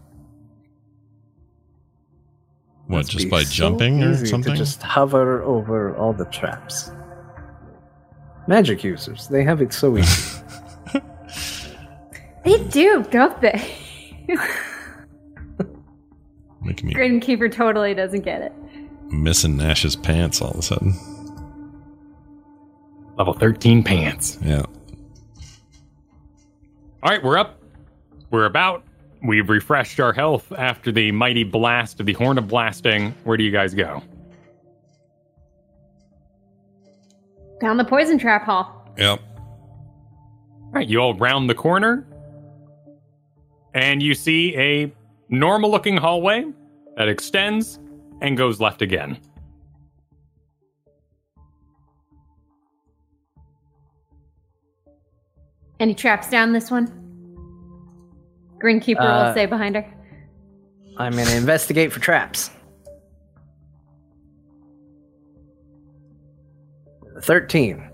What, 2.87 2.99
must 2.99 3.11
just 3.11 3.31
by 3.31 3.43
so 3.43 3.53
jumping 3.53 4.03
or 4.03 4.27
something? 4.27 4.53
To 4.53 4.59
just 4.59 4.83
hover 4.83 5.43
over 5.43 5.97
all 5.97 6.13
the 6.13 6.27
traps. 6.27 6.93
Magic 8.47 8.85
users, 8.85 9.29
they 9.29 9.43
have 9.43 9.63
it 9.63 9.73
so 9.73 9.97
easy. 9.99 10.43
They 12.45 12.63
do, 12.69 13.05
don't 13.11 13.41
they? 13.41 13.75
Making 16.63 16.89
me 16.89 16.95
Grinkeeper 16.95 17.51
totally 17.53 17.95
doesn't 17.95 18.23
get 18.23 18.41
it. 18.43 18.53
missing 19.11 19.57
Nash's 19.57 19.97
pants 19.97 20.41
all 20.41 20.51
of 20.53 20.59
a 20.59 20.63
sudden. 20.63 20.95
Level 23.19 23.35
13 23.35 23.83
pants. 23.83 24.39
Yeah. 24.43 24.63
All 27.03 27.11
right, 27.11 27.23
we're 27.23 27.39
up. 27.39 27.61
We're 28.31 28.45
about. 28.47 28.85
We've 29.25 29.49
refreshed 29.49 30.01
our 30.01 30.13
health 30.13 30.51
after 30.57 30.91
the 30.91 31.13
mighty 31.13 31.45
blast 31.45 32.01
of 32.01 32.07
the 32.07 32.13
Horn 32.15 32.39
of 32.39 32.49
Blasting. 32.49 33.15
Where 33.25 33.37
do 33.37 33.45
you 33.45 33.51
guys 33.53 33.75
go? 33.75 34.03
Down 37.61 37.77
the 37.77 37.85
poison 37.85 38.19
trap 38.19 38.45
hall. 38.45 38.89
Yep. 38.99 39.21
All 39.21 40.71
right, 40.73 40.89
you 40.89 40.99
all 40.99 41.15
round 41.15 41.49
the 41.51 41.55
corner, 41.55 42.07
and 43.75 44.03
you 44.03 44.15
see 44.15 44.57
a 44.57 44.93
normal 45.29 45.71
looking 45.71 45.97
hallway 45.97 46.45
that 46.97 47.09
extends 47.09 47.79
and 48.21 48.37
goes 48.37 48.61
left 48.61 48.83
again. 48.83 49.19
Any 55.81 55.95
traps 55.95 56.31
down 56.31 56.53
this 56.53 56.71
one? 56.71 56.87
Grinkeeper 58.63 59.01
Uh, 59.01 59.27
will 59.27 59.35
say 59.35 59.47
behind 59.47 59.75
her. 59.75 59.85
I'm 60.99 61.13
gonna 61.13 61.35
investigate 61.35 61.93
for 61.93 61.99
traps. 62.01 62.51
Thirteen. 67.23 67.89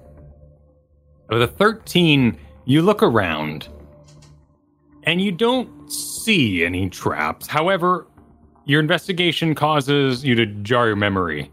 With 1.31 1.43
a 1.43 1.47
13, 1.47 2.39
you 2.65 2.81
look 2.83 3.03
around 3.03 3.69
and 5.09 5.23
you 5.23 5.33
don't 5.33 5.91
see 5.91 6.63
any 6.63 6.91
traps. 6.91 7.47
However, 7.47 8.07
your 8.67 8.79
investigation 8.79 9.55
causes 9.55 10.23
you 10.23 10.35
to 10.35 10.45
jar 10.45 10.87
your 10.89 10.97
memory. 10.97 11.51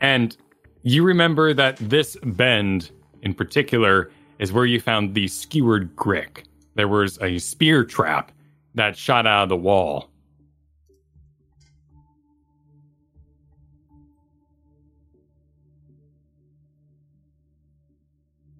And 0.00 0.34
you 0.82 1.04
remember 1.04 1.52
that 1.52 1.76
this 1.76 2.16
bend 2.24 2.90
in 3.20 3.34
particular 3.34 4.10
is 4.38 4.50
where 4.50 4.64
you 4.64 4.80
found 4.80 5.14
the 5.14 5.28
skewered 5.28 5.94
grick. 5.94 6.44
There 6.74 6.88
was 6.88 7.18
a 7.20 7.38
spear 7.38 7.84
trap 7.84 8.32
that 8.76 8.96
shot 8.96 9.26
out 9.26 9.42
of 9.42 9.48
the 9.50 9.56
wall. 9.58 10.08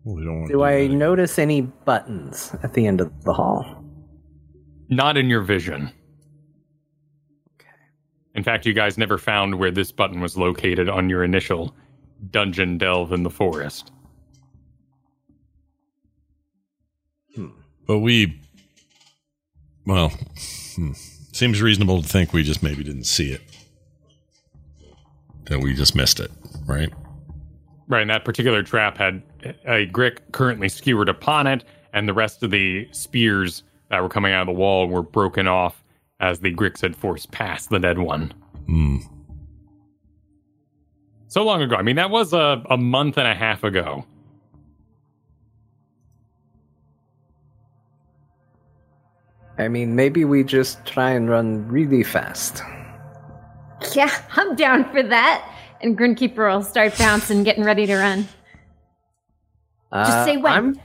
We 0.05 0.25
don't 0.25 0.47
Do 0.47 0.63
I 0.63 0.89
notice 0.89 1.39
any 1.39 1.63
buttons 1.63 2.55
at 2.63 2.75
the 2.75 2.87
end 2.87 3.01
of 3.01 3.25
the 3.25 3.33
hall? 3.33 3.80
Not 4.91 5.17
in 5.17 5.31
your 5.31 5.41
vision. 5.41 5.93
Okay. 7.55 7.69
In 8.35 8.43
fact, 8.43 8.67
you 8.67 8.75
guys 8.75 8.99
never 8.99 9.17
found 9.17 9.55
where 9.55 9.71
this 9.71 9.93
button 9.93 10.21
was 10.21 10.37
located 10.37 10.89
on 10.89 11.09
your 11.09 11.23
initial 11.23 11.75
dungeon 12.31 12.77
delve 12.77 13.13
in 13.13 13.23
the 13.23 13.31
forest. 13.31 13.93
But 17.87 18.01
we, 18.01 18.41
well, 19.87 20.13
hmm, 20.77 20.93
seems 21.33 21.63
reasonable 21.63 22.03
to 22.03 22.09
think 22.09 22.33
we 22.33 22.43
just 22.43 22.63
maybe 22.63 22.85
didn't 22.85 23.05
see 23.05 23.33
it. 23.33 23.43
That 25.47 25.61
we 25.61 25.75
just 25.75 25.97
missed 25.97 26.21
it, 26.21 26.31
right? 26.67 26.93
Right, 27.89 28.03
and 28.03 28.11
that 28.11 28.25
particular 28.25 28.63
trap 28.63 28.97
had 28.97 29.23
a 29.65 29.87
grick 29.87 30.19
currently 30.31 30.69
skewered 30.69 31.09
upon 31.09 31.49
it, 31.49 31.65
and 31.93 32.09
the 32.09 32.15
rest 32.15 32.45
of 32.45 32.53
the 32.53 32.89
spears 32.93 33.65
that 33.91 34.03
were 34.03 34.09
coming 34.09 34.33
out 34.33 34.43
of 34.43 34.47
the 34.47 34.59
wall 34.59 34.87
were 34.89 35.03
broken 35.03 35.47
off 35.47 35.83
as 36.21 36.41
the 36.41 36.55
gricks 36.55 36.81
had 36.81 36.97
forced 36.97 37.31
past 37.31 37.71
the 37.71 37.79
dead 37.79 37.99
one. 37.99 38.33
Hmm. 38.67 38.99
So 41.27 41.45
long 41.45 41.63
ago. 41.63 41.77
I 41.77 41.83
mean, 41.83 41.97
that 41.97 42.11
was 42.11 42.33
a, 42.33 42.63
a 42.71 42.77
month 42.77 43.19
and 43.19 43.27
a 43.29 43.35
half 43.35 43.63
ago. 43.63 44.05
I 49.59 49.69
mean, 49.69 49.95
maybe 49.95 50.25
we 50.25 50.43
just 50.43 50.85
try 50.87 51.11
and 51.11 51.29
run 51.29 51.69
really 51.69 52.03
fast. 52.03 52.63
Yeah, 53.95 54.11
I'm 54.37 54.57
down 54.57 54.91
for 54.91 55.03
that. 55.03 55.47
And 55.83 55.97
Grinkeeper 55.99 56.51
will 56.51 56.63
start 56.63 56.97
bouncing, 56.99 57.43
getting 57.43 57.65
ready 57.65 57.87
to 57.87 57.97
run. 57.97 58.29
Uh, 59.93 60.25
say 60.25 60.37
when. 60.37 60.53
I'm, 60.53 60.81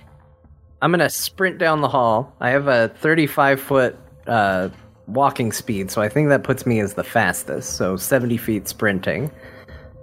I'm 0.81 0.91
gonna 0.91 1.09
sprint 1.09 1.57
down 1.57 1.81
the 1.81 1.87
hall. 1.87 2.35
I 2.39 2.49
have 2.49 2.67
a 2.67 2.89
35 2.89 3.59
foot 3.59 3.97
uh, 4.27 4.69
walking 5.07 5.51
speed, 5.51 5.89
so 5.91 6.01
I 6.01 6.09
think 6.09 6.29
that 6.29 6.43
puts 6.43 6.65
me 6.65 6.79
as 6.79 6.93
the 6.93 7.03
fastest. 7.03 7.77
So 7.77 7.95
70 7.95 8.37
feet 8.37 8.67
sprinting. 8.67 9.31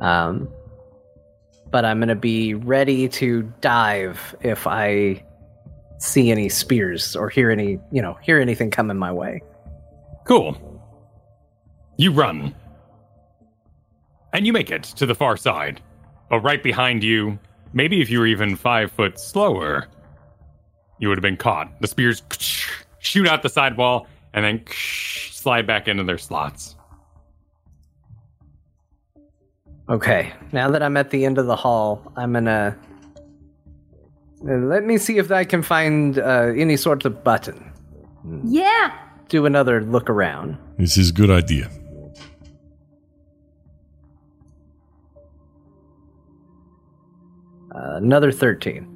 Um, 0.00 0.48
but 1.70 1.84
I'm 1.84 2.00
gonna 2.00 2.14
be 2.14 2.54
ready 2.54 3.08
to 3.08 3.42
dive 3.60 4.34
if 4.40 4.66
I 4.66 5.24
see 5.98 6.30
any 6.30 6.48
spears 6.48 7.14
or 7.14 7.28
hear 7.28 7.50
any, 7.50 7.78
you 7.90 8.02
know, 8.02 8.14
hear 8.22 8.40
anything 8.40 8.70
coming 8.70 8.98
my 8.98 9.12
way. 9.12 9.40
Cool. 10.26 10.56
You 11.96 12.12
run. 12.12 12.54
And 14.32 14.46
you 14.46 14.52
make 14.52 14.70
it 14.70 14.82
to 14.82 15.06
the 15.06 15.14
far 15.14 15.36
side. 15.36 15.80
But 16.30 16.40
right 16.40 16.62
behind 16.62 17.04
you, 17.04 17.38
maybe 17.72 18.00
if 18.00 18.10
you 18.10 18.18
were 18.18 18.26
even 18.26 18.56
five 18.56 18.90
foot 18.90 19.18
slower, 19.20 19.86
you 21.02 21.08
would 21.08 21.18
have 21.18 21.22
been 21.22 21.36
caught. 21.36 21.68
The 21.80 21.88
spears 21.88 22.22
shoot 23.00 23.26
out 23.26 23.42
the 23.42 23.48
side 23.48 23.76
wall 23.76 24.06
and 24.32 24.44
then 24.44 24.62
slide 24.72 25.66
back 25.66 25.88
into 25.88 26.04
their 26.04 26.16
slots. 26.16 26.76
Okay, 29.88 30.32
now 30.52 30.70
that 30.70 30.80
I'm 30.80 30.96
at 30.96 31.10
the 31.10 31.24
end 31.24 31.38
of 31.38 31.46
the 31.46 31.56
hall, 31.56 32.12
I'm 32.16 32.32
gonna. 32.34 32.78
uh, 34.48 34.52
Let 34.54 34.84
me 34.84 34.96
see 34.96 35.18
if 35.18 35.32
I 35.32 35.42
can 35.44 35.60
find 35.62 36.20
uh, 36.20 36.52
any 36.56 36.76
sort 36.76 37.04
of 37.04 37.24
button. 37.24 37.72
Yeah. 38.44 38.92
Do 39.28 39.44
another 39.44 39.82
look 39.82 40.08
around. 40.08 40.56
This 40.78 40.96
is 40.96 41.10
a 41.10 41.12
good 41.12 41.30
idea. 41.30 41.68
Uh, 47.74 47.96
another 47.96 48.30
13. 48.30 48.86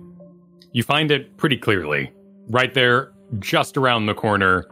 You 0.77 0.83
find 0.83 1.11
it 1.11 1.39
pretty 1.39 1.57
clearly. 1.57 2.13
Right 2.51 2.75
there, 2.75 3.15
just 3.39 3.79
around 3.79 4.05
the 4.05 4.13
corner, 4.13 4.67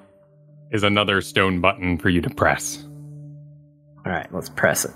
is 0.71 0.83
another 0.83 1.23
stone 1.23 1.63
button 1.63 1.97
for 1.97 2.11
you 2.11 2.21
to 2.21 2.29
press. 2.29 2.87
All 4.05 4.13
right, 4.13 4.29
let's 4.31 4.51
press 4.51 4.85
it. 4.85 4.91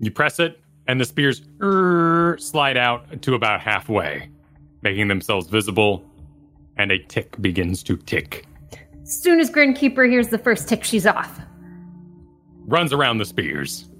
You 0.00 0.10
press 0.10 0.40
it, 0.40 0.58
and 0.88 0.98
the 0.98 1.04
spears 1.04 1.42
er, 1.60 2.38
slide 2.40 2.78
out 2.78 3.20
to 3.20 3.34
about 3.34 3.60
halfway, 3.60 4.30
making 4.80 5.08
themselves 5.08 5.46
visible, 5.48 6.02
and 6.78 6.90
a 6.90 6.98
tick 7.00 7.38
begins 7.42 7.82
to 7.82 7.98
tick. 7.98 8.46
As 9.02 9.20
soon 9.20 9.40
as 9.40 9.50
Grinkeeper 9.50 10.08
hears 10.08 10.28
the 10.28 10.38
first 10.38 10.70
tick, 10.70 10.84
she's 10.84 11.06
off. 11.06 11.38
Runs 12.64 12.94
around 12.94 13.18
the 13.18 13.26
spears, 13.26 13.90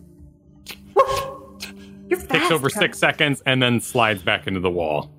You're 2.09 2.19
fast. 2.19 2.31
ticks 2.31 2.51
over 2.51 2.71
Cup. 2.71 2.81
six 2.81 2.99
seconds, 2.99 3.43
and 3.45 3.63
then 3.63 3.79
slides 3.79 4.23
back 4.23 4.47
into 4.47 4.61
the 4.61 4.71
wall. 4.71 5.11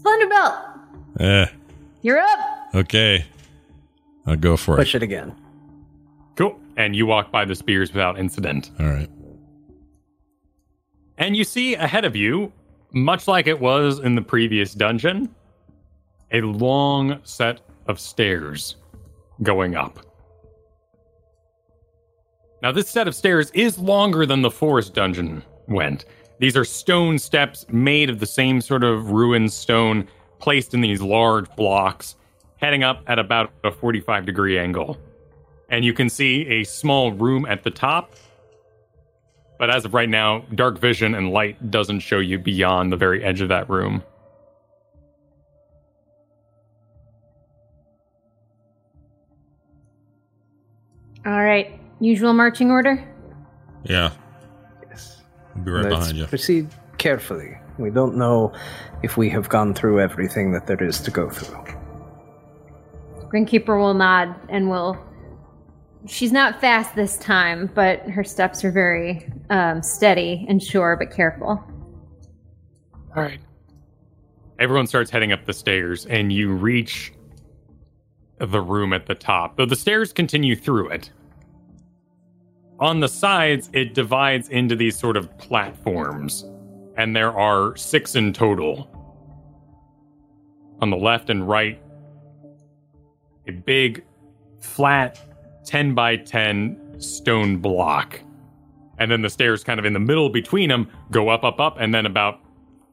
Splendor 0.00 0.28
Belt, 0.28 0.54
Eh, 1.20 1.46
you're 2.00 2.18
up. 2.18 2.38
okay. 2.74 3.26
I'll 4.26 4.36
go 4.36 4.56
for 4.56 4.76
Push 4.76 4.82
it. 4.82 4.86
Push 4.86 4.94
it 4.96 5.02
again. 5.02 5.34
Cool. 6.36 6.58
And 6.78 6.96
you 6.96 7.04
walk 7.04 7.30
by 7.30 7.44
the 7.44 7.54
spears 7.54 7.92
without 7.92 8.18
incident. 8.18 8.70
All 8.80 8.86
right. 8.86 9.10
And 11.18 11.36
you 11.36 11.44
see 11.44 11.74
ahead 11.74 12.06
of 12.06 12.16
you, 12.16 12.50
much 12.92 13.28
like 13.28 13.46
it 13.46 13.60
was 13.60 13.98
in 13.98 14.14
the 14.14 14.22
previous 14.22 14.72
dungeon, 14.72 15.34
a 16.32 16.40
long 16.40 17.18
set 17.24 17.60
of 17.86 18.00
stairs 18.00 18.76
going 19.42 19.74
up. 19.76 19.98
Now, 22.62 22.72
this 22.72 22.88
set 22.88 23.06
of 23.08 23.14
stairs 23.14 23.50
is 23.52 23.78
longer 23.78 24.24
than 24.24 24.40
the 24.42 24.50
forest 24.50 24.94
dungeon 24.94 25.42
went. 25.68 26.06
These 26.40 26.56
are 26.56 26.64
stone 26.64 27.18
steps 27.18 27.64
made 27.68 28.10
of 28.10 28.18
the 28.18 28.26
same 28.26 28.60
sort 28.60 28.82
of 28.82 29.12
ruined 29.12 29.52
stone, 29.52 30.08
placed 30.40 30.74
in 30.74 30.80
these 30.80 31.00
large 31.00 31.48
blocks, 31.54 32.16
heading 32.56 32.82
up 32.82 33.04
at 33.06 33.20
about 33.20 33.52
a 33.62 33.70
45 33.70 34.26
degree 34.26 34.58
angle. 34.58 34.98
And 35.68 35.84
you 35.84 35.92
can 35.92 36.08
see 36.08 36.46
a 36.48 36.64
small 36.64 37.12
room 37.12 37.46
at 37.46 37.62
the 37.62 37.70
top 37.70 38.14
but 39.60 39.68
as 39.68 39.84
of 39.84 39.92
right 39.92 40.08
now, 40.08 40.38
dark 40.54 40.78
vision 40.78 41.14
and 41.14 41.32
light 41.32 41.70
doesn't 41.70 42.00
show 42.00 42.18
you 42.18 42.38
beyond 42.38 42.90
the 42.90 42.96
very 42.96 43.22
edge 43.22 43.42
of 43.42 43.50
that 43.50 43.68
room. 43.68 44.02
All 51.26 51.44
right. 51.44 51.78
Usual 52.00 52.32
marching 52.32 52.70
order. 52.70 53.06
Yeah. 53.84 54.12
I'll 55.56 55.62
be 55.62 55.70
right 55.70 55.84
Let's 55.84 55.96
behind 55.96 56.18
you. 56.18 56.26
proceed 56.26 56.68
carefully. 56.98 57.56
We 57.78 57.90
don't 57.90 58.16
know 58.16 58.52
if 59.02 59.16
we 59.16 59.28
have 59.30 59.48
gone 59.48 59.74
through 59.74 60.00
everything 60.00 60.52
that 60.52 60.66
there 60.66 60.82
is 60.82 61.00
to 61.00 61.10
go 61.10 61.30
through. 61.30 61.64
Grinkeeper 63.30 63.78
will 63.78 63.94
nod 63.94 64.34
and 64.48 64.68
will. 64.68 64.98
She's 66.06 66.32
not 66.32 66.60
fast 66.60 66.94
this 66.94 67.16
time, 67.18 67.70
but 67.74 68.00
her 68.08 68.24
steps 68.24 68.64
are 68.64 68.70
very 68.70 69.30
um, 69.50 69.82
steady 69.82 70.46
and 70.48 70.62
sure, 70.62 70.96
but 70.96 71.10
careful. 71.14 71.62
All 73.16 73.22
right. 73.22 73.40
Everyone 74.58 74.86
starts 74.86 75.10
heading 75.10 75.32
up 75.32 75.46
the 75.46 75.52
stairs, 75.52 76.06
and 76.06 76.32
you 76.32 76.52
reach 76.52 77.12
the 78.38 78.60
room 78.60 78.92
at 78.92 79.06
the 79.06 79.14
top. 79.14 79.56
Though 79.56 79.66
the 79.66 79.76
stairs 79.76 80.12
continue 80.12 80.56
through 80.56 80.88
it. 80.90 81.10
On 82.80 83.00
the 83.00 83.08
sides, 83.08 83.68
it 83.74 83.92
divides 83.92 84.48
into 84.48 84.74
these 84.74 84.98
sort 84.98 85.18
of 85.18 85.36
platforms, 85.36 86.46
and 86.96 87.14
there 87.14 87.36
are 87.38 87.76
six 87.76 88.16
in 88.16 88.32
total. 88.32 88.88
On 90.80 90.88
the 90.88 90.96
left 90.96 91.28
and 91.28 91.46
right, 91.46 91.78
a 93.46 93.52
big, 93.52 94.02
flat 94.60 95.20
10 95.66 95.94
by 95.94 96.16
10 96.16 96.96
stone 96.98 97.58
block. 97.58 98.18
And 98.98 99.10
then 99.10 99.20
the 99.20 99.30
stairs, 99.30 99.62
kind 99.62 99.78
of 99.78 99.84
in 99.84 99.92
the 99.92 100.00
middle 100.00 100.30
between 100.30 100.70
them, 100.70 100.88
go 101.10 101.28
up, 101.28 101.44
up, 101.44 101.60
up, 101.60 101.76
and 101.78 101.94
then 101.94 102.06
about 102.06 102.40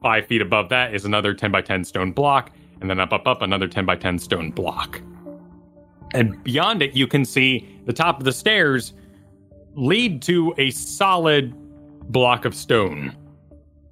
five 0.02 0.26
feet 0.26 0.42
above 0.42 0.68
that 0.68 0.94
is 0.94 1.06
another 1.06 1.32
10 1.32 1.50
by 1.50 1.62
10 1.62 1.84
stone 1.84 2.12
block, 2.12 2.50
and 2.82 2.90
then 2.90 3.00
up, 3.00 3.14
up, 3.14 3.26
up, 3.26 3.40
another 3.40 3.66
10 3.66 3.86
by 3.86 3.96
10 3.96 4.18
stone 4.18 4.50
block. 4.50 5.00
And 6.12 6.42
beyond 6.44 6.82
it, 6.82 6.94
you 6.94 7.06
can 7.06 7.24
see 7.24 7.66
the 7.86 7.92
top 7.94 8.18
of 8.18 8.24
the 8.24 8.32
stairs 8.32 8.92
lead 9.78 10.20
to 10.22 10.52
a 10.58 10.70
solid 10.70 11.54
block 12.10 12.44
of 12.44 12.54
stone. 12.54 13.16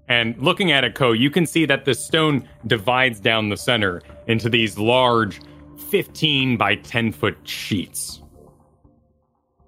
And 0.09 0.37
looking 0.39 0.73
at 0.73 0.83
it, 0.83 0.95
Ko, 0.95 1.13
you 1.13 1.31
can 1.31 1.47
see 1.47 1.65
that 1.67 1.85
the 1.85 1.95
stone 1.95 2.49
divides 2.67 3.21
down 3.21 3.49
the 3.49 3.57
center 3.57 4.03
into 4.27 4.49
these 4.49 4.79
large 4.79 5.41
15 5.91 6.57
by 6.57 6.75
10 6.75 7.13
foot 7.13 7.37
sheets. 7.45 8.21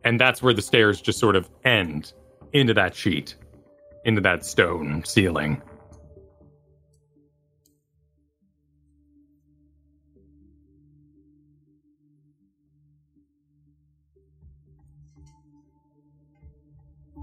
And 0.05 0.21
that's 0.21 0.43
where 0.43 0.55
the 0.55 0.63
stairs 0.63 1.01
just 1.01 1.19
sort 1.19 1.37
of 1.37 1.49
end 1.65 2.13
into 2.53 2.75
that 2.75 2.97
sheet, 2.97 3.37
into 4.05 4.21
that 4.23 4.45
stone 4.45 5.05
ceiling. 5.05 5.63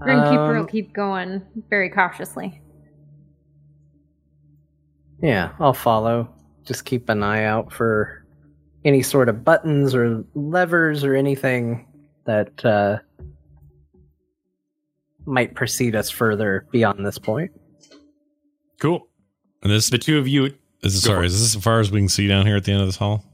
Grinkeeper 0.06 0.54
will 0.54 0.60
Um, 0.62 0.66
keep 0.68 0.92
going 0.92 1.42
very 1.70 1.90
cautiously. 1.90 2.60
Yeah, 5.22 5.52
I'll 5.58 5.72
follow. 5.72 6.28
Just 6.64 6.84
keep 6.84 7.08
an 7.08 7.22
eye 7.22 7.44
out 7.44 7.72
for 7.72 8.24
any 8.84 9.02
sort 9.02 9.28
of 9.28 9.44
buttons 9.44 9.94
or 9.94 10.24
levers 10.34 11.04
or 11.04 11.14
anything 11.14 11.86
that 12.24 12.64
uh, 12.64 12.98
might 15.24 15.54
precede 15.54 15.94
us 15.96 16.10
further 16.10 16.66
beyond 16.70 17.04
this 17.04 17.18
point. 17.18 17.50
Cool. 18.80 19.08
And 19.62 19.72
this, 19.72 19.88
The 19.90 19.98
two 19.98 20.18
of 20.18 20.28
you 20.28 20.50
this 20.82 20.94
is 20.94 21.02
Go 21.02 21.08
for 21.10 21.14
sorry, 21.14 21.24
it. 21.24 21.26
is 21.26 21.40
this 21.40 21.56
as 21.56 21.62
far 21.62 21.80
as 21.80 21.90
we 21.90 22.00
can 22.00 22.08
see 22.08 22.28
down 22.28 22.46
here 22.46 22.56
at 22.56 22.64
the 22.64 22.72
end 22.72 22.82
of 22.82 22.86
this 22.88 22.96
hall? 22.96 23.24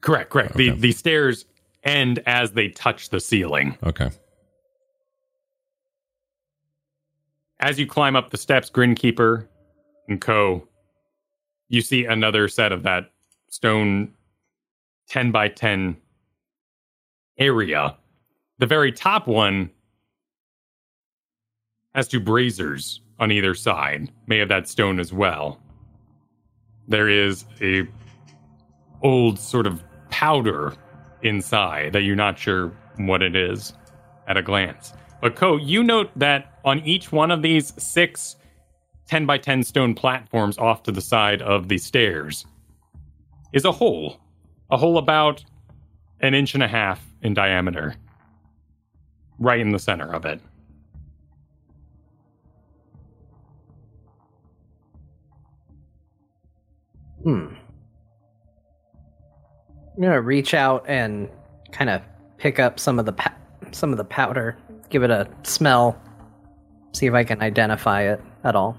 Correct, 0.00 0.30
correct. 0.30 0.52
Okay. 0.56 0.70
The 0.70 0.76
the 0.76 0.92
stairs 0.92 1.44
end 1.84 2.20
as 2.26 2.52
they 2.52 2.68
touch 2.68 3.10
the 3.10 3.20
ceiling. 3.20 3.76
Okay. 3.84 4.10
As 7.60 7.78
you 7.78 7.86
climb 7.86 8.14
up 8.14 8.30
the 8.30 8.36
steps, 8.36 8.70
Grinkeeper 8.70 9.46
and 10.08 10.20
Ko, 10.20 10.66
you 11.68 11.80
see 11.80 12.04
another 12.04 12.48
set 12.48 12.72
of 12.72 12.84
that 12.84 13.10
stone 13.50 14.14
10 15.08 15.32
by 15.32 15.48
10 15.48 15.96
area. 17.38 17.96
The 18.58 18.66
very 18.66 18.92
top 18.92 19.26
one 19.26 19.70
has 21.94 22.08
two 22.08 22.20
braziers 22.20 23.00
on 23.18 23.32
either 23.32 23.54
side, 23.54 24.10
made 24.26 24.40
of 24.40 24.48
that 24.48 24.68
stone 24.68 25.00
as 25.00 25.12
well. 25.12 25.60
There 26.86 27.08
is 27.08 27.44
a 27.60 27.88
old 29.02 29.38
sort 29.38 29.66
of 29.66 29.82
powder 30.10 30.74
inside 31.22 31.92
that 31.92 32.02
you're 32.02 32.16
not 32.16 32.38
sure 32.38 32.72
what 32.96 33.22
it 33.22 33.34
is 33.34 33.72
at 34.26 34.36
a 34.36 34.42
glance. 34.42 34.92
But 35.20 35.34
Ko, 35.36 35.56
you 35.56 35.82
note 35.82 36.10
that 36.16 36.57
on 36.68 36.80
each 36.80 37.10
one 37.10 37.30
of 37.30 37.42
these 37.42 37.72
six 37.82 38.36
10 39.08 39.24
by 39.24 39.38
10 39.38 39.62
stone 39.62 39.94
platforms 39.94 40.58
off 40.58 40.82
to 40.82 40.92
the 40.92 41.00
side 41.00 41.40
of 41.40 41.68
the 41.68 41.78
stairs 41.78 42.46
is 43.54 43.64
a 43.64 43.72
hole. 43.72 44.20
A 44.70 44.76
hole 44.76 44.98
about 44.98 45.42
an 46.20 46.34
inch 46.34 46.52
and 46.52 46.62
a 46.62 46.68
half 46.68 47.02
in 47.22 47.32
diameter. 47.32 47.94
Right 49.38 49.60
in 49.60 49.72
the 49.72 49.78
center 49.78 50.12
of 50.12 50.26
it. 50.26 50.40
Hmm. 57.22 57.46
I'm 59.96 60.02
gonna 60.02 60.20
reach 60.20 60.54
out 60.54 60.84
and 60.86 61.30
kind 61.72 61.88
of 61.90 62.02
pick 62.36 62.58
up 62.58 62.78
some 62.78 62.98
of 62.98 63.06
the 63.06 63.12
pa- 63.12 63.34
some 63.72 63.90
of 63.90 63.96
the 63.96 64.04
powder, 64.04 64.56
give 64.90 65.02
it 65.02 65.10
a 65.10 65.28
smell, 65.42 66.00
see 66.92 67.06
if 67.06 67.14
I 67.14 67.24
can 67.24 67.40
identify 67.42 68.02
it 68.02 68.20
at 68.44 68.56
all. 68.56 68.76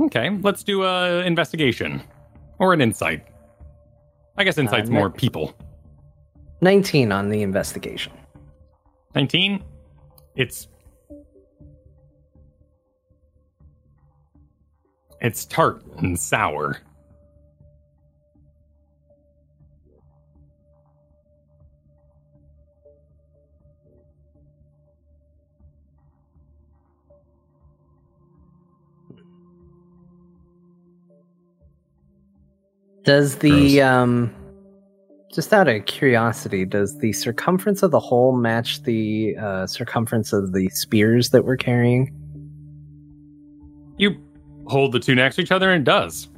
Okay, 0.00 0.30
let's 0.42 0.62
do 0.62 0.82
a 0.84 1.24
investigation 1.24 2.02
or 2.58 2.72
an 2.72 2.80
insight. 2.80 3.26
I 4.36 4.44
guess 4.44 4.58
insight's 4.58 4.88
ne- 4.88 4.98
more 4.98 5.10
people. 5.10 5.54
19 6.60 7.12
on 7.12 7.28
the 7.28 7.42
investigation. 7.42 8.12
19 9.14 9.62
it's 10.36 10.66
it's 15.20 15.46
tart 15.46 15.84
and 15.98 16.18
sour 16.18 16.78
Does 33.04 33.36
the 33.36 33.76
Gross. 33.76 33.80
um 33.86 34.34
just 35.32 35.52
out 35.52 35.66
of 35.66 35.84
curiosity, 35.86 36.64
does 36.64 36.98
the 36.98 37.12
circumference 37.12 37.82
of 37.82 37.90
the 37.90 37.98
hole 37.98 38.36
match 38.36 38.82
the 38.84 39.36
uh, 39.36 39.66
circumference 39.66 40.32
of 40.32 40.52
the 40.52 40.68
spears 40.68 41.30
that 41.30 41.44
we're 41.44 41.56
carrying? 41.56 42.12
you 43.96 44.16
hold 44.66 44.90
the 44.92 44.98
two 44.98 45.14
next 45.14 45.36
to 45.36 45.42
each 45.42 45.52
other 45.52 45.70
and 45.70 45.82
it 45.82 45.84
does 45.84 46.28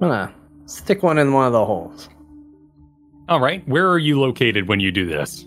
I'm 0.00 0.08
gonna 0.08 0.34
stick 0.66 1.02
one 1.02 1.18
in 1.18 1.32
one 1.34 1.46
of 1.46 1.52
the 1.52 1.64
holes. 1.66 2.08
all 3.28 3.40
right 3.40 3.66
where 3.68 3.90
are 3.90 3.98
you 3.98 4.18
located 4.20 4.68
when 4.68 4.80
you 4.80 4.90
do 4.90 5.04
this 5.06 5.46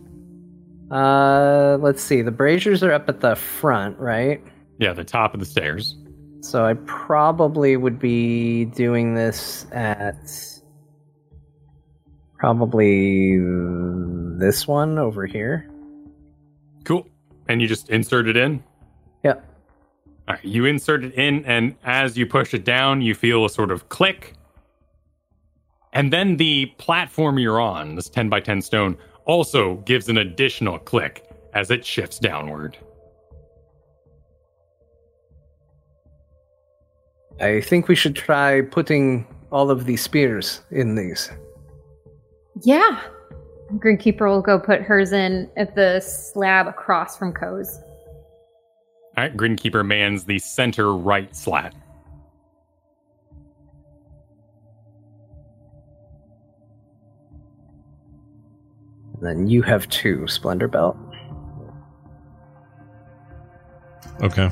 Uh, 0.92 1.78
let's 1.82 2.04
see. 2.04 2.22
The 2.22 2.30
braziers 2.32 2.84
are 2.84 2.92
up 2.92 3.10
at 3.10 3.22
the 3.22 3.36
front, 3.36 3.98
right? 3.98 4.44
yeah 4.80 4.94
the 4.94 5.04
top 5.04 5.34
of 5.34 5.40
the 5.40 5.46
stairs 5.48 5.96
So 6.46 6.64
I 6.64 6.76
probably 6.86 7.76
would 7.76 7.98
be 7.98 8.66
doing 8.66 9.16
this 9.16 9.66
at 9.72 10.16
probably 12.38 13.40
this 14.38 14.68
one 14.68 15.00
over 15.00 15.26
here. 15.26 15.68
cool 16.84 17.08
and 17.48 17.62
you 17.64 17.68
just 17.68 17.90
insert 17.90 18.28
it 18.28 18.38
in 18.38 18.64
Yep. 19.24 19.44
all 20.28 20.36
right 20.36 20.46
you 20.46 20.66
insert 20.66 21.04
it 21.04 21.14
in 21.16 21.44
and 21.46 21.76
as 21.84 22.16
you 22.16 22.28
push 22.28 22.54
it 22.54 22.64
down 22.64 23.02
you 23.02 23.16
feel 23.16 23.44
a 23.46 23.50
sort 23.50 23.72
of 23.72 23.90
click 23.90 24.34
and 25.94 26.14
then 26.14 26.38
the 26.38 26.68
platform 26.78 27.40
you're 27.40 27.60
on 27.60 27.96
this 27.96 28.08
10 28.10 28.30
by 28.30 28.40
10 28.40 28.62
stone 28.62 28.96
also 29.26 29.76
gives 29.86 30.10
an 30.10 30.18
additional 30.18 30.78
click 30.78 31.28
as 31.54 31.72
it 31.72 31.84
shifts 31.84 32.20
downward 32.20 32.78
I 37.40 37.62
think 37.62 37.88
we 37.88 37.96
should 37.96 38.16
try 38.16 38.62
putting 38.62 39.28
all 39.52 39.70
of 39.70 39.86
the 39.86 39.98
spears 39.98 40.62
in 40.72 40.96
these. 40.96 41.32
Yeah. 42.62 43.02
Grinkeeper 43.74 44.28
will 44.30 44.42
go 44.42 44.60
put 44.60 44.82
hers 44.82 45.12
in 45.12 45.50
at 45.58 45.76
the 45.76 46.00
slab 46.00 46.68
across 46.68 47.18
from 47.18 47.34
Ko's. 47.34 47.80
All 49.18 49.24
right, 49.24 49.36
Grinkeeper 49.36 49.86
mans 49.86 50.26
the 50.26 50.40
center 50.40 50.94
right 50.94 51.36
slat. 51.36 51.74
Then 59.22 59.48
you 59.48 59.62
have 59.62 59.88
two 59.90 60.28
Splendor 60.28 60.68
Belt. 60.68 60.98
Okay. 64.22 64.50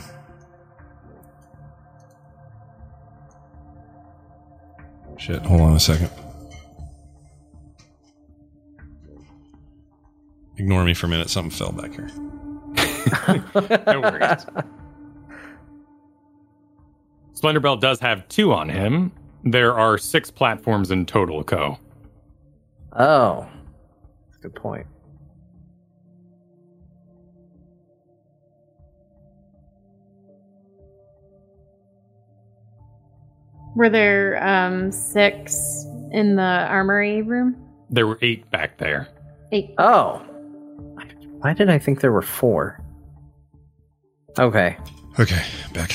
Shit, 5.24 5.42
hold 5.44 5.62
on 5.62 5.74
a 5.74 5.80
second. 5.80 6.10
Ignore 10.58 10.84
me 10.84 10.94
for 10.94 11.06
a 11.06 11.10
minute. 11.10 11.30
Something 11.30 11.50
fell 11.50 11.72
back 11.72 11.94
here. 11.94 12.10
No 13.88 14.02
worries. 14.02 14.46
Splendorbell 17.36 17.80
does 17.80 18.02
have 18.02 18.28
two 18.28 18.52
on 18.52 18.68
him. 18.68 19.14
There 19.46 19.74
are 19.74 19.98
six 19.98 20.30
platforms 20.30 20.92
in 20.92 21.06
total, 21.06 21.42
Ko. 21.46 21.78
Oh, 22.92 23.48
good 24.42 24.56
point. 24.56 24.88
Were 33.76 33.90
there 33.90 34.42
um, 34.46 34.92
six 34.92 35.86
in 36.12 36.36
the 36.36 36.42
armory 36.44 37.22
room? 37.22 37.56
There 37.90 38.06
were 38.08 38.20
eight 38.22 38.50
back 38.52 38.78
there. 38.78 39.08
Eight. 39.52 39.74
Oh, 39.78 40.18
why 41.40 41.54
did 41.54 41.70
I 41.70 41.78
think 41.80 42.00
there 42.02 42.12
were 42.12 42.22
four? 42.22 42.80
Okay. 44.40 44.78
Okay, 45.20 45.44
back. 45.74 45.92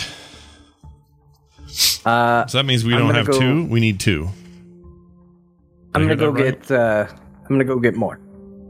Uh, 2.04 2.46
So 2.46 2.58
that 2.58 2.64
means 2.64 2.84
we 2.84 2.94
I'm 2.94 3.00
don't 3.00 3.14
have 3.14 3.26
go- 3.26 3.38
two. 3.38 3.64
We 3.66 3.80
need 3.80 3.98
two. 4.00 4.28
I'm 5.94 6.02
gonna 6.02 6.16
go 6.16 6.30
right? 6.30 6.60
get. 6.60 6.70
Uh, 6.70 7.06
I'm 7.10 7.48
gonna 7.48 7.64
go 7.64 7.78
get 7.78 7.96
more. 7.96 8.20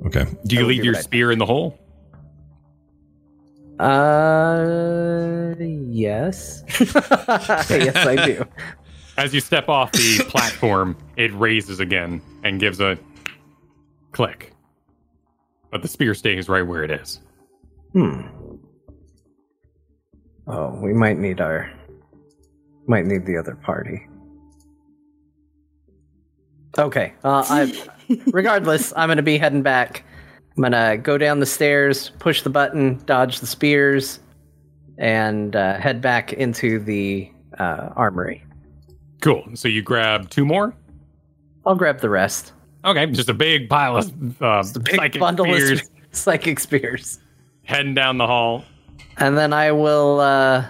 Okay. 0.06 0.24
Do 0.47 0.56
you 0.56 0.64
leave 0.66 0.85
your 0.85 0.94
what 0.94 0.98
I- 1.01 1.02
spear 1.02 1.30
in 1.32 1.39
the 1.39 1.47
hole? 1.47 1.78
Uh, 3.78 5.55
yes. 5.59 6.64
yes, 6.80 7.97
I 8.06 8.16
do. 8.26 8.44
As 9.19 9.35
you 9.35 9.40
step 9.40 9.69
off 9.69 9.90
the 9.90 10.24
platform, 10.28 10.97
it 11.16 11.35
raises 11.35 11.81
again 11.81 12.23
and 12.45 12.61
gives 12.61 12.81
a 12.81 12.97
click. 14.12 14.53
But 15.73 15.82
the 15.82 15.89
spear 15.89 16.15
stays 16.15 16.49
right 16.49 16.62
where 16.62 16.85
it 16.85 16.93
is. 16.93 17.20
Hmm. 17.93 18.20
Oh, 20.47 20.78
we 20.81 20.93
might 20.93 21.19
need 21.19 21.40
our. 21.40 21.69
Might 22.86 23.07
need 23.07 23.27
the 23.27 23.36
other 23.36 23.57
party. 23.57 24.07
Okay. 26.78 27.12
Uh, 27.24 27.45
I, 27.49 27.89
regardless, 28.27 28.93
I'm 28.97 29.09
gonna 29.09 29.23
be 29.23 29.36
heading 29.36 29.62
back. 29.62 30.05
I'm 30.57 30.62
gonna 30.62 30.97
go 30.97 31.19
down 31.19 31.40
the 31.40 31.47
stairs, 31.47 32.12
push 32.20 32.43
the 32.43 32.51
button, 32.51 33.03
dodge 33.05 33.40
the 33.40 33.49
spears, 33.49 34.20
and 34.97 35.57
uh, 35.57 35.78
head 35.78 36.01
back 36.01 36.32
into 36.32 36.78
the 36.78 37.31
uh, 37.59 37.90
armory. 37.97 38.45
Cool. 39.20 39.45
So 39.55 39.69
you 39.69 39.82
grab 39.82 40.31
two 40.31 40.45
more? 40.45 40.74
I'll 41.66 41.74
grab 41.74 42.01
the 42.01 42.09
rest. 42.11 42.53
Okay, 42.85 43.07
just 43.07 43.28
a 43.28 43.35
big 43.35 43.69
pile 43.69 43.97
of 43.97 44.43
uh, 44.43 44.62
Big 44.82 44.95
psychic 44.97 45.20
bundle 45.20 45.45
spears 45.47 45.81
of 45.82 45.89
psychic 46.12 46.61
spears. 46.61 47.19
heading 47.65 47.95
down 47.95 48.19
the 48.19 48.27
hall. 48.27 48.65
And 49.19 49.36
then 49.36 49.53
I 49.53 49.73
will 49.73 50.20
uh 50.20 50.65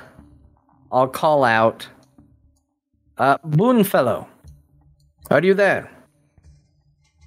I'll 0.90 1.06
call 1.08 1.44
out 1.44 1.86
uh 3.18 3.36
Boonfellow. 3.46 4.26
Are 5.30 5.44
you 5.44 5.52
there? 5.54 5.90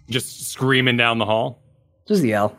Just 0.10 0.49
screaming 0.49 0.98
down 0.98 1.19
the 1.19 1.26
hall. 1.26 1.61
Just 2.07 2.23
yell. 2.23 2.57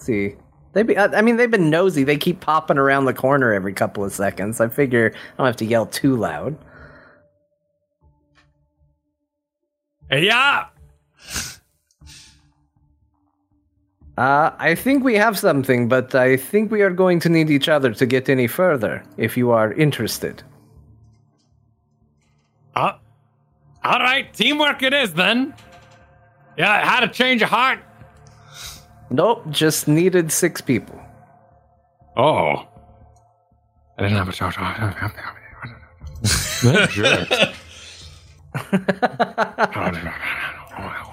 see. 0.00 0.34
They 0.72 0.82
be 0.82 0.98
I 0.98 1.22
mean 1.22 1.36
they've 1.36 1.50
been 1.50 1.70
nosy. 1.70 2.02
They 2.04 2.18
keep 2.18 2.40
popping 2.40 2.76
around 2.76 3.04
the 3.06 3.14
corner 3.14 3.54
every 3.54 3.72
couple 3.72 4.04
of 4.04 4.12
seconds. 4.12 4.60
I 4.60 4.68
figure 4.68 5.12
I 5.14 5.36
don't 5.38 5.46
have 5.46 5.56
to 5.58 5.64
yell 5.64 5.86
too 5.86 6.16
loud. 6.16 6.58
Yeah! 10.10 10.66
Uh, 14.18 14.50
I 14.58 14.74
think 14.74 15.04
we 15.04 15.14
have 15.16 15.38
something, 15.38 15.88
but 15.88 16.14
I 16.14 16.38
think 16.38 16.70
we 16.70 16.80
are 16.80 16.90
going 16.90 17.20
to 17.20 17.28
need 17.28 17.50
each 17.50 17.68
other 17.68 17.92
to 17.92 18.06
get 18.06 18.30
any 18.30 18.46
further 18.46 19.02
if 19.18 19.36
you 19.36 19.50
are 19.50 19.74
interested. 19.74 20.42
Uh, 22.74 22.92
all 23.84 23.98
right, 23.98 24.32
teamwork 24.32 24.82
it 24.82 24.94
is 24.94 25.12
then. 25.12 25.54
Yeah, 26.56 26.72
I 26.72 26.78
had 26.78 27.04
a 27.04 27.08
change 27.08 27.42
of 27.42 27.50
heart. 27.50 27.78
Nope, 29.10 29.44
just 29.50 29.86
needed 29.86 30.32
six 30.32 30.62
people. 30.62 30.98
Oh. 32.16 32.66
I 33.98 34.02
didn't 34.02 34.16
have 34.16 34.28
a 34.28 34.32
charge. 34.32 34.56
That 36.62 36.88
jerk. 36.88 37.28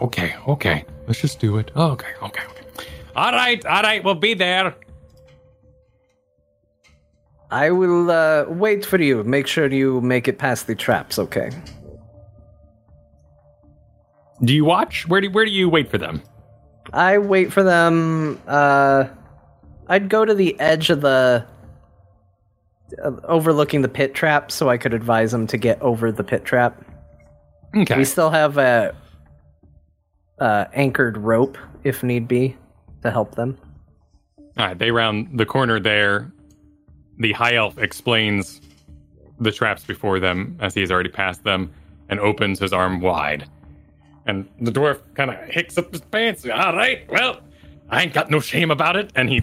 okay, 0.02 0.36
okay. 0.48 0.86
Let's 1.07 1.22
just 1.22 1.40
do 1.40 1.57
it. 1.57 1.72
Okay, 1.76 2.07
okay, 2.22 2.44
okay. 2.49 2.86
All 3.15 3.32
right, 3.32 3.65
all 3.65 3.82
right. 3.82 4.03
We'll 4.03 4.15
be 4.15 4.34
there. 4.34 4.76
I 7.52 7.70
will 7.70 8.10
uh, 8.10 8.45
wait 8.48 8.86
for 8.86 8.99
you. 9.02 9.24
Make 9.24 9.48
sure 9.48 9.68
you 9.68 10.02
make 10.02 10.28
it 10.28 10.40
past 10.40 10.65
the 10.68 10.76
traps, 10.76 11.20
okay? 11.20 11.52
Do 14.44 14.53
you 14.53 14.65
watch? 14.65 15.07
Where 15.07 15.22
do 15.22 15.30
where 15.30 15.45
do 15.45 15.52
you 15.52 15.70
wait 15.70 15.91
for 15.91 15.98
them? 15.98 16.22
I 16.91 17.20
wait 17.20 17.53
for 17.53 17.64
them. 17.64 18.41
Uh, 18.48 19.06
I'd 19.88 20.10
go 20.10 20.26
to 20.26 20.34
the 20.34 20.60
edge 20.60 20.90
of 20.90 21.02
the. 21.02 21.45
Uh, 23.03 23.11
overlooking 23.24 23.82
the 23.82 23.90
pit 23.90 24.14
trap 24.14 24.52
so 24.52 24.70
I 24.70 24.78
could 24.78 24.94
advise 24.94 25.32
them 25.32 25.48
to 25.48 25.57
get 25.57 25.82
over 25.82 26.11
the 26.11 26.24
pit 26.24 26.45
trap. 26.45 26.80
Okay. 27.76 27.98
We 27.98 28.06
still 28.06 28.30
have 28.30 28.58
a. 28.58 28.95
Uh, 30.40 30.66
anchored 30.74 31.16
rope 31.16 31.58
if 31.84 32.04
need 32.04 32.28
be 32.28 32.58
to 33.02 33.12
help 33.12 33.36
them. 33.36 33.58
All 34.58 34.66
right, 34.68 34.78
they 34.78 34.91
round 34.91 35.38
the 35.38 35.45
corner 35.45 35.80
there. 35.80 36.32
The 37.20 37.32
high 37.32 37.56
elf 37.56 37.78
explains 37.78 38.60
the 39.40 39.52
traps 39.52 39.84
before 39.84 40.20
them 40.20 40.58
as 40.60 40.74
he 40.74 40.82
has 40.82 40.91
already 40.91 41.10
passed 41.10 41.44
them 41.44 41.72
and 42.10 42.20
opens 42.20 42.60
his 42.60 42.74
arm 42.74 43.00
wide. 43.00 43.50
And 44.26 44.48
the 44.62 44.72
dwarf 44.72 45.00
kind 45.16 45.32
of 45.32 45.38
hicks 45.50 45.78
up 45.78 45.91
his 45.91 46.02
pants. 46.02 46.45
All 46.45 46.76
right, 46.76 47.10
well, 47.10 47.40
I 47.90 48.04
ain't 48.04 48.14
got 48.14 48.30
no 48.30 48.40
shame 48.40 48.72
about 48.72 48.95
it. 48.95 49.12
And 49.16 49.30
he 49.30 49.41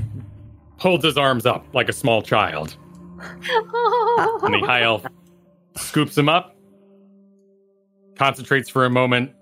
holds 0.78 1.04
his 1.04 1.18
arms 1.18 1.46
up 1.46 1.66
like 1.74 1.88
a 1.88 1.92
small 1.92 2.22
child. 2.22 2.76
And 4.42 4.54
the 4.54 4.66
high 4.66 4.82
elf 4.82 5.04
scoops 5.76 6.16
him 6.16 6.28
up, 6.28 6.56
concentrates 8.20 8.68
for 8.68 8.84
a 8.84 8.90
moment, 8.90 9.32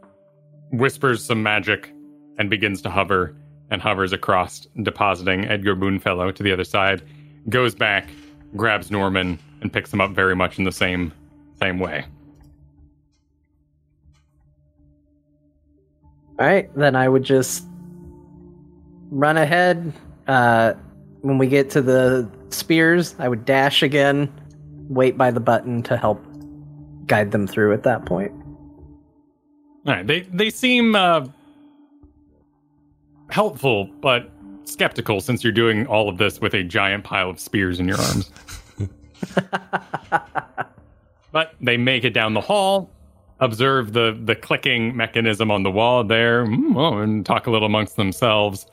whispers 0.70 1.24
some 1.24 1.42
magic, 1.42 1.92
and 2.38 2.48
begins 2.48 2.80
to 2.80 2.88
hover 2.88 3.34
and 3.70 3.82
hovers 3.82 4.12
across, 4.12 4.68
depositing 4.84 5.46
Edgar 5.46 5.74
Boonfellow 5.74 6.32
to 6.32 6.44
the 6.44 6.52
other 6.52 6.62
side, 6.62 7.02
goes 7.48 7.74
back, 7.74 8.08
grabs 8.54 8.88
Norman, 8.88 9.36
and 9.62 9.72
picks 9.72 9.92
him 9.92 10.00
up 10.00 10.12
very 10.12 10.36
much 10.36 10.58
in 10.58 10.64
the 10.64 10.70
same 10.70 11.12
same 11.60 11.80
way. 11.80 12.04
All 16.38 16.46
right, 16.46 16.72
then 16.76 16.94
I 16.94 17.08
would 17.08 17.24
just 17.24 17.64
run 19.10 19.36
ahead. 19.36 19.92
Uh, 20.28 20.74
when 21.22 21.36
we 21.36 21.48
get 21.48 21.68
to 21.70 21.82
the 21.82 22.30
spears, 22.50 23.16
I 23.18 23.28
would 23.28 23.44
dash 23.44 23.82
again, 23.82 24.32
wait 24.88 25.18
by 25.18 25.32
the 25.32 25.40
button 25.40 25.82
to 25.82 25.96
help 25.96 26.24
guide 27.06 27.32
them 27.32 27.48
through 27.48 27.72
at 27.74 27.82
that 27.82 28.06
point. 28.06 28.32
All 29.88 29.94
right, 29.94 30.06
they 30.06 30.20
they 30.20 30.50
seem 30.50 30.94
uh, 30.94 31.26
helpful, 33.30 33.86
but 34.02 34.30
skeptical 34.64 35.22
since 35.22 35.42
you're 35.42 35.50
doing 35.50 35.86
all 35.86 36.10
of 36.10 36.18
this 36.18 36.42
with 36.42 36.52
a 36.52 36.62
giant 36.62 37.04
pile 37.04 37.30
of 37.30 37.40
spears 37.40 37.80
in 37.80 37.88
your 37.88 37.96
arms. 37.96 38.30
but 41.32 41.54
they 41.62 41.78
make 41.78 42.04
it 42.04 42.10
down 42.10 42.34
the 42.34 42.40
hall, 42.42 42.90
observe 43.40 43.94
the 43.94 44.20
the 44.24 44.34
clicking 44.34 44.94
mechanism 44.94 45.50
on 45.50 45.62
the 45.62 45.70
wall 45.70 46.04
there, 46.04 46.44
mm, 46.44 46.76
oh, 46.76 46.98
and 46.98 47.24
talk 47.24 47.46
a 47.46 47.50
little 47.50 47.64
amongst 47.64 47.96
themselves, 47.96 48.66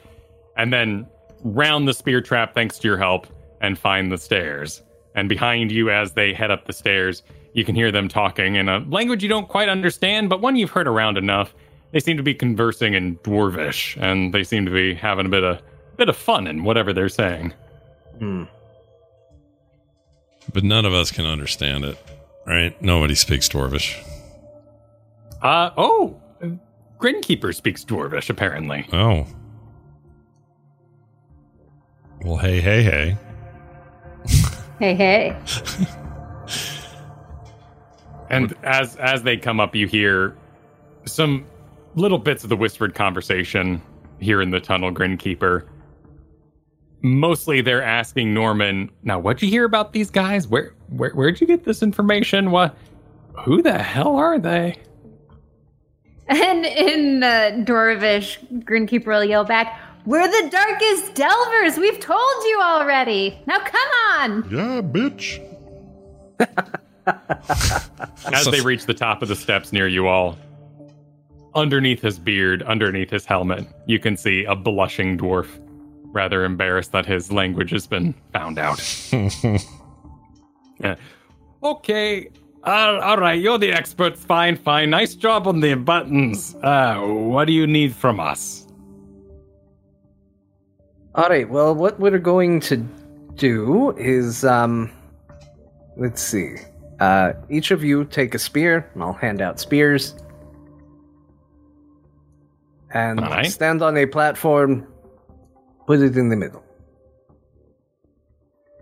and 0.58 0.74
then 0.74 1.08
round 1.46 1.88
the 1.88 1.94
spear 1.94 2.20
trap 2.20 2.54
thanks 2.54 2.78
to 2.78 2.90
your 2.90 2.98
help 2.98 3.26
and 3.62 3.80
find 3.80 4.12
the 4.12 4.18
stairs. 4.18 4.82
And 5.16 5.30
behind 5.30 5.72
you, 5.72 5.90
as 5.90 6.12
they 6.12 6.34
head 6.34 6.52
up 6.52 6.66
the 6.66 6.74
stairs, 6.74 7.24
you 7.56 7.64
can 7.64 7.74
hear 7.74 7.90
them 7.90 8.10
talking 8.10 8.56
in 8.56 8.68
a 8.68 8.80
language 8.80 9.24
you 9.24 9.30
don't 9.30 9.48
quite 9.48 9.70
understand, 9.70 10.30
but 10.30 10.42
one 10.42 10.58
you've 10.58 10.72
heard 10.72 10.90
around 10.90 11.18
enough. 11.18 11.56
They 11.94 12.02
seem 12.02 12.18
to 12.18 12.24
be 12.24 12.34
conversing 12.34 12.94
in 12.94 13.16
dwarvish, 13.20 13.96
and 14.02 14.34
they 14.34 14.44
seem 14.44 14.66
to 14.66 14.72
be 14.72 14.94
having 14.94 15.26
a 15.26 15.30
bit 15.30 15.46
of 15.46 15.62
bit 15.96 16.10
of 16.10 16.18
fun 16.18 16.48
in 16.48 16.66
whatever 16.66 16.92
they're 16.92 17.08
saying. 17.08 17.54
But 20.54 20.66
none 20.66 20.84
of 20.84 20.94
us 20.94 21.12
can 21.12 21.26
understand 21.26 21.86
it, 21.86 21.98
right? 22.46 22.80
Nobody 22.82 23.16
speaks 23.16 23.48
Dwarvish. 23.48 23.98
Uh 25.42 25.70
oh, 25.78 26.20
Grinkeeper 27.00 27.56
speaks 27.56 27.86
dwarvish 27.86 28.30
apparently. 28.30 28.86
Oh. 28.92 29.26
Well, 32.22 32.38
hey, 32.38 32.60
hey, 32.60 32.84
hey. 32.84 33.18
hey, 34.80 34.96
hey. 34.96 35.38
And 38.36 38.54
as 38.64 38.96
as 38.98 39.24
they 39.24 39.38
come 39.38 39.60
up, 39.60 39.76
you 39.76 39.88
hear 39.88 40.36
some 41.06 41.46
little 41.96 42.18
bits 42.18 42.44
of 42.44 42.50
the 42.50 42.56
whispered 42.58 42.94
conversation 42.96 43.82
here 44.20 44.42
in 44.42 44.50
the 44.52 44.60
tunnel, 44.60 44.92
Grinkeeper. 44.92 45.66
mostly 47.02 47.62
they're 47.62 47.84
asking 47.84 48.34
Norman, 48.34 48.90
now 49.04 49.20
what'd 49.20 49.42
you 49.42 49.50
hear 49.50 49.66
about 49.66 49.94
these 49.94 50.10
guys? 50.10 50.48
Where, 50.48 50.74
where 50.90 51.12
where'd 51.12 51.40
you 51.40 51.48
get 51.48 51.64
this 51.64 51.84
information? 51.84 52.52
What 52.52 52.76
who 53.44 53.62
the 53.62 53.78
hell 53.78 54.16
are 54.16 54.40
they? 54.40 54.78
And 56.28 56.66
in 56.66 57.22
uh, 57.22 57.52
Dorovish, 57.66 58.40
Grinkeeper 58.64 59.06
will 59.06 59.24
yell 59.24 59.44
back, 59.44 59.80
We're 60.08 60.28
the 60.28 60.50
darkest 60.50 61.14
delvers! 61.14 61.78
We've 61.78 62.00
told 62.00 62.44
you 62.46 62.60
already! 62.64 63.38
Now 63.46 63.60
come 63.60 63.90
on! 64.10 64.50
Yeah, 64.50 64.82
bitch. 64.82 65.40
As 67.08 68.46
they 68.46 68.62
reach 68.62 68.86
the 68.86 68.94
top 68.94 69.22
of 69.22 69.28
the 69.28 69.36
steps 69.36 69.72
near 69.72 69.88
you 69.88 70.08
all, 70.08 70.38
underneath 71.54 72.02
his 72.02 72.20
beard, 72.20 72.64
underneath 72.64 73.10
his 73.10 73.26
helmet, 73.26 73.66
you 73.86 74.00
can 74.00 74.18
see 74.18 74.44
a 74.46 74.56
blushing 74.56 75.18
dwarf, 75.18 75.48
rather 76.12 76.44
embarrassed 76.44 76.92
that 76.92 77.06
his 77.06 77.32
language 77.32 77.72
has 77.72 77.88
been 77.88 78.14
found 78.34 78.58
out. 78.60 78.82
Yeah. 80.80 80.96
Okay, 81.64 82.30
uh, 82.66 83.00
all 83.02 83.18
right, 83.18 83.40
you're 83.40 83.58
the 83.58 83.72
experts. 83.72 84.24
Fine, 84.24 84.58
fine. 84.58 84.90
Nice 84.90 85.16
job 85.16 85.48
on 85.48 85.60
the 85.60 85.76
buttons. 85.76 86.56
Uh, 86.62 87.00
what 87.00 87.46
do 87.46 87.54
you 87.54 87.68
need 87.68 87.96
from 87.96 88.20
us? 88.20 88.68
All 91.16 91.30
right. 91.30 91.48
Well, 91.50 91.74
what 91.74 92.00
we're 92.00 92.20
going 92.20 92.60
to 92.62 92.78
do 93.36 93.92
is, 93.98 94.44
um, 94.44 94.92
let's 95.96 96.22
see. 96.22 96.56
Uh, 97.00 97.34
each 97.50 97.72
of 97.72 97.84
you 97.84 98.06
take 98.06 98.34
a 98.34 98.40
spear, 98.40 98.90
and 98.94 99.04
I'll 99.04 99.14
hand 99.14 99.42
out 99.42 99.60
spears. 99.60 100.16
And 102.94 103.20
right. 103.22 103.52
stand 103.52 103.82
on 103.82 103.98
a 103.98 104.06
platform. 104.06 104.88
Put 105.88 106.00
it 106.00 106.18
in 106.18 106.30
the 106.30 106.36
middle, 106.36 106.64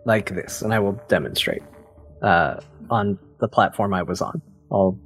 like 0.06 0.34
this, 0.34 0.62
and 0.62 0.74
I 0.74 0.80
will 0.80 1.02
demonstrate 1.10 1.64
uh, 2.22 2.62
on 2.90 3.20
the 3.40 3.50
platform 3.50 3.94
I 3.94 4.04
was 4.04 4.22
on. 4.22 4.42
I'll 4.72 4.98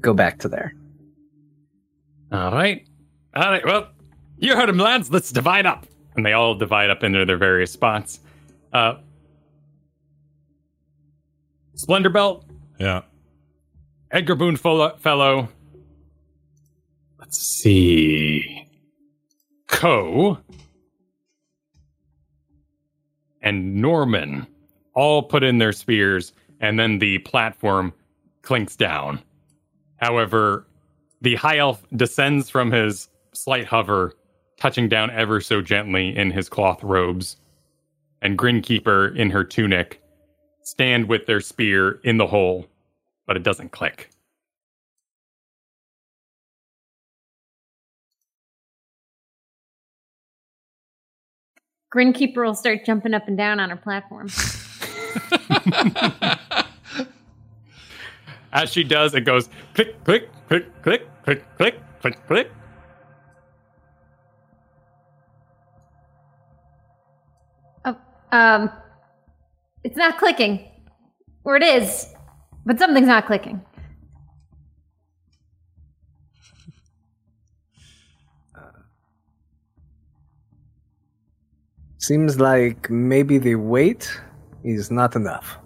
go 0.00 0.14
back 0.14 0.38
to 0.40 0.48
there. 0.48 0.74
All 2.30 2.52
right. 2.52 2.86
All 3.34 3.50
right. 3.50 3.64
Well, 3.64 3.88
you 4.38 4.54
heard 4.54 4.68
him, 4.68 4.78
lads. 4.78 5.10
Let's 5.10 5.32
divide 5.32 5.66
up. 5.66 5.86
And 6.14 6.24
they 6.24 6.32
all 6.32 6.54
divide 6.54 6.90
up 6.90 7.02
into 7.02 7.24
their 7.24 7.36
various 7.36 7.72
spots. 7.72 8.20
Uh, 8.72 8.94
Splendor 11.80 12.10
Belt, 12.10 12.44
Yeah. 12.78 13.02
Edgar 14.10 14.36
Boonfellow. 14.36 14.98
fellow. 14.98 15.48
Let's 17.18 17.38
see. 17.38 18.66
Ko. 19.66 20.36
And 23.40 23.76
Norman 23.76 24.46
all 24.94 25.22
put 25.22 25.42
in 25.42 25.56
their 25.56 25.72
spears, 25.72 26.34
and 26.60 26.78
then 26.78 26.98
the 26.98 27.16
platform 27.20 27.94
clinks 28.42 28.76
down. 28.76 29.20
However, 29.96 30.66
the 31.22 31.36
high 31.36 31.56
elf 31.58 31.82
descends 31.96 32.50
from 32.50 32.70
his 32.70 33.08
slight 33.32 33.64
hover, 33.64 34.12
touching 34.58 34.86
down 34.90 35.10
ever 35.12 35.40
so 35.40 35.62
gently 35.62 36.14
in 36.14 36.30
his 36.30 36.50
cloth 36.50 36.82
robes. 36.82 37.38
And 38.20 38.38
Grinkeeper, 38.38 39.16
in 39.16 39.30
her 39.30 39.44
tunic, 39.44 40.02
stand 40.62 41.08
with 41.08 41.26
their 41.26 41.40
spear 41.40 42.00
in 42.04 42.16
the 42.16 42.26
hole, 42.26 42.66
but 43.26 43.36
it 43.36 43.42
doesn't 43.42 43.72
click. 43.72 44.10
Grinkeeper 51.94 52.44
will 52.44 52.54
start 52.54 52.84
jumping 52.86 53.14
up 53.14 53.26
and 53.26 53.36
down 53.36 53.58
on 53.58 53.70
her 53.70 53.76
platform. 53.76 54.28
As 58.52 58.70
she 58.70 58.84
does, 58.84 59.14
it 59.14 59.22
goes 59.22 59.48
click, 59.74 60.02
click, 60.04 60.28
click, 60.48 60.82
click, 60.82 61.06
click, 61.24 61.44
click, 61.56 61.80
click, 62.00 62.26
click. 62.26 62.50
oh, 67.84 67.96
um, 68.30 68.70
it's 69.84 69.96
not 69.96 70.18
clicking. 70.18 70.66
Or 71.44 71.56
it 71.56 71.62
is, 71.62 72.06
but 72.66 72.78
something's 72.78 73.06
not 73.08 73.26
clicking. 73.26 73.60
Seems 81.98 82.40
like 82.40 82.88
maybe 82.90 83.38
the 83.38 83.56
weight 83.56 84.10
is 84.64 84.90
not 84.90 85.16
enough. 85.16 85.58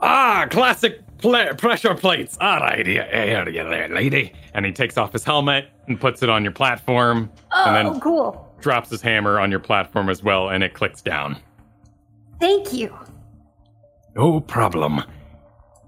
Ah, 0.00 0.46
classic 0.50 1.00
pla 1.18 1.52
pressure 1.54 1.94
plates. 1.94 2.36
All 2.40 2.58
right, 2.60 2.86
here, 2.86 3.04
here, 3.10 3.50
here, 3.50 3.68
there, 3.68 3.88
lady. 3.88 4.32
And 4.54 4.64
he 4.64 4.72
takes 4.72 4.96
off 4.96 5.12
his 5.12 5.24
helmet 5.24 5.68
and 5.88 6.00
puts 6.00 6.22
it 6.22 6.30
on 6.30 6.42
your 6.42 6.52
platform, 6.52 7.30
Oh, 7.52 7.64
and 7.66 7.76
then 7.76 8.00
cool. 8.00 8.54
drops 8.60 8.90
his 8.90 9.02
hammer 9.02 9.38
on 9.40 9.50
your 9.50 9.60
platform 9.60 10.08
as 10.08 10.22
well, 10.22 10.48
and 10.48 10.64
it 10.64 10.74
clicks 10.74 11.02
down. 11.02 11.36
Thank 12.40 12.72
you. 12.72 12.96
No 14.14 14.40
problem. 14.40 15.02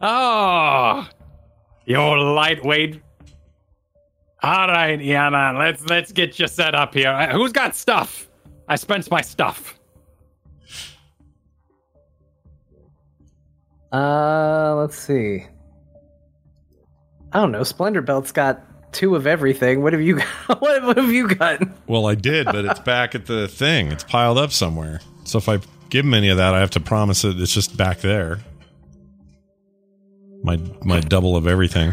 Oh, 0.01 1.09
you're 1.87 2.19
lightweight. 2.19 3.03
All 4.43 4.69
right, 4.69 4.99
Yana, 4.99 5.59
let's 5.59 5.85
let's 5.87 6.13
get 6.13 6.39
you 6.39 6.47
set 6.47 6.75
up 6.75 6.95
here. 6.95 7.09
Uh, 7.11 7.33
Who's 7.33 7.53
got 7.53 7.75
stuff? 7.75 8.29
I 8.69 8.77
spent 8.77 9.11
my 9.11 9.21
stuff. 9.21 9.79
Uh, 13.93 14.75
let's 14.77 14.99
see. 14.99 15.47
I 17.33 17.41
don't 17.41 17.53
know. 17.53 17.63
Splendor 17.63 18.03
Belt's 18.03 18.33
got 18.33 18.93
two 18.93 19.17
of 19.17 19.27
everything. 19.27 19.83
What 19.83 19.93
have 19.93 20.03
you 20.03 20.17
got? 20.47 20.61
what, 20.61 20.83
what 20.85 20.97
have 20.97 21.11
you 21.11 21.29
got? 21.29 21.61
Well, 21.89 22.07
I 22.07 22.15
did, 22.15 22.47
but 22.47 22.65
it's 22.65 22.81
back 22.81 23.15
at 23.15 23.27
the 23.27 23.49
thing. 23.49 23.91
It's 23.91 24.05
piled 24.05 24.39
up 24.39 24.53
somewhere. 24.53 25.01
So 25.25 25.39
if 25.39 25.49
I 25.49 25.59
give 25.91 26.05
him 26.05 26.15
any 26.15 26.29
of 26.29 26.37
that, 26.37 26.55
I 26.55 26.61
have 26.61 26.71
to 26.71 26.81
promise 26.81 27.23
that 27.23 27.39
it's 27.39 27.53
just 27.53 27.77
back 27.77 28.01
there. 28.01 28.41
My 30.43 30.59
my 30.85 31.01
double 31.01 31.37
of 31.37 31.47
everything. 31.47 31.93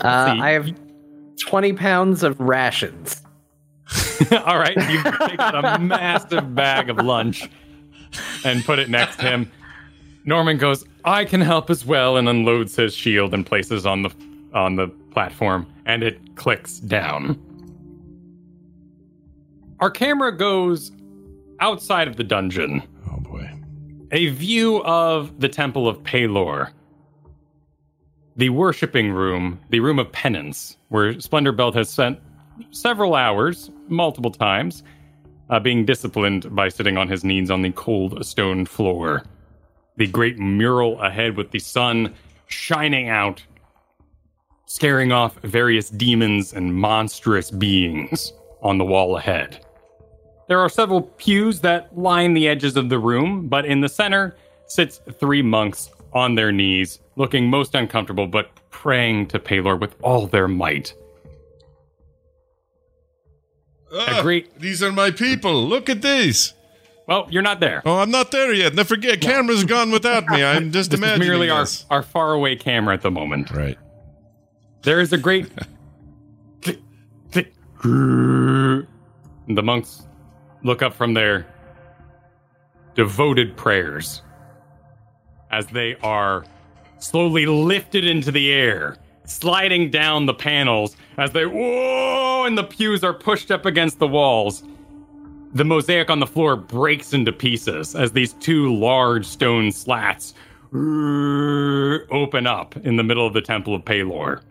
Uh. 0.00 0.36
I 0.40 0.50
have 0.50 0.70
20 1.40 1.72
pounds 1.72 2.22
of 2.22 2.38
rations. 2.38 3.22
All 4.44 4.58
right, 4.58 4.76
you 4.76 5.02
take 5.02 5.40
out 5.40 5.64
a 5.64 5.78
massive 5.78 6.54
bag 6.54 6.90
of 6.90 6.98
lunch 6.98 7.48
and 8.44 8.64
put 8.64 8.78
it 8.78 8.90
next 8.90 9.16
to 9.16 9.22
him. 9.22 9.50
Norman 10.24 10.58
goes, 10.58 10.84
"I 11.04 11.24
can 11.24 11.40
help 11.40 11.70
as 11.70 11.86
well," 11.86 12.16
and 12.16 12.28
unloads 12.28 12.76
his 12.76 12.94
shield 12.94 13.32
and 13.32 13.46
places 13.46 13.86
on 13.86 14.02
the 14.02 14.10
on 14.52 14.76
the 14.76 14.88
platform, 15.10 15.66
and 15.86 16.02
it 16.02 16.36
clicks 16.36 16.80
down. 16.80 17.40
Our 19.80 19.90
camera 19.90 20.36
goes 20.36 20.90
outside 21.60 22.08
of 22.08 22.16
the 22.16 22.24
dungeon, 22.24 22.82
Oh 23.10 23.20
boy. 23.20 23.50
a 24.12 24.28
view 24.28 24.82
of 24.84 25.40
the 25.40 25.48
Temple 25.48 25.88
of 25.88 25.98
Pelor, 26.02 26.70
the 28.36 28.50
worshipping 28.50 29.10
room, 29.10 29.58
the 29.70 29.80
room 29.80 29.98
of 29.98 30.12
penance, 30.12 30.76
where 30.88 31.18
Splendor 31.20 31.52
Belt 31.52 31.74
has 31.74 31.88
spent 31.90 32.20
several 32.70 33.14
hours, 33.14 33.70
multiple 33.88 34.30
times, 34.30 34.82
uh, 35.50 35.58
being 35.58 35.84
disciplined 35.84 36.54
by 36.54 36.68
sitting 36.68 36.96
on 36.96 37.08
his 37.08 37.24
knees 37.24 37.50
on 37.50 37.62
the 37.62 37.70
cold 37.72 38.24
stone 38.24 38.64
floor. 38.64 39.24
The 39.96 40.06
great 40.06 40.38
mural 40.38 41.00
ahead 41.00 41.36
with 41.36 41.50
the 41.50 41.58
sun 41.58 42.14
shining 42.46 43.08
out, 43.08 43.42
scaring 44.66 45.10
off 45.10 45.36
various 45.42 45.90
demons 45.90 46.52
and 46.52 46.74
monstrous 46.74 47.50
beings 47.50 48.32
on 48.62 48.78
the 48.78 48.84
wall 48.84 49.16
ahead. 49.16 49.64
There 50.48 50.58
are 50.60 50.68
several 50.68 51.02
pews 51.02 51.60
that 51.60 51.96
line 51.96 52.34
the 52.34 52.48
edges 52.48 52.76
of 52.76 52.88
the 52.88 52.98
room, 52.98 53.48
but 53.48 53.64
in 53.66 53.80
the 53.80 53.88
center 53.88 54.36
sits 54.66 55.00
three 55.20 55.42
monks 55.42 55.90
on 56.12 56.34
their 56.34 56.50
knees, 56.52 57.00
looking 57.16 57.48
most 57.50 57.74
uncomfortable 57.74 58.26
but 58.26 58.50
praying 58.70 59.26
to 59.28 59.38
Pelor 59.38 59.78
with 59.78 59.94
all 60.02 60.26
their 60.26 60.48
might. 60.48 60.94
Ah, 63.92 64.20
great- 64.22 64.58
These 64.58 64.82
are 64.82 64.92
my 64.92 65.10
people. 65.10 65.66
Look 65.66 65.88
at 65.88 66.02
these. 66.02 66.54
Well, 67.06 67.26
you're 67.30 67.42
not 67.42 67.60
there. 67.60 67.80
Oh, 67.86 67.98
I'm 67.98 68.10
not 68.10 68.30
there 68.32 68.52
yet. 68.52 68.74
Now 68.74 68.84
forget, 68.84 69.20
camera's 69.22 69.64
gone 69.64 69.90
without 69.90 70.26
me. 70.28 70.44
I'm 70.44 70.72
just 70.72 70.90
This 70.90 71.00
is 71.00 71.18
merely 71.18 71.48
our, 71.48 71.62
this. 71.62 71.86
our 71.88 72.02
faraway 72.02 72.54
camera 72.56 72.92
at 72.94 73.00
the 73.00 73.10
moment. 73.10 73.50
Right. 73.50 73.78
There 74.82 75.00
is 75.00 75.12
a 75.14 75.18
great 75.18 75.50
click, 76.60 76.78
click. 77.32 77.52
The 77.82 78.86
monks 79.62 80.02
look 80.68 80.82
up 80.82 80.94
from 80.94 81.14
their 81.14 81.46
devoted 82.94 83.56
prayers 83.56 84.22
as 85.50 85.66
they 85.68 85.96
are 86.02 86.44
slowly 86.98 87.46
lifted 87.46 88.04
into 88.04 88.30
the 88.30 88.52
air, 88.52 88.96
sliding 89.24 89.90
down 89.90 90.26
the 90.26 90.34
panels 90.34 90.96
as 91.16 91.32
they 91.32 91.46
whoa, 91.46 92.44
and 92.44 92.58
the 92.58 92.64
pews 92.64 93.02
are 93.02 93.14
pushed 93.14 93.50
up 93.50 93.64
against 93.66 93.98
the 93.98 94.06
walls. 94.06 94.62
the 95.54 95.64
mosaic 95.64 96.10
on 96.10 96.20
the 96.20 96.26
floor 96.26 96.56
breaks 96.56 97.12
into 97.12 97.32
pieces 97.32 97.94
as 97.94 98.12
these 98.12 98.34
two 98.34 98.74
large 98.74 99.24
stone 99.24 99.72
slats 99.72 100.34
uh, 100.74 101.98
open 102.10 102.46
up 102.46 102.76
in 102.84 102.96
the 102.96 103.02
middle 103.02 103.26
of 103.26 103.32
the 103.32 103.40
Temple 103.40 103.74
of 103.74 103.82
Pelor. 103.84 104.42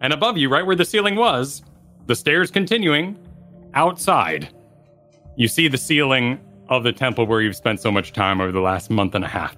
And 0.00 0.12
above 0.12 0.36
you, 0.36 0.48
right 0.48 0.66
where 0.66 0.76
the 0.76 0.84
ceiling 0.84 1.16
was, 1.16 1.62
the 2.06 2.14
stairs 2.14 2.50
continuing, 2.50 3.16
outside, 3.74 4.50
you 5.38 5.48
see 5.48 5.68
the 5.68 5.78
ceiling 5.78 6.38
of 6.68 6.82
the 6.82 6.92
temple 6.92 7.24
where 7.24 7.40
you've 7.40 7.54
spent 7.54 7.80
so 7.80 7.92
much 7.92 8.12
time 8.12 8.40
over 8.40 8.50
the 8.50 8.60
last 8.60 8.90
month 8.90 9.14
and 9.14 9.24
a 9.24 9.28
half. 9.28 9.56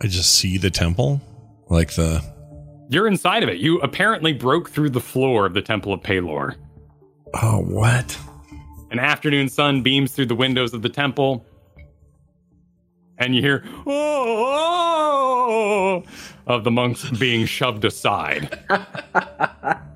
I 0.00 0.06
just 0.06 0.36
see 0.36 0.56
the 0.56 0.70
temple, 0.70 1.20
like 1.68 1.92
the. 1.94 2.22
You're 2.88 3.08
inside 3.08 3.42
of 3.42 3.48
it. 3.48 3.58
You 3.58 3.80
apparently 3.80 4.32
broke 4.32 4.70
through 4.70 4.90
the 4.90 5.00
floor 5.00 5.46
of 5.46 5.54
the 5.54 5.62
Temple 5.62 5.92
of 5.92 6.00
Pelor. 6.00 6.54
Oh, 7.34 7.58
what? 7.58 8.16
An 8.90 8.98
afternoon 8.98 9.48
sun 9.48 9.82
beams 9.82 10.12
through 10.12 10.26
the 10.26 10.34
windows 10.34 10.72
of 10.72 10.82
the 10.82 10.88
temple, 10.88 11.44
and 13.18 13.34
you 13.34 13.42
hear 13.42 13.64
oh, 13.86 14.82
of 16.46 16.64
the 16.64 16.70
monks 16.70 17.10
being 17.10 17.46
shoved 17.46 17.84
aside. 17.84 18.58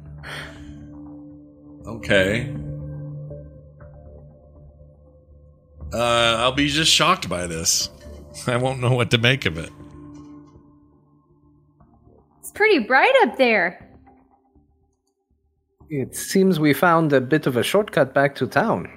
Okay. 1.95 2.55
Uh, 5.93 6.37
I'll 6.39 6.53
be 6.53 6.69
just 6.69 6.91
shocked 6.91 7.29
by 7.29 7.47
this. 7.47 7.89
I 8.47 8.57
won't 8.57 8.81
know 8.81 8.93
what 8.93 9.11
to 9.13 9.19
make 9.19 9.47
of 9.47 9.59
it. 9.59 9.71
It's 12.41 12.51
pretty 12.51 12.81
bright 12.81 13.15
up 13.23 13.37
there. 13.37 13.81
It 15.89 16.17
seems 16.17 16.59
we 16.59 16.73
found 16.73 17.13
a 17.13 17.21
bit 17.21 17.47
of 17.47 17.57
a 17.57 17.63
shortcut 17.63 18.13
back 18.13 18.35
to 18.37 18.47
town. 18.47 18.91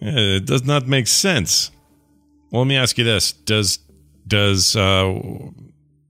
Yeah, 0.00 0.36
It 0.36 0.46
does 0.46 0.64
not 0.64 0.86
make 0.86 1.06
sense. 1.06 1.70
Well, 2.50 2.62
let 2.62 2.68
me 2.68 2.76
ask 2.76 2.98
you 2.98 3.04
this: 3.04 3.32
Does 3.32 3.78
does 4.26 4.76
uh, 4.76 5.18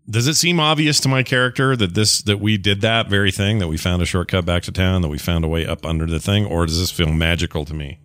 does 0.08 0.26
it 0.26 0.34
seem 0.34 0.58
obvious 0.58 1.00
to 1.00 1.08
my 1.08 1.22
character 1.22 1.76
that 1.76 1.94
this 1.94 2.22
that 2.22 2.40
we 2.40 2.56
did 2.56 2.80
that 2.80 3.08
very 3.08 3.30
thing 3.30 3.58
that 3.58 3.68
we 3.68 3.76
found 3.76 4.00
a 4.02 4.06
shortcut 4.06 4.44
back 4.44 4.62
to 4.64 4.72
town 4.72 5.02
that 5.02 5.08
we 5.08 5.18
found 5.18 5.44
a 5.44 5.48
way 5.48 5.66
up 5.66 5.84
under 5.84 6.06
the 6.06 6.18
thing, 6.18 6.46
or 6.46 6.66
does 6.66 6.78
this 6.78 6.90
feel 6.90 7.12
magical 7.12 7.64
to 7.64 7.74
me? 7.74 7.98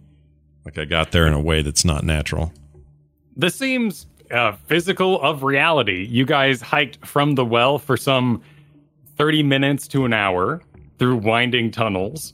Like 0.66 0.78
I 0.78 0.86
got 0.86 1.12
there 1.12 1.28
in 1.28 1.34
a 1.34 1.40
way 1.40 1.62
that's 1.62 1.86
not 1.86 2.04
natural. 2.04 2.52
This 3.36 3.56
seems 3.56 4.08
uh, 4.32 4.54
physical 4.68 5.22
of 5.22 5.44
reality. 5.44 6.06
You 6.10 6.26
guys 6.26 6.62
hiked 6.62 7.06
from 7.06 7.36
the 7.36 7.46
well 7.46 7.80
for 7.80 7.98
some 7.98 8.42
30 9.18 9.44
minutes 9.44 9.88
to 9.90 10.06
an 10.06 10.14
hour 10.14 10.62
through 11.00 11.18
winding 11.18 11.72
tunnels, 11.72 12.34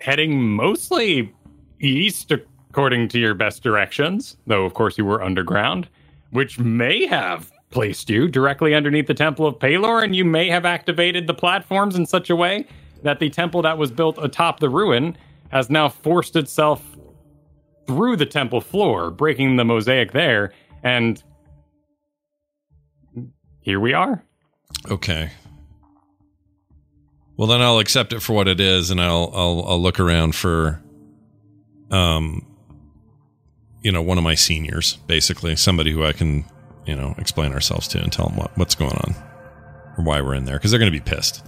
heading 0.00 0.40
mostly 0.40 1.32
east 1.80 2.32
according 2.70 3.08
to 3.08 3.18
your 3.18 3.34
best 3.34 3.62
directions, 3.62 4.36
though, 4.46 4.64
of 4.64 4.74
course, 4.74 4.98
you 4.98 5.04
were 5.04 5.22
underground, 5.22 5.88
which 6.30 6.58
may 6.58 7.06
have 7.06 7.50
placed 7.74 8.08
you 8.08 8.28
directly 8.28 8.74
underneath 8.74 9.08
the 9.08 9.14
Temple 9.14 9.46
of 9.46 9.58
Pelor, 9.58 10.02
and 10.02 10.16
you 10.16 10.24
may 10.24 10.48
have 10.48 10.64
activated 10.64 11.26
the 11.26 11.34
platforms 11.34 11.96
in 11.96 12.06
such 12.06 12.30
a 12.30 12.36
way 12.36 12.66
that 13.02 13.18
the 13.18 13.28
temple 13.28 13.60
that 13.62 13.76
was 13.76 13.90
built 13.90 14.16
atop 14.22 14.60
the 14.60 14.70
ruin 14.70 15.16
has 15.50 15.68
now 15.68 15.88
forced 15.88 16.36
itself 16.36 16.82
through 17.86 18.16
the 18.16 18.24
temple 18.24 18.60
floor, 18.62 19.10
breaking 19.10 19.56
the 19.56 19.64
mosaic 19.64 20.12
there, 20.12 20.52
and 20.82 21.22
here 23.60 23.80
we 23.80 23.92
are. 23.92 24.24
Okay. 24.90 25.30
Well, 27.36 27.48
then 27.48 27.60
I'll 27.60 27.80
accept 27.80 28.12
it 28.12 28.20
for 28.20 28.32
what 28.32 28.46
it 28.46 28.60
is, 28.60 28.90
and 28.90 29.00
I'll 29.00 29.30
I'll 29.34 29.64
I'll 29.66 29.82
look 29.82 29.98
around 29.98 30.34
for, 30.36 30.80
um, 31.90 32.46
you 33.82 33.90
know, 33.90 34.02
one 34.02 34.18
of 34.18 34.24
my 34.24 34.36
seniors, 34.36 34.96
basically 35.08 35.56
somebody 35.56 35.90
who 35.90 36.04
I 36.04 36.12
can, 36.12 36.44
you 36.86 36.94
know, 36.96 37.14
explain 37.18 37.52
ourselves 37.52 37.88
to 37.88 38.02
and 38.02 38.12
tell 38.12 38.26
them 38.28 38.36
what 38.36 38.56
what's 38.56 38.74
going 38.74 38.92
on 38.92 39.14
or 39.96 40.04
why 40.04 40.20
we're 40.20 40.34
in 40.34 40.44
there 40.44 40.56
because 40.56 40.70
they're 40.70 40.80
going 40.80 40.92
to 40.92 40.98
be 40.98 41.04
pissed. 41.04 41.44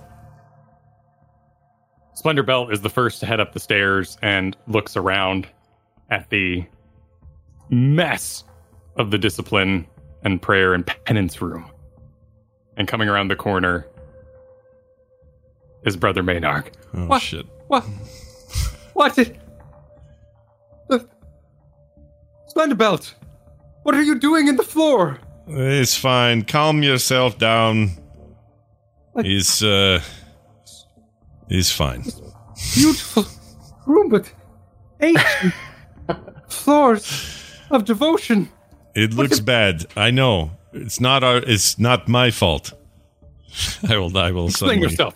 Splendor 2.14 2.42
Belt 2.42 2.72
is 2.72 2.80
the 2.80 2.88
first 2.88 3.20
to 3.20 3.26
head 3.26 3.40
up 3.40 3.52
the 3.52 3.60
stairs 3.60 4.16
and 4.22 4.56
looks 4.66 4.96
around 4.96 5.46
at 6.10 6.30
the 6.30 6.64
mess 7.68 8.44
of 8.96 9.10
the 9.10 9.18
discipline 9.18 9.86
and 10.24 10.40
prayer 10.40 10.72
and 10.72 10.86
penance 10.86 11.42
room. 11.42 11.70
And 12.78 12.88
coming 12.88 13.08
around 13.08 13.28
the 13.28 13.36
corner 13.36 13.86
is 15.84 15.96
Brother 15.96 16.22
Maynard. 16.22 16.70
Oh 16.94 17.06
What? 17.06 17.20
shit! 17.22 17.46
What? 17.68 17.84
What? 18.94 19.14
The... 19.14 21.08
Splendor 22.46 22.76
Belt! 22.76 23.14
What 23.82 23.94
are 23.94 24.02
you 24.02 24.18
doing 24.18 24.48
in 24.48 24.56
the 24.56 24.62
floor? 24.62 25.18
It's 25.48 25.96
fine. 25.96 26.42
Calm 26.42 26.82
yourself 26.82 27.38
down. 27.38 27.90
He's 29.22 29.62
uh, 29.62 30.00
he's 31.48 31.70
fine. 31.70 32.02
Beautiful 32.74 33.24
room, 33.86 34.08
but 34.08 34.30
ancient 35.00 35.54
floors 36.48 37.58
of 37.70 37.84
devotion. 37.84 38.48
It 38.94 39.14
looks 39.14 39.40
bad. 39.40 39.86
I 39.96 40.10
know. 40.10 40.50
It's 40.72 41.00
not 41.00 41.22
our. 41.24 41.38
It's 41.38 41.78
not 41.78 42.08
my 42.08 42.30
fault. 42.30 42.72
I 43.88 43.96
will. 43.96 44.16
I 44.18 44.32
will. 44.32 44.48
Explain 44.48 44.68
suddenly- 44.70 44.90
yourself. 44.90 45.14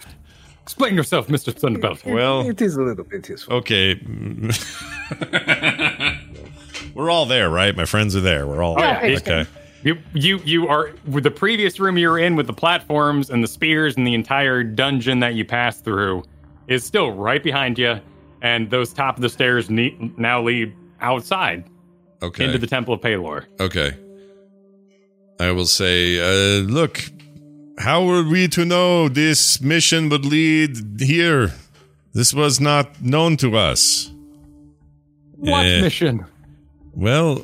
Explain 0.63 0.95
yourself, 0.95 1.27
Mr. 1.27 1.53
Thunderbelt. 1.53 2.05
Well, 2.15 2.49
It 2.49 2.63
is 2.63 2.77
a 2.77 2.83
little 2.83 3.03
bit 3.03 3.29
useful. 3.29 3.55
okay. 3.55 3.95
We're 6.95 7.11
all 7.11 7.27
there, 7.27 7.51
right? 7.51 7.75
My 7.77 7.87
friends 7.87 8.15
are 8.15 8.21
there. 8.21 8.47
We're 8.47 8.63
all 8.63 8.77
Yeah, 8.79 9.01
there. 9.01 9.17
Okay. 9.17 9.47
You, 9.83 9.97
you, 10.13 10.39
you 10.45 10.69
are 10.69 10.93
with 11.07 11.25
the 11.25 11.31
previous 11.31 11.81
room 11.81 11.97
you 11.97 12.09
were 12.11 12.19
in 12.19 12.37
with 12.37 12.47
the 12.47 12.53
platforms 12.53 13.31
and 13.31 13.43
the 13.43 13.49
spears 13.49 13.97
and 13.97 14.07
the 14.07 14.15
entire 14.15 14.63
dungeon 14.63 15.21
that 15.21 15.35
you 15.35 15.45
passed 15.45 15.85
through 15.85 16.23
is 16.69 16.85
still 16.85 17.13
right 17.13 17.43
behind 17.43 17.79
you, 17.79 17.99
and 18.43 18.71
those 18.71 18.93
top 18.93 19.17
of 19.17 19.23
the 19.23 19.29
stairs 19.29 19.71
ne- 19.71 19.97
now 20.19 20.43
lead 20.43 20.75
outside 21.01 21.65
Okay. 22.23 22.45
into 22.45 22.59
the 22.59 22.67
Temple 22.67 22.93
of 22.95 23.01
Pelor. 23.01 23.47
Okay. 23.59 23.93
I 25.41 25.51
will 25.53 25.65
say, 25.67 26.19
uh, 26.21 26.61
look, 26.65 27.01
how 27.79 28.05
were 28.05 28.23
we 28.23 28.47
to 28.49 28.67
know 28.67 29.09
this 29.09 29.63
mission 29.63 30.11
would 30.11 30.27
lead 30.27 31.01
here? 31.01 31.53
This 32.13 32.35
was 32.35 32.61
not 32.61 33.01
known 33.03 33.39
to 33.39 33.57
us. 33.57 34.13
What 35.37 35.65
Eh. 35.65 35.81
mission? 35.81 36.27
Well, 36.93 37.41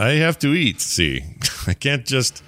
I 0.00 0.12
have 0.12 0.38
to 0.40 0.54
eat, 0.54 0.80
see. 0.80 1.22
I 1.66 1.74
can't 1.74 2.06
just 2.06 2.42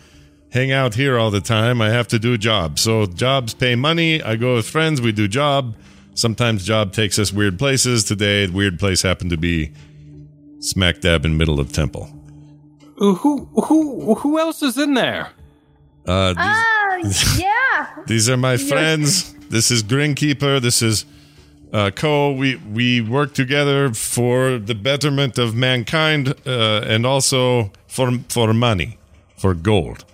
hang 0.51 0.73
out 0.73 0.95
here 0.95 1.19
all 1.19 1.31
the 1.31 1.41
time. 1.41 1.83
I 1.83 1.91
have 1.91 2.09
to 2.09 2.19
do 2.19 2.39
jobs. 2.39 2.83
So 2.83 3.07
jobs 3.07 3.53
pay 3.55 3.75
money. 3.75 4.23
I 4.23 4.37
go 4.37 4.55
with 4.57 4.69
friends, 4.69 5.01
we 5.01 5.13
do 5.13 5.29
job. 5.29 5.77
Sometimes 6.15 6.65
job 6.65 6.93
takes 6.93 7.19
us 7.19 7.33
weird 7.33 7.59
places. 7.59 8.05
Today, 8.05 8.47
the 8.47 8.53
weird 8.53 8.79
place 8.79 9.03
happened 9.03 9.31
to 9.31 9.37
be 9.37 9.73
smack 10.61 11.01
dab 11.01 11.25
in 11.25 11.37
middle 11.37 11.61
of 11.61 11.73
temple. 11.73 12.09
Uh, 13.01 13.15
Who, 13.15 13.47
who, 13.65 14.15
who 14.15 14.39
else 14.39 14.63
is 14.63 14.79
in 14.79 14.95
there? 14.95 15.31
Uh, 16.07 16.29
these, 16.35 16.37
Oh, 16.39 17.39
yeah. 17.39 17.89
These 18.07 18.29
are 18.29 18.37
my 18.37 18.57
friends. 18.57 19.33
This 19.49 19.71
is 19.71 19.83
Grinkeeper. 19.83 20.61
This 20.61 20.83
is 20.83 21.05
uh, 21.73 21.91
Ko. 21.91 22.33
We 22.33 22.57
we 22.57 23.01
work 23.01 23.35
together 23.35 23.93
for 23.95 24.59
the 24.59 24.75
betterment 24.75 25.39
of 25.39 25.55
mankind, 25.55 26.35
uh, 26.47 26.83
and 26.87 27.07
also 27.07 27.71
for 27.87 28.11
for 28.29 28.53
money, 28.55 28.99
for 29.37 29.55
gold. 29.55 30.05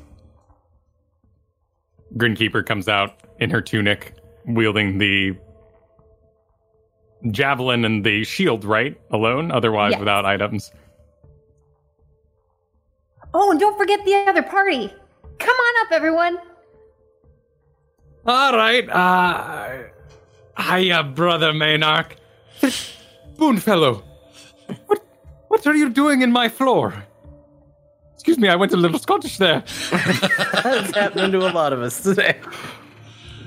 Grinkeeper 2.16 2.64
comes 2.64 2.88
out 2.88 3.14
in 3.38 3.50
her 3.50 3.60
tunic, 3.60 4.14
wielding 4.46 4.98
the 4.98 5.36
javelin 7.30 7.84
and 7.84 8.04
the 8.04 8.24
shield, 8.24 8.64
right? 8.64 8.98
Alone, 9.10 9.50
otherwise 9.50 9.92
Yes. 9.92 10.00
without 10.00 10.24
items. 10.24 10.70
Oh, 13.34 13.50
and 13.50 13.60
don't 13.60 13.76
forget 13.76 14.04
the 14.06 14.14
other 14.26 14.42
party. 14.42 14.90
Come 15.38 15.54
on 15.56 15.86
up, 15.86 15.92
everyone. 15.92 16.38
All 18.26 18.52
right. 18.56 18.88
Uh, 18.88 19.82
hiya, 20.58 21.02
brother 21.02 21.52
Maynark. 21.52 22.12
Boonfellow. 23.36 24.02
What, 24.86 25.02
what 25.48 25.66
are 25.66 25.74
you 25.74 25.88
doing 25.88 26.22
in 26.22 26.32
my 26.32 26.48
floor? 26.48 27.04
Excuse 28.14 28.38
me, 28.38 28.48
I 28.48 28.56
went 28.56 28.72
a 28.72 28.76
little 28.76 28.98
Scottish 28.98 29.38
there. 29.38 29.62
That's 29.90 30.94
happening 30.94 31.32
to 31.32 31.38
a 31.48 31.52
lot 31.52 31.72
of 31.72 31.80
us 31.80 32.02
today. 32.02 32.36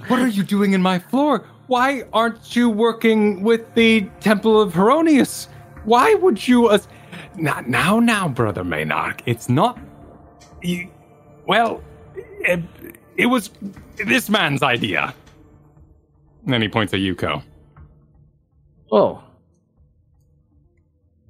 What 0.07 0.19
are 0.19 0.27
you 0.27 0.43
doing 0.43 0.73
in 0.73 0.81
my 0.81 0.97
floor? 0.97 1.45
Why 1.67 2.03
aren't 2.13 2.55
you 2.55 2.69
working 2.69 3.43
with 3.43 3.73
the 3.75 4.01
Temple 4.19 4.59
of 4.61 4.73
Heironeous? 4.73 5.47
Why 5.83 6.13
would 6.15 6.47
you? 6.47 6.71
As- 6.71 6.87
now, 7.35 7.61
now, 7.67 7.99
now, 7.99 8.27
brother 8.27 8.63
Maynark. 8.63 9.21
It's 9.25 9.47
not. 9.49 9.77
You, 10.61 10.89
well, 11.47 11.83
it, 12.15 12.61
it 13.17 13.27
was 13.27 13.51
this 14.05 14.29
man's 14.29 14.63
idea. 14.63 15.13
And 16.45 16.53
then 16.53 16.61
he 16.61 16.67
points 16.67 16.93
at 16.93 16.99
Yuko. 16.99 17.43
Oh. 18.91 19.23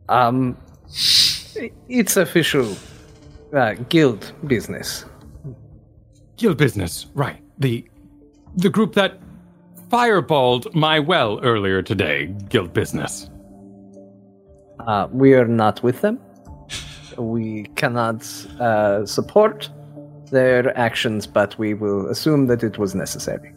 Um, 0.10 0.58
it's 1.90 2.18
official 2.18 2.76
uh, 3.54 3.74
guild 3.90 4.34
business. 4.48 5.06
Guild 6.38 6.58
business, 6.58 7.08
right. 7.14 7.42
The 7.60 7.86
the 8.56 8.70
group 8.70 8.94
that 8.96 9.20
fireballed 9.90 10.74
my 10.74 11.00
well 11.00 11.40
earlier 11.42 11.82
today, 11.82 12.28
guild 12.50 12.74
business. 12.74 13.30
Uh, 14.80 15.08
we 15.12 15.34
are 15.34 15.48
not 15.48 15.84
with 15.84 16.02
them. 16.02 16.20
We 17.18 17.66
cannot 17.76 18.24
uh, 18.60 19.06
support 19.06 19.70
their 20.32 20.76
actions, 20.78 21.28
but 21.28 21.58
we 21.60 21.74
will 21.74 22.08
assume 22.08 22.48
that 22.48 22.64
it 22.64 22.78
was 22.78 22.96
necessary. 22.96 23.54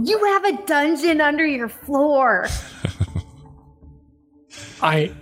You 0.00 0.24
have 0.24 0.44
a 0.44 0.62
dungeon 0.64 1.20
under 1.20 1.46
your 1.46 1.68
floor. 1.68 2.46
I 4.80 5.12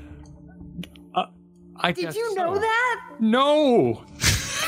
uh, 1.14 1.26
I 1.76 1.92
Did 1.92 2.02
guess 2.02 2.16
you 2.16 2.28
so. 2.30 2.34
know 2.36 2.58
that? 2.58 3.00
No. 3.20 4.02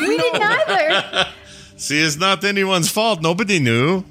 We 0.01 0.17
didn't 0.17 0.43
either. 0.69 1.27
See, 1.77 2.01
it's 2.01 2.17
not 2.17 2.45
anyone's 2.45 2.91
fault. 2.91 3.23
Nobody 3.23 3.59
knew. 3.59 4.05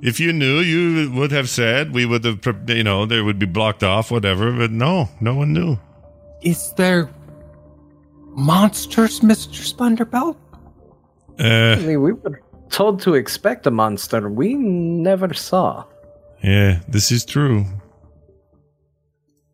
If 0.00 0.20
you 0.20 0.32
knew, 0.32 0.60
you 0.60 1.10
would 1.12 1.32
have 1.32 1.48
said. 1.48 1.92
We 1.92 2.06
would 2.06 2.24
have, 2.24 2.40
pre- 2.40 2.76
you 2.76 2.84
know, 2.84 3.04
there 3.06 3.24
would 3.24 3.38
be 3.38 3.46
blocked 3.46 3.82
off, 3.82 4.10
whatever. 4.10 4.52
But 4.52 4.70
no, 4.70 5.08
no 5.20 5.34
one 5.34 5.52
knew. 5.52 5.78
Is 6.42 6.72
there 6.76 7.10
monsters, 8.28 9.20
Mr. 9.20 9.74
Splunderbelt? 9.74 10.36
Uh, 11.40 11.80
I 11.80 11.84
mean, 11.84 12.02
we 12.02 12.12
were 12.12 12.40
told 12.70 13.00
to 13.02 13.14
expect 13.14 13.66
a 13.66 13.70
monster 13.70 14.28
we 14.28 14.54
never 14.54 15.32
saw. 15.34 15.84
yeah, 16.42 16.80
this 16.88 17.10
is 17.10 17.24
true. 17.24 17.64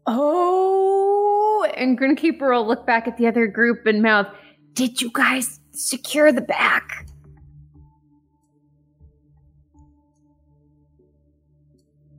Oh, 0.07 1.66
and 1.77 1.99
Grinkeeper 1.99 2.55
will 2.55 2.66
look 2.66 2.86
back 2.86 3.09
at 3.09 3.16
the 3.16 3.27
other 3.27 3.47
group 3.47 3.86
and 3.86 4.03
mouth, 4.03 4.27
Did 4.74 5.01
you 5.01 5.11
guys 5.12 5.61
secure 5.73 6.31
the 6.32 6.41
back? 6.43 7.07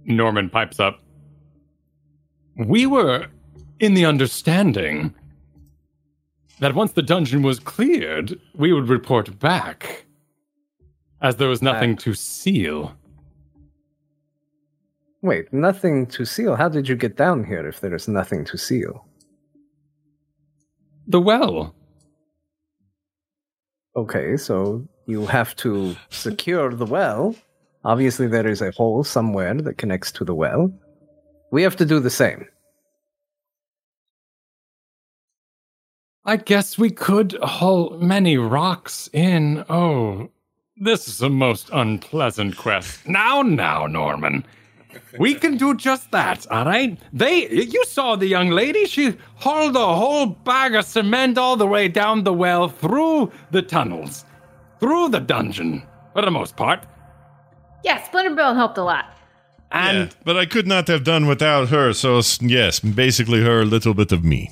Norman 0.06 0.50
pipes 0.50 0.80
up. 0.80 1.00
We 2.56 2.86
were 2.86 3.28
in 3.80 3.94
the 3.96 4.06
understanding 4.06 5.14
that 6.60 6.76
once 6.76 6.94
the 6.94 7.02
dungeon 7.02 7.42
was 7.42 7.60
cleared, 7.60 8.40
we 8.56 8.72
would 8.72 8.88
report 8.88 9.38
back, 9.40 10.05
as 11.26 11.38
there 11.38 11.48
was 11.48 11.62
uh, 11.62 11.66
nothing 11.66 11.96
to 11.98 12.14
seal. 12.14 12.96
Wait, 15.24 15.52
nothing 15.52 16.06
to 16.06 16.24
seal? 16.24 16.56
How 16.56 16.70
did 16.70 16.88
you 16.88 16.96
get 16.96 17.18
down 17.18 17.44
here 17.44 17.68
if 17.68 17.82
there 17.82 17.96
is 17.96 18.08
nothing 18.08 18.46
to 18.46 18.58
seal? 18.60 19.08
The 21.08 21.20
well. 21.20 21.74
Okay, 23.96 24.38
so 24.38 24.88
you 25.08 25.26
have 25.26 25.56
to 25.58 25.96
secure 26.10 26.72
the 26.72 26.86
well. 26.86 27.36
Obviously, 27.84 28.28
there 28.28 28.48
is 28.48 28.62
a 28.62 28.72
hole 28.72 29.04
somewhere 29.04 29.56
that 29.56 29.80
connects 29.80 30.12
to 30.12 30.26
the 30.26 30.36
well. 30.36 30.72
We 31.52 31.64
have 31.64 31.76
to 31.78 31.86
do 31.86 32.00
the 32.00 32.12
same. 32.12 32.46
I 36.24 36.38
guess 36.38 36.78
we 36.78 36.92
could 36.92 37.34
haul 37.42 37.98
many 38.00 38.38
rocks 38.38 39.10
in. 39.14 39.64
Oh, 39.70 40.30
this 40.78 41.08
is 41.08 41.22
a 41.22 41.30
most 41.30 41.70
unpleasant 41.72 42.58
quest. 42.58 43.08
Now, 43.08 43.42
now, 43.42 43.88
Norman. 43.88 44.46
We 45.18 45.36
can 45.36 45.58
do 45.58 45.76
just 45.76 46.12
that, 46.12 46.50
all 46.52 46.66
right? 46.66 46.98
They, 47.14 47.50
you 47.50 47.84
saw 47.86 48.16
the 48.16 48.28
young 48.28 48.50
lady. 48.50 48.86
She 48.86 49.18
hauled 49.36 49.76
a 49.76 49.96
whole 49.96 50.26
bag 50.26 50.76
of 50.76 50.86
cement 50.86 51.38
all 51.38 51.56
the 51.56 51.68
way 51.68 51.88
down 51.88 52.24
the 52.24 52.34
well, 52.34 52.68
through 52.70 53.32
the 53.52 53.62
tunnels, 53.62 54.26
through 54.80 55.10
the 55.10 55.20
dungeon, 55.20 55.84
for 56.14 56.22
the 56.22 56.32
most 56.32 56.56
part. 56.56 56.86
Yeah, 57.84 58.02
Splinterbill 58.02 58.56
helped 58.56 58.78
a 58.78 58.84
lot. 58.84 59.18
And 59.72 60.10
yeah, 60.10 60.18
but 60.24 60.38
I 60.38 60.46
could 60.46 60.68
not 60.68 60.88
have 60.88 61.04
done 61.04 61.28
without 61.28 61.70
her. 61.70 61.94
So 61.94 62.22
yes, 62.42 62.80
basically 62.80 63.42
her, 63.42 63.62
a 63.62 63.66
little 63.66 63.94
bit 63.94 64.12
of 64.12 64.24
me. 64.24 64.52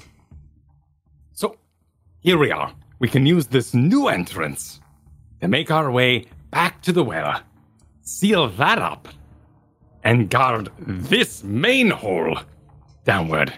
So, 1.33 1.57
here 2.19 2.37
we 2.37 2.51
are. 2.51 2.73
We 2.99 3.07
can 3.07 3.25
use 3.25 3.47
this 3.47 3.73
new 3.73 4.07
entrance 4.07 4.79
make 5.47 5.71
our 5.71 5.91
way 5.91 6.25
back 6.51 6.81
to 6.83 6.91
the 6.91 7.03
well, 7.03 7.41
seal 8.01 8.49
that 8.49 8.79
up, 8.79 9.07
and 10.03 10.29
guard 10.29 10.69
this 10.79 11.43
main 11.43 11.89
hole 11.89 12.37
downward. 13.05 13.53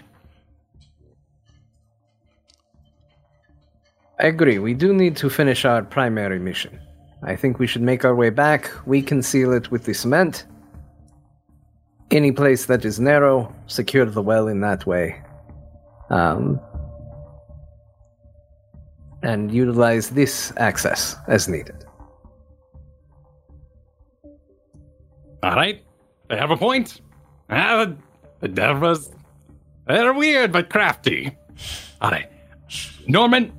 I 4.18 4.28
agree. 4.28 4.58
We 4.58 4.72
do 4.72 4.94
need 4.94 5.16
to 5.16 5.28
finish 5.28 5.64
our 5.64 5.82
primary 5.82 6.38
mission. 6.38 6.80
I 7.22 7.36
think 7.36 7.58
we 7.58 7.66
should 7.66 7.82
make 7.82 8.04
our 8.04 8.14
way 8.14 8.30
back. 8.30 8.70
We 8.86 9.02
can 9.02 9.22
seal 9.22 9.52
it 9.52 9.70
with 9.70 9.84
the 9.84 9.92
cement. 9.92 10.46
Any 12.10 12.32
place 12.32 12.66
that 12.66 12.84
is 12.84 13.00
narrow, 13.00 13.54
secure 13.66 14.06
the 14.06 14.22
well 14.22 14.48
in 14.48 14.60
that 14.60 14.86
way. 14.86 15.20
Um, 16.08 16.60
and 19.26 19.52
utilize 19.52 20.10
this 20.10 20.52
access 20.56 21.16
as 21.26 21.48
needed. 21.48 21.84
All 25.42 25.56
right, 25.56 25.84
they 26.28 26.36
have 26.36 26.52
a 26.52 26.56
point. 26.56 27.00
Ah, 27.50 27.92
the 28.40 28.48
Devas, 28.48 29.10
they're 29.86 30.14
weird 30.14 30.52
but 30.52 30.70
crafty. 30.70 31.36
All 32.00 32.10
right, 32.10 32.30
Norman, 33.08 33.52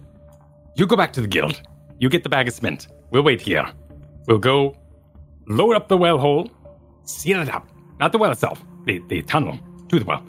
you 0.75 0.87
go 0.87 0.95
back 0.95 1.11
to 1.13 1.21
the 1.21 1.27
guild. 1.27 1.61
You 1.99 2.09
get 2.09 2.23
the 2.23 2.29
bag 2.29 2.47
of 2.47 2.53
cement. 2.53 2.87
We'll 3.11 3.23
wait 3.23 3.41
here. 3.41 3.67
We'll 4.27 4.39
go 4.39 4.77
load 5.47 5.75
up 5.75 5.89
the 5.89 5.97
well 5.97 6.17
hole, 6.17 6.49
seal 7.03 7.41
it 7.41 7.49
up. 7.49 7.67
Not 7.99 8.13
the 8.13 8.19
well 8.19 8.31
itself, 8.31 8.63
the, 8.85 9.01
the 9.09 9.21
tunnel 9.23 9.59
to 9.89 9.99
the 9.99 10.05
well. 10.05 10.23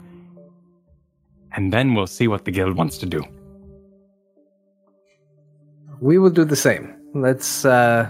And 1.53 1.71
then 1.71 1.93
we'll 1.93 2.07
see 2.07 2.27
what 2.27 2.43
the 2.43 2.51
guild 2.51 2.75
wants 2.75 2.97
to 2.97 3.05
do. 3.05 3.23
We 6.01 6.17
will 6.17 6.29
do 6.29 6.45
the 6.45 6.55
same. 6.55 6.95
Let's 7.13 7.65
uh, 7.65 8.09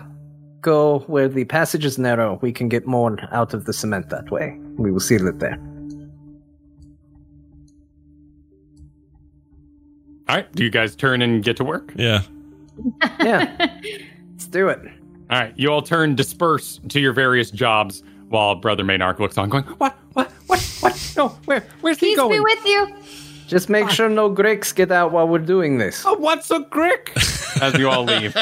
go 0.61 0.99
where 1.07 1.27
the 1.27 1.45
passage 1.45 1.85
is 1.85 1.97
narrow. 1.97 2.37
We 2.41 2.51
can 2.51 2.69
get 2.69 2.85
more 2.85 3.17
out 3.31 3.53
of 3.53 3.65
the 3.65 3.73
cement 3.73 4.09
that 4.09 4.29
way. 4.31 4.57
We 4.77 4.91
will 4.91 4.99
seal 4.99 5.27
it 5.27 5.39
there. 5.39 5.57
All 10.27 10.35
right, 10.35 10.51
do 10.53 10.63
you 10.63 10.69
guys 10.69 10.95
turn 10.95 11.21
and 11.23 11.43
get 11.43 11.57
to 11.57 11.63
work? 11.63 11.93
Yeah. 11.95 12.21
Yeah. 13.19 13.77
Let's 14.31 14.45
do 14.47 14.69
it. 14.69 14.79
All 15.29 15.37
right, 15.39 15.53
you 15.57 15.69
all 15.69 15.81
turn, 15.81 16.15
disperse 16.15 16.79
to 16.87 17.01
your 17.01 17.11
various 17.11 17.51
jobs 17.51 18.03
while 18.29 18.55
Brother 18.55 18.85
Maynard 18.85 19.19
looks 19.19 19.37
on, 19.37 19.49
going, 19.49 19.65
What? 19.65 19.97
What? 20.13 20.31
What? 20.47 20.61
What? 20.79 21.13
No, 21.17 21.27
where? 21.43 21.65
Where's 21.81 21.99
he 21.99 22.07
Peace 22.07 22.15
going? 22.17 22.31
be 22.31 22.39
with 22.39 22.65
you. 22.65 22.95
Just 23.49 23.67
make 23.67 23.89
sure 23.89 24.07
no 24.09 24.29
Gricks 24.29 24.75
get 24.75 24.91
out 24.91 25.11
while 25.11 25.27
we're 25.27 25.39
doing 25.39 25.79
this. 25.79 26.03
Oh, 26.05 26.13
what's 26.13 26.51
a 26.51 26.63
crick? 26.65 27.11
As 27.61 27.73
you 27.79 27.89
all 27.89 28.03
leave. 28.03 28.35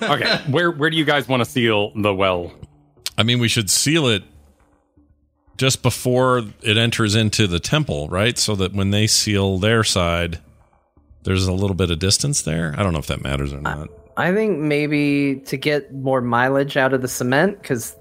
okay, 0.00 0.38
where 0.48 0.70
where 0.70 0.90
do 0.90 0.96
you 0.96 1.04
guys 1.04 1.26
want 1.26 1.44
to 1.44 1.50
seal 1.50 1.90
the 2.00 2.14
well? 2.14 2.52
I 3.18 3.24
mean, 3.24 3.40
we 3.40 3.48
should 3.48 3.68
seal 3.68 4.06
it 4.06 4.22
just 5.56 5.82
before 5.82 6.42
it 6.62 6.76
enters 6.76 7.16
into 7.16 7.48
the 7.48 7.58
temple, 7.58 8.08
right? 8.08 8.38
So 8.38 8.54
that 8.54 8.72
when 8.72 8.90
they 8.90 9.08
seal 9.08 9.58
their 9.58 9.82
side, 9.82 10.38
there's 11.24 11.48
a 11.48 11.52
little 11.52 11.74
bit 11.74 11.90
of 11.90 11.98
distance 11.98 12.42
there. 12.42 12.76
I 12.78 12.84
don't 12.84 12.92
know 12.92 13.00
if 13.00 13.08
that 13.08 13.22
matters 13.22 13.52
or 13.52 13.60
not. 13.60 13.90
I 14.16 14.32
think 14.32 14.60
maybe 14.60 15.42
to 15.46 15.56
get 15.56 15.92
more 15.92 16.20
mileage 16.20 16.76
out 16.76 16.92
of 16.92 17.02
the 17.02 17.08
cement, 17.08 17.60
because 17.60 17.96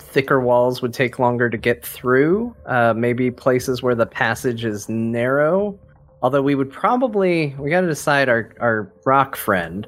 thicker 0.00 0.40
walls 0.40 0.82
would 0.82 0.92
take 0.94 1.18
longer 1.18 1.48
to 1.50 1.56
get 1.58 1.84
through. 1.84 2.54
Uh, 2.66 2.94
maybe 2.96 3.30
places 3.30 3.82
where 3.82 3.94
the 3.94 4.06
passage 4.06 4.64
is 4.64 4.88
narrow. 4.88 5.78
Although 6.22 6.42
we 6.42 6.54
would 6.54 6.70
probably 6.70 7.54
we 7.58 7.70
got 7.70 7.80
to 7.82 7.86
decide 7.86 8.28
our 8.28 8.52
our 8.60 8.92
rock 9.06 9.36
friend. 9.36 9.86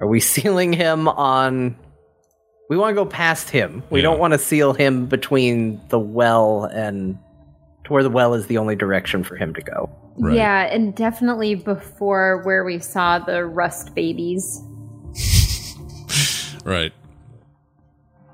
Are 0.00 0.06
we 0.06 0.20
sealing 0.34 0.72
him 0.72 1.08
on? 1.08 1.76
We 2.68 2.76
want 2.76 2.90
to 2.90 2.94
go 2.94 3.06
past 3.06 3.48
him. 3.48 3.82
We 3.90 4.00
Yeah. 4.00 4.04
don't 4.04 4.18
want 4.18 4.32
to 4.32 4.38
seal 4.38 4.72
him 4.72 5.06
between 5.06 5.80
the 5.88 5.98
well 6.00 6.64
and 6.64 7.16
to 7.84 7.92
where 7.92 8.02
the 8.02 8.10
well 8.10 8.34
is 8.34 8.46
the 8.48 8.58
only 8.58 8.74
direction 8.74 9.22
for 9.22 9.36
him 9.36 9.54
to 9.54 9.60
go. 9.62 9.88
Right. 10.18 10.34
Yeah, 10.36 10.62
and 10.62 10.94
definitely 10.94 11.54
before 11.54 12.42
where 12.44 12.64
we 12.64 12.78
saw 12.80 13.18
the 13.20 13.44
rust 13.44 13.94
babies. 13.94 14.62
Right. 16.64 16.92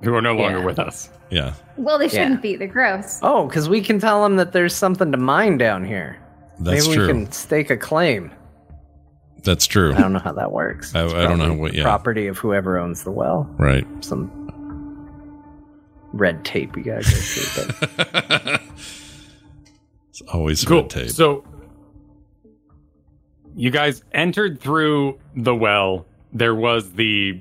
Who 0.03 0.15
are 0.15 0.23
no 0.23 0.35
longer 0.35 0.59
Yeah. 0.59 0.65
with 0.65 0.79
us. 0.79 1.11
Yeah. 1.31 1.55
Well, 1.77 1.99
they 1.99 2.09
shouldn't 2.09 2.43
be. 2.43 2.57
They're 2.57 2.66
gross. 2.69 3.19
Oh, 3.23 3.47
because 3.47 3.69
we 3.69 3.81
can 3.81 3.99
tell 4.01 4.23
them 4.23 4.37
that 4.37 4.53
there's 4.53 4.74
something 4.74 5.11
to 5.12 5.19
mine 5.19 5.59
down 5.59 5.85
here. 5.85 6.19
That's 6.59 6.87
Maybe 6.87 6.97
true. 6.97 7.07
we 7.07 7.12
can 7.12 7.33
stake 7.33 7.70
a 7.70 7.77
claim. 7.77 8.31
That's 9.45 9.66
true. 9.66 9.95
I 9.95 10.01
don't 10.01 10.12
know 10.12 10.19
how 10.20 10.33
that 10.33 10.53
works. 10.53 10.95
I- 10.95 11.01
I 11.05 11.23
don't 11.24 11.39
know 11.39 11.47
probably 11.47 11.57
what- 11.61 11.74
yeah. 11.74 11.83
Property 11.83 12.27
of 12.27 12.39
whoever 12.39 12.79
owns 12.79 13.03
the 13.05 13.11
well. 13.11 13.49
Right. 13.59 13.87
Some. 14.01 14.31
red 16.15 16.45
tape 16.45 16.77
we 16.77 16.83
gotta 16.83 17.03
go 17.03 17.09
through. 17.11 17.89
But 17.97 18.61
It's 20.11 20.20
always 20.33 20.62
Cool. 20.65 20.83
red 20.83 20.91
tape. 20.91 21.11
So 21.11 21.43
you 23.55 23.70
guys 23.70 24.03
entered 24.12 24.61
through 24.61 25.19
the 25.37 25.55
well. 25.55 26.07
There 26.35 26.55
was 26.55 26.93
the 26.93 27.41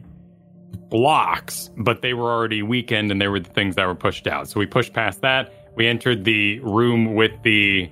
blocks, 0.89 1.69
but 1.77 2.01
they 2.01 2.13
were 2.13 2.31
already 2.31 2.63
weakened 2.63 3.11
and 3.11 3.21
they 3.21 3.27
were 3.27 3.39
the 3.39 3.49
things 3.49 3.75
that 3.75 3.85
were 3.87 3.95
pushed 3.95 4.27
out. 4.27 4.47
So 4.47 4.59
we 4.59 4.65
pushed 4.65 4.93
past 4.93 5.21
that. 5.21 5.53
We 5.75 5.87
entered 5.87 6.25
the 6.25 6.59
room 6.59 7.15
with 7.15 7.31
the 7.43 7.89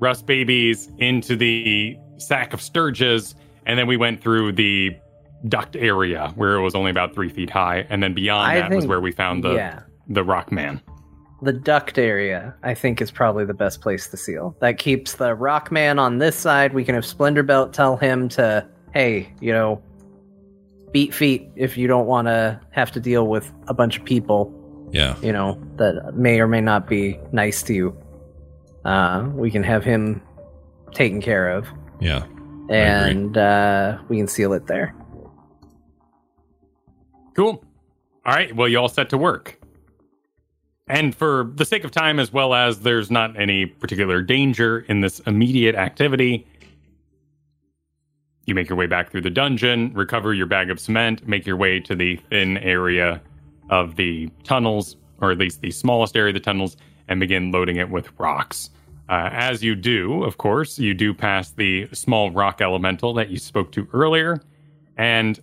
rust 0.00 0.26
babies 0.26 0.90
into 0.98 1.36
the 1.36 1.96
sack 2.16 2.52
of 2.52 2.60
stirges, 2.60 3.34
and 3.66 3.78
then 3.78 3.86
we 3.86 3.96
went 3.96 4.20
through 4.20 4.52
the 4.52 4.96
duct 5.48 5.76
area 5.76 6.32
where 6.34 6.56
it 6.56 6.62
was 6.62 6.74
only 6.74 6.90
about 6.90 7.14
three 7.14 7.28
feet 7.28 7.50
high, 7.50 7.86
and 7.88 8.02
then 8.02 8.14
beyond 8.14 8.50
I 8.50 8.60
that 8.60 8.74
was 8.74 8.86
where 8.86 9.00
we 9.00 9.12
found 9.12 9.44
the 9.44 9.54
yeah. 9.54 9.82
the 10.08 10.24
rock 10.24 10.50
man. 10.50 10.82
the 11.42 11.52
duct 11.52 11.98
area, 11.98 12.54
I 12.62 12.74
think, 12.74 13.00
is 13.00 13.10
probably 13.10 13.44
the 13.44 13.54
best 13.54 13.80
place 13.80 14.08
to 14.08 14.16
seal. 14.16 14.56
That 14.60 14.78
keeps 14.78 15.14
the 15.14 15.34
rock 15.34 15.72
man 15.72 15.98
on 15.98 16.18
this 16.18 16.36
side. 16.36 16.74
We 16.74 16.84
can 16.84 16.94
have 16.94 17.04
Splendorbelt 17.04 17.72
tell 17.72 17.96
him 17.96 18.28
to, 18.30 18.66
hey, 18.92 19.32
you 19.40 19.52
know, 19.52 19.80
beat 20.92 21.14
feet 21.14 21.48
if 21.56 21.76
you 21.76 21.86
don't 21.86 22.06
want 22.06 22.26
to 22.26 22.60
have 22.70 22.90
to 22.92 23.00
deal 23.00 23.26
with 23.26 23.50
a 23.68 23.74
bunch 23.74 23.98
of 23.98 24.04
people, 24.04 24.52
yeah. 24.92 25.16
you 25.22 25.32
know, 25.32 25.60
that 25.76 26.14
may 26.14 26.40
or 26.40 26.46
may 26.48 26.60
not 26.60 26.88
be 26.88 27.18
nice 27.32 27.62
to 27.64 27.74
you. 27.74 27.96
Uh, 28.84 29.28
we 29.34 29.50
can 29.50 29.62
have 29.62 29.84
him 29.84 30.22
taken 30.92 31.20
care 31.20 31.50
of, 31.50 31.66
Yeah. 32.00 32.24
and 32.70 33.36
uh, 33.36 33.98
we 34.08 34.16
can 34.16 34.26
seal 34.26 34.52
it 34.52 34.66
there. 34.66 34.94
Cool. 37.34 37.64
All 38.26 38.34
right. 38.34 38.54
Well, 38.54 38.68
you 38.68 38.78
all 38.78 38.88
set 38.88 39.10
to 39.10 39.18
work. 39.18 39.58
And 40.88 41.14
for 41.14 41.50
the 41.54 41.64
sake 41.64 41.84
of 41.84 41.92
time, 41.92 42.18
as 42.18 42.32
well 42.32 42.52
as 42.52 42.80
there's 42.80 43.10
not 43.10 43.40
any 43.40 43.64
particular 43.64 44.22
danger 44.22 44.80
in 44.80 45.00
this 45.00 45.20
immediate 45.20 45.76
activity, 45.76 46.46
you 48.46 48.54
make 48.54 48.68
your 48.68 48.76
way 48.76 48.86
back 48.86 49.10
through 49.10 49.20
the 49.20 49.30
dungeon, 49.30 49.92
recover 49.94 50.34
your 50.34 50.46
bag 50.46 50.70
of 50.70 50.80
cement, 50.80 51.26
make 51.26 51.46
your 51.46 51.56
way 51.56 51.80
to 51.80 51.94
the 51.94 52.16
thin 52.30 52.58
area 52.58 53.20
of 53.68 53.96
the 53.96 54.28
tunnels, 54.44 54.96
or 55.20 55.30
at 55.30 55.38
least 55.38 55.60
the 55.60 55.70
smallest 55.70 56.16
area 56.16 56.30
of 56.30 56.34
the 56.34 56.40
tunnels, 56.40 56.76
and 57.08 57.20
begin 57.20 57.52
loading 57.52 57.76
it 57.76 57.90
with 57.90 58.08
rocks. 58.18 58.70
Uh, 59.08 59.28
as 59.32 59.62
you 59.62 59.74
do, 59.74 60.22
of 60.24 60.38
course, 60.38 60.78
you 60.78 60.94
do 60.94 61.12
pass 61.12 61.50
the 61.50 61.88
small 61.92 62.30
rock 62.30 62.60
elemental 62.60 63.12
that 63.14 63.30
you 63.30 63.38
spoke 63.38 63.72
to 63.72 63.88
earlier, 63.92 64.40
and 64.96 65.40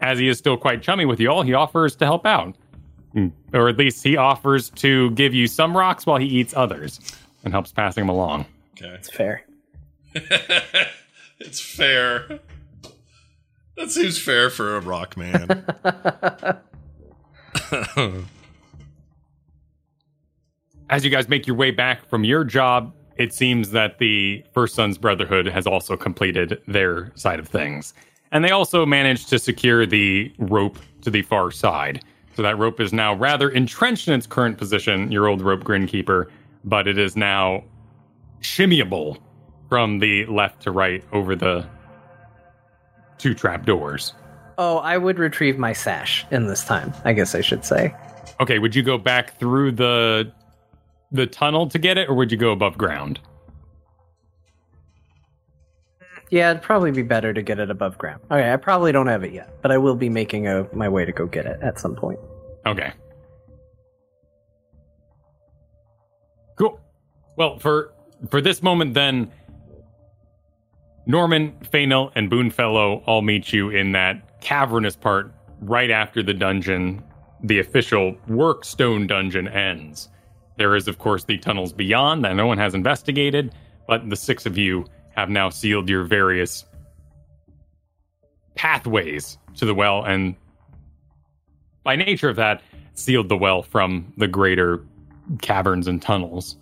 as 0.00 0.18
he 0.18 0.28
is 0.28 0.38
still 0.38 0.56
quite 0.56 0.82
chummy 0.82 1.04
with 1.04 1.20
you 1.20 1.30
all, 1.30 1.42
he 1.42 1.54
offers 1.54 1.96
to 1.96 2.04
help 2.04 2.26
out. 2.26 2.56
Hmm. 3.12 3.28
Or 3.54 3.68
at 3.68 3.78
least 3.78 4.04
he 4.04 4.16
offers 4.16 4.70
to 4.70 5.10
give 5.12 5.32
you 5.32 5.46
some 5.46 5.76
rocks 5.76 6.04
while 6.04 6.18
he 6.18 6.26
eats 6.26 6.52
others 6.54 7.00
and 7.44 7.52
helps 7.52 7.72
passing 7.72 8.02
them 8.02 8.10
along. 8.10 8.46
Okay. 8.76 8.94
It's 8.94 9.10
fair. 9.10 9.44
It's 11.38 11.60
fair. 11.60 12.40
That 13.76 13.90
seems 13.90 14.18
fair 14.18 14.48
for 14.48 14.76
a 14.76 14.80
rock 14.80 15.16
man. 15.16 15.64
As 20.88 21.04
you 21.04 21.10
guys 21.10 21.28
make 21.28 21.46
your 21.46 21.56
way 21.56 21.72
back 21.72 22.08
from 22.08 22.24
your 22.24 22.44
job, 22.44 22.94
it 23.16 23.34
seems 23.34 23.70
that 23.72 23.98
the 23.98 24.44
First 24.52 24.74
Sons 24.74 24.98
Brotherhood 24.98 25.46
has 25.46 25.66
also 25.66 25.96
completed 25.96 26.60
their 26.66 27.12
side 27.16 27.38
of 27.38 27.48
things. 27.48 27.92
And 28.32 28.44
they 28.44 28.50
also 28.50 28.86
managed 28.86 29.28
to 29.30 29.38
secure 29.38 29.86
the 29.86 30.32
rope 30.38 30.78
to 31.02 31.10
the 31.10 31.22
far 31.22 31.50
side. 31.50 32.02
So 32.34 32.42
that 32.42 32.58
rope 32.58 32.80
is 32.80 32.92
now 32.92 33.14
rather 33.14 33.50
entrenched 33.50 34.08
in 34.08 34.14
its 34.14 34.26
current 34.26 34.58
position, 34.58 35.10
your 35.10 35.26
old 35.26 35.42
rope 35.42 35.64
grinkeeper, 35.64 36.26
but 36.64 36.86
it 36.86 36.98
is 36.98 37.16
now 37.16 37.64
shimmyable 38.40 39.18
from 39.68 39.98
the 39.98 40.26
left 40.26 40.62
to 40.62 40.70
right 40.70 41.02
over 41.12 41.34
the 41.34 41.66
two 43.18 43.34
trap 43.34 43.66
doors. 43.66 44.14
Oh, 44.58 44.78
I 44.78 44.96
would 44.96 45.18
retrieve 45.18 45.58
my 45.58 45.72
sash 45.72 46.24
in 46.30 46.46
this 46.46 46.64
time. 46.64 46.92
I 47.04 47.12
guess 47.12 47.34
I 47.34 47.40
should 47.40 47.64
say. 47.64 47.94
Okay, 48.40 48.58
would 48.58 48.74
you 48.74 48.82
go 48.82 48.98
back 48.98 49.38
through 49.38 49.72
the 49.72 50.32
the 51.12 51.26
tunnel 51.26 51.68
to 51.68 51.78
get 51.78 51.98
it, 51.98 52.08
or 52.08 52.14
would 52.14 52.32
you 52.32 52.38
go 52.38 52.52
above 52.52 52.76
ground? 52.76 53.20
Yeah, 56.30 56.50
it'd 56.50 56.62
probably 56.62 56.90
be 56.90 57.02
better 57.02 57.32
to 57.32 57.40
get 57.40 57.60
it 57.60 57.70
above 57.70 57.96
ground. 57.98 58.20
Okay, 58.30 58.52
I 58.52 58.56
probably 58.56 58.90
don't 58.90 59.06
have 59.06 59.22
it 59.22 59.32
yet, 59.32 59.62
but 59.62 59.70
I 59.70 59.78
will 59.78 59.94
be 59.94 60.08
making 60.08 60.48
a, 60.48 60.66
my 60.74 60.88
way 60.88 61.04
to 61.04 61.12
go 61.12 61.26
get 61.26 61.46
it 61.46 61.60
at 61.62 61.78
some 61.78 61.94
point. 61.94 62.18
Okay. 62.66 62.92
Cool. 66.56 66.80
Well, 67.36 67.58
for 67.58 67.92
for 68.28 68.40
this 68.40 68.62
moment, 68.62 68.94
then 68.94 69.30
Norman, 71.06 71.52
Fainal, 71.72 72.10
and 72.16 72.28
Boonfellow 72.30 73.02
all 73.06 73.22
meet 73.22 73.52
you 73.52 73.70
in 73.70 73.92
that 73.92 74.40
cavernous 74.40 74.96
part 74.96 75.32
right 75.60 75.90
after 75.90 76.22
the 76.22 76.34
dungeon, 76.34 77.02
the 77.42 77.60
official 77.60 78.16
Workstone 78.28 79.06
dungeon 79.06 79.46
ends. 79.46 80.08
There 80.58 80.74
is, 80.74 80.88
of 80.88 80.98
course, 80.98 81.24
the 81.24 81.38
tunnels 81.38 81.72
beyond 81.72 82.24
that 82.24 82.34
no 82.34 82.46
one 82.46 82.58
has 82.58 82.74
investigated, 82.74 83.54
but 83.86 84.08
the 84.10 84.16
six 84.16 84.46
of 84.46 84.58
you 84.58 84.84
have 85.14 85.30
now 85.30 85.48
sealed 85.48 85.88
your 85.88 86.04
various 86.04 86.64
pathways 88.56 89.38
to 89.56 89.64
the 89.64 89.74
well, 89.74 90.04
and 90.04 90.34
by 91.84 91.94
nature 91.94 92.28
of 92.28 92.36
that, 92.36 92.62
sealed 92.94 93.28
the 93.28 93.36
well 93.36 93.62
from 93.62 94.12
the 94.16 94.26
greater 94.26 94.82
caverns 95.40 95.86
and 95.86 96.02
tunnels. 96.02 96.56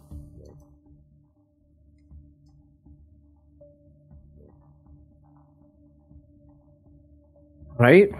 Right? 7.78 8.10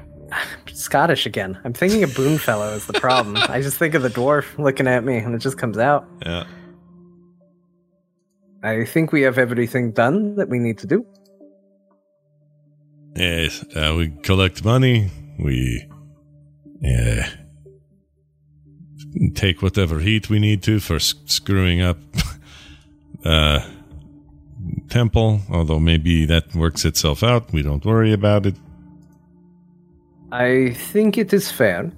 Scottish 0.72 1.26
again. 1.26 1.58
I'm 1.64 1.72
thinking 1.72 2.02
of 2.02 2.10
Boonfellow 2.10 2.74
is 2.76 2.86
the 2.86 2.94
problem. 2.94 3.36
I 3.36 3.60
just 3.60 3.76
think 3.78 3.94
of 3.94 4.02
the 4.02 4.08
dwarf 4.08 4.58
looking 4.58 4.88
at 4.88 5.04
me 5.04 5.16
and 5.18 5.34
it 5.34 5.38
just 5.38 5.58
comes 5.58 5.78
out. 5.78 6.06
yeah. 6.24 6.44
I 8.62 8.86
think 8.86 9.12
we 9.12 9.20
have 9.22 9.36
everything 9.36 9.92
done 9.92 10.36
that 10.36 10.48
we 10.48 10.58
need 10.58 10.78
to 10.78 10.86
do. 10.86 11.04
Yes. 13.14 13.62
Uh, 13.76 13.94
we 13.96 14.08
collect 14.22 14.64
money. 14.64 15.10
We 15.38 15.86
uh, 16.82 17.24
take 19.34 19.60
whatever 19.60 19.98
heat 20.00 20.30
we 20.30 20.38
need 20.38 20.62
to 20.62 20.80
for 20.80 20.96
s- 20.96 21.14
screwing 21.26 21.82
up 21.82 21.98
uh, 23.26 23.60
temple. 24.88 25.40
Although 25.50 25.78
maybe 25.80 26.24
that 26.24 26.54
works 26.54 26.86
itself 26.86 27.22
out. 27.22 27.52
We 27.52 27.60
don't 27.62 27.84
worry 27.84 28.14
about 28.14 28.46
it. 28.46 28.54
I 30.34 30.72
think 30.72 31.16
it 31.16 31.32
is 31.32 31.52
fair 31.52 31.92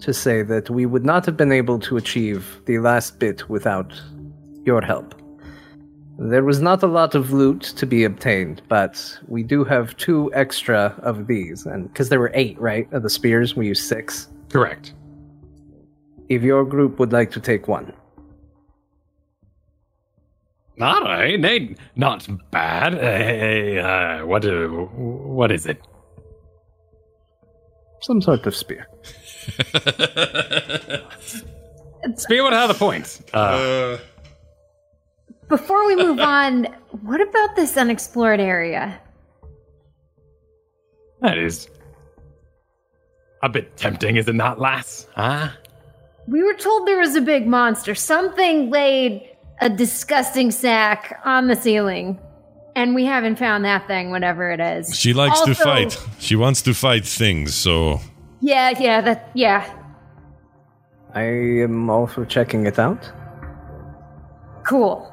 to 0.00 0.12
say 0.12 0.42
that 0.42 0.68
we 0.68 0.86
would 0.86 1.04
not 1.04 1.24
have 1.24 1.36
been 1.36 1.52
able 1.52 1.78
to 1.78 1.96
achieve 1.96 2.60
the 2.64 2.80
last 2.80 3.20
bit 3.20 3.48
without 3.48 3.94
your 4.64 4.82
help. 4.82 5.14
There 6.18 6.42
was 6.42 6.60
not 6.60 6.82
a 6.82 6.88
lot 6.88 7.14
of 7.14 7.32
loot 7.32 7.62
to 7.76 7.86
be 7.86 8.02
obtained, 8.02 8.60
but 8.68 9.16
we 9.28 9.44
do 9.44 9.62
have 9.62 9.96
two 9.98 10.32
extra 10.34 10.98
of 11.04 11.28
these, 11.28 11.64
and 11.64 11.86
because 11.86 12.08
there 12.08 12.18
were 12.18 12.32
eight, 12.34 12.60
right, 12.60 12.92
of 12.92 13.04
the 13.04 13.10
spears, 13.10 13.54
we 13.54 13.68
used 13.68 13.84
six. 13.84 14.26
Correct. 14.48 14.92
If 16.28 16.42
your 16.42 16.64
group 16.64 16.98
would 16.98 17.12
like 17.12 17.30
to 17.32 17.40
take 17.40 17.68
one, 17.68 17.92
All 20.80 21.02
right, 21.02 21.78
not 21.94 22.26
bad. 22.50 22.94
Hey, 22.94 23.78
uh, 23.78 24.26
what 24.26 24.44
uh, 24.44 24.66
what 24.66 25.52
is 25.52 25.66
it? 25.66 25.80
Some 28.06 28.22
sort 28.22 28.46
of 28.46 28.54
spear. 28.54 28.86
Spear 32.16 32.44
would 32.44 32.52
have 32.52 32.68
the 32.68 32.74
points. 32.78 33.20
Uh, 33.34 33.36
Uh, 33.36 33.98
Before 35.48 35.84
we 35.86 35.96
move 35.96 36.20
on, 36.38 36.66
what 37.02 37.20
about 37.20 37.56
this 37.56 37.76
unexplored 37.76 38.40
area? 38.40 39.00
that 41.22 41.38
is 41.38 41.68
a 43.42 43.48
bit 43.48 43.76
tempting, 43.76 44.16
is 44.16 44.28
it 44.28 44.34
not, 44.34 44.60
lass? 44.60 45.08
Huh? 45.16 45.48
We 46.28 46.42
were 46.42 46.54
told 46.54 46.86
there 46.86 46.98
was 46.98 47.16
a 47.16 47.20
big 47.20 47.46
monster. 47.48 47.94
Something 47.94 48.70
laid 48.70 49.30
a 49.60 49.68
disgusting 49.70 50.50
sack 50.52 51.18
on 51.24 51.48
the 51.48 51.56
ceiling. 51.56 52.18
And 52.76 52.94
we 52.94 53.06
haven't 53.06 53.36
found 53.36 53.64
that 53.64 53.86
thing, 53.86 54.10
whatever 54.10 54.50
it 54.50 54.60
is. 54.60 54.94
she 54.94 55.14
likes 55.14 55.40
to 55.40 55.54
fight. 55.54 55.98
She 56.18 56.36
wants 56.36 56.60
to 56.62 56.74
fight 56.74 57.06
things. 57.06 57.54
So 57.54 58.00
Yeah, 58.40 58.78
yeah, 58.78 59.00
that, 59.00 59.30
yeah. 59.34 59.64
I 61.14 61.22
am 61.22 61.88
also 61.88 62.26
checking 62.26 62.66
it 62.66 62.78
out. 62.78 63.10
Cool. 64.62 65.10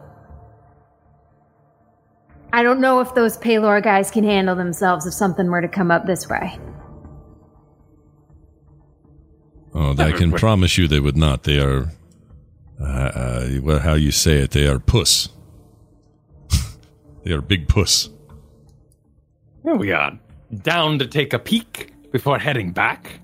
I 2.52 2.64
don't 2.64 2.82
know 2.82 3.00
if 3.00 3.16
those 3.16 3.38
Pelor 3.38 3.82
guys 3.82 4.12
can 4.12 4.26
handle 4.26 4.56
themselves 4.56 5.06
if 5.06 5.14
something 5.14 5.48
were 5.48 5.62
to 5.62 5.70
come 5.70 5.90
up 5.90 6.06
this 6.06 6.28
way. 6.28 6.60
Oh, 9.74 9.96
I 9.98 10.12
can 10.12 10.34
promise 10.34 10.78
you 10.78 10.90
they 10.90 11.00
would 11.00 11.18
not. 11.18 11.44
They 11.44 11.60
are, 11.60 11.90
uh, 12.80 12.84
uh, 12.86 13.50
well, 13.62 13.80
how 13.80 13.94
you 13.94 14.12
say 14.12 14.40
it? 14.40 14.52
They 14.52 14.68
are 14.68 14.80
puss. 14.80 15.30
They 17.24 17.32
are 17.32 17.42
big 17.42 17.68
puss. 17.68 18.10
Here 19.64 19.76
we 19.76 19.92
are. 19.92 20.18
Down 20.62 21.00
to 21.00 21.08
take 21.08 21.34
a 21.34 21.40
peek 21.40 21.94
before 22.12 22.38
heading 22.38 22.72
back. 22.72 23.20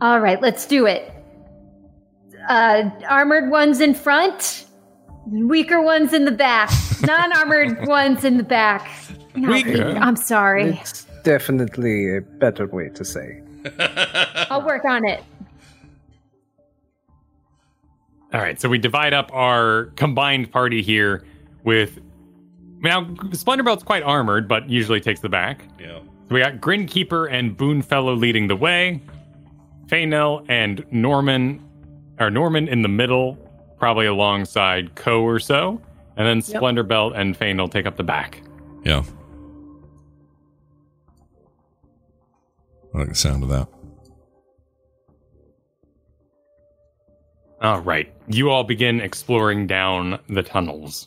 All 0.00 0.20
right, 0.20 0.40
let's 0.42 0.66
do 0.66 0.86
it. 0.86 1.12
Uh, 2.48 2.90
armored 3.08 3.50
ones 3.50 3.80
in 3.80 3.94
front, 3.94 4.66
weaker 5.26 5.80
ones 5.80 6.12
in 6.12 6.24
the 6.24 6.32
back, 6.32 6.70
non 7.02 7.32
armored 7.32 7.86
ones 7.86 8.24
in 8.24 8.36
the 8.36 8.42
back. 8.42 8.90
Not 9.34 9.52
Weaker? 9.52 9.96
I'm 9.96 10.16
sorry. 10.16 10.78
It's 10.80 11.06
definitely 11.22 12.16
a 12.16 12.20
better 12.20 12.66
way 12.66 12.90
to 12.90 13.04
say. 13.04 13.40
I'll 14.50 14.66
work 14.66 14.84
on 14.84 15.06
it. 15.06 15.22
All 18.34 18.40
right, 18.40 18.60
so 18.60 18.68
we 18.68 18.78
divide 18.78 19.12
up 19.12 19.30
our 19.32 19.86
combined 19.96 20.50
party 20.50 20.82
here 20.82 21.22
with. 21.64 21.98
Now, 22.80 23.04
Splendorbelt's 23.04 23.84
quite 23.84 24.02
armored, 24.02 24.48
but 24.48 24.68
usually 24.68 25.00
takes 25.00 25.20
the 25.20 25.28
back. 25.28 25.64
Yeah. 25.78 26.00
So 26.28 26.34
we 26.34 26.40
got 26.40 26.54
Grinkeeper 26.54 27.30
and 27.30 27.56
Boonfellow 27.56 28.18
leading 28.18 28.48
the 28.48 28.56
way. 28.56 29.00
Faynell 29.86 30.44
and 30.48 30.84
Norman, 30.90 31.62
or 32.18 32.30
Norman 32.30 32.66
in 32.66 32.82
the 32.82 32.88
middle, 32.88 33.36
probably 33.78 34.06
alongside 34.06 34.94
Ko 34.94 35.22
or 35.22 35.38
so. 35.38 35.80
And 36.16 36.26
then 36.26 36.40
Splendorbelt 36.40 37.16
and 37.16 37.38
Faynell 37.38 37.70
take 37.70 37.86
up 37.86 37.96
the 37.96 38.02
back. 38.02 38.42
Yeah. 38.84 39.04
I 42.94 42.98
like 42.98 43.08
the 43.08 43.14
sound 43.14 43.42
of 43.42 43.48
that. 43.48 43.68
All 47.62 47.80
right, 47.80 48.12
you 48.26 48.50
all 48.50 48.64
begin 48.64 49.00
exploring 49.00 49.68
down 49.68 50.18
the 50.28 50.42
tunnels. 50.42 51.06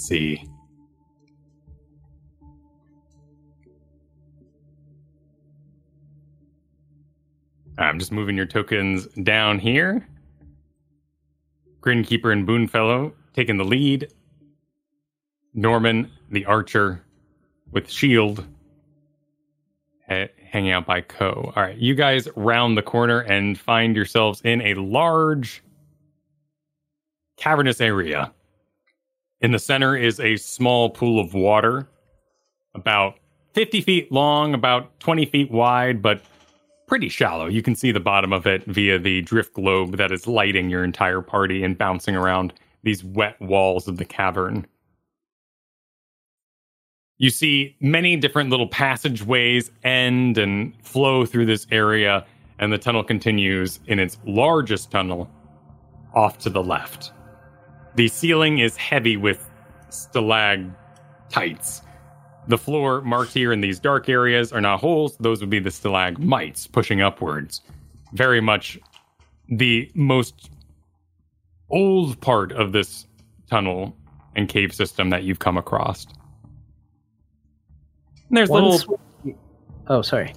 Let's 0.00 0.08
see. 0.08 0.42
I'm 7.76 7.98
just 7.98 8.10
moving 8.10 8.34
your 8.34 8.46
tokens 8.46 9.08
down 9.22 9.58
here. 9.58 10.08
Grinkeeper 11.82 12.32
and 12.32 12.48
Boonfellow 12.48 13.12
taking 13.34 13.58
the 13.58 13.64
lead. 13.64 14.10
Norman, 15.52 16.10
the 16.30 16.46
archer, 16.46 17.04
with 17.70 17.90
shield, 17.90 18.46
ha- 20.08 20.30
hanging 20.50 20.70
out 20.70 20.86
by 20.86 21.02
Ko. 21.02 21.52
All 21.54 21.62
right, 21.62 21.76
you 21.76 21.94
guys 21.94 22.26
round 22.36 22.78
the 22.78 22.82
corner 22.82 23.20
and 23.20 23.58
find 23.58 23.94
yourselves 23.94 24.40
in 24.44 24.62
a 24.62 24.72
large 24.76 25.62
cavernous 27.36 27.82
area. 27.82 28.32
In 29.40 29.52
the 29.52 29.58
center 29.58 29.96
is 29.96 30.20
a 30.20 30.36
small 30.36 30.90
pool 30.90 31.18
of 31.18 31.32
water, 31.32 31.88
about 32.74 33.16
50 33.54 33.80
feet 33.80 34.12
long, 34.12 34.52
about 34.52 35.00
20 35.00 35.24
feet 35.26 35.50
wide, 35.50 36.02
but 36.02 36.22
pretty 36.86 37.08
shallow. 37.08 37.46
You 37.46 37.62
can 37.62 37.74
see 37.74 37.90
the 37.90 38.00
bottom 38.00 38.32
of 38.32 38.46
it 38.46 38.64
via 38.66 38.98
the 38.98 39.22
drift 39.22 39.54
globe 39.54 39.96
that 39.96 40.12
is 40.12 40.26
lighting 40.26 40.68
your 40.68 40.84
entire 40.84 41.22
party 41.22 41.64
and 41.64 41.78
bouncing 41.78 42.16
around 42.16 42.52
these 42.82 43.02
wet 43.02 43.40
walls 43.40 43.88
of 43.88 43.96
the 43.96 44.04
cavern. 44.04 44.66
You 47.16 47.30
see 47.30 47.76
many 47.80 48.16
different 48.16 48.50
little 48.50 48.68
passageways 48.68 49.70
end 49.84 50.36
and 50.36 50.74
flow 50.84 51.24
through 51.24 51.46
this 51.46 51.66
area, 51.70 52.26
and 52.58 52.72
the 52.72 52.78
tunnel 52.78 53.04
continues 53.04 53.80
in 53.86 53.98
its 53.98 54.18
largest 54.26 54.90
tunnel 54.90 55.30
off 56.14 56.38
to 56.38 56.50
the 56.50 56.62
left. 56.62 57.12
The 57.94 58.08
ceiling 58.08 58.58
is 58.58 58.76
heavy 58.76 59.16
with 59.16 59.48
stalactites. 59.90 61.82
The 62.48 62.58
floor 62.58 63.00
marked 63.02 63.32
here 63.34 63.52
in 63.52 63.60
these 63.60 63.78
dark 63.78 64.08
areas 64.08 64.52
are 64.52 64.60
not 64.60 64.80
holes, 64.80 65.16
those 65.18 65.40
would 65.40 65.50
be 65.50 65.58
the 65.58 65.70
stalagmites 65.70 66.66
pushing 66.66 67.00
upwards. 67.02 67.60
Very 68.12 68.40
much 68.40 68.78
the 69.48 69.90
most 69.94 70.50
old 71.68 72.20
part 72.20 72.52
of 72.52 72.72
this 72.72 73.06
tunnel 73.48 73.96
and 74.36 74.48
cave 74.48 74.74
system 74.74 75.10
that 75.10 75.24
you've 75.24 75.38
come 75.40 75.56
across. 75.58 76.06
And 78.28 78.36
there's 78.36 78.48
Once 78.48 78.86
little 78.86 79.00
we- 79.24 79.34
Oh, 79.88 80.02
sorry. 80.02 80.32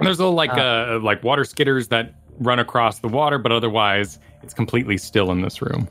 there's 0.00 0.18
little 0.18 0.34
like 0.34 0.50
uh, 0.50 0.98
like 1.02 1.22
water 1.22 1.42
skitters 1.42 1.88
that 1.90 2.14
run 2.40 2.58
across 2.58 2.98
the 3.00 3.08
water, 3.08 3.38
but 3.38 3.52
otherwise 3.52 4.18
it's 4.42 4.54
completely 4.54 4.96
still 4.98 5.30
in 5.30 5.42
this 5.42 5.60
room. 5.62 5.86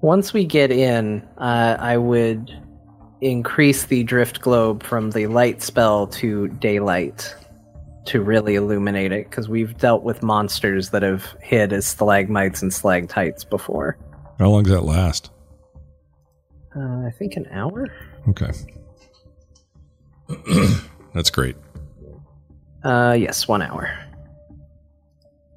Once 0.00 0.32
we 0.32 0.44
get 0.44 0.70
in, 0.70 1.22
uh, 1.38 1.76
I 1.78 1.96
would 1.96 2.52
increase 3.20 3.84
the 3.84 4.02
drift 4.04 4.40
globe 4.40 4.82
from 4.82 5.10
the 5.10 5.26
light 5.26 5.62
spell 5.62 6.06
to 6.06 6.48
daylight 6.48 7.34
to 8.04 8.20
really 8.20 8.54
illuminate 8.54 9.10
it, 9.10 9.28
because 9.28 9.48
we've 9.48 9.76
dealt 9.78 10.04
with 10.04 10.22
monsters 10.22 10.90
that 10.90 11.02
have 11.02 11.34
hid 11.42 11.72
as 11.72 11.86
stalagmites 11.86 12.62
and 12.62 12.72
stalactites 12.72 13.42
before. 13.42 13.98
How 14.38 14.48
long 14.50 14.62
does 14.62 14.72
that 14.72 14.84
last? 14.84 15.30
Uh, 16.76 17.06
I 17.06 17.10
think 17.18 17.36
an 17.36 17.46
hour. 17.50 17.88
Okay. 18.28 18.50
That's 21.14 21.30
great. 21.30 21.56
Uh, 22.84 23.16
yes, 23.18 23.48
one 23.48 23.62
hour. 23.62 24.05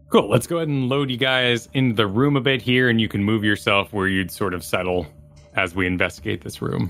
Cool. 0.10 0.28
Let's 0.28 0.48
go 0.48 0.58
ahead 0.58 0.68
and 0.68 0.90
load 0.90 1.12
you 1.12 1.18
guys 1.18 1.70
into 1.74 1.96
the 1.96 2.08
room 2.08 2.36
a 2.36 2.42
bit 2.42 2.62
here, 2.62 2.90
and 2.90 3.00
you 3.00 3.08
can 3.08 3.24
move 3.24 3.44
yourself 3.44 3.94
where 3.94 4.08
you'd 4.08 4.32
sort 4.32 4.56
of 4.56 4.64
settle 4.64 5.06
as 5.56 5.76
we 5.76 5.86
investigate 5.86 6.42
this 6.42 6.62
room. 6.62 6.90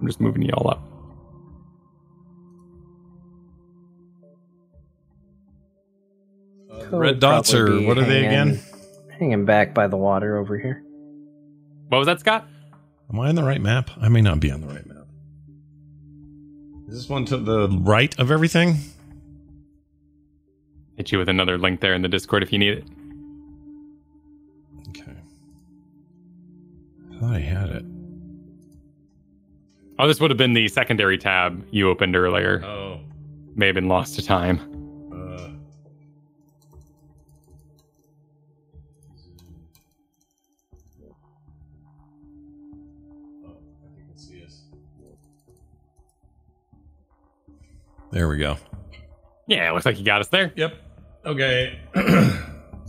I'm 0.00 0.06
just 0.06 0.20
moving 0.20 0.42
you 0.42 0.52
all 0.54 0.70
up. 0.70 0.82
Red 6.90 7.20
dots 7.20 7.52
are 7.52 7.66
Probably 7.66 7.80
be 7.82 7.86
what 7.86 7.98
are 7.98 8.04
they 8.04 8.26
again? 8.26 8.60
Hanging 9.18 9.44
back 9.44 9.74
by 9.74 9.86
the 9.86 9.96
water 9.96 10.36
over 10.36 10.58
here. 10.58 10.82
What 11.88 11.98
was 11.98 12.06
that, 12.06 12.20
Scott? 12.20 12.46
Am 13.12 13.20
I 13.20 13.28
on 13.28 13.34
the 13.34 13.44
right 13.44 13.60
map? 13.60 13.90
I 14.00 14.08
may 14.08 14.20
not 14.20 14.40
be 14.40 14.50
on 14.50 14.60
the 14.60 14.66
right 14.66 14.86
map. 14.86 15.06
Is 16.88 16.94
this 16.94 17.08
one 17.08 17.24
to 17.26 17.36
the 17.36 17.68
right 17.68 18.18
of 18.18 18.30
everything? 18.30 18.76
Hit 20.96 21.10
you 21.12 21.18
with 21.18 21.28
another 21.28 21.58
link 21.58 21.80
there 21.80 21.94
in 21.94 22.02
the 22.02 22.08
Discord 22.08 22.42
if 22.42 22.52
you 22.52 22.58
need 22.58 22.78
it. 22.78 22.84
Okay. 24.90 25.16
I 27.12 27.18
thought 27.20 27.34
I 27.34 27.40
had 27.40 27.68
it. 27.70 27.84
Oh, 29.98 30.06
this 30.08 30.20
would 30.20 30.30
have 30.30 30.38
been 30.38 30.54
the 30.54 30.68
secondary 30.68 31.18
tab 31.18 31.64
you 31.70 31.88
opened 31.88 32.16
earlier. 32.16 32.64
Oh. 32.64 33.00
May 33.54 33.66
have 33.66 33.74
been 33.74 33.88
lost 33.88 34.16
to 34.16 34.22
time. 34.24 34.60
Uh, 35.12 35.48
Oh, 43.46 43.56
I 43.84 44.00
can 44.06 44.16
see 44.16 44.42
us. 44.44 44.62
There 48.10 48.28
we 48.28 48.38
go. 48.38 48.56
Yeah, 49.46 49.68
it 49.68 49.74
looks 49.74 49.86
like 49.86 49.98
you 49.98 50.04
got 50.04 50.20
us 50.20 50.28
there. 50.28 50.52
Yep. 50.56 50.74
Okay. 51.26 51.78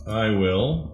I 0.06 0.30
will. 0.30 0.92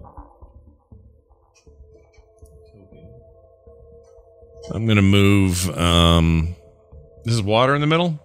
I'm 4.71 4.87
gonna 4.87 5.01
move. 5.01 5.69
Um, 5.77 6.55
this 7.25 7.33
is 7.33 7.41
water 7.41 7.75
in 7.75 7.81
the 7.81 7.87
middle. 7.87 8.19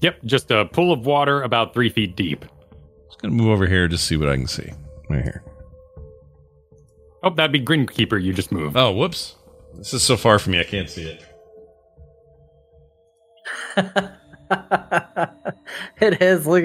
Yep, 0.00 0.24
just 0.24 0.50
a 0.50 0.64
pool 0.64 0.92
of 0.92 1.04
water 1.04 1.42
about 1.42 1.74
three 1.74 1.90
feet 1.90 2.16
deep. 2.16 2.44
Just 3.08 3.20
gonna 3.20 3.34
move 3.34 3.50
over 3.50 3.66
here 3.66 3.86
to 3.86 3.98
see 3.98 4.16
what 4.16 4.28
I 4.28 4.36
can 4.36 4.46
see. 4.46 4.72
Right 5.10 5.22
here. 5.22 5.42
Oh, 7.22 7.30
that'd 7.30 7.52
be 7.52 7.60
Grinkeeper 7.60 8.22
you 8.22 8.32
just 8.32 8.50
moved. 8.50 8.76
Oh, 8.76 8.92
whoops! 8.92 9.36
This 9.74 9.92
is 9.92 10.02
so 10.02 10.16
far 10.16 10.38
from 10.38 10.52
me, 10.52 10.60
I 10.60 10.64
can't 10.64 10.88
see 10.88 11.02
it. 11.02 11.24
it 16.00 16.22
is. 16.22 16.46
Look, 16.46 16.64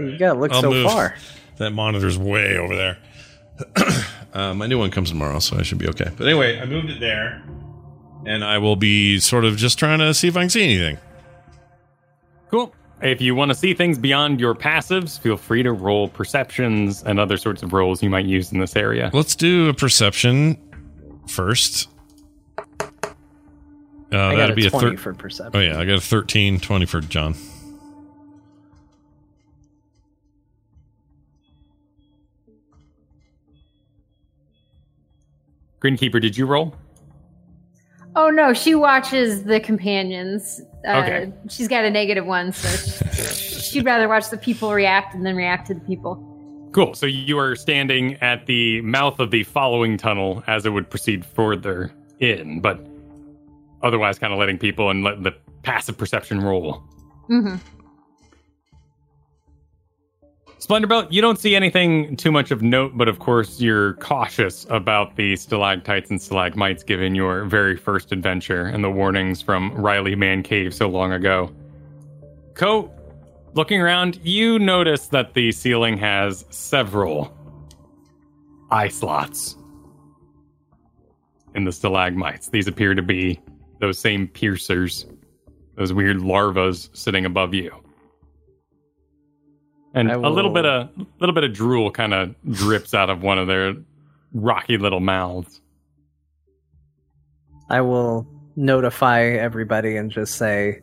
you 0.00 0.18
gotta 0.18 0.38
look 0.38 0.52
I'll 0.52 0.62
so 0.62 0.70
move. 0.70 0.86
far. 0.90 1.14
That 1.58 1.70
monitor's 1.70 2.18
way 2.18 2.56
over 2.58 2.74
there. 2.74 2.98
uh, 4.32 4.54
my 4.54 4.66
new 4.66 4.78
one 4.78 4.90
comes 4.90 5.10
tomorrow, 5.10 5.38
so 5.38 5.56
I 5.56 5.62
should 5.62 5.78
be 5.78 5.88
okay. 5.88 6.10
But 6.16 6.26
anyway, 6.26 6.58
I 6.58 6.64
moved 6.66 6.90
it 6.90 7.00
there, 7.00 7.42
and 8.26 8.44
I 8.44 8.58
will 8.58 8.76
be 8.76 9.18
sort 9.20 9.44
of 9.44 9.56
just 9.56 9.78
trying 9.78 10.00
to 10.00 10.12
see 10.14 10.26
if 10.28 10.36
I 10.36 10.40
can 10.40 10.50
see 10.50 10.64
anything. 10.64 10.98
Cool. 12.50 12.74
If 13.02 13.20
you 13.20 13.34
want 13.34 13.50
to 13.50 13.54
see 13.54 13.74
things 13.74 13.98
beyond 13.98 14.40
your 14.40 14.54
passives, 14.54 15.20
feel 15.20 15.36
free 15.36 15.62
to 15.62 15.72
roll 15.72 16.08
perceptions 16.08 17.02
and 17.02 17.20
other 17.20 17.36
sorts 17.36 17.62
of 17.62 17.72
rolls 17.72 18.02
you 18.02 18.08
might 18.08 18.24
use 18.24 18.50
in 18.52 18.60
this 18.60 18.76
area. 18.76 19.10
Let's 19.12 19.36
do 19.36 19.68
a 19.68 19.74
perception 19.74 20.56
first. 21.28 21.88
Uh, 24.12 24.18
I 24.18 24.30
got 24.32 24.36
that'd 24.36 24.50
a 24.52 24.54
be 24.54 24.66
a 24.66 24.70
20 24.70 24.90
thir- 24.90 25.02
for 25.02 25.14
perception. 25.14 25.52
Oh 25.54 25.60
yeah, 25.60 25.78
I 25.78 25.84
got 25.84 25.98
a 25.98 26.00
13, 26.00 26.60
20 26.60 26.86
for 26.86 27.00
John. 27.00 27.34
Grinkeeper, 35.84 36.20
did 36.20 36.36
you 36.36 36.46
roll? 36.46 36.74
Oh 38.16 38.30
no, 38.30 38.52
she 38.54 38.74
watches 38.74 39.42
the 39.44 39.60
companions. 39.60 40.60
Uh, 40.86 40.92
Okay. 41.02 41.32
She's 41.50 41.68
got 41.68 41.84
a 41.84 41.90
negative 41.90 42.24
one, 42.26 42.52
so 42.52 42.68
she- 43.12 43.60
she'd 43.60 43.84
rather 43.84 44.08
watch 44.08 44.30
the 44.30 44.36
people 44.38 44.72
react 44.72 45.14
and 45.14 45.26
then 45.26 45.34
react 45.36 45.66
to 45.68 45.74
the 45.74 45.80
people. 45.80 46.30
Cool. 46.72 46.94
So 46.94 47.06
you 47.06 47.38
are 47.38 47.54
standing 47.54 48.14
at 48.22 48.46
the 48.46 48.80
mouth 48.80 49.20
of 49.20 49.30
the 49.30 49.44
following 49.44 49.96
tunnel 49.96 50.42
as 50.46 50.64
it 50.66 50.70
would 50.70 50.88
proceed 50.90 51.24
further 51.24 51.92
in, 52.18 52.60
but 52.60 52.84
otherwise 53.82 54.18
kind 54.18 54.32
of 54.32 54.38
letting 54.38 54.58
people 54.58 54.90
and 54.90 55.04
let 55.04 55.22
the 55.22 55.32
passive 55.62 55.96
perception 55.98 56.40
roll. 56.40 56.82
hmm 57.26 57.56
Splendor 60.64 60.86
Belt, 60.86 61.12
you 61.12 61.20
don't 61.20 61.38
see 61.38 61.54
anything 61.54 62.16
too 62.16 62.32
much 62.32 62.50
of 62.50 62.62
note, 62.62 62.92
but 62.94 63.06
of 63.06 63.18
course 63.18 63.60
you're 63.60 63.92
cautious 63.96 64.66
about 64.70 65.14
the 65.16 65.36
stalactites 65.36 66.08
and 66.08 66.22
stalagmites 66.22 66.82
given 66.82 67.14
your 67.14 67.44
very 67.44 67.76
first 67.76 68.12
adventure 68.12 68.64
and 68.64 68.82
the 68.82 68.90
warnings 68.90 69.42
from 69.42 69.74
Riley 69.74 70.14
Man 70.14 70.42
Cave 70.42 70.72
so 70.72 70.88
long 70.88 71.12
ago. 71.12 71.54
Ko, 72.54 72.90
looking 73.52 73.78
around, 73.78 74.18
you 74.22 74.58
notice 74.58 75.08
that 75.08 75.34
the 75.34 75.52
ceiling 75.52 75.98
has 75.98 76.46
several 76.48 77.36
eye 78.70 78.88
slots 78.88 79.58
in 81.54 81.64
the 81.64 81.72
stalagmites. 81.72 82.48
These 82.48 82.68
appear 82.68 82.94
to 82.94 83.02
be 83.02 83.38
those 83.80 83.98
same 83.98 84.28
piercers, 84.28 85.04
those 85.74 85.92
weird 85.92 86.20
larvas 86.20 86.88
sitting 86.96 87.26
above 87.26 87.52
you 87.52 87.83
and 89.94 90.10
a 90.10 90.28
little 90.28 90.50
bit 90.50 90.66
of 90.66 90.90
little 91.20 91.34
bit 91.34 91.44
of 91.44 91.52
drool 91.52 91.90
kind 91.90 92.12
of 92.12 92.34
drips 92.50 92.94
out 92.94 93.10
of 93.10 93.22
one 93.22 93.38
of 93.38 93.46
their 93.46 93.74
rocky 94.32 94.76
little 94.76 95.00
mouths. 95.00 95.60
I 97.70 97.80
will 97.80 98.26
notify 98.56 99.22
everybody 99.22 99.96
and 99.96 100.10
just 100.10 100.34
say, 100.34 100.80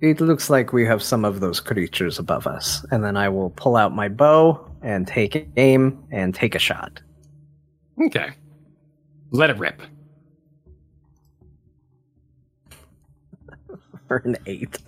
it 0.00 0.20
looks 0.20 0.48
like 0.48 0.72
we 0.72 0.86
have 0.86 1.02
some 1.02 1.24
of 1.24 1.40
those 1.40 1.58
creatures 1.60 2.18
above 2.18 2.46
us. 2.46 2.84
And 2.90 3.02
then 3.02 3.16
I 3.16 3.28
will 3.28 3.50
pull 3.50 3.76
out 3.76 3.94
my 3.94 4.08
bow 4.08 4.64
and 4.82 5.06
take 5.06 5.48
aim 5.56 6.04
and 6.12 6.34
take 6.34 6.54
a 6.54 6.58
shot. 6.58 7.00
Okay, 8.00 8.30
let 9.30 9.50
it 9.50 9.58
rip. 9.58 9.82
For 14.06 14.18
an 14.18 14.36
eight. 14.46 14.78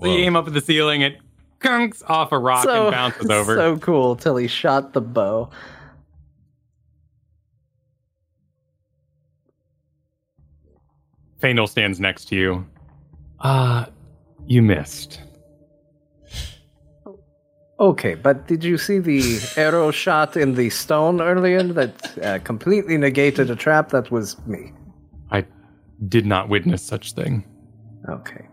So 0.00 0.06
you 0.06 0.24
aim 0.24 0.34
up 0.34 0.48
at 0.48 0.54
the 0.54 0.60
ceiling, 0.60 1.02
it 1.02 1.18
kunks 1.60 2.02
off 2.08 2.32
a 2.32 2.38
rock 2.38 2.66
and 2.66 2.90
bounces 2.90 3.30
over. 3.30 3.56
So 3.56 3.78
cool 3.78 4.16
till 4.16 4.36
he 4.36 4.48
shot 4.48 4.92
the 4.92 5.00
bow. 5.00 5.50
Fandel 11.40 11.68
stands 11.68 12.00
next 12.00 12.26
to 12.26 12.36
you. 12.36 12.66
Uh, 13.38 13.86
you 14.46 14.60
missed. 14.60 15.22
Okay, 17.78 18.14
but 18.14 18.46
did 18.46 18.62
you 18.62 18.76
see 18.76 18.98
the 18.98 19.40
arrow 19.56 19.90
shot 20.02 20.36
in 20.36 20.54
the 20.54 20.68
stone 20.68 21.22
earlier 21.22 21.62
that 21.62 22.18
uh, 22.18 22.38
completely 22.40 22.98
negated 22.98 23.50
a 23.50 23.56
trap? 23.56 23.88
That 23.88 24.10
was 24.10 24.36
me. 24.46 24.72
I 25.30 25.46
did 26.06 26.26
not 26.26 26.50
witness 26.50 26.82
such 26.82 27.14
thing. 27.14 27.44
Okay. 28.06 28.49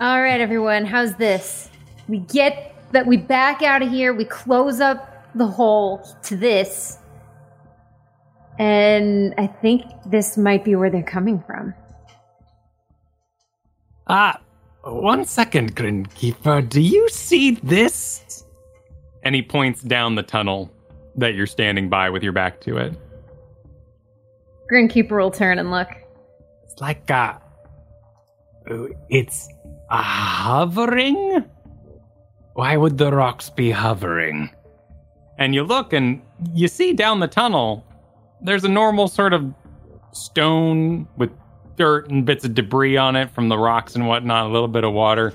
All 0.00 0.22
right, 0.22 0.40
everyone, 0.40 0.84
how's 0.84 1.14
this? 1.16 1.68
We 2.08 2.18
get 2.18 2.74
that 2.92 3.06
we 3.06 3.16
back 3.16 3.62
out 3.62 3.82
of 3.82 3.90
here, 3.90 4.12
we 4.12 4.24
close 4.24 4.80
up 4.80 5.26
the 5.34 5.46
hole 5.46 6.06
to 6.24 6.36
this, 6.36 6.98
and 8.58 9.34
I 9.38 9.46
think 9.46 9.82
this 10.06 10.36
might 10.36 10.64
be 10.64 10.76
where 10.76 10.90
they're 10.90 11.02
coming 11.02 11.42
from. 11.46 11.74
Ah, 14.06 14.40
one 14.84 15.24
second, 15.24 15.74
Grinkeeper. 15.74 16.68
Do 16.68 16.80
you 16.80 17.08
see 17.08 17.52
this? 17.52 18.44
And 19.24 19.34
he 19.34 19.42
points 19.42 19.82
down 19.82 20.14
the 20.14 20.22
tunnel 20.22 20.70
that 21.16 21.34
you're 21.34 21.46
standing 21.46 21.88
by 21.88 22.10
with 22.10 22.22
your 22.22 22.32
back 22.32 22.60
to 22.62 22.76
it. 22.76 22.94
Grinkeeper 24.70 25.20
will 25.20 25.30
turn 25.30 25.58
and 25.58 25.70
look. 25.70 25.88
It's 26.64 26.80
like 26.80 27.10
a. 27.10 27.41
It's 29.08 29.48
hovering? 29.90 31.44
Why 32.54 32.76
would 32.76 32.98
the 32.98 33.10
rocks 33.12 33.50
be 33.50 33.70
hovering? 33.70 34.50
And 35.38 35.54
you 35.54 35.64
look 35.64 35.92
and 35.92 36.22
you 36.52 36.68
see 36.68 36.92
down 36.92 37.20
the 37.20 37.28
tunnel, 37.28 37.84
there's 38.40 38.64
a 38.64 38.68
normal 38.68 39.08
sort 39.08 39.32
of 39.32 39.52
stone 40.12 41.08
with 41.16 41.30
dirt 41.76 42.10
and 42.10 42.26
bits 42.26 42.44
of 42.44 42.54
debris 42.54 42.96
on 42.96 43.16
it 43.16 43.30
from 43.30 43.48
the 43.48 43.56
rocks 43.56 43.94
and 43.94 44.06
whatnot, 44.06 44.46
a 44.46 44.48
little 44.50 44.68
bit 44.68 44.84
of 44.84 44.92
water. 44.92 45.32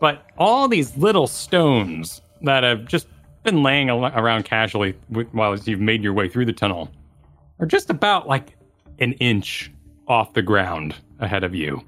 But 0.00 0.24
all 0.38 0.68
these 0.68 0.96
little 0.96 1.26
stones 1.26 2.22
that 2.42 2.62
have 2.62 2.86
just 2.86 3.06
been 3.42 3.62
laying 3.62 3.90
around 3.90 4.44
casually 4.44 4.92
while 5.32 5.56
you've 5.56 5.80
made 5.80 6.02
your 6.02 6.12
way 6.12 6.28
through 6.28 6.46
the 6.46 6.52
tunnel 6.52 6.90
are 7.60 7.66
just 7.66 7.90
about 7.90 8.26
like 8.26 8.56
an 8.98 9.12
inch 9.14 9.70
off 10.06 10.32
the 10.32 10.42
ground 10.42 10.94
ahead 11.20 11.44
of 11.44 11.54
you. 11.54 11.82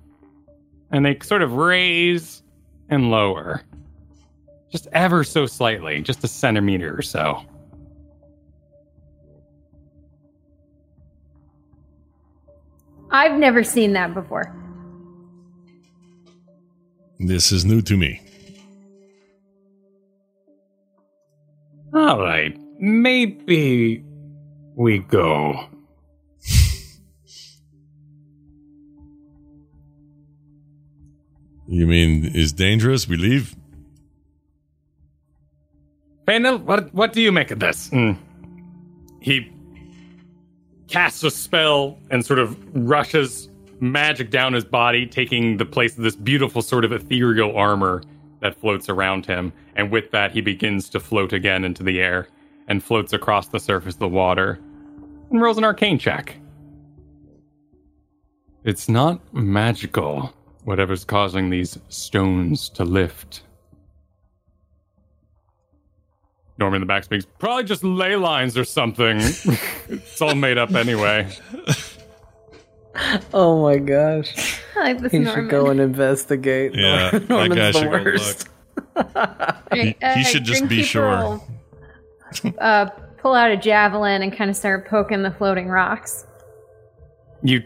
And 0.90 1.04
they 1.04 1.18
sort 1.22 1.42
of 1.42 1.52
raise 1.52 2.42
and 2.88 3.10
lower. 3.10 3.62
Just 4.70 4.88
ever 4.92 5.24
so 5.24 5.46
slightly, 5.46 6.00
just 6.00 6.22
a 6.24 6.28
centimeter 6.28 6.96
or 6.96 7.02
so. 7.02 7.42
I've 13.10 13.38
never 13.38 13.64
seen 13.64 13.92
that 13.94 14.14
before. 14.14 14.54
This 17.18 17.52
is 17.52 17.64
new 17.64 17.82
to 17.82 17.96
me. 17.96 18.20
All 21.92 22.20
right, 22.20 22.56
maybe 22.78 24.04
we 24.76 25.00
go. 25.00 25.68
You 31.70 31.86
mean 31.86 32.24
is 32.34 32.52
dangerous? 32.52 33.06
We 33.06 33.16
leave? 33.16 33.54
Fandel, 36.26 36.60
what 36.64 36.92
what 36.92 37.12
do 37.12 37.22
you 37.22 37.30
make 37.30 37.52
of 37.52 37.60
this? 37.60 37.88
Hmm. 37.90 38.12
He 39.20 39.52
casts 40.88 41.22
a 41.22 41.30
spell 41.30 41.96
and 42.10 42.26
sort 42.26 42.40
of 42.40 42.58
rushes 42.74 43.48
magic 43.78 44.30
down 44.30 44.52
his 44.52 44.64
body, 44.64 45.06
taking 45.06 45.58
the 45.58 45.64
place 45.64 45.96
of 45.96 46.02
this 46.02 46.16
beautiful 46.16 46.60
sort 46.60 46.84
of 46.84 46.90
ethereal 46.90 47.56
armor 47.56 48.02
that 48.40 48.58
floats 48.60 48.88
around 48.88 49.24
him. 49.24 49.52
And 49.76 49.92
with 49.92 50.10
that, 50.10 50.32
he 50.32 50.40
begins 50.40 50.88
to 50.90 50.98
float 50.98 51.32
again 51.32 51.64
into 51.64 51.84
the 51.84 52.00
air 52.00 52.26
and 52.66 52.82
floats 52.82 53.12
across 53.12 53.46
the 53.46 53.60
surface 53.60 53.94
of 53.94 54.00
the 54.00 54.08
water 54.08 54.58
and 55.30 55.40
rolls 55.40 55.56
an 55.56 55.64
arcane 55.64 56.00
check. 56.00 56.34
It's 58.64 58.88
not 58.88 59.20
magical, 59.32 60.34
whatever's 60.64 61.04
causing 61.04 61.50
these 61.50 61.78
stones 61.88 62.68
to 62.70 62.84
lift. 62.84 63.42
Norman 66.58 66.76
in 66.76 66.80
the 66.82 66.86
back 66.86 67.04
speaks, 67.04 67.26
probably 67.38 67.64
just 67.64 67.82
ley 67.82 68.16
lines 68.16 68.56
or 68.58 68.64
something. 68.64 69.16
it's 69.88 70.20
all 70.20 70.34
made 70.34 70.58
up 70.58 70.74
anyway. 70.74 71.26
Oh 73.32 73.62
my 73.62 73.78
gosh. 73.78 74.60
I 74.76 74.80
like 74.92 75.00
this 75.00 75.12
He 75.12 75.20
Norman. 75.20 75.44
should 75.44 75.50
go 75.50 75.66
and 75.70 75.80
investigate. 75.80 76.72
Yeah, 76.74 77.10
that 77.12 77.28
Norman's 77.30 77.54
guy 77.54 77.72
the 77.72 77.78
should 77.78 77.90
go 77.90 78.02
worst. 78.04 78.48
He- 79.72 79.96
he 80.14 80.24
should 80.24 80.44
just 80.44 80.68
be 80.68 80.82
sure. 80.82 81.08
will, 81.08 81.44
uh, 82.58 82.86
pull 83.18 83.34
out 83.34 83.50
a 83.52 83.56
javelin 83.56 84.20
and 84.22 84.36
kind 84.36 84.50
of 84.50 84.56
start 84.56 84.86
poking 84.88 85.22
the 85.22 85.30
floating 85.30 85.68
rocks. 85.68 86.26
You 87.42 87.62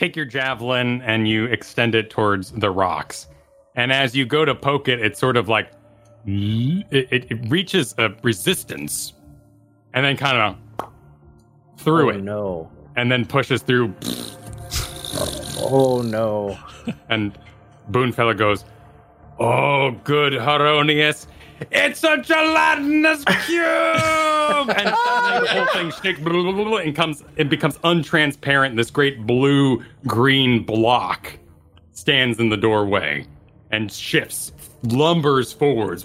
take 0.00 0.16
your 0.16 0.24
javelin 0.24 1.02
and 1.02 1.28
you 1.28 1.44
extend 1.44 1.94
it 1.94 2.08
towards 2.08 2.52
the 2.52 2.70
rocks. 2.70 3.26
And 3.74 3.92
as 3.92 4.16
you 4.16 4.24
go 4.24 4.46
to 4.46 4.54
poke 4.54 4.88
it, 4.88 4.98
it's 4.98 5.20
sort 5.20 5.36
of 5.36 5.46
like 5.46 5.70
it, 6.26 7.08
it, 7.10 7.30
it 7.30 7.50
reaches 7.50 7.94
a 7.98 8.08
resistance 8.22 9.12
and 9.92 10.04
then 10.04 10.16
kind 10.16 10.38
of 10.38 10.88
through 11.76 12.12
oh, 12.12 12.16
it 12.16 12.22
no. 12.22 12.70
and 12.96 13.12
then 13.12 13.26
pushes 13.26 13.60
through. 13.62 13.94
Oh 15.58 16.02
no. 16.02 16.58
And 17.10 17.38
Boonfella 17.90 18.36
goes, 18.36 18.64
Oh, 19.38 19.90
good, 20.02 20.32
Heironeous. 20.32 21.26
It's 21.70 22.02
a 22.04 22.16
gelatinous 22.18 23.24
cube! 23.24 23.60
and 24.76 24.94
suddenly 24.94 25.40
the 25.40 25.52
whole 25.52 25.66
thing 25.72 25.90
shakes 26.02 26.20
blah, 26.20 26.32
blah, 26.32 26.52
blah, 26.52 26.64
blah, 26.64 26.76
and 26.78 26.94
comes 26.96 27.22
it 27.36 27.48
becomes 27.48 27.76
untransparent. 27.78 28.76
This 28.76 28.90
great 28.90 29.26
blue 29.26 29.82
green 30.06 30.64
block 30.64 31.38
stands 31.92 32.38
in 32.38 32.48
the 32.48 32.56
doorway 32.56 33.26
and 33.70 33.92
shifts, 33.92 34.52
lumbers 34.84 35.52
forwards. 35.54 36.04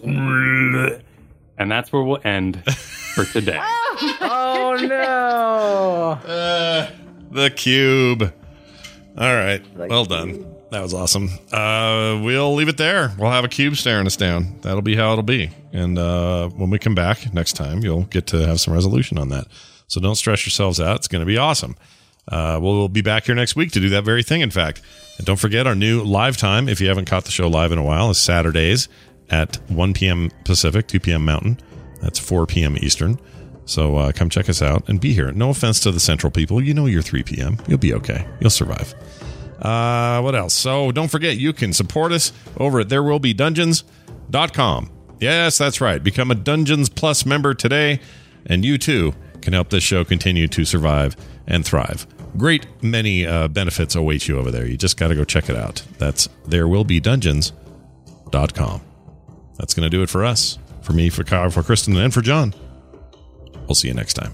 And 1.57 1.71
that's 1.71 1.91
where 1.93 2.03
we'll 2.03 2.19
end 2.23 2.63
for 3.15 3.25
today. 3.25 3.61
Oh 4.19 4.75
no! 4.81 6.29
Uh, 6.29 6.91
the 7.31 7.49
cube. 7.49 8.33
All 9.17 9.33
right. 9.33 9.63
well 9.77 10.03
done. 10.03 10.54
That 10.71 10.81
was 10.81 10.93
awesome. 10.93 11.29
Uh, 11.51 12.19
we'll 12.23 12.53
leave 12.55 12.67
it 12.67 12.77
there. 12.77 13.13
We'll 13.17 13.31
have 13.31 13.45
a 13.45 13.47
cube 13.47 13.75
staring 13.75 14.07
us 14.07 14.17
down. 14.17 14.59
That'll 14.61 14.81
be 14.81 14.95
how 14.95 15.11
it'll 15.11 15.23
be. 15.23 15.51
And 15.71 15.97
uh, 15.97 16.49
when 16.49 16.69
we 16.69 16.79
come 16.79 16.95
back 16.95 17.33
next 17.33 17.53
time, 17.53 17.83
you'll 17.83 18.03
get 18.03 18.27
to 18.27 18.45
have 18.45 18.59
some 18.59 18.73
resolution 18.73 19.17
on 19.17 19.29
that. 19.29 19.45
So 19.87 20.01
don't 20.01 20.15
stress 20.15 20.45
yourselves 20.45 20.79
out. 20.79 20.97
It's 20.97 21.07
going 21.07 21.21
to 21.21 21.25
be 21.25 21.37
awesome. 21.37 21.75
Uh, 22.27 22.59
we'll 22.61 22.89
be 22.89 23.01
back 23.01 23.25
here 23.25 23.35
next 23.35 23.55
week 23.55 23.71
to 23.73 23.79
do 23.79 23.89
that 23.89 24.03
very 24.03 24.23
thing, 24.23 24.41
in 24.41 24.49
fact. 24.49 24.81
And 25.17 25.25
don't 25.27 25.39
forget 25.39 25.67
our 25.67 25.75
new 25.75 26.03
live 26.03 26.37
time, 26.37 26.67
if 26.67 26.81
you 26.81 26.87
haven't 26.87 27.05
caught 27.05 27.25
the 27.25 27.31
show 27.31 27.47
live 27.47 27.71
in 27.71 27.77
a 27.77 27.83
while, 27.83 28.09
is 28.09 28.17
Saturdays 28.17 28.89
at 29.29 29.57
1 29.69 29.93
p.m. 29.93 30.31
Pacific, 30.43 30.87
2 30.87 30.99
p.m. 30.99 31.23
Mountain. 31.23 31.59
That's 32.01 32.19
4 32.19 32.47
p.m. 32.47 32.77
Eastern. 32.77 33.19
So 33.65 33.97
uh, 33.97 34.11
come 34.11 34.29
check 34.29 34.49
us 34.49 34.61
out 34.61 34.87
and 34.89 34.99
be 34.99 35.13
here. 35.13 35.31
No 35.31 35.51
offense 35.51 35.79
to 35.81 35.91
the 35.91 35.99
Central 35.99 36.31
people. 36.31 36.61
You 36.61 36.73
know 36.73 36.85
you're 36.87 37.01
3 37.01 37.23
p.m. 37.23 37.57
You'll 37.67 37.77
be 37.77 37.93
okay. 37.93 38.27
You'll 38.39 38.49
survive. 38.49 38.93
Uh, 39.59 40.21
what 40.21 40.35
else? 40.35 40.53
So 40.53 40.91
don't 40.91 41.09
forget, 41.09 41.37
you 41.37 41.53
can 41.53 41.73
support 41.73 42.11
us 42.11 42.31
over 42.57 42.81
at 42.81 42.89
therewillbedungeons.com. 42.89 44.91
Yes, 45.19 45.57
that's 45.57 45.81
right. 45.81 46.03
Become 46.03 46.29
a 46.31 46.35
Dungeons 46.35 46.89
Plus 46.89 47.25
member 47.25 47.53
today, 47.53 47.99
and 48.45 48.65
you 48.65 48.77
too 48.77 49.13
can 49.41 49.53
help 49.53 49.69
this 49.69 49.83
show 49.83 50.03
continue 50.03 50.49
to 50.49 50.65
survive 50.65 51.15
and 51.47 51.65
thrive. 51.65 52.05
Great 52.37 52.67
many 52.83 53.25
uh, 53.25 53.47
benefits 53.47 53.95
await 53.95 54.27
you 54.27 54.37
over 54.37 54.51
there. 54.51 54.65
You 54.65 54.75
just 54.75 54.97
got 54.97 55.07
to 55.07 55.15
go 55.15 55.23
check 55.23 55.49
it 55.49 55.55
out. 55.55 55.83
That's 55.99 56.27
therewillbedungeons.com. 56.47 58.81
That's 59.57 59.73
going 59.73 59.89
to 59.89 59.89
do 59.89 60.03
it 60.03 60.09
for 60.09 60.25
us. 60.25 60.59
For 60.81 60.91
me, 60.93 61.09
for 61.09 61.23
Kyle, 61.23 61.49
for 61.49 61.63
Kristen, 61.63 61.95
and 61.95 62.13
for 62.13 62.21
John. 62.21 62.53
We'll 63.67 63.75
see 63.75 63.87
you 63.87 63.93
next 63.93 64.15
time. 64.15 64.33